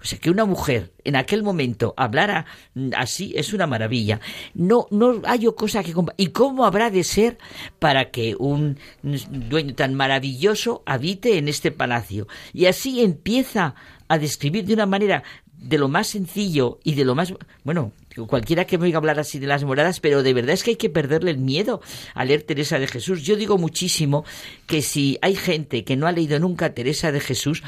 O 0.00 0.04
sea, 0.04 0.18
que 0.18 0.30
una 0.30 0.44
mujer 0.44 0.92
en 1.04 1.16
aquel 1.16 1.42
momento 1.42 1.94
hablara 1.96 2.46
mm, 2.74 2.90
así 2.96 3.32
es 3.36 3.52
una 3.52 3.66
maravilla. 3.66 4.20
No, 4.54 4.86
no 4.90 5.22
hay 5.24 5.46
cosa 5.56 5.82
que 5.82 5.94
¿Y 6.16 6.28
cómo 6.28 6.64
habrá 6.64 6.90
de 6.90 7.04
ser 7.04 7.38
para 7.78 8.10
que 8.10 8.36
un 8.38 8.78
dueño 9.02 9.74
tan 9.74 9.94
maravilloso 9.94 10.82
habite 10.86 11.38
en 11.38 11.48
este 11.48 11.70
palacio? 11.70 12.28
Y 12.52 12.66
así 12.66 13.02
empieza 13.02 13.74
a 14.08 14.18
describir 14.18 14.64
de 14.64 14.74
una 14.74 14.86
manera 14.86 15.22
de 15.58 15.78
lo 15.78 15.88
más 15.88 16.06
sencillo 16.06 16.78
y 16.84 16.94
de 16.94 17.04
lo 17.04 17.14
más 17.14 17.34
bueno 17.64 17.92
cualquiera 18.28 18.64
que 18.64 18.78
me 18.78 18.84
oiga 18.84 18.98
hablar 18.98 19.18
así 19.18 19.38
de 19.38 19.46
las 19.46 19.64
moradas 19.64 19.98
pero 19.98 20.22
de 20.22 20.32
verdad 20.32 20.54
es 20.54 20.62
que 20.62 20.70
hay 20.70 20.76
que 20.76 20.88
perderle 20.88 21.32
el 21.32 21.38
miedo 21.38 21.80
a 22.14 22.24
leer 22.24 22.42
Teresa 22.42 22.78
de 22.78 22.86
Jesús 22.86 23.22
yo 23.22 23.34
digo 23.36 23.58
muchísimo 23.58 24.24
que 24.66 24.82
si 24.82 25.18
hay 25.20 25.34
gente 25.34 25.84
que 25.84 25.96
no 25.96 26.06
ha 26.06 26.12
leído 26.12 26.38
nunca 26.38 26.74
Teresa 26.74 27.10
de 27.10 27.20
Jesús 27.20 27.62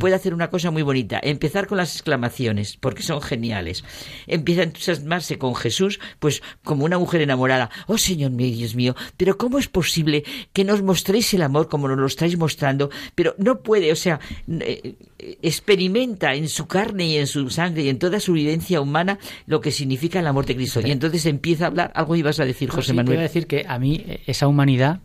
puede 0.00 0.14
hacer 0.14 0.34
una 0.34 0.50
cosa 0.50 0.70
muy 0.70 0.82
bonita 0.82 1.18
empezar 1.22 1.66
con 1.66 1.78
las 1.78 1.94
exclamaciones 1.94 2.76
porque 2.76 3.02
son 3.02 3.20
geniales. 3.22 3.84
Empieza 4.26 4.60
a 4.60 4.64
entusiasmarse 4.64 5.38
con 5.38 5.54
Jesús 5.54 5.98
pues 6.18 6.42
como 6.62 6.84
una 6.84 6.98
mujer 6.98 7.20
enamorada. 7.22 7.70
Oh 7.86 7.96
Señor 7.98 8.30
mío 8.32 8.54
Dios 8.54 8.74
mío 8.74 8.94
pero 9.16 9.38
cómo 9.38 9.58
es 9.58 9.68
posible 9.68 10.24
que 10.52 10.64
nos 10.64 10.82
mostréis 10.82 11.32
el 11.34 11.42
amor 11.42 11.68
como 11.68 11.88
nos 11.88 11.98
lo 11.98 12.06
estáis 12.06 12.36
mostrando 12.36 12.90
pero 13.14 13.34
no 13.38 13.60
puede 13.62 13.90
o 13.92 13.96
sea 13.96 14.20
eh, 14.48 14.94
experimenta 15.42 16.34
en 16.34 16.48
su 16.48 16.66
carne 16.66 17.06
y 17.06 17.16
en 17.16 17.26
su 17.26 17.48
sangre 17.50 17.82
y 17.82 17.88
en 17.88 17.98
toda 17.98 18.20
su 18.20 18.32
vivencia 18.34 18.80
humana 18.80 19.18
lo 19.46 19.60
que 19.60 19.70
significa 19.70 20.20
el 20.20 20.26
amor 20.26 20.46
de 20.46 20.54
Cristo. 20.56 20.80
Y 20.84 20.90
entonces 20.90 21.26
empieza 21.26 21.64
a 21.64 21.68
hablar, 21.68 21.92
algo 21.94 22.14
ibas 22.16 22.38
a 22.40 22.44
decir, 22.44 22.68
José 22.70 22.90
sí, 22.90 22.96
Manuel. 22.96 23.18
decir 23.20 23.46
que 23.46 23.64
a 23.66 23.78
mí 23.78 24.04
eh, 24.06 24.20
esa 24.26 24.46
humanidad 24.48 25.00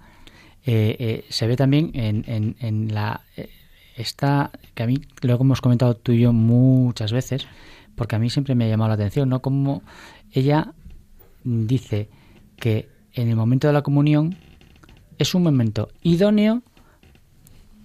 eh, 0.66 0.96
eh, 1.00 1.26
se 1.30 1.48
ve 1.48 1.56
también 1.56 1.92
en, 1.94 2.24
en- 2.28 2.56
en 2.60 2.94
la 2.94 3.22
eh, 3.38 3.50
esta 3.96 4.52
que 4.74 4.84
a 4.84 4.88
mí 4.88 5.02
lo 5.22 5.36
hemos 5.36 5.62
comentado 5.62 5.96
tú 5.96 6.12
y 6.12 6.22
yo 6.22 6.34
muchas 6.34 7.12
veces 7.12 7.48
porque 7.96 8.16
a 8.16 8.20
mí 8.20 8.30
siempre 8.30 8.56
me 8.56 8.66
ha 8.66 8.68
llamado 8.68 8.90
la 8.90 8.96
atención 8.96 9.30
no 9.30 9.42
como 9.42 9.84
ella 10.32 10.74
dice 11.44 12.10
que 12.58 12.90
en 13.14 13.30
el 13.30 13.36
momento 13.36 13.68
de 13.68 13.74
la 13.74 13.82
comunión 13.82 14.38
es 15.18 15.36
un 15.36 15.44
momento 15.44 15.90
idóneo 16.02 16.64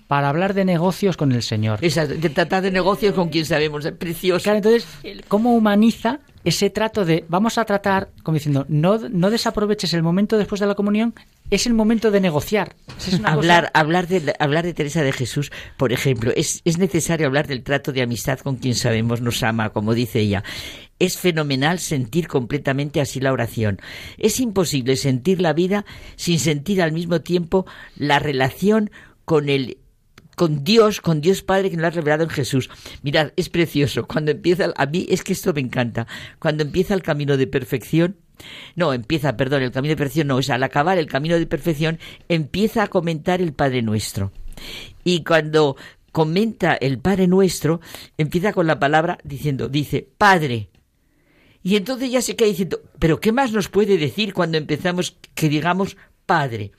para 0.09 0.31
hablar 0.31 0.55
de 0.55 0.65
negocios 0.65 1.17
con 1.17 1.31
el 1.33 1.43
Señor. 1.43 1.79
Esa, 1.83 2.07
de 2.07 2.31
tratar 2.31 2.63
de 2.63 2.71
negocios 2.73 3.15
con 3.15 3.29
quien 3.29 3.45
sabemos, 3.45 3.85
es 3.85 3.93
precioso. 3.93 4.43
Claro, 4.43 4.57
entonces, 4.57 4.87
¿cómo 5.29 5.55
humaniza 5.55 6.21
ese 6.45 6.71
trato 6.71 7.05
de 7.05 7.25
vamos 7.29 7.59
a 7.59 7.65
tratar, 7.67 8.09
como 8.23 8.37
diciendo, 8.37 8.65
no, 8.69 8.99
no 9.11 9.31
desaproveches 9.31 9.93
el 9.93 10.03
momento 10.03 10.39
después 10.39 10.61
de 10.61 10.67
la 10.67 10.75
comunión, 10.75 11.15
es 11.51 11.67
el 11.67 11.75
momento 11.75 12.11
de 12.11 12.21
negociar? 12.23 12.75
Es 13.07 13.13
una 13.19 13.33
hablar, 13.33 13.65
cosa- 13.65 13.73
hablar, 13.75 14.09
de, 14.09 14.35
hablar 14.39 14.65
de 14.65 14.73
Teresa 14.73 15.03
de 15.03 15.13
Jesús, 15.13 15.53
por 15.77 15.93
ejemplo, 15.93 16.33
es, 16.35 16.63
es 16.65 16.79
necesario 16.79 17.27
hablar 17.27 17.47
del 17.47 17.63
trato 17.63 17.93
de 17.93 18.01
amistad 18.03 18.39
con 18.39 18.57
quien 18.57 18.75
sabemos 18.75 19.21
nos 19.21 19.43
ama, 19.43 19.71
como 19.71 19.93
dice 19.93 20.21
ella. 20.21 20.43
Es 20.99 21.19
fenomenal 21.19 21.79
sentir 21.81 22.29
completamente 22.29 23.01
así 23.03 23.21
la 23.21 23.33
oración. 23.33 23.79
Es 24.17 24.41
imposible 24.41 24.97
sentir 24.97 25.41
la 25.43 25.53
vida 25.53 25.85
sin 26.17 26.39
sentir 26.39 26.81
al 26.83 26.93
mismo 26.93 27.21
tiempo 27.21 27.67
la 27.97 28.19
relación 28.19 28.91
con 29.27 29.49
el 29.51 29.77
con 30.39 30.63
Dios, 30.63 31.01
con 31.01 31.21
Dios 31.21 31.43
Padre 31.43 31.69
que 31.69 31.77
nos 31.77 31.87
ha 31.87 31.91
revelado 31.91 32.23
en 32.23 32.31
Jesús. 32.31 32.71
Mirad, 33.03 33.33
es 33.35 33.49
precioso. 33.49 34.07
Cuando 34.07 34.31
empieza, 34.31 34.73
a 34.77 34.87
mí 34.87 35.05
es 35.11 35.25
que 35.25 35.33
esto 35.33 35.53
me 35.53 35.61
encanta. 35.61 36.07
Cuando 36.39 36.63
empieza 36.63 36.95
el 36.95 37.03
camino 37.03 37.37
de 37.37 37.49
perfección, 37.49 38.17
no, 38.77 38.93
empieza, 38.93 39.37
perdón, 39.37 39.63
el 39.63 39.73
camino 39.73 39.93
de 39.93 39.97
perfección 39.97 40.29
no, 40.29 40.39
es 40.39 40.49
al 40.49 40.63
acabar 40.63 40.97
el 40.97 41.09
camino 41.09 41.37
de 41.37 41.47
perfección, 41.47 41.99
empieza 42.29 42.85
a 42.85 42.87
comentar 42.87 43.43
el 43.43 43.53
Padre 43.53 43.83
Nuestro. 43.83 44.31
Y 45.03 45.25
cuando 45.25 45.77
comenta 46.13 46.75
el 46.75 47.01
Padre 47.01 47.27
Nuestro, 47.27 47.81
empieza 48.17 48.53
con 48.53 48.69
la 48.69 48.79
palabra 48.79 49.19
diciendo, 49.25 49.69
dice, 49.69 50.09
Padre. 50.19 50.71
Y 51.65 51.75
entonces 51.75 52.13
ya 52.13 52.23
se 52.23 52.37
queda 52.37 52.49
diciendo, 52.49 52.81
pero 53.01 53.19
¿qué 53.19 53.33
más 53.33 53.51
nos 53.51 53.69
puede 53.69 53.99
decir 53.99 54.33
cuando 54.33 54.57
empezamos 54.57 55.17
que 55.35 55.49
digamos 55.49 55.97
Padre? 56.29 56.73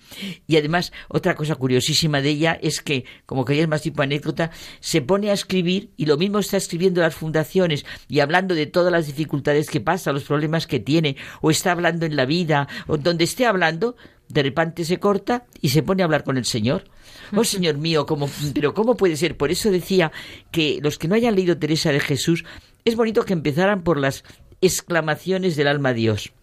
Y 0.45 0.57
además, 0.57 0.93
otra 1.07 1.33
cosa 1.33 1.55
curiosísima 1.55 2.21
de 2.21 2.29
ella 2.29 2.59
es 2.61 2.81
que, 2.81 3.03
como 3.25 3.45
querías 3.45 3.67
más 3.67 3.81
tipo 3.81 4.03
anécdota, 4.03 4.51
se 4.79 5.01
pone 5.01 5.31
a 5.31 5.33
escribir 5.33 5.89
y 5.97 6.05
lo 6.05 6.17
mismo 6.17 6.37
está 6.37 6.57
escribiendo 6.57 7.01
las 7.01 7.15
fundaciones 7.15 7.83
y 8.07 8.19
hablando 8.19 8.53
de 8.53 8.67
todas 8.67 8.91
las 8.91 9.07
dificultades 9.07 9.71
que 9.71 9.81
pasa, 9.81 10.13
los 10.13 10.25
problemas 10.25 10.67
que 10.67 10.79
tiene, 10.79 11.17
o 11.41 11.49
está 11.49 11.71
hablando 11.71 12.05
en 12.05 12.15
la 12.15 12.27
vida, 12.27 12.67
o 12.85 12.97
donde 12.97 13.23
esté 13.23 13.47
hablando, 13.47 13.95
de 14.27 14.43
repente 14.43 14.85
se 14.85 14.99
corta 14.99 15.47
y 15.61 15.69
se 15.69 15.81
pone 15.81 16.03
a 16.03 16.05
hablar 16.05 16.23
con 16.23 16.37
el 16.37 16.45
Señor. 16.45 16.83
Oh 17.35 17.43
Señor 17.43 17.79
mío, 17.79 18.05
¿cómo, 18.05 18.29
pero 18.53 18.75
¿cómo 18.75 18.97
puede 18.97 19.17
ser? 19.17 19.35
Por 19.35 19.49
eso 19.49 19.71
decía 19.71 20.11
que 20.51 20.77
los 20.83 20.99
que 20.99 21.07
no 21.07 21.15
hayan 21.15 21.35
leído 21.35 21.57
Teresa 21.57 21.91
de 21.91 21.99
Jesús, 21.99 22.45
es 22.85 22.95
bonito 22.95 23.25
que 23.25 23.33
empezaran 23.33 23.81
por 23.81 23.99
las 23.99 24.23
exclamaciones 24.61 25.55
del 25.55 25.67
alma 25.67 25.89
a 25.89 25.93
Dios. 25.93 26.33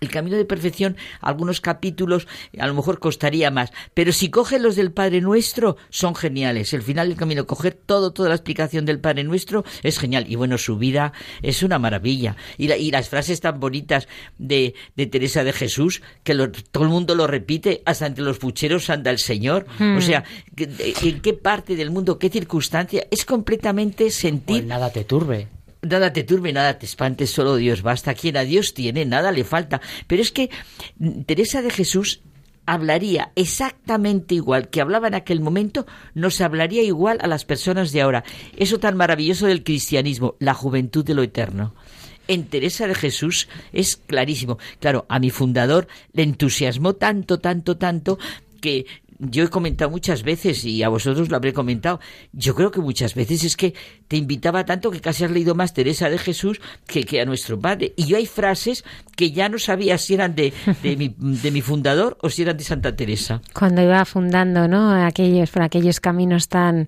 El 0.00 0.10
camino 0.10 0.36
de 0.36 0.44
perfección, 0.44 0.96
algunos 1.20 1.60
capítulos 1.60 2.26
a 2.58 2.66
lo 2.66 2.74
mejor 2.74 2.98
costaría 2.98 3.50
más, 3.50 3.72
pero 3.94 4.12
si 4.12 4.30
coges 4.30 4.60
los 4.60 4.76
del 4.76 4.92
Padre 4.92 5.20
Nuestro, 5.20 5.76
son 5.90 6.14
geniales. 6.14 6.72
El 6.72 6.82
final 6.82 7.08
del 7.08 7.16
camino, 7.16 7.46
coger 7.46 7.74
todo, 7.74 8.12
toda 8.12 8.28
la 8.28 8.34
explicación 8.34 8.84
del 8.86 9.00
Padre 9.00 9.24
Nuestro 9.24 9.64
es 9.82 9.98
genial. 9.98 10.26
Y 10.28 10.36
bueno, 10.36 10.58
su 10.58 10.76
vida 10.78 11.12
es 11.42 11.62
una 11.62 11.78
maravilla. 11.78 12.36
Y, 12.58 12.70
y 12.72 12.90
las 12.90 13.08
frases 13.08 13.40
tan 13.40 13.60
bonitas 13.60 14.08
de, 14.38 14.74
de 14.96 15.06
Teresa 15.06 15.44
de 15.44 15.52
Jesús, 15.52 16.02
que 16.24 16.34
todo 16.70 16.84
el 16.84 16.90
mundo 16.90 17.14
lo 17.14 17.26
repite, 17.26 17.82
hasta 17.84 18.06
entre 18.06 18.24
los 18.24 18.38
pucheros 18.38 18.90
anda 18.90 19.10
el 19.10 19.18
Señor. 19.18 19.66
O 19.78 19.84
hmm. 19.84 20.00
sea, 20.00 20.24
¿en 20.56 21.20
qué 21.20 21.34
parte 21.34 21.76
del 21.76 21.90
mundo, 21.90 22.18
qué 22.18 22.30
circunstancia? 22.30 23.06
Es 23.10 23.24
completamente 23.24 24.10
sentir... 24.10 24.64
nada 24.64 24.90
te 24.90 25.04
turbe. 25.04 25.48
Nada 25.82 26.12
te 26.12 26.24
turbe, 26.24 26.52
nada 26.52 26.78
te 26.78 26.86
espante, 26.86 27.26
solo 27.26 27.56
Dios 27.56 27.82
basta. 27.82 28.14
Quien 28.14 28.36
a 28.36 28.44
Dios 28.44 28.74
tiene, 28.74 29.04
nada 29.04 29.32
le 29.32 29.44
falta. 29.44 29.80
Pero 30.06 30.20
es 30.20 30.30
que 30.30 30.50
mm, 30.98 31.22
Teresa 31.22 31.62
de 31.62 31.70
Jesús 31.70 32.20
hablaría 32.66 33.32
exactamente 33.34 34.34
igual 34.34 34.68
que 34.68 34.80
hablaba 34.80 35.08
en 35.08 35.14
aquel 35.14 35.40
momento, 35.40 35.86
nos 36.14 36.40
hablaría 36.40 36.82
igual 36.82 37.18
a 37.20 37.26
las 37.26 37.44
personas 37.44 37.90
de 37.92 38.02
ahora. 38.02 38.24
Eso 38.56 38.78
tan 38.78 38.96
maravilloso 38.96 39.46
del 39.46 39.64
cristianismo, 39.64 40.36
la 40.38 40.54
juventud 40.54 41.04
de 41.04 41.14
lo 41.14 41.22
eterno. 41.22 41.74
En 42.28 42.44
Teresa 42.44 42.86
de 42.86 42.94
Jesús 42.94 43.48
es 43.72 43.96
clarísimo. 43.96 44.58
Claro, 44.78 45.04
a 45.08 45.18
mi 45.18 45.30
fundador 45.30 45.88
le 46.12 46.22
entusiasmó 46.22 46.94
tanto, 46.94 47.40
tanto, 47.40 47.76
tanto 47.76 48.18
que 48.60 48.86
yo 49.20 49.44
he 49.44 49.48
comentado 49.48 49.90
muchas 49.90 50.22
veces 50.22 50.64
y 50.64 50.82
a 50.82 50.88
vosotros 50.88 51.28
lo 51.28 51.36
habré 51.36 51.52
comentado. 51.52 52.00
Yo 52.32 52.54
creo 52.54 52.70
que 52.70 52.80
muchas 52.80 53.14
veces 53.14 53.44
es 53.44 53.56
que 53.56 53.74
te 54.08 54.16
invitaba 54.16 54.64
tanto 54.64 54.90
que 54.90 55.00
casi 55.00 55.24
has 55.24 55.30
leído 55.30 55.54
más 55.54 55.74
Teresa 55.74 56.08
de 56.08 56.18
Jesús 56.18 56.60
que, 56.86 57.04
que 57.04 57.20
a 57.20 57.24
nuestro 57.24 57.60
padre. 57.60 57.92
Y 57.96 58.06
yo 58.06 58.16
hay 58.16 58.26
frases 58.26 58.84
que 59.16 59.30
ya 59.30 59.48
no 59.48 59.58
sabía 59.58 59.98
si 59.98 60.14
eran 60.14 60.34
de, 60.34 60.52
de, 60.82 60.96
mi, 60.96 61.14
de 61.18 61.50
mi 61.50 61.60
fundador 61.60 62.16
o 62.22 62.30
si 62.30 62.42
eran 62.42 62.56
de 62.56 62.64
Santa 62.64 62.96
Teresa. 62.96 63.42
Cuando 63.52 63.82
iba 63.82 64.04
fundando, 64.04 64.68
¿no? 64.68 64.90
Aquellos, 64.92 65.50
por 65.50 65.62
aquellos 65.62 66.00
caminos 66.00 66.48
tan 66.48 66.86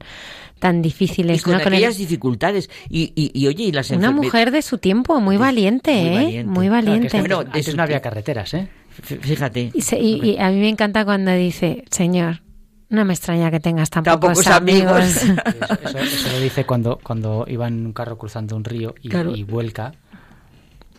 tan 0.59 0.81
difíciles. 0.81 1.41
Y 1.41 1.43
con 1.43 1.55
aquellas 1.57 1.99
dificultades. 1.99 2.71
Y, 2.89 3.13
y, 3.17 3.47
oye, 3.49 3.65
y 3.65 3.73
las 3.73 3.91
Una 3.91 4.13
mujer 4.13 4.53
de 4.53 4.63
su 4.63 4.79
tiempo, 4.79 5.21
muy 5.21 5.37
valiente, 5.37 5.91
¿eh? 5.93 6.45
Muy 6.45 6.69
valiente. 6.69 7.19
bueno, 7.19 7.45
es 7.53 7.75
no 7.75 7.83
había 7.83 8.01
carreteras, 8.01 8.55
¿eh? 8.55 8.69
Fíjate. 9.03 9.73
Y, 9.75 10.37
a 10.39 10.51
mí 10.51 10.61
me 10.61 10.69
encanta 10.69 11.05
cuando 11.05 11.33
dice, 11.33 11.85
Señor, 11.91 12.43
no 12.89 13.05
me 13.05 13.15
extraña 13.15 13.51
que 13.51 13.61
tengas 13.61 13.91
tan, 13.91 14.05
pocos, 14.05 14.47
amigos. 14.49 15.17
Eso, 15.95 16.29
lo 16.33 16.41
dice 16.41 16.65
cuando, 16.67 16.99
cuando 17.03 17.47
iba 17.49 17.67
en 17.67 17.87
un 17.87 17.93
carro 17.93 18.19
cruzando 18.19 18.55
un 18.55 18.65
río 18.65 18.95
y, 19.01 19.43
vuelca. 19.45 19.93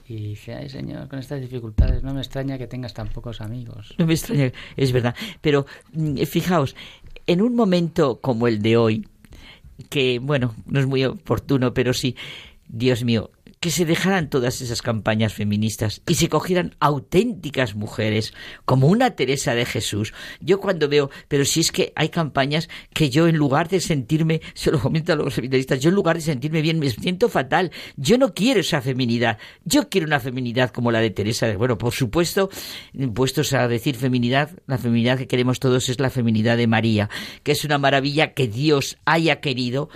Y 0.08 0.16
dice, 0.16 0.56
ay 0.56 0.70
Señor, 0.70 1.08
con 1.08 1.20
estas 1.20 1.40
dificultades 1.40 2.04
no 2.04 2.14
me 2.14 2.22
extraña 2.22 2.58
que 2.58 2.68
tengas 2.68 2.94
tan 2.94 3.10
pocos 3.10 3.42
amigos. 3.42 3.94
No 3.98 4.06
me 4.06 4.14
extraña, 4.14 4.52
es 4.76 4.92
verdad. 4.92 5.16
Pero 5.40 5.66
mm, 5.94 6.18
fijaos, 6.24 6.76
en 7.28 7.42
un 7.42 7.56
momento 7.56 8.20
como 8.20 8.48
el 8.48 8.62
de 8.62 8.76
hoy, 8.76 9.08
que 9.90 10.20
bueno, 10.20 10.56
no 10.66 10.80
es 10.80 10.88
muy 10.88 11.06
oportuno, 11.06 11.74
pero 11.74 11.94
sí, 11.94 12.16
Dios 12.68 13.04
mío, 13.04 13.32
que 13.64 13.72
se 13.72 13.86
dejaran 13.86 14.30
todas 14.30 14.60
esas 14.60 14.82
campañas 14.82 15.34
feministas 15.34 16.02
y 16.06 16.16
se 16.16 16.28
cogieran 16.28 16.76
auténticas 16.82 17.76
mujeres, 17.76 18.34
como 18.66 18.88
una 18.88 19.12
Teresa 19.12 19.56
de 19.56 19.64
Jesús. 19.64 20.14
Yo 20.42 20.60
cuando 20.60 20.90
veo, 20.90 21.10
pero 21.30 21.46
si 21.46 21.62
es 21.62 21.72
que 21.72 21.94
hay 21.96 22.10
campañas 22.10 22.68
que 22.94 23.10
yo 23.10 23.26
en 23.26 23.38
lugar 23.38 23.70
de 23.70 23.80
sentirme, 23.80 24.42
se 24.54 24.70
lo 24.70 24.82
comento 24.82 25.14
a 25.14 25.16
los 25.16 25.34
feministas, 25.34 25.80
yo 25.80 25.92
en 25.92 25.96
lugar 25.96 26.18
de 26.18 26.24
sentirme 26.24 26.62
bien 26.62 26.78
me 26.78 26.90
siento 26.90 27.30
fatal. 27.30 27.72
Yo 27.96 28.18
no 28.18 28.34
quiero 28.34 28.60
esa 28.60 28.82
feminidad. 28.82 29.38
Yo 29.64 29.88
quiero 29.88 30.08
una 30.08 30.20
feminidad 30.20 30.72
como 30.72 30.92
la 30.92 31.00
de 31.00 31.12
Teresa. 31.12 31.48
De, 31.48 31.56
bueno, 31.56 31.78
por 31.78 31.94
supuesto, 31.94 32.50
puestos 33.16 33.54
a 33.54 33.70
decir 33.70 33.96
feminidad, 33.96 34.50
la 34.68 34.78
feminidad 34.78 35.18
que 35.18 35.28
queremos 35.28 35.62
todos 35.62 35.88
es 35.88 36.02
la 36.02 36.10
feminidad 36.10 36.58
de 36.58 36.68
María, 36.68 37.10
que 37.44 37.54
es 37.54 37.64
una 37.64 37.78
maravilla 37.78 38.34
que 38.34 38.50
Dios 38.50 38.98
haya 39.06 39.40
querido. 39.40 39.88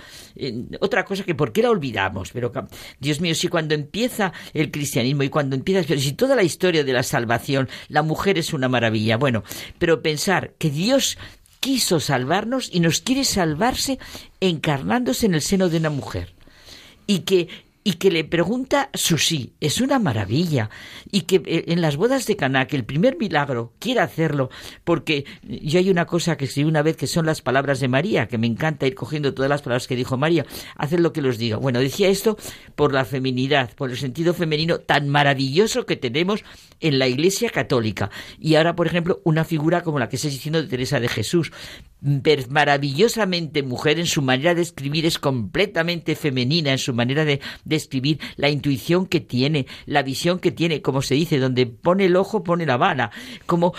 Otra 0.80 1.04
cosa 1.04 1.24
que 1.24 1.34
por 1.34 1.52
qué 1.52 1.62
la 1.62 1.70
olvidamos, 1.70 2.30
pero 2.32 2.52
Dios 3.00 3.20
mío, 3.20 3.34
si 3.34 3.48
cuando 3.48 3.74
empieza 3.74 4.32
el 4.54 4.70
cristianismo 4.70 5.22
y 5.22 5.28
cuando 5.28 5.56
empieza, 5.56 5.86
pero 5.86 6.00
si 6.00 6.12
toda 6.12 6.36
la 6.36 6.42
historia 6.42 6.84
de 6.84 6.92
la 6.92 7.02
salvación, 7.02 7.68
la 7.88 8.02
mujer 8.02 8.38
es 8.38 8.52
una 8.52 8.68
maravilla. 8.68 9.16
Bueno, 9.16 9.42
pero 9.78 10.02
pensar 10.02 10.52
que 10.58 10.70
Dios 10.70 11.18
quiso 11.60 12.00
salvarnos 12.00 12.70
y 12.72 12.80
nos 12.80 13.00
quiere 13.00 13.24
salvarse 13.24 13.98
encarnándose 14.40 15.26
en 15.26 15.34
el 15.34 15.42
seno 15.42 15.68
de 15.68 15.78
una 15.78 15.90
mujer. 15.90 16.34
Y 17.06 17.20
que 17.20 17.48
y 17.88 17.94
que 17.94 18.10
le 18.10 18.22
pregunta 18.22 18.90
su 18.92 19.16
sí. 19.16 19.54
Es 19.60 19.80
una 19.80 19.98
maravilla. 19.98 20.68
Y 21.10 21.22
que 21.22 21.36
eh, 21.46 21.64
en 21.68 21.80
las 21.80 21.96
bodas 21.96 22.26
de 22.26 22.36
Caná, 22.36 22.66
que 22.66 22.76
el 22.76 22.84
primer 22.84 23.16
milagro 23.16 23.72
quiera 23.78 24.02
hacerlo, 24.02 24.50
porque 24.84 25.24
yo 25.42 25.78
hay 25.78 25.88
una 25.88 26.04
cosa 26.04 26.36
que 26.36 26.44
escribí 26.44 26.68
una 26.68 26.82
vez 26.82 26.98
que 26.98 27.06
son 27.06 27.24
las 27.24 27.40
palabras 27.40 27.80
de 27.80 27.88
María, 27.88 28.28
que 28.28 28.36
me 28.36 28.46
encanta 28.46 28.86
ir 28.86 28.94
cogiendo 28.94 29.32
todas 29.32 29.48
las 29.48 29.62
palabras 29.62 29.86
que 29.86 29.96
dijo 29.96 30.18
María, 30.18 30.44
hacer 30.76 31.00
lo 31.00 31.14
que 31.14 31.22
los 31.22 31.38
diga. 31.38 31.56
Bueno, 31.56 31.80
decía 31.80 32.08
esto 32.08 32.36
por 32.76 32.92
la 32.92 33.06
feminidad, 33.06 33.70
por 33.74 33.90
el 33.90 33.96
sentido 33.96 34.34
femenino 34.34 34.80
tan 34.80 35.08
maravilloso 35.08 35.86
que 35.86 35.96
tenemos 35.96 36.44
en 36.80 36.98
la 36.98 37.08
Iglesia 37.08 37.48
Católica. 37.48 38.10
Y 38.38 38.56
ahora, 38.56 38.76
por 38.76 38.86
ejemplo, 38.86 39.22
una 39.24 39.44
figura 39.44 39.82
como 39.82 39.98
la 39.98 40.10
que 40.10 40.16
está 40.16 40.28
diciendo 40.28 40.60
de 40.60 40.68
Teresa 40.68 41.00
de 41.00 41.08
Jesús, 41.08 41.52
maravillosamente 42.50 43.62
mujer 43.62 43.98
en 43.98 44.06
su 44.06 44.22
manera 44.22 44.54
de 44.54 44.62
escribir, 44.62 45.06
es 45.06 45.18
completamente 45.18 46.14
femenina 46.14 46.70
en 46.70 46.78
su 46.78 46.94
manera 46.94 47.24
de, 47.24 47.40
escribir, 47.78 48.20
la 48.36 48.50
intuición 48.50 49.06
que 49.06 49.20
tiene, 49.20 49.66
la 49.86 50.02
visión 50.02 50.38
que 50.38 50.52
tiene, 50.52 50.82
como 50.82 51.02
se 51.02 51.14
dice, 51.14 51.38
donde 51.38 51.66
pone 51.66 52.04
el 52.04 52.16
ojo, 52.16 52.44
pone 52.44 52.66
la 52.66 52.76
bala, 52.76 53.10
como, 53.46 53.72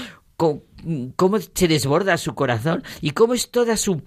cómo 1.16 1.40
se 1.40 1.68
desborda 1.68 2.18
su 2.18 2.34
corazón 2.36 2.84
y 3.02 3.12
cómo 3.12 3.34
es 3.34 3.52
toda 3.52 3.78
su 3.78 4.02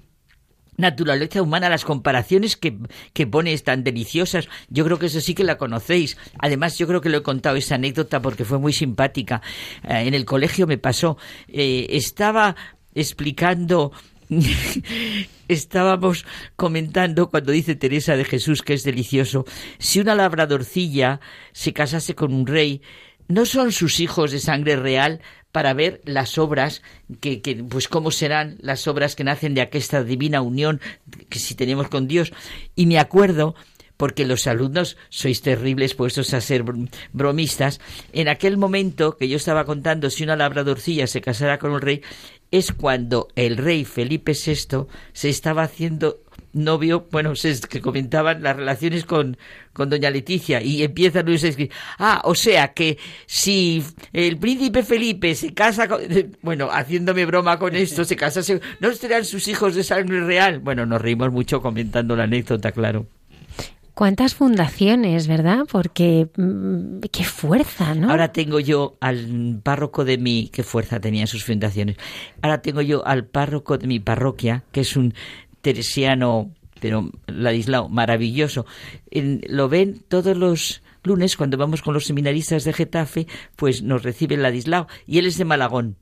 naturaleza 0.76 1.42
humana, 1.42 1.68
las 1.68 1.84
comparaciones 1.84 2.56
que, 2.56 2.76
que 3.12 3.26
pone 3.26 3.56
tan 3.58 3.84
deliciosas. 3.84 4.48
Yo 4.68 4.84
creo 4.84 4.98
que 4.98 5.06
eso 5.06 5.20
sí 5.20 5.34
que 5.34 5.44
la 5.44 5.58
conocéis. 5.58 6.16
Además, 6.38 6.78
yo 6.78 6.86
creo 6.86 7.00
que 7.00 7.10
lo 7.10 7.18
he 7.18 7.22
contado 7.22 7.56
esa 7.56 7.74
anécdota 7.76 8.20
porque 8.20 8.44
fue 8.44 8.58
muy 8.58 8.72
simpática. 8.72 9.42
Eh, 9.84 10.04
en 10.06 10.14
el 10.14 10.24
colegio 10.24 10.66
me 10.66 10.78
pasó. 10.78 11.18
Eh, 11.48 11.86
estaba 11.90 12.56
explicando 12.94 13.92
estábamos 15.48 16.24
comentando 16.56 17.30
cuando 17.30 17.52
dice 17.52 17.74
Teresa 17.74 18.16
de 18.16 18.24
Jesús 18.24 18.62
que 18.62 18.74
es 18.74 18.84
delicioso, 18.84 19.44
si 19.78 20.00
una 20.00 20.14
labradorcilla 20.14 21.20
se 21.52 21.72
casase 21.72 22.14
con 22.14 22.32
un 22.32 22.46
rey, 22.46 22.82
no 23.28 23.46
son 23.46 23.72
sus 23.72 24.00
hijos 24.00 24.30
de 24.30 24.38
sangre 24.38 24.76
real 24.76 25.20
para 25.52 25.74
ver 25.74 26.00
las 26.04 26.38
obras 26.38 26.82
que, 27.20 27.40
pues 27.68 27.88
cómo 27.88 28.10
serán 28.10 28.56
las 28.60 28.88
obras 28.88 29.14
que 29.14 29.24
nacen 29.24 29.54
de 29.54 29.60
aquesta 29.60 30.02
divina 30.02 30.40
unión 30.40 30.80
que 31.28 31.38
si 31.38 31.54
tenemos 31.54 31.88
con 31.88 32.08
Dios 32.08 32.32
y 32.74 32.86
me 32.86 32.98
acuerdo 32.98 33.54
porque 33.98 34.26
los 34.26 34.48
alumnos 34.48 34.96
sois 35.10 35.42
terribles 35.42 35.94
puestos 35.94 36.34
a 36.34 36.40
ser 36.40 36.64
bromistas. 37.12 37.78
En 38.12 38.26
aquel 38.26 38.56
momento 38.56 39.16
que 39.16 39.28
yo 39.28 39.36
estaba 39.36 39.64
contando 39.64 40.10
si 40.10 40.24
una 40.24 40.34
labradorcilla 40.34 41.06
se 41.06 41.20
casara 41.20 41.58
con 41.58 41.70
un 41.70 41.80
rey, 41.80 42.02
es 42.52 42.70
cuando 42.70 43.28
el 43.34 43.56
rey 43.56 43.84
Felipe 43.84 44.32
VI 44.32 44.86
se 45.12 45.28
estaba 45.28 45.64
haciendo 45.64 46.20
novio, 46.52 47.06
bueno, 47.10 47.34
se, 47.34 47.58
que 47.68 47.80
comentaban 47.80 48.42
las 48.42 48.56
relaciones 48.56 49.04
con, 49.04 49.36
con 49.72 49.88
doña 49.88 50.10
Leticia 50.10 50.62
y 50.62 50.82
empieza 50.82 51.22
Luis 51.22 51.44
a 51.44 51.48
escribir, 51.48 51.72
ah, 51.98 52.20
o 52.24 52.34
sea 52.34 52.74
que 52.74 52.98
si 53.26 53.82
el 54.12 54.38
príncipe 54.38 54.82
Felipe 54.82 55.34
se 55.34 55.54
casa 55.54 55.88
con, 55.88 56.02
bueno, 56.42 56.68
haciéndome 56.70 57.24
broma 57.24 57.58
con 57.58 57.74
esto, 57.74 58.04
se 58.04 58.16
casa, 58.16 58.40
¿no 58.80 58.92
serán 58.92 59.24
sus 59.24 59.48
hijos 59.48 59.74
de 59.74 59.82
sangre 59.82 60.24
real? 60.24 60.60
Bueno, 60.60 60.84
nos 60.86 61.00
reímos 61.00 61.32
mucho 61.32 61.62
comentando 61.62 62.14
la 62.16 62.24
anécdota, 62.24 62.72
claro. 62.72 63.06
¿Cuántas 63.94 64.34
fundaciones, 64.34 65.26
verdad? 65.26 65.66
Porque 65.70 66.28
mm, 66.36 67.00
qué 67.12 67.24
fuerza, 67.24 67.94
¿no? 67.94 68.10
Ahora 68.10 68.32
tengo 68.32 68.58
yo 68.58 68.96
al 69.00 69.60
párroco 69.62 70.04
de 70.04 70.16
mi, 70.16 70.48
qué 70.48 70.62
fuerza 70.62 70.98
tenían 70.98 71.26
sus 71.26 71.44
fundaciones. 71.44 71.96
Ahora 72.40 72.62
tengo 72.62 72.80
yo 72.80 73.06
al 73.06 73.26
párroco 73.26 73.76
de 73.76 73.86
mi 73.86 74.00
parroquia, 74.00 74.64
que 74.72 74.80
es 74.80 74.96
un 74.96 75.12
teresiano, 75.60 76.50
pero 76.80 77.10
Ladislao, 77.26 77.90
maravilloso. 77.90 78.64
lo 79.10 79.68
ven 79.68 80.02
todos 80.08 80.36
los 80.38 80.82
lunes 81.04 81.36
cuando 81.36 81.58
vamos 81.58 81.82
con 81.82 81.92
los 81.92 82.06
seminaristas 82.06 82.64
de 82.64 82.72
Getafe, 82.72 83.26
pues 83.56 83.82
nos 83.82 84.02
recibe 84.02 84.38
Ladislao 84.38 84.86
y 85.06 85.18
él 85.18 85.26
es 85.26 85.36
de 85.36 85.44
Malagón. 85.44 85.96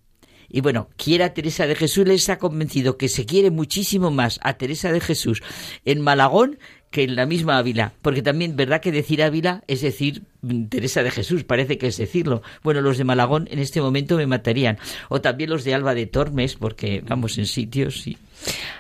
Y 0.53 0.63
bueno, 0.63 0.89
quiera 0.97 1.33
Teresa 1.33 1.67
de 1.67 1.77
Jesús 1.77 2.07
les 2.07 2.29
ha 2.29 2.39
convencido 2.39 2.99
que 2.99 3.09
se 3.09 3.25
quiere 3.25 3.51
muchísimo 3.51 4.11
más 4.11 4.41
a 4.43 4.55
Teresa 4.55 4.91
de 4.91 5.01
Jesús 5.01 5.43
en 5.85 6.01
Malagón 6.01 6.59
que 6.91 7.05
en 7.05 7.15
la 7.15 7.25
misma 7.25 7.59
Ávila, 7.59 7.93
porque 8.03 8.21
también, 8.21 8.57
¿verdad 8.57 8.81
que 8.81 8.91
decir 8.91 9.23
Ávila 9.23 9.63
es 9.69 9.81
decir 9.81 10.23
mm, 10.43 10.65
Teresa 10.65 11.03
de 11.03 11.11
Jesús? 11.11 11.45
Parece 11.45 11.79
que 11.79 11.87
es 11.87 11.97
decirlo. 11.97 12.43
Bueno, 12.65 12.81
los 12.81 12.99
de 12.99 13.05
Malagón 13.05 13.49
en 13.51 13.61
este 13.61 13.81
momento 13.81 14.17
me 14.17 14.27
matarían. 14.27 14.79
O 15.09 15.21
también 15.21 15.51
los 15.51 15.63
de 15.63 15.75
Alba 15.75 15.95
de 15.95 16.07
Tormes, 16.07 16.57
porque 16.57 17.03
vamos 17.07 17.39
en 17.39 17.47
sitios 17.47 18.07
y... 18.07 18.19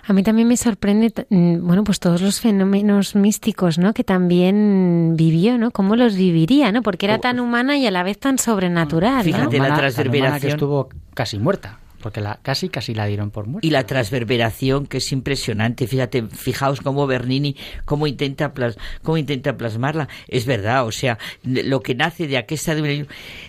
A 0.07 0.15
mí 0.15 0.23
también 0.23 0.49
me 0.49 0.57
sorprende, 0.57 1.13
mm, 1.29 1.67
bueno, 1.67 1.85
pues 1.85 2.01
todos 2.01 2.21
los 2.23 2.41
fenómenos 2.41 3.15
místicos, 3.15 3.79
¿no? 3.79 3.93
Que 3.93 4.05
también 4.05 5.15
vivió, 5.17 5.59
¿no? 5.59 5.71
¿Cómo 5.71 5.97
los 5.97 6.17
viviría, 6.17 6.73
¿no? 6.73 6.83
Porque 6.83 7.07
era 7.07 7.19
tan 7.19 7.39
humana 7.39 7.77
y 7.77 7.87
a 7.87 7.91
la 7.91 8.03
vez 8.03 8.19
tan 8.19 8.39
sobrenatural, 8.39 9.23
Fíjate 9.23 9.59
¿no? 9.59 9.69
la 9.69 9.77
transverberación. 9.77 10.41
que 10.41 10.49
estuvo 10.49 10.89
casi 11.15 11.39
muerta 11.39 11.80
porque 12.01 12.21
la, 12.21 12.41
casi 12.43 12.69
casi 12.69 12.95
la 12.95 13.07
dieron 13.07 13.31
por 13.31 13.47
muerta. 13.47 13.67
Y 13.67 13.71
la 13.71 13.87
transverberación 13.87 14.87
que 14.87 14.99
es 14.99 15.13
impresionante, 15.13 15.87
fíjate, 15.87 16.27
fijaos 16.27 16.81
cómo 16.81 17.07
Bernini 17.07 17.57
cómo 17.85 18.07
intenta 18.07 18.53
plas, 18.53 18.77
cómo 19.03 19.17
intenta 19.19 19.57
plasmarla, 19.57 20.09
es 20.29 20.47
verdad, 20.47 20.87
o 20.87 20.93
sea, 20.93 21.19
lo 21.43 21.81
que 21.81 21.95
nace 21.95 22.27
de 22.27 22.39
aquesta 22.39 22.75
de 22.75 23.07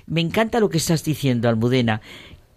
me 0.08 0.22
encanta 0.22 0.60
lo 0.60 0.70
que 0.70 0.78
estás 0.78 1.04
diciendo 1.04 1.50
Almudena, 1.50 2.02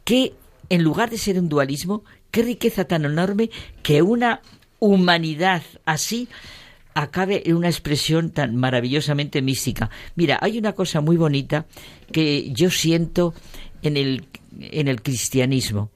que 0.04 0.34
en 0.68 0.82
lugar 0.82 1.10
de 1.10 1.18
ser 1.18 1.38
un 1.38 1.48
dualismo, 1.48 2.04
qué 2.30 2.42
riqueza 2.42 2.84
tan 2.84 3.04
enorme 3.04 3.50
que 3.82 4.02
una 4.02 4.40
humanidad 4.78 5.62
así 5.84 6.28
acabe 6.94 7.42
en 7.46 7.56
una 7.56 7.68
expresión 7.68 8.30
tan 8.30 8.56
maravillosamente 8.56 9.42
mística. 9.42 9.90
Mira, 10.14 10.38
hay 10.40 10.58
una 10.58 10.72
cosa 10.72 11.00
muy 11.00 11.16
bonita 11.16 11.66
que 12.12 12.52
yo 12.52 12.70
siento 12.70 13.34
en 13.82 13.96
el 13.96 14.26
en 14.60 14.88
el 14.88 15.02
cristianismo, 15.02 15.90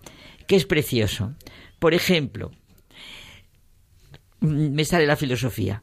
que 0.47 0.57
es 0.57 0.67
precioso. 0.67 1.35
Por 1.79 1.95
ejemplo, 1.95 2.51
mm, 4.41 4.71
me 4.71 4.85
sale 4.85 5.07
la 5.07 5.17
filosofía. 5.17 5.83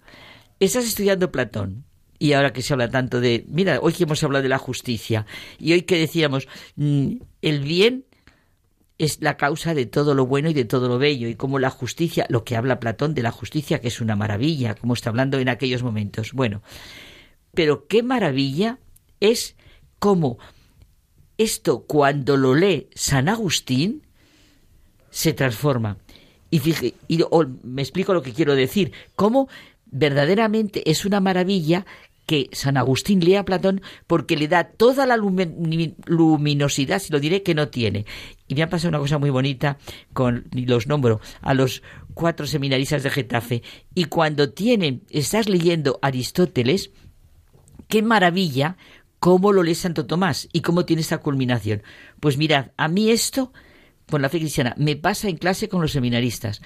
Estás 0.60 0.86
estudiando 0.86 1.32
Platón. 1.32 1.86
Y 2.18 2.32
ahora 2.32 2.54
que 2.54 2.62
se 2.62 2.72
habla 2.72 2.90
tanto 2.90 3.20
de, 3.20 3.44
mira, 3.50 3.80
hoy 3.82 3.92
que 3.92 4.04
hemos 4.04 4.24
hablado 4.24 4.44
de 4.44 4.50
la 4.50 4.58
justicia 4.58 5.26
y 5.60 5.74
hoy 5.74 5.82
que 5.82 5.98
decíamos, 5.98 6.48
mm, 6.78 7.18
el 7.42 7.60
bien 7.60 8.06
es 8.98 9.22
la 9.22 9.36
causa 9.36 9.74
de 9.74 9.86
todo 9.86 10.16
lo 10.16 10.26
bueno 10.26 10.50
y 10.50 10.54
de 10.54 10.66
todo 10.66 10.88
lo 10.88 10.98
bello, 10.98 11.28
y 11.28 11.36
como 11.36 11.60
la 11.60 11.70
justicia, 11.70 12.26
lo 12.30 12.46
que 12.46 12.56
habla 12.56 12.80
Platón 12.80 13.14
de 13.14 13.24
la 13.24 13.32
justicia, 13.32 13.82
que 13.82 13.90
es 13.90 14.00
una 14.00 14.16
maravilla, 14.16 14.76
como 14.76 14.94
está 14.94 15.10
hablando 15.10 15.40
en 15.40 15.50
aquellos 15.50 15.84
momentos. 15.84 16.32
Bueno, 16.32 16.62
pero 17.54 17.88
qué 17.88 18.04
maravilla 18.04 18.80
es 19.20 19.56
cómo 20.00 20.38
esto 21.38 21.82
cuando 21.82 22.38
lo 22.38 22.56
lee 22.56 22.88
San 22.94 23.30
Agustín 23.30 24.04
se 25.10 25.34
transforma. 25.34 25.98
Y, 26.52 26.62
me 27.64 27.82
explico 27.82 28.14
lo 28.14 28.22
que 28.22 28.34
quiero 28.34 28.56
decir. 28.56 28.92
Cómo 29.16 29.50
verdaderamente 29.86 30.90
es 30.90 31.06
una 31.06 31.20
maravilla 31.20 31.86
que 32.26 32.50
San 32.54 32.78
Agustín 32.78 33.24
lea 33.24 33.42
a 33.42 33.46
Platón 33.46 33.82
porque 34.08 34.36
le 34.36 34.48
da 34.48 34.66
toda 34.66 35.06
la 35.06 35.18
luminosidad, 35.18 37.00
si 37.00 37.14
lo 37.14 37.20
diré, 37.20 37.44
que 37.44 37.56
no 37.56 37.68
tiene. 37.68 38.06
Y 38.48 38.56
me 38.56 38.64
ha 38.64 38.70
pasado 38.70 38.90
una 38.90 39.00
cosa 39.00 39.18
muy 39.18 39.30
bonita 39.30 39.78
con, 40.14 40.48
y 40.54 40.66
los 40.66 40.88
nombro, 40.88 41.22
a 41.42 41.54
los 41.54 41.84
cuatro 42.14 42.48
seminaristas 42.48 43.04
de 43.04 43.12
Getafe. 43.12 43.64
Y 43.94 44.06
cuando 44.06 44.50
tienen, 44.52 45.04
estás 45.10 45.48
leyendo 45.48 46.00
Aristóteles, 46.02 46.92
qué 47.88 48.02
maravilla 48.02 48.78
¿Cómo 49.26 49.52
lo 49.54 49.64
lee 49.64 49.74
Santo 49.74 50.06
Tomás 50.06 50.48
y 50.54 50.62
cómo 50.62 50.86
tiene 50.86 51.02
esta 51.02 51.18
culminación? 51.18 51.82
Pues 52.20 52.38
mirad, 52.38 52.74
a 52.78 52.88
mí 52.88 53.10
esto, 53.10 53.54
con 54.08 54.22
la 54.22 54.30
fe 54.30 54.38
cristiana, 54.38 54.76
me 54.78 54.96
pasa 54.98 55.30
en 55.30 55.38
clase 55.38 55.68
con 55.68 55.82
los 55.82 55.94
seminaristas. 55.94 56.62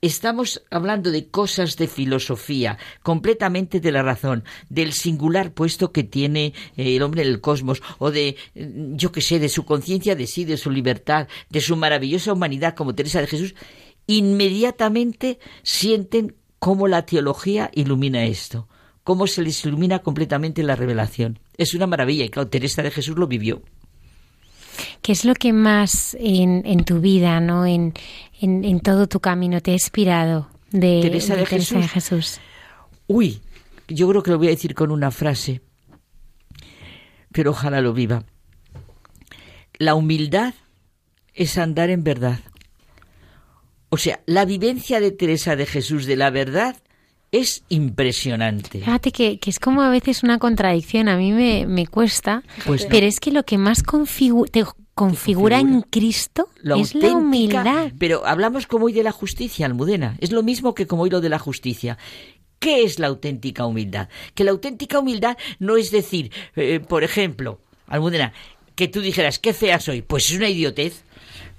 Estamos 0.00 0.64
hablando 0.72 1.12
de 1.12 1.28
cosas 1.28 1.76
de 1.76 1.86
filosofía, 1.86 2.76
completamente 3.04 3.78
de 3.78 3.92
la 3.92 4.02
razón, 4.02 4.42
del 4.68 4.94
singular 4.94 5.52
puesto 5.52 5.92
que 5.92 6.02
tiene 6.02 6.54
eh, 6.76 6.96
el 6.96 7.02
hombre 7.02 7.22
en 7.22 7.28
el 7.28 7.40
cosmos, 7.40 7.80
o 8.00 8.10
de, 8.10 8.34
mm, 8.56 8.96
yo 8.96 9.12
qué 9.12 9.20
sé, 9.20 9.38
de 9.38 9.48
su 9.48 9.64
conciencia 9.64 10.16
de 10.16 10.26
sí, 10.26 10.44
de 10.44 10.56
su 10.56 10.72
libertad, 10.72 11.28
de 11.50 11.60
su 11.60 11.76
maravillosa 11.76 12.32
humanidad 12.32 12.74
como 12.74 12.96
Teresa 12.96 13.20
de 13.20 13.28
Jesús, 13.28 13.54
inmediatamente 14.08 15.38
sienten 15.62 16.34
cómo 16.58 16.88
la 16.88 17.06
teología 17.06 17.70
ilumina 17.72 18.24
esto 18.24 18.66
cómo 19.04 19.26
se 19.26 19.42
les 19.42 19.64
ilumina 19.64 20.00
completamente 20.00 20.62
la 20.62 20.76
revelación. 20.76 21.38
Es 21.56 21.74
una 21.74 21.86
maravilla 21.86 22.24
y 22.24 22.28
claro, 22.28 22.48
Teresa 22.48 22.82
de 22.82 22.90
Jesús 22.90 23.16
lo 23.16 23.26
vivió. 23.26 23.62
¿Qué 25.02 25.12
es 25.12 25.24
lo 25.24 25.34
que 25.34 25.52
más 25.52 26.16
en, 26.18 26.84
tu 26.84 27.00
vida, 27.00 27.40
¿no? 27.40 27.66
En, 27.66 27.94
en, 28.40 28.80
todo 28.80 29.08
tu 29.08 29.20
camino 29.20 29.60
te 29.60 29.72
ha 29.72 29.74
inspirado 29.74 30.48
de 30.70 31.00
Teresa 31.02 31.36
de, 31.36 31.44
Jesús? 31.44 32.40
Uy, 33.06 33.40
yo 33.88 34.08
creo 34.08 34.22
que 34.22 34.30
lo 34.30 34.38
voy 34.38 34.46
a 34.46 34.50
decir 34.50 34.74
con 34.74 34.90
una 34.90 35.10
frase, 35.10 35.60
pero 37.32 37.50
ojalá 37.50 37.80
lo 37.80 37.92
viva. 37.92 38.24
La 39.78 39.94
humildad 39.94 40.54
es 41.34 41.58
andar 41.58 41.90
en 41.90 42.04
verdad. 42.04 42.40
O 43.88 43.98
sea, 43.98 44.20
la 44.24 44.44
vivencia 44.44 45.00
de 45.00 45.10
Teresa 45.10 45.56
de 45.56 45.66
Jesús 45.66 46.06
de 46.06 46.16
la 46.16 46.30
verdad 46.30 46.76
es 47.32 47.64
impresionante. 47.70 48.80
Fíjate 48.80 49.10
que, 49.10 49.40
es 49.44 49.58
como 49.58 49.82
a 49.82 49.88
veces 49.88 50.22
una 50.22 50.38
contradicción, 50.38 51.08
a 51.08 51.16
mí 51.16 51.32
me, 51.32 51.86
cuesta, 51.86 52.42
pues 52.66 52.86
pero 52.88 53.06
es 53.06 53.18
que 53.18 53.32
lo 53.32 53.42
que 53.42 53.56
más 53.56 53.82
te 54.52 54.64
configura, 54.94 55.58
en 55.58 55.80
Cristo 55.80 56.50
es 56.62 56.94
la 56.94 57.16
humildad. 57.16 57.90
Pero 57.98 58.26
hablamos 58.26 58.66
como 58.66 58.84
hoy 58.86 58.92
de 58.92 59.02
la 59.02 59.12
justicia, 59.12 59.64
Almudena, 59.64 60.16
es 60.20 60.30
lo 60.30 60.42
mismo 60.42 60.74
que 60.74 60.86
como 60.86 61.02
hoy 61.04 61.10
lo 61.10 61.22
de 61.22 61.30
la 61.30 61.38
justicia. 61.38 61.96
¿Qué 62.58 62.84
es 62.84 62.98
la 62.98 63.08
auténtica 63.08 63.66
humildad? 63.66 64.08
Que 64.34 64.44
la 64.44 64.52
auténtica 64.52 64.98
humildad 64.98 65.36
no 65.58 65.76
es 65.76 65.90
decir, 65.90 66.30
eh, 66.54 66.80
por 66.80 67.02
ejemplo, 67.02 67.60
Almudena, 67.88 68.34
que 68.76 68.88
tú 68.88 69.00
dijeras, 69.00 69.38
qué 69.38 69.54
fea 69.54 69.80
soy, 69.80 70.02
pues 70.02 70.30
es 70.30 70.36
una 70.36 70.50
idiotez 70.50 71.02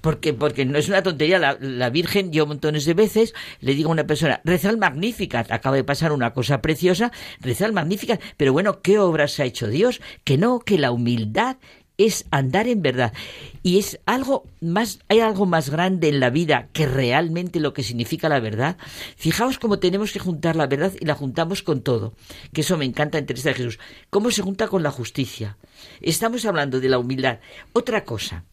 porque, 0.04 0.34
porque 0.34 0.66
no 0.66 0.76
es 0.76 0.90
una 0.90 1.02
tontería. 1.02 1.56
La, 1.58 1.88
Virgen, 1.88 2.30
yo 2.30 2.46
montones 2.46 2.84
de 2.84 2.92
veces 2.92 3.32
le 3.60 3.74
digo 3.74 3.88
a 3.88 3.92
una 3.92 4.06
persona, 4.06 4.42
reza 4.44 4.68
el 4.68 4.76
Magnificat, 4.76 5.50
acaba 5.50 5.76
de 5.76 5.82
pasar 5.82 6.12
una 6.12 6.34
cosa 6.34 6.60
preciosa, 6.60 7.10
reza 7.40 7.64
el 7.64 7.72
Magnificat, 7.72 8.20
pero 8.36 8.52
bueno, 8.52 8.82
¿qué 8.82 8.98
obras 8.98 9.40
ha 9.40 9.46
hecho 9.46 9.66
Dios? 9.66 10.02
Que 10.22 10.36
no, 10.36 10.60
que 10.60 10.76
la 10.76 10.92
humildad 10.92 11.56
es 11.96 12.26
andar 12.30 12.68
en 12.68 12.82
verdad. 12.82 13.14
Y 13.62 13.78
es 13.78 13.98
algo 14.04 14.44
más, 14.60 14.98
hay 15.08 15.20
algo 15.20 15.46
más 15.46 15.70
grande 15.70 16.10
en 16.10 16.20
la 16.20 16.28
vida 16.28 16.68
que 16.74 16.84
realmente 16.84 17.58
lo 17.58 17.72
que 17.72 17.82
significa 17.82 18.28
la 18.28 18.40
verdad. 18.40 18.76
Fijaos 19.16 19.58
cómo 19.58 19.78
tenemos 19.78 20.12
que 20.12 20.18
juntar 20.18 20.54
la 20.54 20.66
verdad 20.66 20.92
y 21.00 21.06
la 21.06 21.14
juntamos 21.14 21.62
con 21.62 21.80
todo. 21.80 22.12
Que 22.52 22.60
eso 22.60 22.76
me 22.76 22.84
encanta 22.84 23.16
en 23.16 23.24
Teresa 23.24 23.48
de 23.48 23.54
Jesús. 23.54 23.78
Cómo 24.10 24.30
se 24.30 24.42
junta 24.42 24.68
con 24.68 24.82
la 24.82 24.90
justicia. 24.90 25.56
Estamos 26.02 26.44
hablando 26.44 26.78
de 26.78 26.90
la 26.90 26.98
humildad. 26.98 27.38
Otra 27.72 28.04
cosa. 28.04 28.44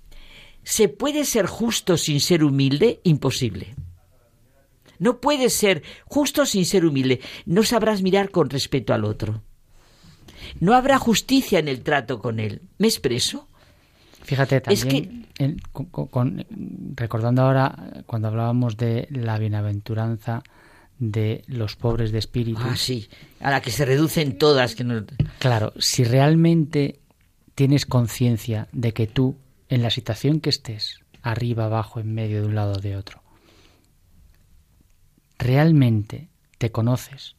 ¿Se 0.64 0.88
puede 0.90 1.26
ser 1.26 1.46
justo 1.46 1.98
sin 1.98 2.20
ser 2.20 2.44
humilde? 2.44 3.00
Imposible. 3.04 3.76
No 5.00 5.20
puedes 5.20 5.54
ser 5.54 5.82
justo 6.06 6.46
sin 6.46 6.66
ser 6.66 6.86
humilde. 6.86 7.22
No 7.46 7.64
sabrás 7.64 8.04
mirar 8.04 8.30
con 8.30 8.50
respeto 8.50 8.94
al 8.94 9.04
otro. 9.04 9.42
No 10.60 10.74
habrá 10.74 11.00
justicia 11.00 11.60
en 11.60 11.68
el 11.68 11.82
trato 11.82 12.20
con 12.20 12.40
él. 12.40 12.62
¿Me 12.78 12.88
expreso? 12.88 13.48
Fíjate, 14.24 14.62
también, 14.62 15.26
recordando 16.96 17.42
ahora 17.42 18.04
cuando 18.06 18.28
hablábamos 18.28 18.78
de 18.78 19.08
la 19.10 19.40
bienaventuranza 19.40 20.44
de 21.00 21.44
los 21.48 21.76
pobres 21.76 22.12
de 22.12 22.20
espíritu. 22.20 22.62
Ah, 22.64 22.76
sí, 22.76 23.10
a 23.40 23.50
la 23.50 23.62
que 23.62 23.72
se 23.72 23.86
reducen 23.86 24.38
todas. 24.38 24.76
Que 24.76 24.84
no... 24.84 25.04
Claro, 25.40 25.74
si 25.80 26.04
realmente 26.04 27.00
tienes 27.56 27.88
conciencia 27.88 28.68
de 28.72 28.94
que 28.94 29.08
tú 29.08 29.36
en 29.72 29.82
la 29.82 29.90
situación 29.90 30.42
que 30.42 30.50
estés, 30.50 31.00
arriba, 31.22 31.66
abajo, 31.66 32.00
en 32.00 32.14
medio, 32.14 32.42
de 32.42 32.48
un 32.48 32.56
lado 32.56 32.74
o 32.74 32.80
de 32.80 32.98
otro, 32.98 33.24
realmente 35.40 36.30
te 36.58 36.72
conoces 36.72 37.38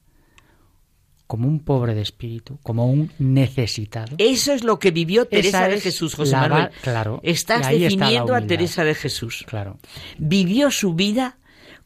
como 1.26 1.46
un 1.46 1.60
pobre 1.60 1.94
de 1.94 2.00
espíritu, 2.00 2.58
como 2.62 2.86
un 2.86 3.12
necesitado. 3.18 4.16
Eso 4.18 4.52
es 4.52 4.64
lo 4.64 4.78
que 4.78 4.90
vivió 4.90 5.26
Teresa 5.26 5.68
de 5.68 5.80
Jesús, 5.80 6.14
José 6.14 6.36
Manuel. 6.36 6.70
Claro. 6.82 7.20
Estás 7.22 7.68
definiendo 7.68 8.34
a 8.34 8.40
Teresa 8.46 8.82
de 8.82 8.94
Jesús. 8.94 9.44
Claro. 9.46 9.78
Vivió 10.18 10.70
su 10.70 10.94
vida 10.94 11.38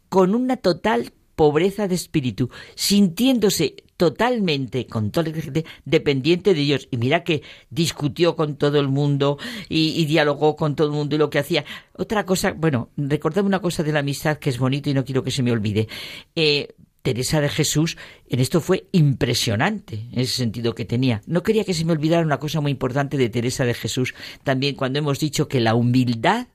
con 0.09 0.35
una 0.35 0.57
total 0.57 1.13
pobreza 1.37 1.87
de 1.87 1.95
espíritu, 1.95 2.51
sintiéndose 2.75 3.77
totalmente, 3.97 4.87
con 4.87 5.11
todo 5.11 5.31
dependiente 5.85 6.55
de 6.55 6.61
Dios. 6.61 6.89
Y 6.91 6.97
mira 6.97 7.25
que 7.25 7.43
discutió 7.71 8.37
con 8.37 8.57
todo 8.57 8.81
el 8.81 8.89
mundo 8.89 9.39
y, 9.69 10.05
dialogó 10.07 10.57
con 10.57 10.75
todo 10.75 10.89
el 10.89 10.93
mundo 10.93 11.15
y 11.15 11.19
lo 11.19 11.31
que 11.31 11.39
hacía. 11.39 11.65
Otra 11.93 12.27
cosa, 12.27 12.53
bueno, 12.53 12.91
recordame 12.97 13.47
una 13.47 13.61
cosa 13.61 13.83
de 13.83 13.93
la 13.93 14.01
amistad 14.01 14.39
que 14.39 14.51
es 14.51 14.59
bonito 14.59 14.91
y 14.91 14.95
no 14.95 15.05
quiero 15.05 15.23
que 15.23 15.31
se 15.31 15.43
me 15.43 15.53
olvide. 15.53 15.89
Eh, 16.35 16.75
Teresa 17.03 17.41
de 17.41 17.49
Jesús 17.49 17.97
en 18.29 18.41
esto 18.41 18.61
fue 18.61 18.89
impresionante, 18.91 20.07
en 20.11 20.19
ese 20.19 20.39
sentido 20.39 20.75
que 20.75 20.85
tenía. 20.85 21.23
No 21.27 21.45
quería 21.45 21.65
que 21.65 21.75
se 21.75 21.85
me 21.85 21.93
olvidara 21.93 22.27
una 22.27 22.41
cosa 22.41 22.61
muy 22.61 22.73
importante 22.73 23.17
de 23.17 23.29
Teresa 23.29 23.65
de 23.65 23.75
Jesús, 23.75 24.15
también 24.43 24.75
cuando 24.75 24.99
hemos 24.99 25.21
dicho 25.21 25.47
que 25.47 25.61
la 25.61 25.77
humildad 25.77 26.49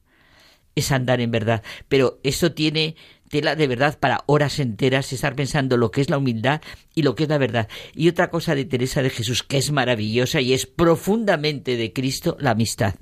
es 0.76 0.92
andar 0.92 1.22
en 1.22 1.32
verdad, 1.32 1.64
pero 1.88 2.20
eso 2.24 2.52
tiene 2.52 2.96
tela 3.32 3.56
de 3.56 3.66
verdad 3.66 3.98
para 3.98 4.24
horas 4.28 4.60
enteras 4.60 5.12
estar 5.14 5.36
pensando 5.36 5.78
lo 5.78 5.90
que 5.90 6.02
es 6.02 6.10
la 6.10 6.20
humildad 6.20 6.62
y 6.94 7.02
lo 7.02 7.16
que 7.16 7.24
es 7.24 7.30
la 7.30 7.40
verdad. 7.40 7.68
Y 7.96 8.10
otra 8.10 8.30
cosa 8.30 8.54
de 8.54 8.66
Teresa 8.66 9.02
de 9.02 9.10
Jesús 9.10 9.42
que 9.42 9.58
es 9.58 9.72
maravillosa 9.72 10.42
y 10.42 10.54
es 10.54 10.68
profundamente 10.68 11.78
de 11.78 11.94
Cristo, 11.94 12.38
la 12.40 12.52
amistad. 12.52 12.96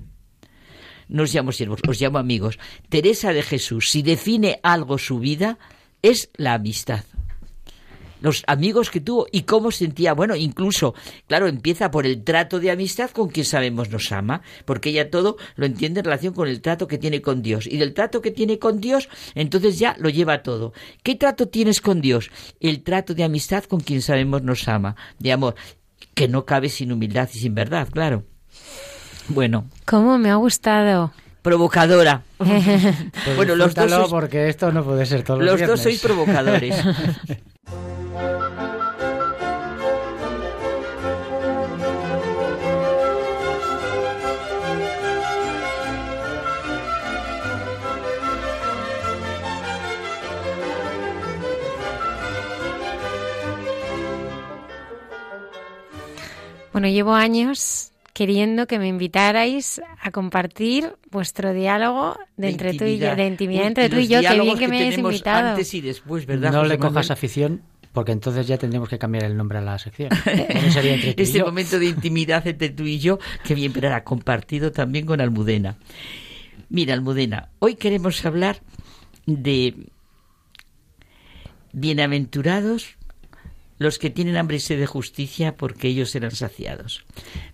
No 1.09 1.23
os 1.23 1.33
llamo 1.33 1.51
siervos, 1.51 1.81
os 1.87 1.99
llamo 1.99 2.19
amigos. 2.19 2.59
Teresa 2.87 3.33
de 3.33 3.41
Jesús, 3.41 3.89
si 3.89 4.03
define 4.03 4.59
algo 4.61 4.99
su 4.99 5.19
vida, 5.19 5.57
es 6.01 6.29
la 6.37 6.53
amistad 6.53 7.03
los 8.21 8.43
amigos 8.47 8.89
que 8.89 9.01
tuvo 9.01 9.27
y 9.31 9.43
cómo 9.43 9.71
sentía, 9.71 10.13
bueno, 10.13 10.35
incluso, 10.35 10.93
claro, 11.27 11.47
empieza 11.47 11.91
por 11.91 12.05
el 12.05 12.23
trato 12.23 12.59
de 12.59 12.71
amistad 12.71 13.09
con 13.11 13.29
quien 13.29 13.45
sabemos 13.45 13.89
nos 13.89 14.11
ama, 14.11 14.41
porque 14.65 14.89
ella 14.89 15.09
todo 15.09 15.37
lo 15.55 15.65
entiende 15.65 15.99
en 15.99 16.05
relación 16.05 16.33
con 16.33 16.47
el 16.47 16.61
trato 16.61 16.87
que 16.87 16.97
tiene 16.97 17.21
con 17.21 17.41
Dios. 17.41 17.67
Y 17.67 17.77
del 17.77 17.93
trato 17.93 18.21
que 18.21 18.31
tiene 18.31 18.59
con 18.59 18.79
Dios, 18.79 19.09
entonces 19.35 19.79
ya 19.79 19.95
lo 19.99 20.09
lleva 20.09 20.43
todo. 20.43 20.73
¿Qué 21.03 21.15
trato 21.15 21.47
tienes 21.47 21.81
con 21.81 22.01
Dios? 22.01 22.31
El 22.59 22.83
trato 22.83 23.13
de 23.13 23.23
amistad 23.23 23.63
con 23.63 23.79
quien 23.79 24.01
sabemos 24.01 24.43
nos 24.43 24.67
ama, 24.67 24.95
de 25.19 25.31
amor, 25.31 25.55
que 26.13 26.27
no 26.27 26.45
cabe 26.45 26.69
sin 26.69 26.91
humildad 26.91 27.29
y 27.33 27.39
sin 27.39 27.55
verdad, 27.55 27.87
claro. 27.91 28.23
Bueno. 29.29 29.69
¿Cómo 29.85 30.17
me 30.17 30.29
ha 30.29 30.35
gustado? 30.35 31.13
provocadora. 31.41 32.23
Pues 32.39 33.35
bueno, 33.35 33.55
los 33.55 33.73
dos 33.75 34.09
porque 34.09 34.49
esto 34.49 34.71
no 34.71 34.83
puede 34.83 35.05
ser 35.05 35.23
todos 35.23 35.41
los, 35.41 35.59
los 35.59 35.69
dos 35.69 35.81
sois 35.81 35.99
provocadores. 35.99 36.75
Bueno, 56.79 56.93
llevo 56.93 57.13
años 57.13 57.91
queriendo 58.13 58.65
que 58.65 58.79
me 58.79 58.87
invitarais 58.87 59.81
a 60.01 60.11
compartir 60.11 60.95
vuestro 61.11 61.51
diálogo 61.51 62.17
de, 62.37 62.51
entre 62.51 62.73
tú 62.73 62.85
y 62.85 62.97
yo, 62.97 63.17
de 63.17 63.27
intimidad 63.27 63.67
entre 63.67 63.89
tú 63.89 63.97
y 63.97 64.07
yo. 64.07 64.21
Qué 64.21 64.39
bien 64.39 64.57
que, 64.57 64.69
me 64.69 64.79
hayas 64.83 64.97
invitado. 64.97 65.49
Antes 65.49 65.73
y 65.73 65.81
después, 65.81 66.25
¿verdad, 66.25 66.53
no 66.53 66.63
le 66.63 66.77
cojas 66.77 67.11
afición 67.11 67.63
porque 67.91 68.13
entonces 68.13 68.47
ya 68.47 68.57
tendríamos 68.57 68.87
que 68.87 68.97
cambiar 68.97 69.25
el 69.25 69.35
nombre 69.35 69.57
a 69.57 69.61
la 69.61 69.77
sección. 69.77 70.07
este 71.17 71.43
momento 71.43 71.79
de 71.79 71.87
intimidad 71.87 72.47
entre 72.47 72.69
tú 72.69 72.83
y 72.83 72.97
yo, 72.97 73.19
que 73.43 73.55
bien, 73.55 73.73
pero 73.73 73.87
era 73.87 74.05
compartido 74.05 74.71
también 74.71 75.05
con 75.05 75.19
Almudena. 75.19 75.75
Mira, 76.69 76.93
Almudena, 76.93 77.49
hoy 77.59 77.75
queremos 77.75 78.25
hablar 78.25 78.61
de 79.25 79.75
bienaventurados 81.73 82.95
los 83.79 83.97
que 83.97 84.09
tienen 84.09 84.35
hambre 84.35 84.57
y 84.57 84.59
sed 84.59 84.77
de 84.77 84.85
justicia 84.85 85.55
porque 85.55 85.87
ellos 85.87 86.11
serán 86.11 86.31
saciados. 86.31 87.05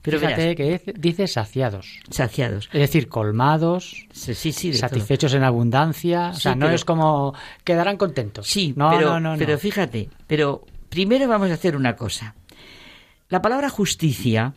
Pero 0.02 0.20
Fíjate 0.20 0.56
que 0.56 0.82
dice 0.98 1.28
saciados. 1.28 2.00
Saciados. 2.10 2.68
Es 2.74 2.82
decir, 2.82 3.08
colmados, 3.08 4.08
sí, 4.12 4.34
sí, 4.34 4.74
satisfechos 4.74 5.36
en 5.36 5.44
abundancia. 5.44 6.32
o 6.32 6.34
sea, 6.34 6.56
no 6.56 6.70
es 6.70 6.84
como 6.84 7.36
quedarán 7.64 7.98
contentos. 7.98 8.48
Sí, 8.48 8.74
no, 8.76 8.90
pero, 8.90 9.20
no, 9.20 9.36
pero 9.38 9.58
fíjate, 9.60 10.10
pero 10.26 10.66
primero 10.90 11.28
vamos 11.28 11.52
a 11.52 11.54
hacer 11.54 11.76
una 11.76 11.96
cosa. 11.96 12.36
La 13.30 13.42
palabra 13.44 13.70
justicia, 13.70 14.56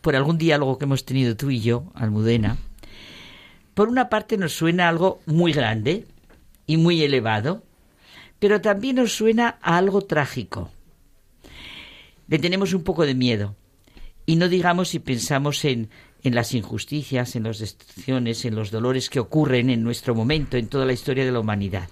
por 0.00 0.16
algún 0.16 0.38
diálogo 0.38 0.78
que 0.78 0.86
hemos 0.86 1.04
tenido 1.04 1.36
tú 1.36 1.50
y 1.50 1.60
yo, 1.60 1.92
Almudena, 1.94 2.56
por 3.74 3.88
una 3.88 4.08
parte 4.08 4.38
nos 4.38 4.54
suena 4.54 4.88
algo 4.88 5.20
muy 5.26 5.52
grande 5.52 6.06
y 6.66 6.78
muy 6.78 7.02
elevado, 7.02 7.62
pero 8.38 8.62
también 8.62 8.96
nos 8.96 9.12
suena 9.12 9.58
a 9.60 9.76
algo 9.76 10.00
trágico 10.00 10.70
le 12.28 12.38
tenemos 12.38 12.72
un 12.74 12.82
poco 12.82 13.06
de 13.06 13.14
miedo. 13.14 13.56
Y 14.26 14.36
no 14.36 14.48
digamos 14.48 14.88
si 14.88 14.98
pensamos 14.98 15.64
en, 15.64 15.90
en 16.22 16.34
las 16.34 16.54
injusticias, 16.54 17.36
en 17.36 17.42
las 17.42 17.58
destrucciones, 17.58 18.44
en 18.44 18.54
los 18.54 18.70
dolores 18.70 19.10
que 19.10 19.20
ocurren 19.20 19.68
en 19.68 19.82
nuestro 19.82 20.14
momento, 20.14 20.56
en 20.56 20.68
toda 20.68 20.86
la 20.86 20.94
historia 20.94 21.24
de 21.24 21.32
la 21.32 21.40
humanidad. 21.40 21.88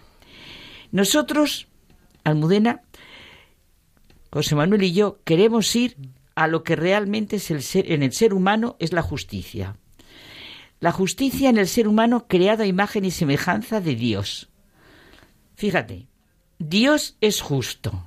Nosotros, 0.90 1.68
Almudena, 2.24 2.82
José 4.30 4.54
Manuel 4.54 4.82
y 4.82 4.92
yo, 4.92 5.20
queremos 5.24 5.74
ir 5.76 5.96
a 6.34 6.46
lo 6.46 6.64
que 6.64 6.76
realmente 6.76 7.36
es 7.36 7.50
el 7.50 7.62
ser, 7.62 7.92
en 7.92 8.02
el 8.02 8.12
ser 8.12 8.32
humano 8.32 8.76
es 8.78 8.92
la 8.92 9.02
justicia. 9.02 9.76
La 10.80 10.92
justicia 10.92 11.50
en 11.50 11.58
el 11.58 11.68
ser 11.68 11.86
humano 11.86 12.26
creado 12.26 12.62
a 12.62 12.66
imagen 12.66 13.04
y 13.04 13.10
semejanza 13.10 13.80
de 13.80 13.94
Dios. 13.94 14.48
Fíjate, 15.54 16.08
Dios 16.58 17.16
es 17.20 17.42
justo 17.42 18.06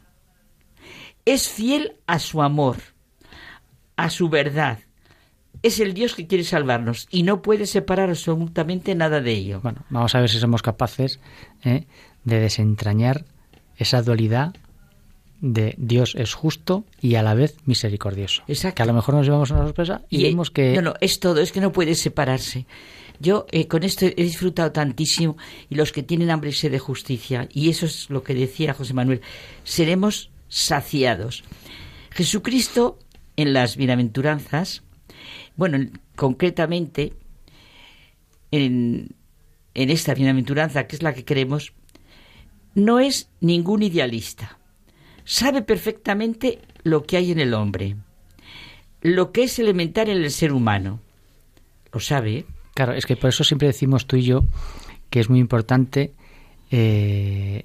es 1.26 1.50
fiel 1.50 1.94
a 2.08 2.20
su 2.20 2.42
amor, 2.42 2.78
a 3.96 4.10
su 4.10 4.30
verdad. 4.30 4.80
Es 5.64 5.80
el 5.80 5.94
Dios 5.94 6.14
que 6.14 6.28
quiere 6.28 6.44
salvarnos 6.44 7.08
y 7.10 7.24
no 7.24 7.42
puede 7.42 7.66
separar 7.66 8.10
absolutamente 8.10 8.94
nada 8.94 9.20
de 9.20 9.32
ello. 9.32 9.62
Bueno, 9.62 9.84
vamos 9.90 10.14
a 10.14 10.20
ver 10.20 10.30
si 10.30 10.40
somos 10.40 10.62
capaces 10.62 11.20
¿eh? 11.64 11.86
de 12.24 12.40
desentrañar 12.40 13.26
esa 13.78 14.02
dualidad 14.02 14.56
de 15.42 15.76
Dios 15.78 16.16
es 16.16 16.34
justo 16.34 16.86
y 17.02 17.16
a 17.16 17.24
la 17.24 17.34
vez 17.34 17.58
misericordioso. 17.66 18.44
Exacto. 18.48 18.76
Que 18.76 18.84
a 18.84 18.86
lo 18.86 18.94
mejor 18.94 19.16
nos 19.16 19.26
llevamos 19.26 19.52
una 19.52 19.64
sorpresa 19.64 20.02
y, 20.10 20.24
vemos 20.24 20.52
que... 20.52 20.74
No, 20.76 20.82
no, 20.82 20.94
es 21.02 21.20
todo, 21.20 21.42
es 21.42 21.52
que 21.52 21.62
no 21.62 21.72
puede 21.72 21.96
separarse. 21.96 22.66
Yo 23.20 23.46
eh, 23.52 23.68
con 23.68 23.84
esto 23.84 24.06
he 24.06 24.24
disfrutado 24.24 24.72
tantísimo 24.72 25.38
y 25.70 25.76
los 25.76 25.92
que 25.92 26.04
tienen 26.04 26.30
hambre 26.30 26.50
y 26.50 26.54
sed 26.54 26.72
de 26.72 26.80
justicia, 26.80 27.48
y 27.52 27.70
eso 27.70 27.86
es 27.86 28.10
lo 28.10 28.24
que 28.24 28.34
decía 28.34 28.74
José 28.74 28.94
Manuel, 28.94 29.22
seremos 29.64 30.32
saciados. 30.48 31.44
Jesucristo 32.12 33.00
en 33.36 33.54
las 33.54 33.76
bienaventuranzas, 33.76 34.84
bueno, 35.56 35.90
concretamente 36.16 37.14
en, 38.52 39.16
en 39.74 39.90
esta 39.90 40.14
bienaventuranza, 40.14 40.88
que 40.88 40.96
es 40.96 41.04
la 41.04 41.14
que 41.14 41.26
queremos, 41.26 41.74
no 42.74 43.00
es 43.00 43.30
ningún 43.42 43.84
idealista. 43.84 44.58
Sabe 45.24 45.62
perfectamente 45.62 46.60
lo 46.84 47.04
que 47.04 47.18
hay 47.18 47.32
en 47.32 47.40
el 47.40 47.54
hombre, 47.54 47.96
lo 49.02 49.32
que 49.32 49.44
es 49.44 49.60
elemental 49.60 50.10
en 50.10 50.18
el 50.18 50.32
ser 50.32 50.54
humano. 50.54 51.00
Lo 51.92 52.00
sabe. 52.00 52.38
¿eh? 52.38 52.46
Claro, 52.74 52.94
es 52.94 53.06
que 53.06 53.16
por 53.16 53.30
eso 53.30 53.44
siempre 53.44 53.68
decimos 53.68 54.06
tú 54.06 54.18
y 54.18 54.24
yo 54.24 54.42
que 55.10 55.20
es 55.20 55.30
muy 55.30 55.40
importante 55.40 56.14
eh, 56.72 57.64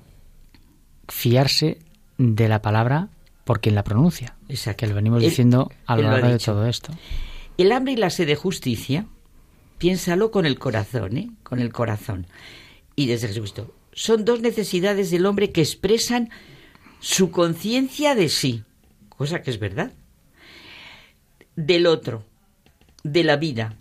fiarse 1.08 1.78
de 2.20 2.48
la 2.48 2.60
palabra 2.60 3.08
por 3.44 3.60
quien 3.60 3.74
la 3.74 3.82
pronuncia. 3.82 4.36
Exacto. 4.48 4.80
Que 4.80 4.86
lo 4.88 4.94
venimos 4.94 5.22
diciendo 5.22 5.72
a 5.86 5.96
lo 5.96 6.02
largo 6.02 6.28
de 6.28 6.38
todo 6.38 6.66
esto. 6.66 6.92
El 7.56 7.72
hambre 7.72 7.94
y 7.94 7.96
la 7.96 8.10
sed 8.10 8.26
de 8.26 8.36
justicia, 8.36 9.06
piénsalo 9.78 10.30
con 10.30 10.44
el 10.44 10.58
corazón, 10.58 11.16
¿eh? 11.16 11.30
Con 11.42 11.60
el 11.60 11.72
corazón. 11.72 12.26
Y 12.94 13.06
desde 13.06 13.28
Jesucristo. 13.28 13.74
Son 13.92 14.24
dos 14.24 14.40
necesidades 14.40 15.10
del 15.10 15.24
hombre 15.24 15.50
que 15.50 15.62
expresan 15.62 16.30
su 17.00 17.30
conciencia 17.30 18.14
de 18.14 18.28
sí, 18.28 18.64
cosa 19.08 19.40
que 19.40 19.50
es 19.50 19.58
verdad. 19.58 19.92
Del 21.56 21.86
otro, 21.86 22.24
de 23.02 23.24
la 23.24 23.36
vida, 23.36 23.76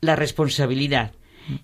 la 0.00 0.14
responsabilidad, 0.14 1.12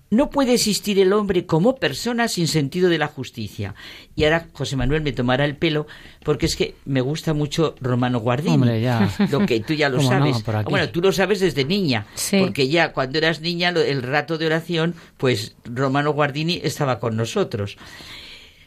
no 0.09 0.29
puede 0.29 0.53
existir 0.53 0.99
el 0.99 1.13
hombre 1.13 1.45
como 1.45 1.75
persona 1.75 2.27
sin 2.27 2.47
sentido 2.47 2.89
de 2.89 2.97
la 2.97 3.07
justicia. 3.07 3.75
Y 4.15 4.23
ahora 4.23 4.47
José 4.53 4.75
Manuel 4.75 5.01
me 5.01 5.11
tomará 5.11 5.45
el 5.45 5.55
pelo 5.55 5.87
porque 6.23 6.45
es 6.45 6.55
que 6.55 6.75
me 6.85 7.01
gusta 7.01 7.33
mucho 7.33 7.75
Romano 7.81 8.19
Guardini. 8.19 8.55
Hombre, 8.55 8.81
ya. 8.81 9.09
Lo 9.31 9.45
que 9.45 9.59
tú 9.59 9.73
ya 9.73 9.89
lo 9.89 10.01
sabes. 10.01 10.43
bueno, 10.65 10.89
tú 10.89 11.01
lo 11.01 11.11
sabes 11.11 11.39
desde 11.39 11.65
niña. 11.65 12.05
Porque 12.39 12.67
ya 12.67 12.93
cuando 12.93 13.17
eras 13.17 13.41
niña, 13.41 13.69
el 13.69 14.01
rato 14.01 14.37
de 14.37 14.45
oración, 14.47 14.95
pues 15.17 15.55
Romano 15.65 16.13
Guardini 16.13 16.59
estaba 16.63 16.99
con 16.99 17.15
nosotros. 17.15 17.77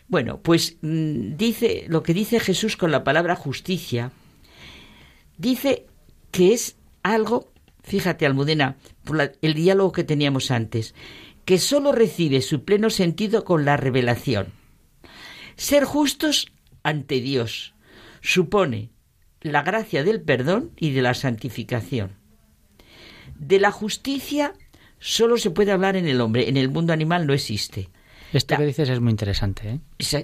Bueno, 0.09 0.41
pues 0.43 0.77
mm, 0.81 1.37
dice 1.37 1.85
lo 1.89 2.03
que 2.03 2.15
dice 2.15 2.41
Jesús 2.41 2.77
con 2.77 2.91
la 2.91 3.05
palabra 3.05 3.37
justicia. 3.37 4.11
Dice 5.37 5.87
que 6.31 6.55
es 6.55 6.77
algo 7.03 7.49
Fíjate, 7.89 8.27
Almudena, 8.27 8.77
por 9.09 9.33
el 9.41 9.55
diálogo 9.55 9.91
que 9.91 10.05
teníamos 10.05 10.51
antes, 10.51 10.95
que 11.47 11.59
sólo 11.59 11.93
recibe 11.93 12.43
su 12.43 12.65
pleno 12.65 12.91
sentido 12.91 13.43
con 13.43 13.65
la 13.65 13.79
revelación. 13.79 14.53
Ser 15.57 15.85
justos 15.85 16.53
ante 16.83 17.21
Dios 17.23 17.75
supone 18.21 18.91
la 19.41 19.63
gracia 19.63 20.05
del 20.05 20.21
perdón 20.21 20.73
y 20.77 20.91
de 20.91 21.01
la 21.01 21.15
santificación. 21.15 22.17
De 23.39 23.59
la 23.59 23.71
justicia 23.71 24.53
solo 24.99 25.39
se 25.39 25.51
puede 25.51 25.73
hablar 25.73 25.97
en 25.97 26.07
el 26.07 26.21
hombre, 26.21 26.51
en 26.51 26.59
el 26.59 26.69
mundo 26.69 26.93
animal 26.93 27.27
no 27.27 27.33
existe. 27.33 27.89
Esto 28.35 28.59
que 28.59 28.67
dices 28.67 28.91
es 28.91 29.01
muy 29.01 29.13
interesante. 29.13 29.71
¿eh? 29.71 29.81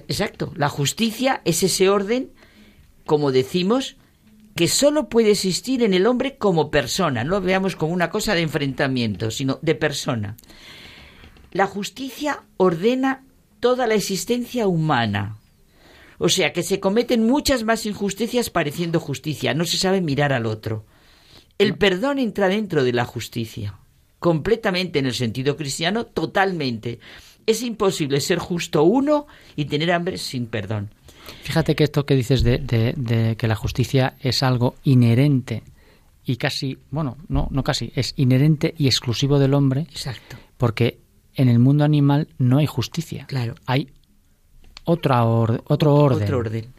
Exacto. 0.07 0.53
La 0.55 0.69
justicia 0.69 1.41
es 1.43 1.63
ese 1.63 1.89
orden, 1.89 2.29
como 3.07 3.31
decimos, 3.31 3.97
que 4.55 4.67
solo 4.69 5.09
puede 5.09 5.31
existir 5.31 5.83
en 5.83 5.93
el 5.93 6.07
hombre 6.07 6.37
como 6.37 6.71
persona, 6.71 7.23
no 7.23 7.31
lo 7.31 7.41
veamos 7.41 7.75
como 7.75 7.93
una 7.93 8.09
cosa 8.09 8.33
de 8.33 8.41
enfrentamiento, 8.41 9.29
sino 9.29 9.59
de 9.61 9.75
persona. 9.75 10.37
La 11.51 11.67
justicia 11.67 12.43
ordena 12.57 13.25
toda 13.59 13.85
la 13.85 13.95
existencia 13.95 14.67
humana. 14.67 15.37
O 16.17 16.29
sea 16.29 16.53
que 16.53 16.63
se 16.63 16.79
cometen 16.79 17.25
muchas 17.25 17.63
más 17.63 17.85
injusticias 17.85 18.49
pareciendo 18.49 19.01
justicia, 19.01 19.53
no 19.53 19.65
se 19.65 19.77
sabe 19.77 19.99
mirar 19.99 20.31
al 20.31 20.45
otro. 20.45 20.85
El 21.57 21.77
perdón 21.77 22.19
entra 22.19 22.47
dentro 22.47 22.85
de 22.85 22.93
la 22.93 23.05
justicia, 23.05 23.77
completamente 24.19 24.99
en 24.99 25.05
el 25.05 25.13
sentido 25.13 25.57
cristiano, 25.57 26.05
totalmente. 26.05 26.99
Es 27.45 27.61
imposible 27.61 28.21
ser 28.21 28.39
justo 28.39 28.83
uno 28.83 29.27
y 29.57 29.65
tener 29.65 29.91
hambre 29.91 30.17
sin 30.17 30.47
perdón. 30.47 30.91
Fíjate 31.43 31.75
que 31.75 31.83
esto 31.83 32.05
que 32.05 32.15
dices 32.15 32.43
de, 32.43 32.57
de, 32.59 33.35
que 33.37 33.47
la 33.47 33.55
justicia 33.55 34.15
es 34.19 34.43
algo 34.43 34.75
inherente 34.83 35.63
y 36.25 36.37
casi, 36.37 36.79
bueno, 36.91 37.17
no, 37.27 37.47
no 37.51 37.63
casi, 37.63 37.91
es 37.95 38.13
inherente 38.17 38.73
y 38.77 38.87
exclusivo 38.87 39.39
del 39.39 39.53
hombre. 39.53 39.81
Exacto. 39.81 40.37
Porque 40.57 40.99
en 41.35 41.49
el 41.49 41.59
mundo 41.59 41.83
animal 41.83 42.27
no 42.37 42.57
hay 42.57 42.65
justicia. 42.65 43.25
Claro. 43.27 43.55
Hay 43.65 43.91
otra 44.85 45.25
otro 45.25 45.95
orden. 45.95 46.23
Otro 46.23 46.39
orden. 46.39 46.73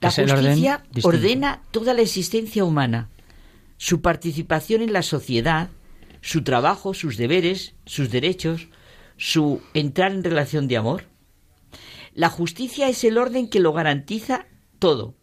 La 0.00 0.10
justicia 0.10 0.84
ordena 1.02 1.62
toda 1.70 1.94
la 1.94 2.02
existencia 2.02 2.64
humana, 2.64 3.08
su 3.76 4.00
participación 4.00 4.82
en 4.82 4.92
la 4.92 5.02
sociedad, 5.02 5.70
su 6.20 6.42
trabajo, 6.42 6.92
sus 6.92 7.16
deberes, 7.16 7.74
sus 7.86 8.10
derechos, 8.10 8.68
su 9.16 9.60
entrar 9.74 10.12
en 10.12 10.24
relación 10.24 10.66
de 10.66 10.76
amor. 10.76 11.04
La 12.14 12.28
justicia 12.28 12.88
es 12.88 13.04
el 13.04 13.18
orden 13.18 13.48
que 13.48 13.60
lo 13.60 13.72
garantiza 13.72 14.46
todo. 14.78 15.14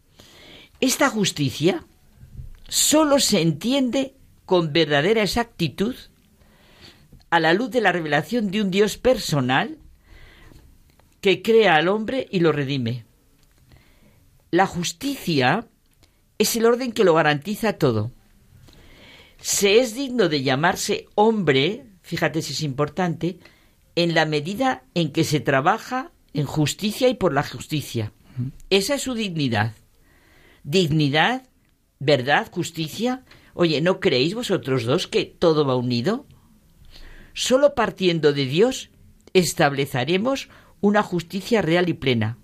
Esta 0.80 1.08
justicia 1.08 1.84
solo 2.68 3.20
se 3.20 3.40
entiende 3.42 4.14
con 4.44 4.72
verdadera 4.72 5.22
exactitud 5.22 5.94
a 7.30 7.38
la 7.38 7.52
luz 7.52 7.70
de 7.70 7.80
la 7.80 7.92
revelación 7.92 8.50
de 8.50 8.62
un 8.62 8.70
Dios 8.70 8.96
personal 8.96 9.78
que 11.20 11.42
crea 11.42 11.76
al 11.76 11.88
hombre 11.88 12.26
y 12.30 12.40
lo 12.40 12.50
redime. 12.50 13.04
La 14.50 14.66
justicia 14.66 15.68
es 16.38 16.56
el 16.56 16.66
orden 16.66 16.92
que 16.92 17.04
lo 17.04 17.14
garantiza 17.14 17.74
todo. 17.74 18.10
Se 19.40 19.78
es 19.78 19.94
digno 19.94 20.28
de 20.28 20.42
llamarse 20.42 21.06
hombre, 21.14 21.86
fíjate 22.02 22.42
si 22.42 22.52
es 22.52 22.62
importante, 22.62 23.38
en 23.94 24.14
la 24.14 24.26
medida 24.26 24.82
en 24.94 25.12
que 25.12 25.24
se 25.24 25.40
trabaja 25.40 26.10
en 26.34 26.46
justicia 26.46 27.08
y 27.08 27.14
por 27.14 27.32
la 27.32 27.42
justicia. 27.42 28.12
Esa 28.70 28.94
es 28.94 29.02
su 29.02 29.14
dignidad. 29.14 29.74
Dignidad, 30.62 31.48
verdad, 31.98 32.50
justicia. 32.50 33.24
Oye, 33.54 33.80
¿no 33.80 34.00
creéis 34.00 34.34
vosotros 34.34 34.84
dos 34.84 35.06
que 35.06 35.24
todo 35.24 35.64
va 35.64 35.76
unido? 35.76 36.26
Solo 37.34 37.74
partiendo 37.74 38.32
de 38.32 38.46
Dios 38.46 38.90
estableceremos 39.32 40.48
una 40.80 41.02
justicia 41.02 41.62
real 41.62 41.88
y 41.88 41.94
plena. 41.94 42.38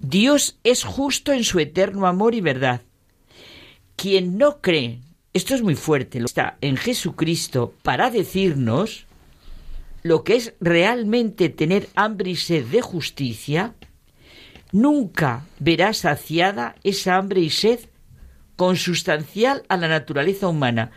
Dios 0.00 0.58
es 0.64 0.84
justo 0.84 1.32
en 1.32 1.44
su 1.44 1.58
eterno 1.58 2.06
amor 2.06 2.34
y 2.34 2.40
verdad. 2.40 2.82
Quien 3.96 4.38
no 4.38 4.60
cree, 4.60 5.00
esto 5.34 5.54
es 5.54 5.62
muy 5.62 5.74
fuerte, 5.74 6.18
está 6.18 6.56
en 6.60 6.76
Jesucristo 6.76 7.74
para 7.82 8.10
decirnos 8.10 9.07
lo 10.08 10.24
que 10.24 10.36
es 10.36 10.54
realmente 10.58 11.50
tener 11.50 11.88
hambre 11.94 12.30
y 12.30 12.36
sed 12.36 12.64
de 12.64 12.80
justicia, 12.80 13.74
nunca 14.72 15.44
verá 15.60 15.92
saciada 15.92 16.76
esa 16.82 17.16
hambre 17.16 17.42
y 17.42 17.50
sed 17.50 17.80
consustancial 18.56 19.64
a 19.68 19.76
la 19.76 19.86
naturaleza 19.86 20.48
humana. 20.48 20.90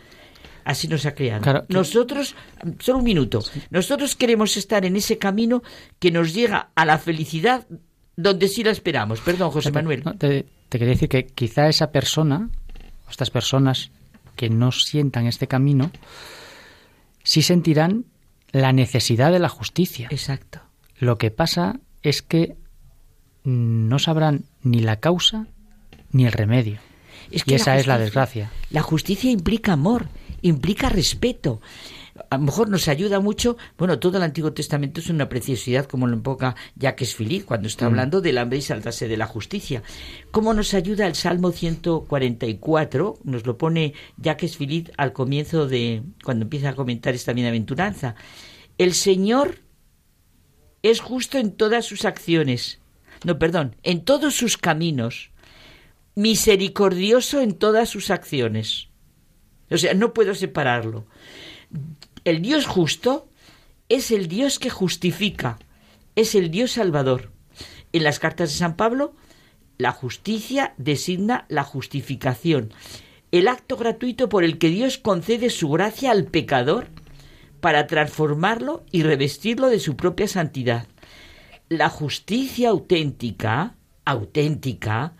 Así 0.64 0.88
nos 0.88 1.04
ha 1.04 1.14
creado. 1.14 1.66
Nosotros, 1.68 2.34
solo 2.78 2.98
un 2.98 3.04
minuto, 3.04 3.40
nosotros 3.70 4.16
queremos 4.16 4.56
estar 4.56 4.84
en 4.86 4.96
ese 4.96 5.18
camino 5.18 5.62
que 5.98 6.10
nos 6.10 6.32
llega 6.32 6.70
a 6.74 6.86
la 6.86 6.98
felicidad 6.98 7.66
donde 8.16 8.48
sí 8.48 8.64
la 8.64 8.70
esperamos. 8.70 9.20
Perdón, 9.20 9.50
José 9.50 9.72
Manuel. 9.72 10.04
te, 10.18 10.46
quería 10.70 10.88
decir 10.88 11.10
que 11.10 11.26
quizá 11.26 11.68
esa 11.68 11.90
persona, 11.92 12.48
estas 13.10 13.30
personas 13.30 13.90
que 14.36 14.48
no 14.48 14.72
sientan 14.72 15.26
este 15.26 15.46
camino, 15.48 15.90
sí 17.22 17.42
sentirán 17.42 18.06
la 18.52 18.72
necesidad 18.72 19.32
de 19.32 19.38
la 19.38 19.48
justicia. 19.48 20.08
Exacto. 20.10 20.60
Lo 20.98 21.18
que 21.18 21.30
pasa 21.30 21.80
es 22.02 22.22
que 22.22 22.54
no 23.44 23.98
sabrán 23.98 24.44
ni 24.62 24.80
la 24.80 25.00
causa 25.00 25.46
ni 26.10 26.26
el 26.26 26.32
remedio. 26.32 26.78
y 27.30 27.54
esa 27.54 27.76
es 27.76 27.86
la 27.86 27.98
desgracia. 27.98 28.50
La 28.70 28.82
justicia 28.82 29.30
implica 29.30 29.72
amor, 29.72 30.08
implica 30.42 30.88
respeto. 30.88 31.60
A 32.30 32.38
lo 32.38 32.44
mejor 32.44 32.68
nos 32.68 32.88
ayuda 32.88 33.20
mucho, 33.20 33.56
bueno, 33.78 33.98
todo 33.98 34.16
el 34.16 34.22
Antiguo 34.22 34.52
Testamento 34.52 35.00
es 35.00 35.08
una 35.08 35.28
preciosidad, 35.28 35.86
como 35.86 36.06
lo 36.06 36.14
enfoca 36.14 36.56
Jacques 36.76 37.14
Philippe 37.14 37.46
cuando 37.46 37.68
está 37.68 37.84
mm. 37.84 37.88
hablando 37.88 38.20
del 38.20 38.38
hambre 38.38 38.58
y 38.58 38.62
saltarse 38.62 39.08
de 39.08 39.16
la 39.16 39.26
justicia. 39.26 39.82
¿Cómo 40.30 40.54
nos 40.54 40.74
ayuda 40.74 41.06
el 41.06 41.14
Salmo 41.14 41.52
144? 41.52 43.18
Nos 43.24 43.46
lo 43.46 43.58
pone 43.58 43.94
Jacques 44.16 44.56
Philippe 44.56 44.92
al 44.96 45.12
comienzo 45.12 45.66
de, 45.66 46.02
cuando 46.24 46.44
empieza 46.44 46.70
a 46.70 46.74
comentar 46.74 47.14
esta 47.14 47.32
bienaventuranza. 47.32 48.14
El 48.78 48.94
Señor 48.94 49.58
es 50.82 51.00
justo 51.00 51.38
en 51.38 51.52
todas 51.52 51.84
sus 51.84 52.04
acciones. 52.04 52.80
No, 53.24 53.38
perdón, 53.38 53.76
en 53.82 54.04
todos 54.04 54.34
sus 54.34 54.56
caminos. 54.56 55.30
Misericordioso 56.14 57.40
en 57.40 57.54
todas 57.54 57.88
sus 57.88 58.10
acciones. 58.10 58.88
O 59.70 59.78
sea, 59.78 59.94
no 59.94 60.12
puedo 60.12 60.34
separarlo. 60.34 61.06
El 62.24 62.40
Dios 62.40 62.66
justo 62.66 63.28
es 63.88 64.12
el 64.12 64.28
Dios 64.28 64.60
que 64.60 64.70
justifica, 64.70 65.58
es 66.14 66.36
el 66.36 66.52
Dios 66.52 66.72
salvador. 66.72 67.32
En 67.92 68.04
las 68.04 68.20
cartas 68.20 68.50
de 68.50 68.56
San 68.56 68.76
Pablo, 68.76 69.14
la 69.76 69.90
justicia 69.90 70.74
designa 70.78 71.46
la 71.48 71.64
justificación, 71.64 72.72
el 73.32 73.48
acto 73.48 73.76
gratuito 73.76 74.28
por 74.28 74.44
el 74.44 74.58
que 74.58 74.68
Dios 74.68 74.98
concede 74.98 75.50
su 75.50 75.68
gracia 75.70 76.12
al 76.12 76.26
pecador 76.26 76.88
para 77.60 77.88
transformarlo 77.88 78.84
y 78.92 79.02
revestirlo 79.02 79.68
de 79.68 79.80
su 79.80 79.96
propia 79.96 80.28
santidad. 80.28 80.86
La 81.68 81.88
justicia 81.88 82.68
auténtica, 82.68 83.74
auténtica, 84.04 85.16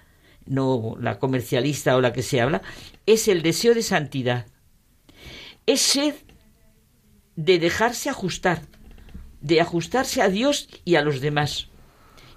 no 0.47 0.97
la 1.01 1.19
comercialista 1.19 1.97
o 1.97 2.01
la 2.01 2.13
que 2.13 2.23
se 2.23 2.41
habla, 2.41 2.63
es 3.07 3.27
el 3.27 3.43
deseo 3.43 3.75
de 3.75 3.83
santidad. 3.83 4.47
Es 5.67 5.81
sed 5.81 6.15
de 7.37 7.59
dejarse 7.59 8.11
ajustar, 8.11 8.63
de 9.41 9.61
ajustarse 9.61 10.23
a 10.23 10.29
Dios 10.29 10.69
y 10.85 10.97
a 10.97 11.03
los 11.03 11.21
demás. 11.21 11.69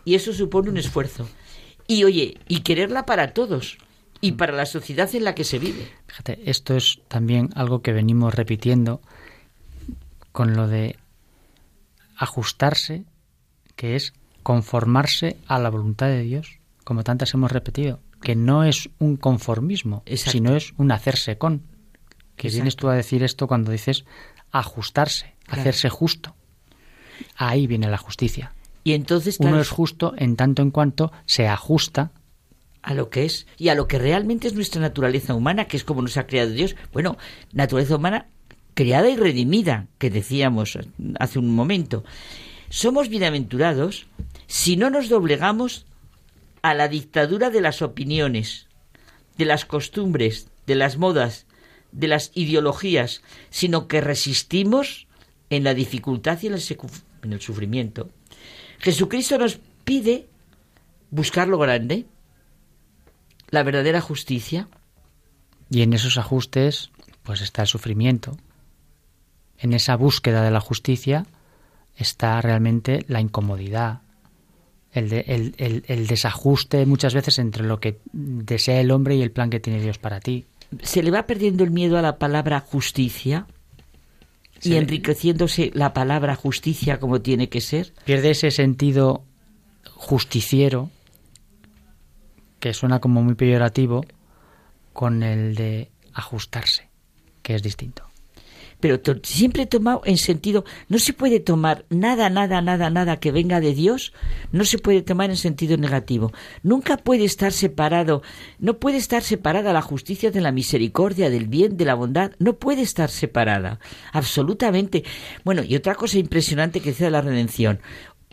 Y 0.04 0.16
eso 0.16 0.34
supone 0.34 0.70
un 0.70 0.78
esfuerzo. 0.78 1.28
Y 1.88 2.04
oye, 2.04 2.38
y 2.48 2.62
quererla 2.62 3.06
para 3.06 3.34
todos 3.34 3.78
y 4.22 4.34
para 4.34 4.54
la 4.54 4.66
sociedad 4.66 5.14
en 5.14 5.24
la 5.24 5.36
que 5.36 5.44
se 5.44 5.60
vive. 5.60 5.92
Fíjate, 6.08 6.50
esto 6.50 6.76
es 6.76 7.00
también 7.08 7.50
algo 7.56 7.82
que 7.82 7.94
venimos 7.94 8.34
repitiendo 8.34 9.02
con 10.32 10.56
lo 10.56 10.68
de 10.68 10.98
ajustarse, 12.18 13.04
que 13.76 13.96
es 13.96 14.14
conformarse 14.44 15.38
a 15.48 15.60
la 15.60 15.70
voluntad 15.70 16.08
de 16.08 16.22
Dios, 16.22 16.60
como 16.84 17.04
tantas 17.04 17.34
hemos 17.34 17.52
repetido 17.52 18.00
que 18.26 18.36
no 18.36 18.64
es 18.64 18.90
un 18.98 19.18
conformismo, 19.18 20.04
sino 20.16 20.56
es 20.56 20.74
un 20.78 20.92
hacerse 20.92 21.38
con. 21.38 21.62
Que 22.36 22.50
vienes 22.50 22.76
tú 22.76 22.90
a 22.90 22.96
decir 22.96 23.24
esto 23.24 23.48
cuando 23.48 23.72
dices 23.72 24.04
ajustarse, 24.52 25.36
hacerse 25.48 25.90
justo. 25.90 26.36
Ahí 27.36 27.68
viene 27.68 27.90
la 27.90 27.98
justicia. 27.98 28.54
Y 28.84 28.94
entonces 28.94 29.38
uno 29.40 29.60
es 29.60 29.70
justo 29.70 30.14
en 30.18 30.36
tanto 30.36 30.62
en 30.62 30.72
cuanto 30.72 31.12
se 31.26 31.48
ajusta 31.48 32.12
a 32.84 32.94
lo 32.94 33.10
que 33.10 33.26
es 33.26 33.48
y 33.58 33.70
a 33.70 33.76
lo 33.76 33.88
que 33.88 33.98
realmente 33.98 34.48
es 34.48 34.54
nuestra 34.54 34.80
naturaleza 34.80 35.34
humana, 35.34 35.66
que 35.66 35.76
es 35.76 35.84
como 35.84 36.04
nos 36.04 36.18
ha 36.18 36.28
creado 36.28 36.52
Dios. 36.52 36.76
Bueno, 36.94 37.18
naturaleza 37.52 37.96
humana 37.96 38.28
creada 38.76 39.10
y 39.10 39.16
redimida, 39.16 39.88
que 39.98 40.12
decíamos 40.12 40.78
hace 41.20 41.40
un 41.40 41.56
momento. 41.56 42.04
Somos 42.70 43.10
bienaventurados 43.10 44.06
si 44.46 44.78
no 44.78 44.92
nos 44.92 45.10
doblegamos 45.10 45.86
a 46.62 46.74
la 46.76 46.88
dictadura 46.88 47.50
de 47.50 47.62
las 47.62 47.82
opiniones, 47.82 48.68
de 49.38 49.46
las 49.46 49.66
costumbres, 49.66 50.50
de 50.68 50.76
las 50.76 50.98
modas, 50.98 51.45
de 51.96 52.08
las 52.08 52.32
ideologías, 52.36 53.22
sino 53.50 53.88
que 53.88 54.02
resistimos 54.02 55.08
en 55.50 55.64
la 55.64 55.74
dificultad 55.74 56.40
y 56.42 56.48
en 56.48 56.54
el, 56.54 57.42
sufrimiento. 57.42 58.10
Jesucristo 58.80 59.38
nos 59.38 59.60
pide 59.84 60.28
buscar 61.10 61.48
lo 61.48 61.58
grande, 61.58 62.06
la 63.50 63.64
verdadera 63.64 64.02
justicia. 64.02 64.68
Y 65.70 65.82
en 65.82 65.94
esos 65.94 66.18
ajustes, 66.18 66.92
pues 67.24 67.42
está 67.42 67.62
el 67.64 67.68
sufrimiento. 67.68 68.38
En 69.58 69.74
esa 69.74 69.96
búsqueda 69.96 70.44
de 70.44 70.52
la 70.52 70.60
justicia 70.60 71.26
está 71.96 72.42
realmente 72.42 73.06
la 73.08 73.22
incomodidad, 73.22 74.02
el, 74.92 76.08
desajuste 76.08 76.86
muchas 76.86 77.14
veces 77.14 77.40
entre 77.40 77.64
lo 77.64 77.80
que 77.80 78.00
desea 78.14 78.80
el 78.80 78.92
hombre 78.92 79.16
y 79.16 79.22
el 79.22 79.32
plan 79.32 79.50
que 79.50 79.60
tiene 79.60 79.82
Dios 79.82 79.98
para 79.98 80.20
ti. 80.20 80.46
¿Se 80.82 81.04
le 81.04 81.12
va 81.12 81.26
perdiendo 81.26 81.64
el 81.64 81.72
miedo 81.72 81.98
a 81.98 82.02
la 82.02 82.18
palabra 82.18 82.60
justicia? 82.60 83.48
y 84.62 84.78
enriqueciéndose 84.78 85.70
la 85.76 85.94
palabra 85.94 86.36
justicia 86.36 87.00
como 87.00 87.22
tiene 87.22 87.50
que 87.50 87.62
ser. 87.62 87.94
Pierde 88.06 88.32
ese 88.32 88.50
sentido 88.50 89.24
justiciero, 89.94 90.90
que 92.60 92.74
suena 92.74 93.00
como 93.00 93.22
muy 93.22 93.36
peyorativo, 93.36 94.06
con 94.94 95.22
el 95.22 95.54
de 95.54 95.92
ajustarse, 96.14 96.90
que 97.44 97.54
es 97.54 97.62
distinto 97.62 98.05
pero 98.80 99.00
siempre 99.24 99.66
tomado 99.66 100.02
en 100.06 100.18
sentido, 100.18 100.66
no 100.90 101.00
se 101.00 101.14
puede 101.14 101.40
tomar 101.40 101.86
nada, 101.90 102.30
nada, 102.30 102.62
nada, 102.62 102.90
nada 102.90 103.20
que 103.20 103.32
venga 103.32 103.60
de 103.60 103.74
Dios, 103.74 104.14
no 104.52 104.66
se 104.66 104.78
puede 104.78 105.02
tomar 105.02 105.30
en 105.30 105.38
sentido 105.38 105.78
negativo. 105.78 106.32
Nunca 106.62 106.98
puede 106.98 107.26
estar 107.26 107.52
separado, 107.52 108.22
no 108.60 108.78
puede 108.78 108.98
estar 108.98 109.24
separada 109.24 109.74
la 109.74 109.82
justicia 109.82 110.32
de 110.32 110.42
la 110.42 110.52
misericordia, 110.52 111.30
del 111.30 111.48
bien, 111.48 111.78
de 111.78 111.86
la 111.86 111.96
bondad, 111.96 112.32
no 112.40 112.58
puede 112.58 112.82
estar 112.82 113.10
separada, 113.10 113.80
absolutamente. 114.12 115.04
Bueno, 115.44 115.64
y 115.64 115.76
otra 115.76 115.96
cosa 115.96 116.20
impresionante 116.20 116.80
que 116.80 116.90
dice 116.90 117.10
la 117.10 117.22
redención, 117.22 117.80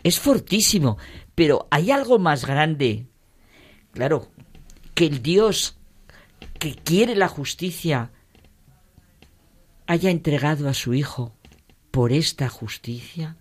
es 0.03 0.19
fortísimo, 0.19 0.97
pero 1.35 1.67
hay 1.71 1.91
algo 1.91 2.19
más 2.19 2.45
grande, 2.45 3.07
claro, 3.93 4.27
que 4.93 5.05
el 5.05 5.21
Dios 5.21 5.77
que 6.59 6.75
quiere 6.75 7.15
la 7.15 7.27
justicia, 7.27 8.11
haya 9.87 10.09
entregado 10.09 10.69
a 10.69 10.73
su 10.73 10.93
Hijo 10.93 11.33
por 11.91 12.11
esta 12.11 12.49
justicia, 12.49 13.35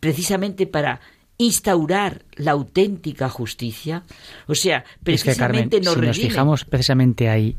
precisamente 0.00 0.66
para 0.66 1.00
instaurar 1.38 2.24
la 2.36 2.52
auténtica 2.52 3.28
justicia. 3.28 4.04
O 4.46 4.54
sea, 4.54 4.84
precisamente 5.02 5.76
es 5.76 5.82
que, 5.82 5.90
Carmen, 5.90 6.06
si 6.06 6.06
nos 6.06 6.16
fijamos 6.16 6.64
precisamente 6.64 7.28
ahí, 7.28 7.56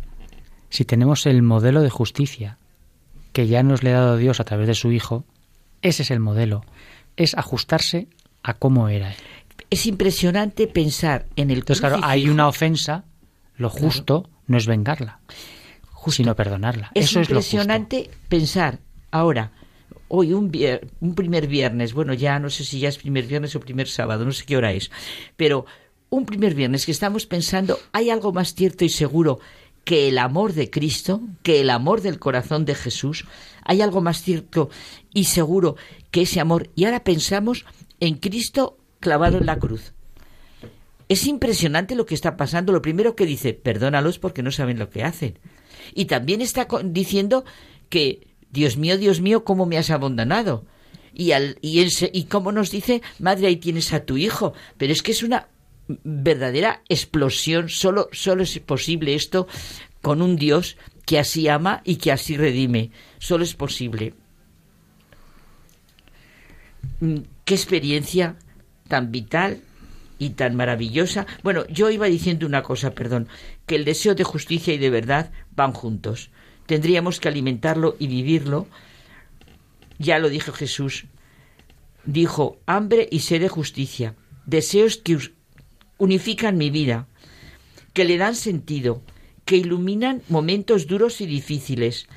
si 0.70 0.86
tenemos 0.86 1.26
el 1.26 1.42
modelo 1.42 1.82
de 1.82 1.90
justicia 1.90 2.58
que 3.32 3.48
ya 3.48 3.64
nos 3.64 3.84
le 3.84 3.92
ha 3.92 4.00
dado 4.00 4.18
Dios 4.18 4.40
a 4.40 4.44
través 4.44 4.68
de 4.68 4.76
su 4.76 4.92
Hijo, 4.92 5.26
ese 5.82 6.04
es 6.04 6.12
el 6.12 6.20
modelo, 6.20 6.66
es 7.16 7.36
ajustarse 7.36 8.08
a 8.42 8.54
cómo 8.54 8.90
era 8.90 9.14
Es 9.70 9.86
impresionante 9.86 10.68
pensar 10.68 11.28
en 11.36 11.52
el 11.52 11.60
Entonces, 11.60 11.82
claro, 11.82 12.00
hay 12.04 12.30
una 12.30 12.48
ofensa, 12.48 13.06
lo 13.56 13.70
justo 13.70 14.30
no 14.48 14.58
es 14.58 14.66
vengarla 14.66 15.20
sino 16.12 16.36
perdonarla. 16.36 16.92
Es 16.94 17.06
Eso 17.06 17.20
impresionante 17.20 18.02
es 18.02 18.08
lo 18.08 18.14
pensar 18.30 18.80
ahora, 19.12 19.52
hoy 20.08 20.34
un, 20.34 20.52
un 21.00 21.16
primer 21.16 21.48
viernes, 21.48 21.94
bueno, 21.94 22.14
ya 22.14 22.40
no 22.40 22.50
sé 22.50 22.64
si 22.64 22.80
ya 22.80 22.90
es 22.90 22.98
primer 22.98 23.26
viernes 23.26 23.56
o 23.56 23.60
primer 23.60 23.88
sábado, 23.88 24.26
no 24.26 24.32
sé 24.32 24.46
qué 24.46 24.58
hora 24.58 24.72
es, 24.72 24.92
pero 25.38 25.66
un 26.10 26.26
primer 26.26 26.54
viernes 26.54 26.86
que 26.86 26.92
estamos 26.92 27.26
pensando, 27.26 27.80
hay 27.92 28.10
algo 28.10 28.32
más 28.34 28.54
cierto 28.54 28.86
y 28.86 28.90
seguro 28.90 29.40
que 29.84 30.08
el 30.08 30.18
amor 30.18 30.54
de 30.54 30.70
Cristo, 30.70 31.22
que 31.42 31.62
el 31.62 31.70
amor 31.70 32.02
del 32.02 32.20
corazón 32.20 32.66
de 32.66 32.76
Jesús, 32.76 33.26
hay 33.64 33.82
algo 33.82 34.02
más 34.02 34.22
cierto 34.22 34.70
y 35.14 35.26
seguro 35.26 35.76
que 36.12 36.22
ese 36.22 36.40
amor. 36.40 36.70
Y 36.76 36.86
ahora 36.86 37.04
pensamos 37.04 37.66
en 38.00 38.16
Cristo 38.16 38.78
clavado 39.00 39.40
en 39.40 39.46
la 39.46 39.60
cruz. 39.60 39.94
Es 41.10 41.28
impresionante 41.28 41.96
lo 41.96 42.06
que 42.06 42.16
está 42.16 42.38
pasando. 42.38 42.72
Lo 42.72 42.82
primero 42.82 43.16
que 43.16 43.26
dice, 43.26 43.54
perdónalos 43.54 44.20
porque 44.20 44.42
no 44.42 44.52
saben 44.52 44.80
lo 44.80 44.90
que 44.90 45.04
hacen. 45.04 45.38
Y 45.94 46.06
también 46.06 46.42
está 46.42 46.68
diciendo 46.84 47.46
que, 47.90 48.28
Dios 48.52 48.78
mío, 48.78 48.98
Dios 48.98 49.22
mío, 49.22 49.44
¿cómo 49.44 49.66
me 49.66 49.78
has 49.78 49.90
abandonado? 49.90 50.66
Y, 51.14 51.32
al, 51.32 51.58
y, 51.62 51.86
y 52.12 52.24
cómo 52.26 52.52
nos 52.52 52.72
dice, 52.72 53.02
madre, 53.20 53.48
ahí 53.48 53.58
tienes 53.58 53.94
a 53.94 54.06
tu 54.06 54.18
hijo. 54.18 54.54
Pero 54.78 54.94
es 54.94 55.02
que 55.02 55.12
es 55.12 55.24
una 55.24 55.48
verdadera 55.88 56.82
explosión. 56.90 57.70
Solo, 57.70 58.10
solo 58.12 58.44
es 58.44 58.58
posible 58.60 59.16
esto 59.16 59.48
con 60.02 60.22
un 60.22 60.36
Dios 60.36 60.78
que 61.06 61.20
así 61.20 61.48
ama 61.48 61.82
y 61.84 61.98
que 61.98 62.12
así 62.12 62.38
redime. 62.38 62.92
Solo 63.20 63.44
es 63.44 63.54
posible. 63.54 64.14
Mm, 67.00 67.18
qué 67.46 67.54
experiencia 67.54 68.36
tan 68.88 69.12
vital 69.12 69.62
y 70.20 70.32
tan 70.32 70.56
maravillosa. 70.56 71.26
Bueno, 71.44 71.66
yo 71.68 71.90
iba 71.90 72.08
diciendo 72.08 72.46
una 72.46 72.64
cosa, 72.64 72.92
perdón, 72.92 73.28
que 73.66 73.76
el 73.76 73.86
deseo 73.86 74.16
de 74.16 74.24
justicia 74.24 74.74
y 74.74 74.78
de 74.78 74.90
verdad 74.90 75.32
van 75.56 75.74
juntos. 75.74 76.30
Tendríamos 76.66 77.20
que 77.20 77.28
alimentarlo 77.28 77.96
y 78.00 78.08
vivirlo. 78.08 78.68
Ya 80.00 80.20
lo 80.20 80.30
dijo 80.30 80.52
Jesús. 80.52 81.06
Dijo, 82.06 82.60
hambre 82.66 83.08
y 83.12 83.20
sed 83.20 83.42
de 83.42 83.50
justicia, 83.50 84.16
deseos 84.46 84.98
que 84.98 85.18
unifican 85.98 86.58
mi 86.58 86.70
vida, 86.70 87.08
que 87.94 88.04
le 88.04 88.18
dan 88.18 88.36
sentido, 88.36 89.02
que 89.46 89.58
iluminan 89.58 90.22
momentos 90.28 90.88
duros 90.88 91.22
y 91.22 91.26
difíciles, 91.26 92.08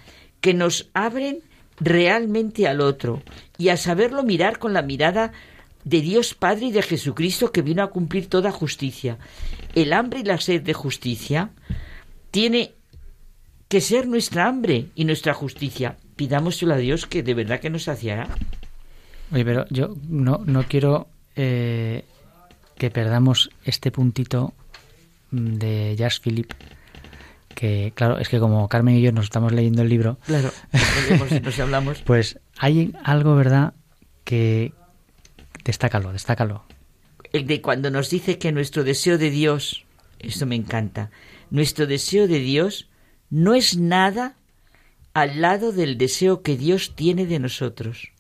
que 0.40 0.55
nos 0.55 0.90
abren 0.94 1.40
realmente 1.78 2.66
al 2.66 2.81
otro 2.81 3.23
y 3.59 3.68
a 3.68 3.77
saberlo 3.77 4.23
mirar 4.23 4.59
con 4.59 4.73
la 4.73 4.82
mirada 4.82 5.32
de 5.86 6.00
Dios 6.00 6.34
Padre 6.34 6.66
y 6.66 6.72
de 6.72 6.82
Jesucristo 6.82 7.52
que 7.52 7.62
vino 7.62 7.82
a 7.82 7.90
cumplir 7.90 8.28
toda 8.28 8.50
justicia. 8.50 9.18
El 9.74 9.92
hambre 9.92 10.20
y 10.20 10.24
la 10.24 10.40
sed 10.40 10.62
de 10.62 10.74
justicia 10.74 11.50
tiene 12.32 12.72
que 13.68 13.80
ser 13.80 14.08
nuestra 14.08 14.48
hambre 14.48 14.88
y 14.96 15.04
nuestra 15.04 15.32
justicia. 15.32 15.96
Pidámoselo 16.16 16.74
a 16.74 16.78
Dios 16.78 17.06
que 17.06 17.22
de 17.22 17.34
verdad 17.34 17.60
que 17.60 17.70
nos 17.70 17.84
saciará. 17.84 18.28
Oye, 19.30 19.44
pero 19.44 19.64
yo 19.70 19.94
no, 20.08 20.42
no 20.44 20.64
quiero 20.64 21.06
eh, 21.36 22.04
que 22.76 22.90
perdamos 22.90 23.50
este 23.64 23.92
puntito 23.92 24.54
de 25.30 25.94
Jacques 25.96 26.18
Philippe 26.18 26.56
que 27.54 27.92
claro, 27.94 28.18
es 28.18 28.28
que 28.28 28.38
como 28.38 28.68
Carmen 28.68 28.96
y 28.96 29.00
yo 29.00 29.12
nos 29.12 29.24
estamos 29.24 29.50
leyendo 29.50 29.80
el 29.80 29.88
libro, 29.88 30.18
claro, 30.26 30.50
nos 31.42 31.58
hablamos. 31.58 32.02
pues 32.02 32.38
hay 32.58 32.92
algo, 33.02 33.34
¿verdad?, 33.34 33.72
que, 34.24 34.74
Destácalo, 35.66 36.12
destácalo. 36.12 36.64
El 37.32 37.48
de 37.48 37.60
cuando 37.60 37.90
nos 37.90 38.09
dice 38.09 38.38
que 38.38 38.52
nuestro 38.52 38.84
deseo 38.84 39.18
de 39.18 39.30
Dios, 39.30 39.84
esto 40.20 40.47
me 40.47 40.55
encanta, 40.55 41.10
nuestro 41.51 41.88
deseo 41.88 42.28
de 42.28 42.38
Dios 42.38 42.88
no 43.30 43.55
es 43.55 43.76
nada 43.76 44.36
al 45.12 45.40
lado 45.40 45.72
del 45.72 45.98
deseo 45.98 46.43
que 46.43 46.56
Dios 46.56 46.94
tiene 46.94 47.26
de 47.26 47.40
nosotros. 47.40 48.12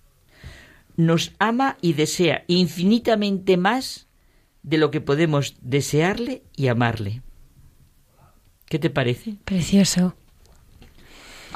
Nos 0.96 1.34
ama 1.38 1.76
y 1.80 1.92
desea 1.92 2.44
infinitamente 2.48 3.56
más 3.56 4.08
de 4.64 4.78
lo 4.78 4.90
que 4.90 5.00
podemos 5.00 5.54
desearle 5.60 6.42
y 6.56 6.66
amarle. 6.66 7.22
¿Qué 8.64 8.80
te 8.80 8.90
parece? 8.90 9.36
Precioso. 9.44 10.16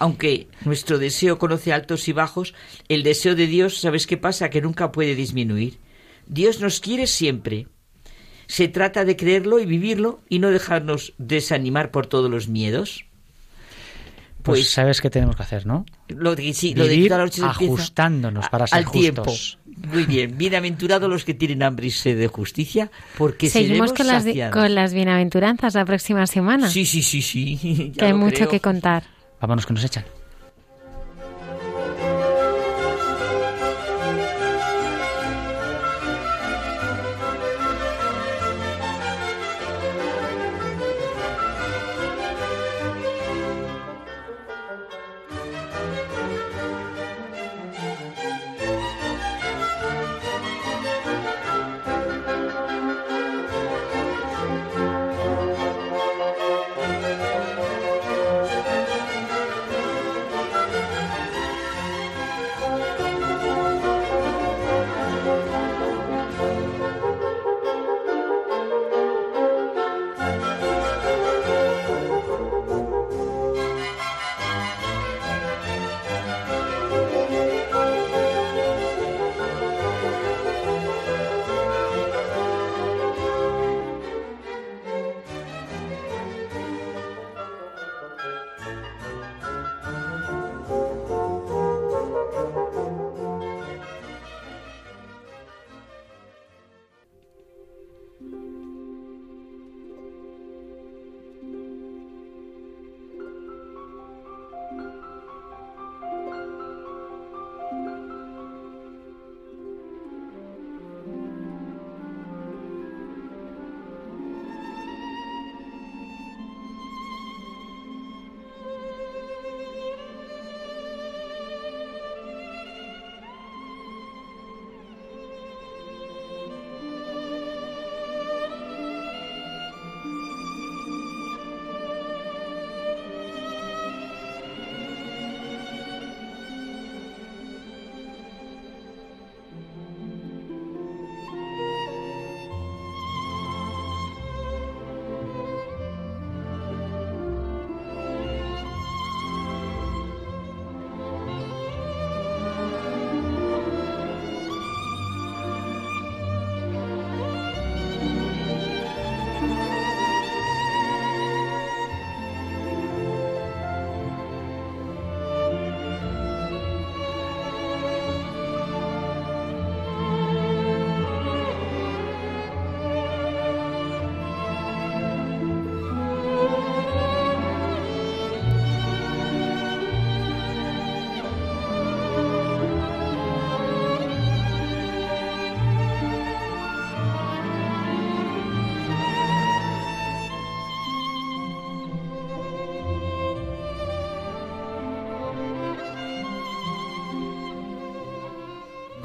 Aunque 0.01 0.48
nuestro 0.64 0.98
deseo 0.98 1.39
conoce 1.39 1.74
altos 1.74 2.09
y 2.09 2.14
bajos, 2.14 2.55
el 2.89 3.02
deseo 3.02 3.35
de 3.35 3.47
Dios, 3.47 3.78
¿sabes 3.78 4.06
qué 4.06 4.16
pasa? 4.16 4.48
Que 4.48 4.62
nunca 4.62 4.93
puede 4.93 5.14
disminuir. 5.14 5.78
Dios 6.27 6.59
nos 6.60 6.81
quiere 6.81 7.06
siempre. 7.06 7.66
Se 8.47 8.66
trata 8.66 9.05
de 9.05 9.14
creerlo 9.14 9.60
y 9.60 9.66
vivirlo 9.66 10.22
y 10.31 10.39
no 10.39 10.48
dejarnos 10.48 11.12
desanimar 11.18 11.90
por 11.90 12.06
todos 12.06 12.31
los 12.31 12.48
miedos. 12.48 13.05
Pues, 14.43 14.60
pues 14.60 14.70
sabes 14.70 15.02
qué 15.02 15.10
tenemos 15.10 15.36
que 15.36 15.43
hacer, 15.43 15.66
¿no? 15.66 15.85
Lo 16.09 16.35
de, 16.35 16.55
sí, 16.55 16.72
Vivir 16.72 17.10
lo 17.10 17.27
de 17.28 17.44
ajustándonos 17.44 18.48
para 18.48 18.66
ser 18.66 18.78
al 18.78 18.90
tiempo. 18.90 19.31
Muy 19.66 20.05
bien, 20.05 20.39
bienaventurados 20.39 21.10
los 21.10 21.27
que 21.27 21.35
tienen 21.35 21.62
hambre 21.62 21.89
y 21.89 21.90
sed 21.90 22.18
de 22.18 22.27
justicia, 22.27 22.90
porque 23.18 23.51
seguimos 23.51 23.93
con 23.93 24.06
las, 24.06 24.24
con 24.51 24.74
las 24.74 24.94
bienaventuranzas 24.94 25.74
la 25.74 25.85
próxima 25.85 26.27
semana. 26.27 26.70
Sí, 26.70 26.86
sí, 26.86 27.02
sí, 27.02 27.20
sí. 27.20 27.93
que 27.98 28.06
hay 28.06 28.14
mucho 28.14 28.48
que 28.48 28.60
contar. 28.60 29.19
Vámonos 29.40 29.66
que 29.66 29.72
nos 29.72 29.84
echan. 29.84 30.19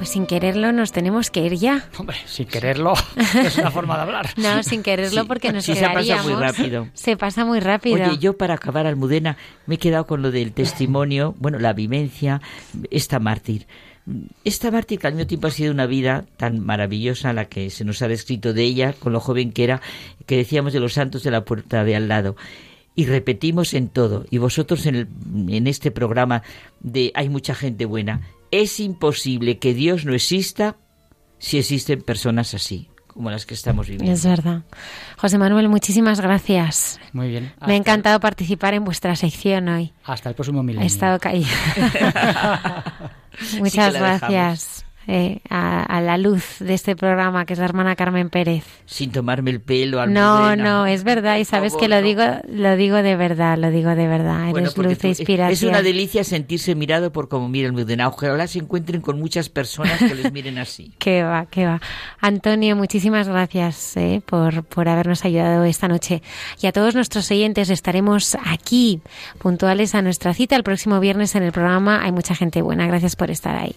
Pues 0.06 0.12
sin 0.12 0.26
quererlo 0.26 0.70
nos 0.70 0.92
tenemos 0.92 1.32
que 1.32 1.40
ir 1.40 1.54
ya. 1.54 1.88
Hombre, 1.98 2.16
sin 2.26 2.46
quererlo 2.46 2.94
es 3.44 3.58
una 3.58 3.72
forma 3.72 3.96
de 3.96 4.02
hablar. 4.02 4.28
No, 4.36 4.62
sin 4.62 4.84
quererlo 4.84 5.26
porque 5.26 5.50
nos 5.50 5.64
sí, 5.64 5.74
se 5.74 5.88
pasa 5.88 6.22
muy 6.22 6.34
rápido. 6.34 6.88
Se 6.94 7.16
pasa 7.16 7.44
muy 7.44 7.58
rápido. 7.58 7.96
Oye, 7.96 8.18
yo 8.18 8.36
para 8.36 8.54
acabar, 8.54 8.86
Almudena, 8.86 9.36
me 9.66 9.74
he 9.74 9.78
quedado 9.78 10.06
con 10.06 10.22
lo 10.22 10.30
del 10.30 10.52
testimonio, 10.52 11.34
bueno, 11.40 11.58
la 11.58 11.72
vivencia, 11.72 12.40
esta 12.92 13.18
mártir. 13.18 13.66
Esta 14.44 14.70
mártir 14.70 15.00
que 15.00 15.08
al 15.08 15.14
mismo 15.14 15.26
tiempo 15.26 15.48
ha 15.48 15.50
sido 15.50 15.72
una 15.72 15.86
vida 15.86 16.24
tan 16.36 16.64
maravillosa 16.64 17.32
la 17.32 17.46
que 17.46 17.68
se 17.70 17.84
nos 17.84 18.00
ha 18.00 18.06
descrito 18.06 18.52
de 18.52 18.62
ella, 18.62 18.92
con 18.92 19.12
lo 19.12 19.18
joven 19.18 19.50
que 19.50 19.64
era, 19.64 19.80
que 20.24 20.36
decíamos 20.36 20.72
de 20.72 20.78
los 20.78 20.92
santos 20.92 21.24
de 21.24 21.32
la 21.32 21.44
puerta 21.44 21.82
de 21.82 21.96
al 21.96 22.06
lado 22.06 22.36
y 22.94 23.06
repetimos 23.06 23.74
en 23.74 23.88
todo. 23.88 24.24
Y 24.30 24.38
vosotros 24.38 24.86
en, 24.86 24.94
el, 24.94 25.08
en, 25.48 25.66
este 25.66 25.90
programa 25.90 26.42
de 26.80 27.12
Hay 27.14 27.28
mucha 27.28 27.54
gente 27.54 27.84
buena, 27.84 28.22
es 28.62 28.80
imposible 28.80 29.58
que 29.58 29.74
Dios 29.74 30.04
no 30.04 30.14
exista 30.14 30.76
si 31.38 31.58
existen 31.58 32.00
personas 32.02 32.54
así, 32.54 32.88
como 33.06 33.30
las 33.30 33.46
que 33.46 33.54
estamos 33.54 33.88
viviendo. 33.88 34.12
Es 34.12 34.24
verdad. 34.24 34.62
José 35.16 35.38
Manuel, 35.38 35.68
muchísimas 35.68 36.20
gracias. 36.20 36.98
Muy 37.12 37.28
bien. 37.28 37.52
Me 37.66 37.74
ha 37.74 37.76
encantado 37.76 38.20
participar 38.20 38.74
en 38.74 38.84
vuestra 38.84 39.16
sección 39.16 39.68
hoy. 39.68 39.92
Hasta 40.04 40.30
el 40.30 40.34
próximo 40.34 40.62
milenio. 40.62 40.84
He 40.84 40.86
estado 40.86 41.18
caída. 41.18 41.48
Muchas 43.58 43.92
sí 43.92 43.98
gracias. 43.98 44.85
Eh, 45.08 45.40
a, 45.48 45.84
a, 45.84 46.00
la 46.00 46.18
luz 46.18 46.56
de 46.58 46.74
este 46.74 46.96
programa, 46.96 47.46
que 47.46 47.52
es 47.52 47.60
la 47.60 47.64
hermana 47.64 47.94
Carmen 47.94 48.28
Pérez. 48.28 48.64
Sin 48.86 49.12
tomarme 49.12 49.52
el 49.52 49.60
pelo. 49.60 50.04
No, 50.06 50.56
no, 50.56 50.84
es 50.86 51.04
verdad, 51.04 51.38
y 51.38 51.44
sabes 51.44 51.74
favor, 51.74 51.84
que 51.84 51.88
lo 51.88 52.00
no. 52.00 52.02
digo, 52.02 52.22
lo 52.48 52.76
digo 52.76 52.96
de 52.96 53.14
verdad, 53.14 53.56
lo 53.56 53.70
digo 53.70 53.90
de 53.90 54.08
verdad. 54.08 54.50
Bueno, 54.50 54.70
Eres 54.70 54.76
luz 54.76 55.04
e 55.04 55.08
inspiración. 55.08 55.52
Es 55.52 55.62
una 55.62 55.82
delicia 55.82 56.24
sentirse 56.24 56.74
mirado 56.74 57.12
por 57.12 57.28
como 57.28 57.48
mira 57.48 57.68
el 57.68 57.72
Mudena. 57.72 58.08
Ojalá 58.08 58.48
se 58.48 58.58
encuentren 58.58 59.00
con 59.00 59.20
muchas 59.20 59.48
personas 59.48 59.98
que 59.98 60.14
les 60.14 60.32
miren 60.32 60.58
así. 60.58 60.92
que 60.98 61.22
va, 61.22 61.46
que 61.46 61.66
va. 61.66 61.80
Antonio, 62.20 62.74
muchísimas 62.74 63.28
gracias 63.28 63.96
eh, 63.96 64.22
por, 64.26 64.64
por 64.64 64.88
habernos 64.88 65.24
ayudado 65.24 65.62
esta 65.64 65.86
noche. 65.86 66.20
Y 66.60 66.66
a 66.66 66.72
todos 66.72 66.96
nuestros 66.96 67.30
oyentes 67.30 67.70
estaremos 67.70 68.36
aquí, 68.44 69.00
puntuales 69.38 69.94
a 69.94 70.02
nuestra 70.02 70.34
cita 70.34 70.56
el 70.56 70.64
próximo 70.64 70.98
viernes 70.98 71.34
en 71.36 71.42
el 71.42 71.52
programa 71.52 72.02
Hay 72.02 72.10
mucha 72.10 72.34
gente 72.34 72.60
buena. 72.60 72.86
Gracias 72.88 73.14
por 73.14 73.30
estar 73.30 73.56
ahí. 73.56 73.76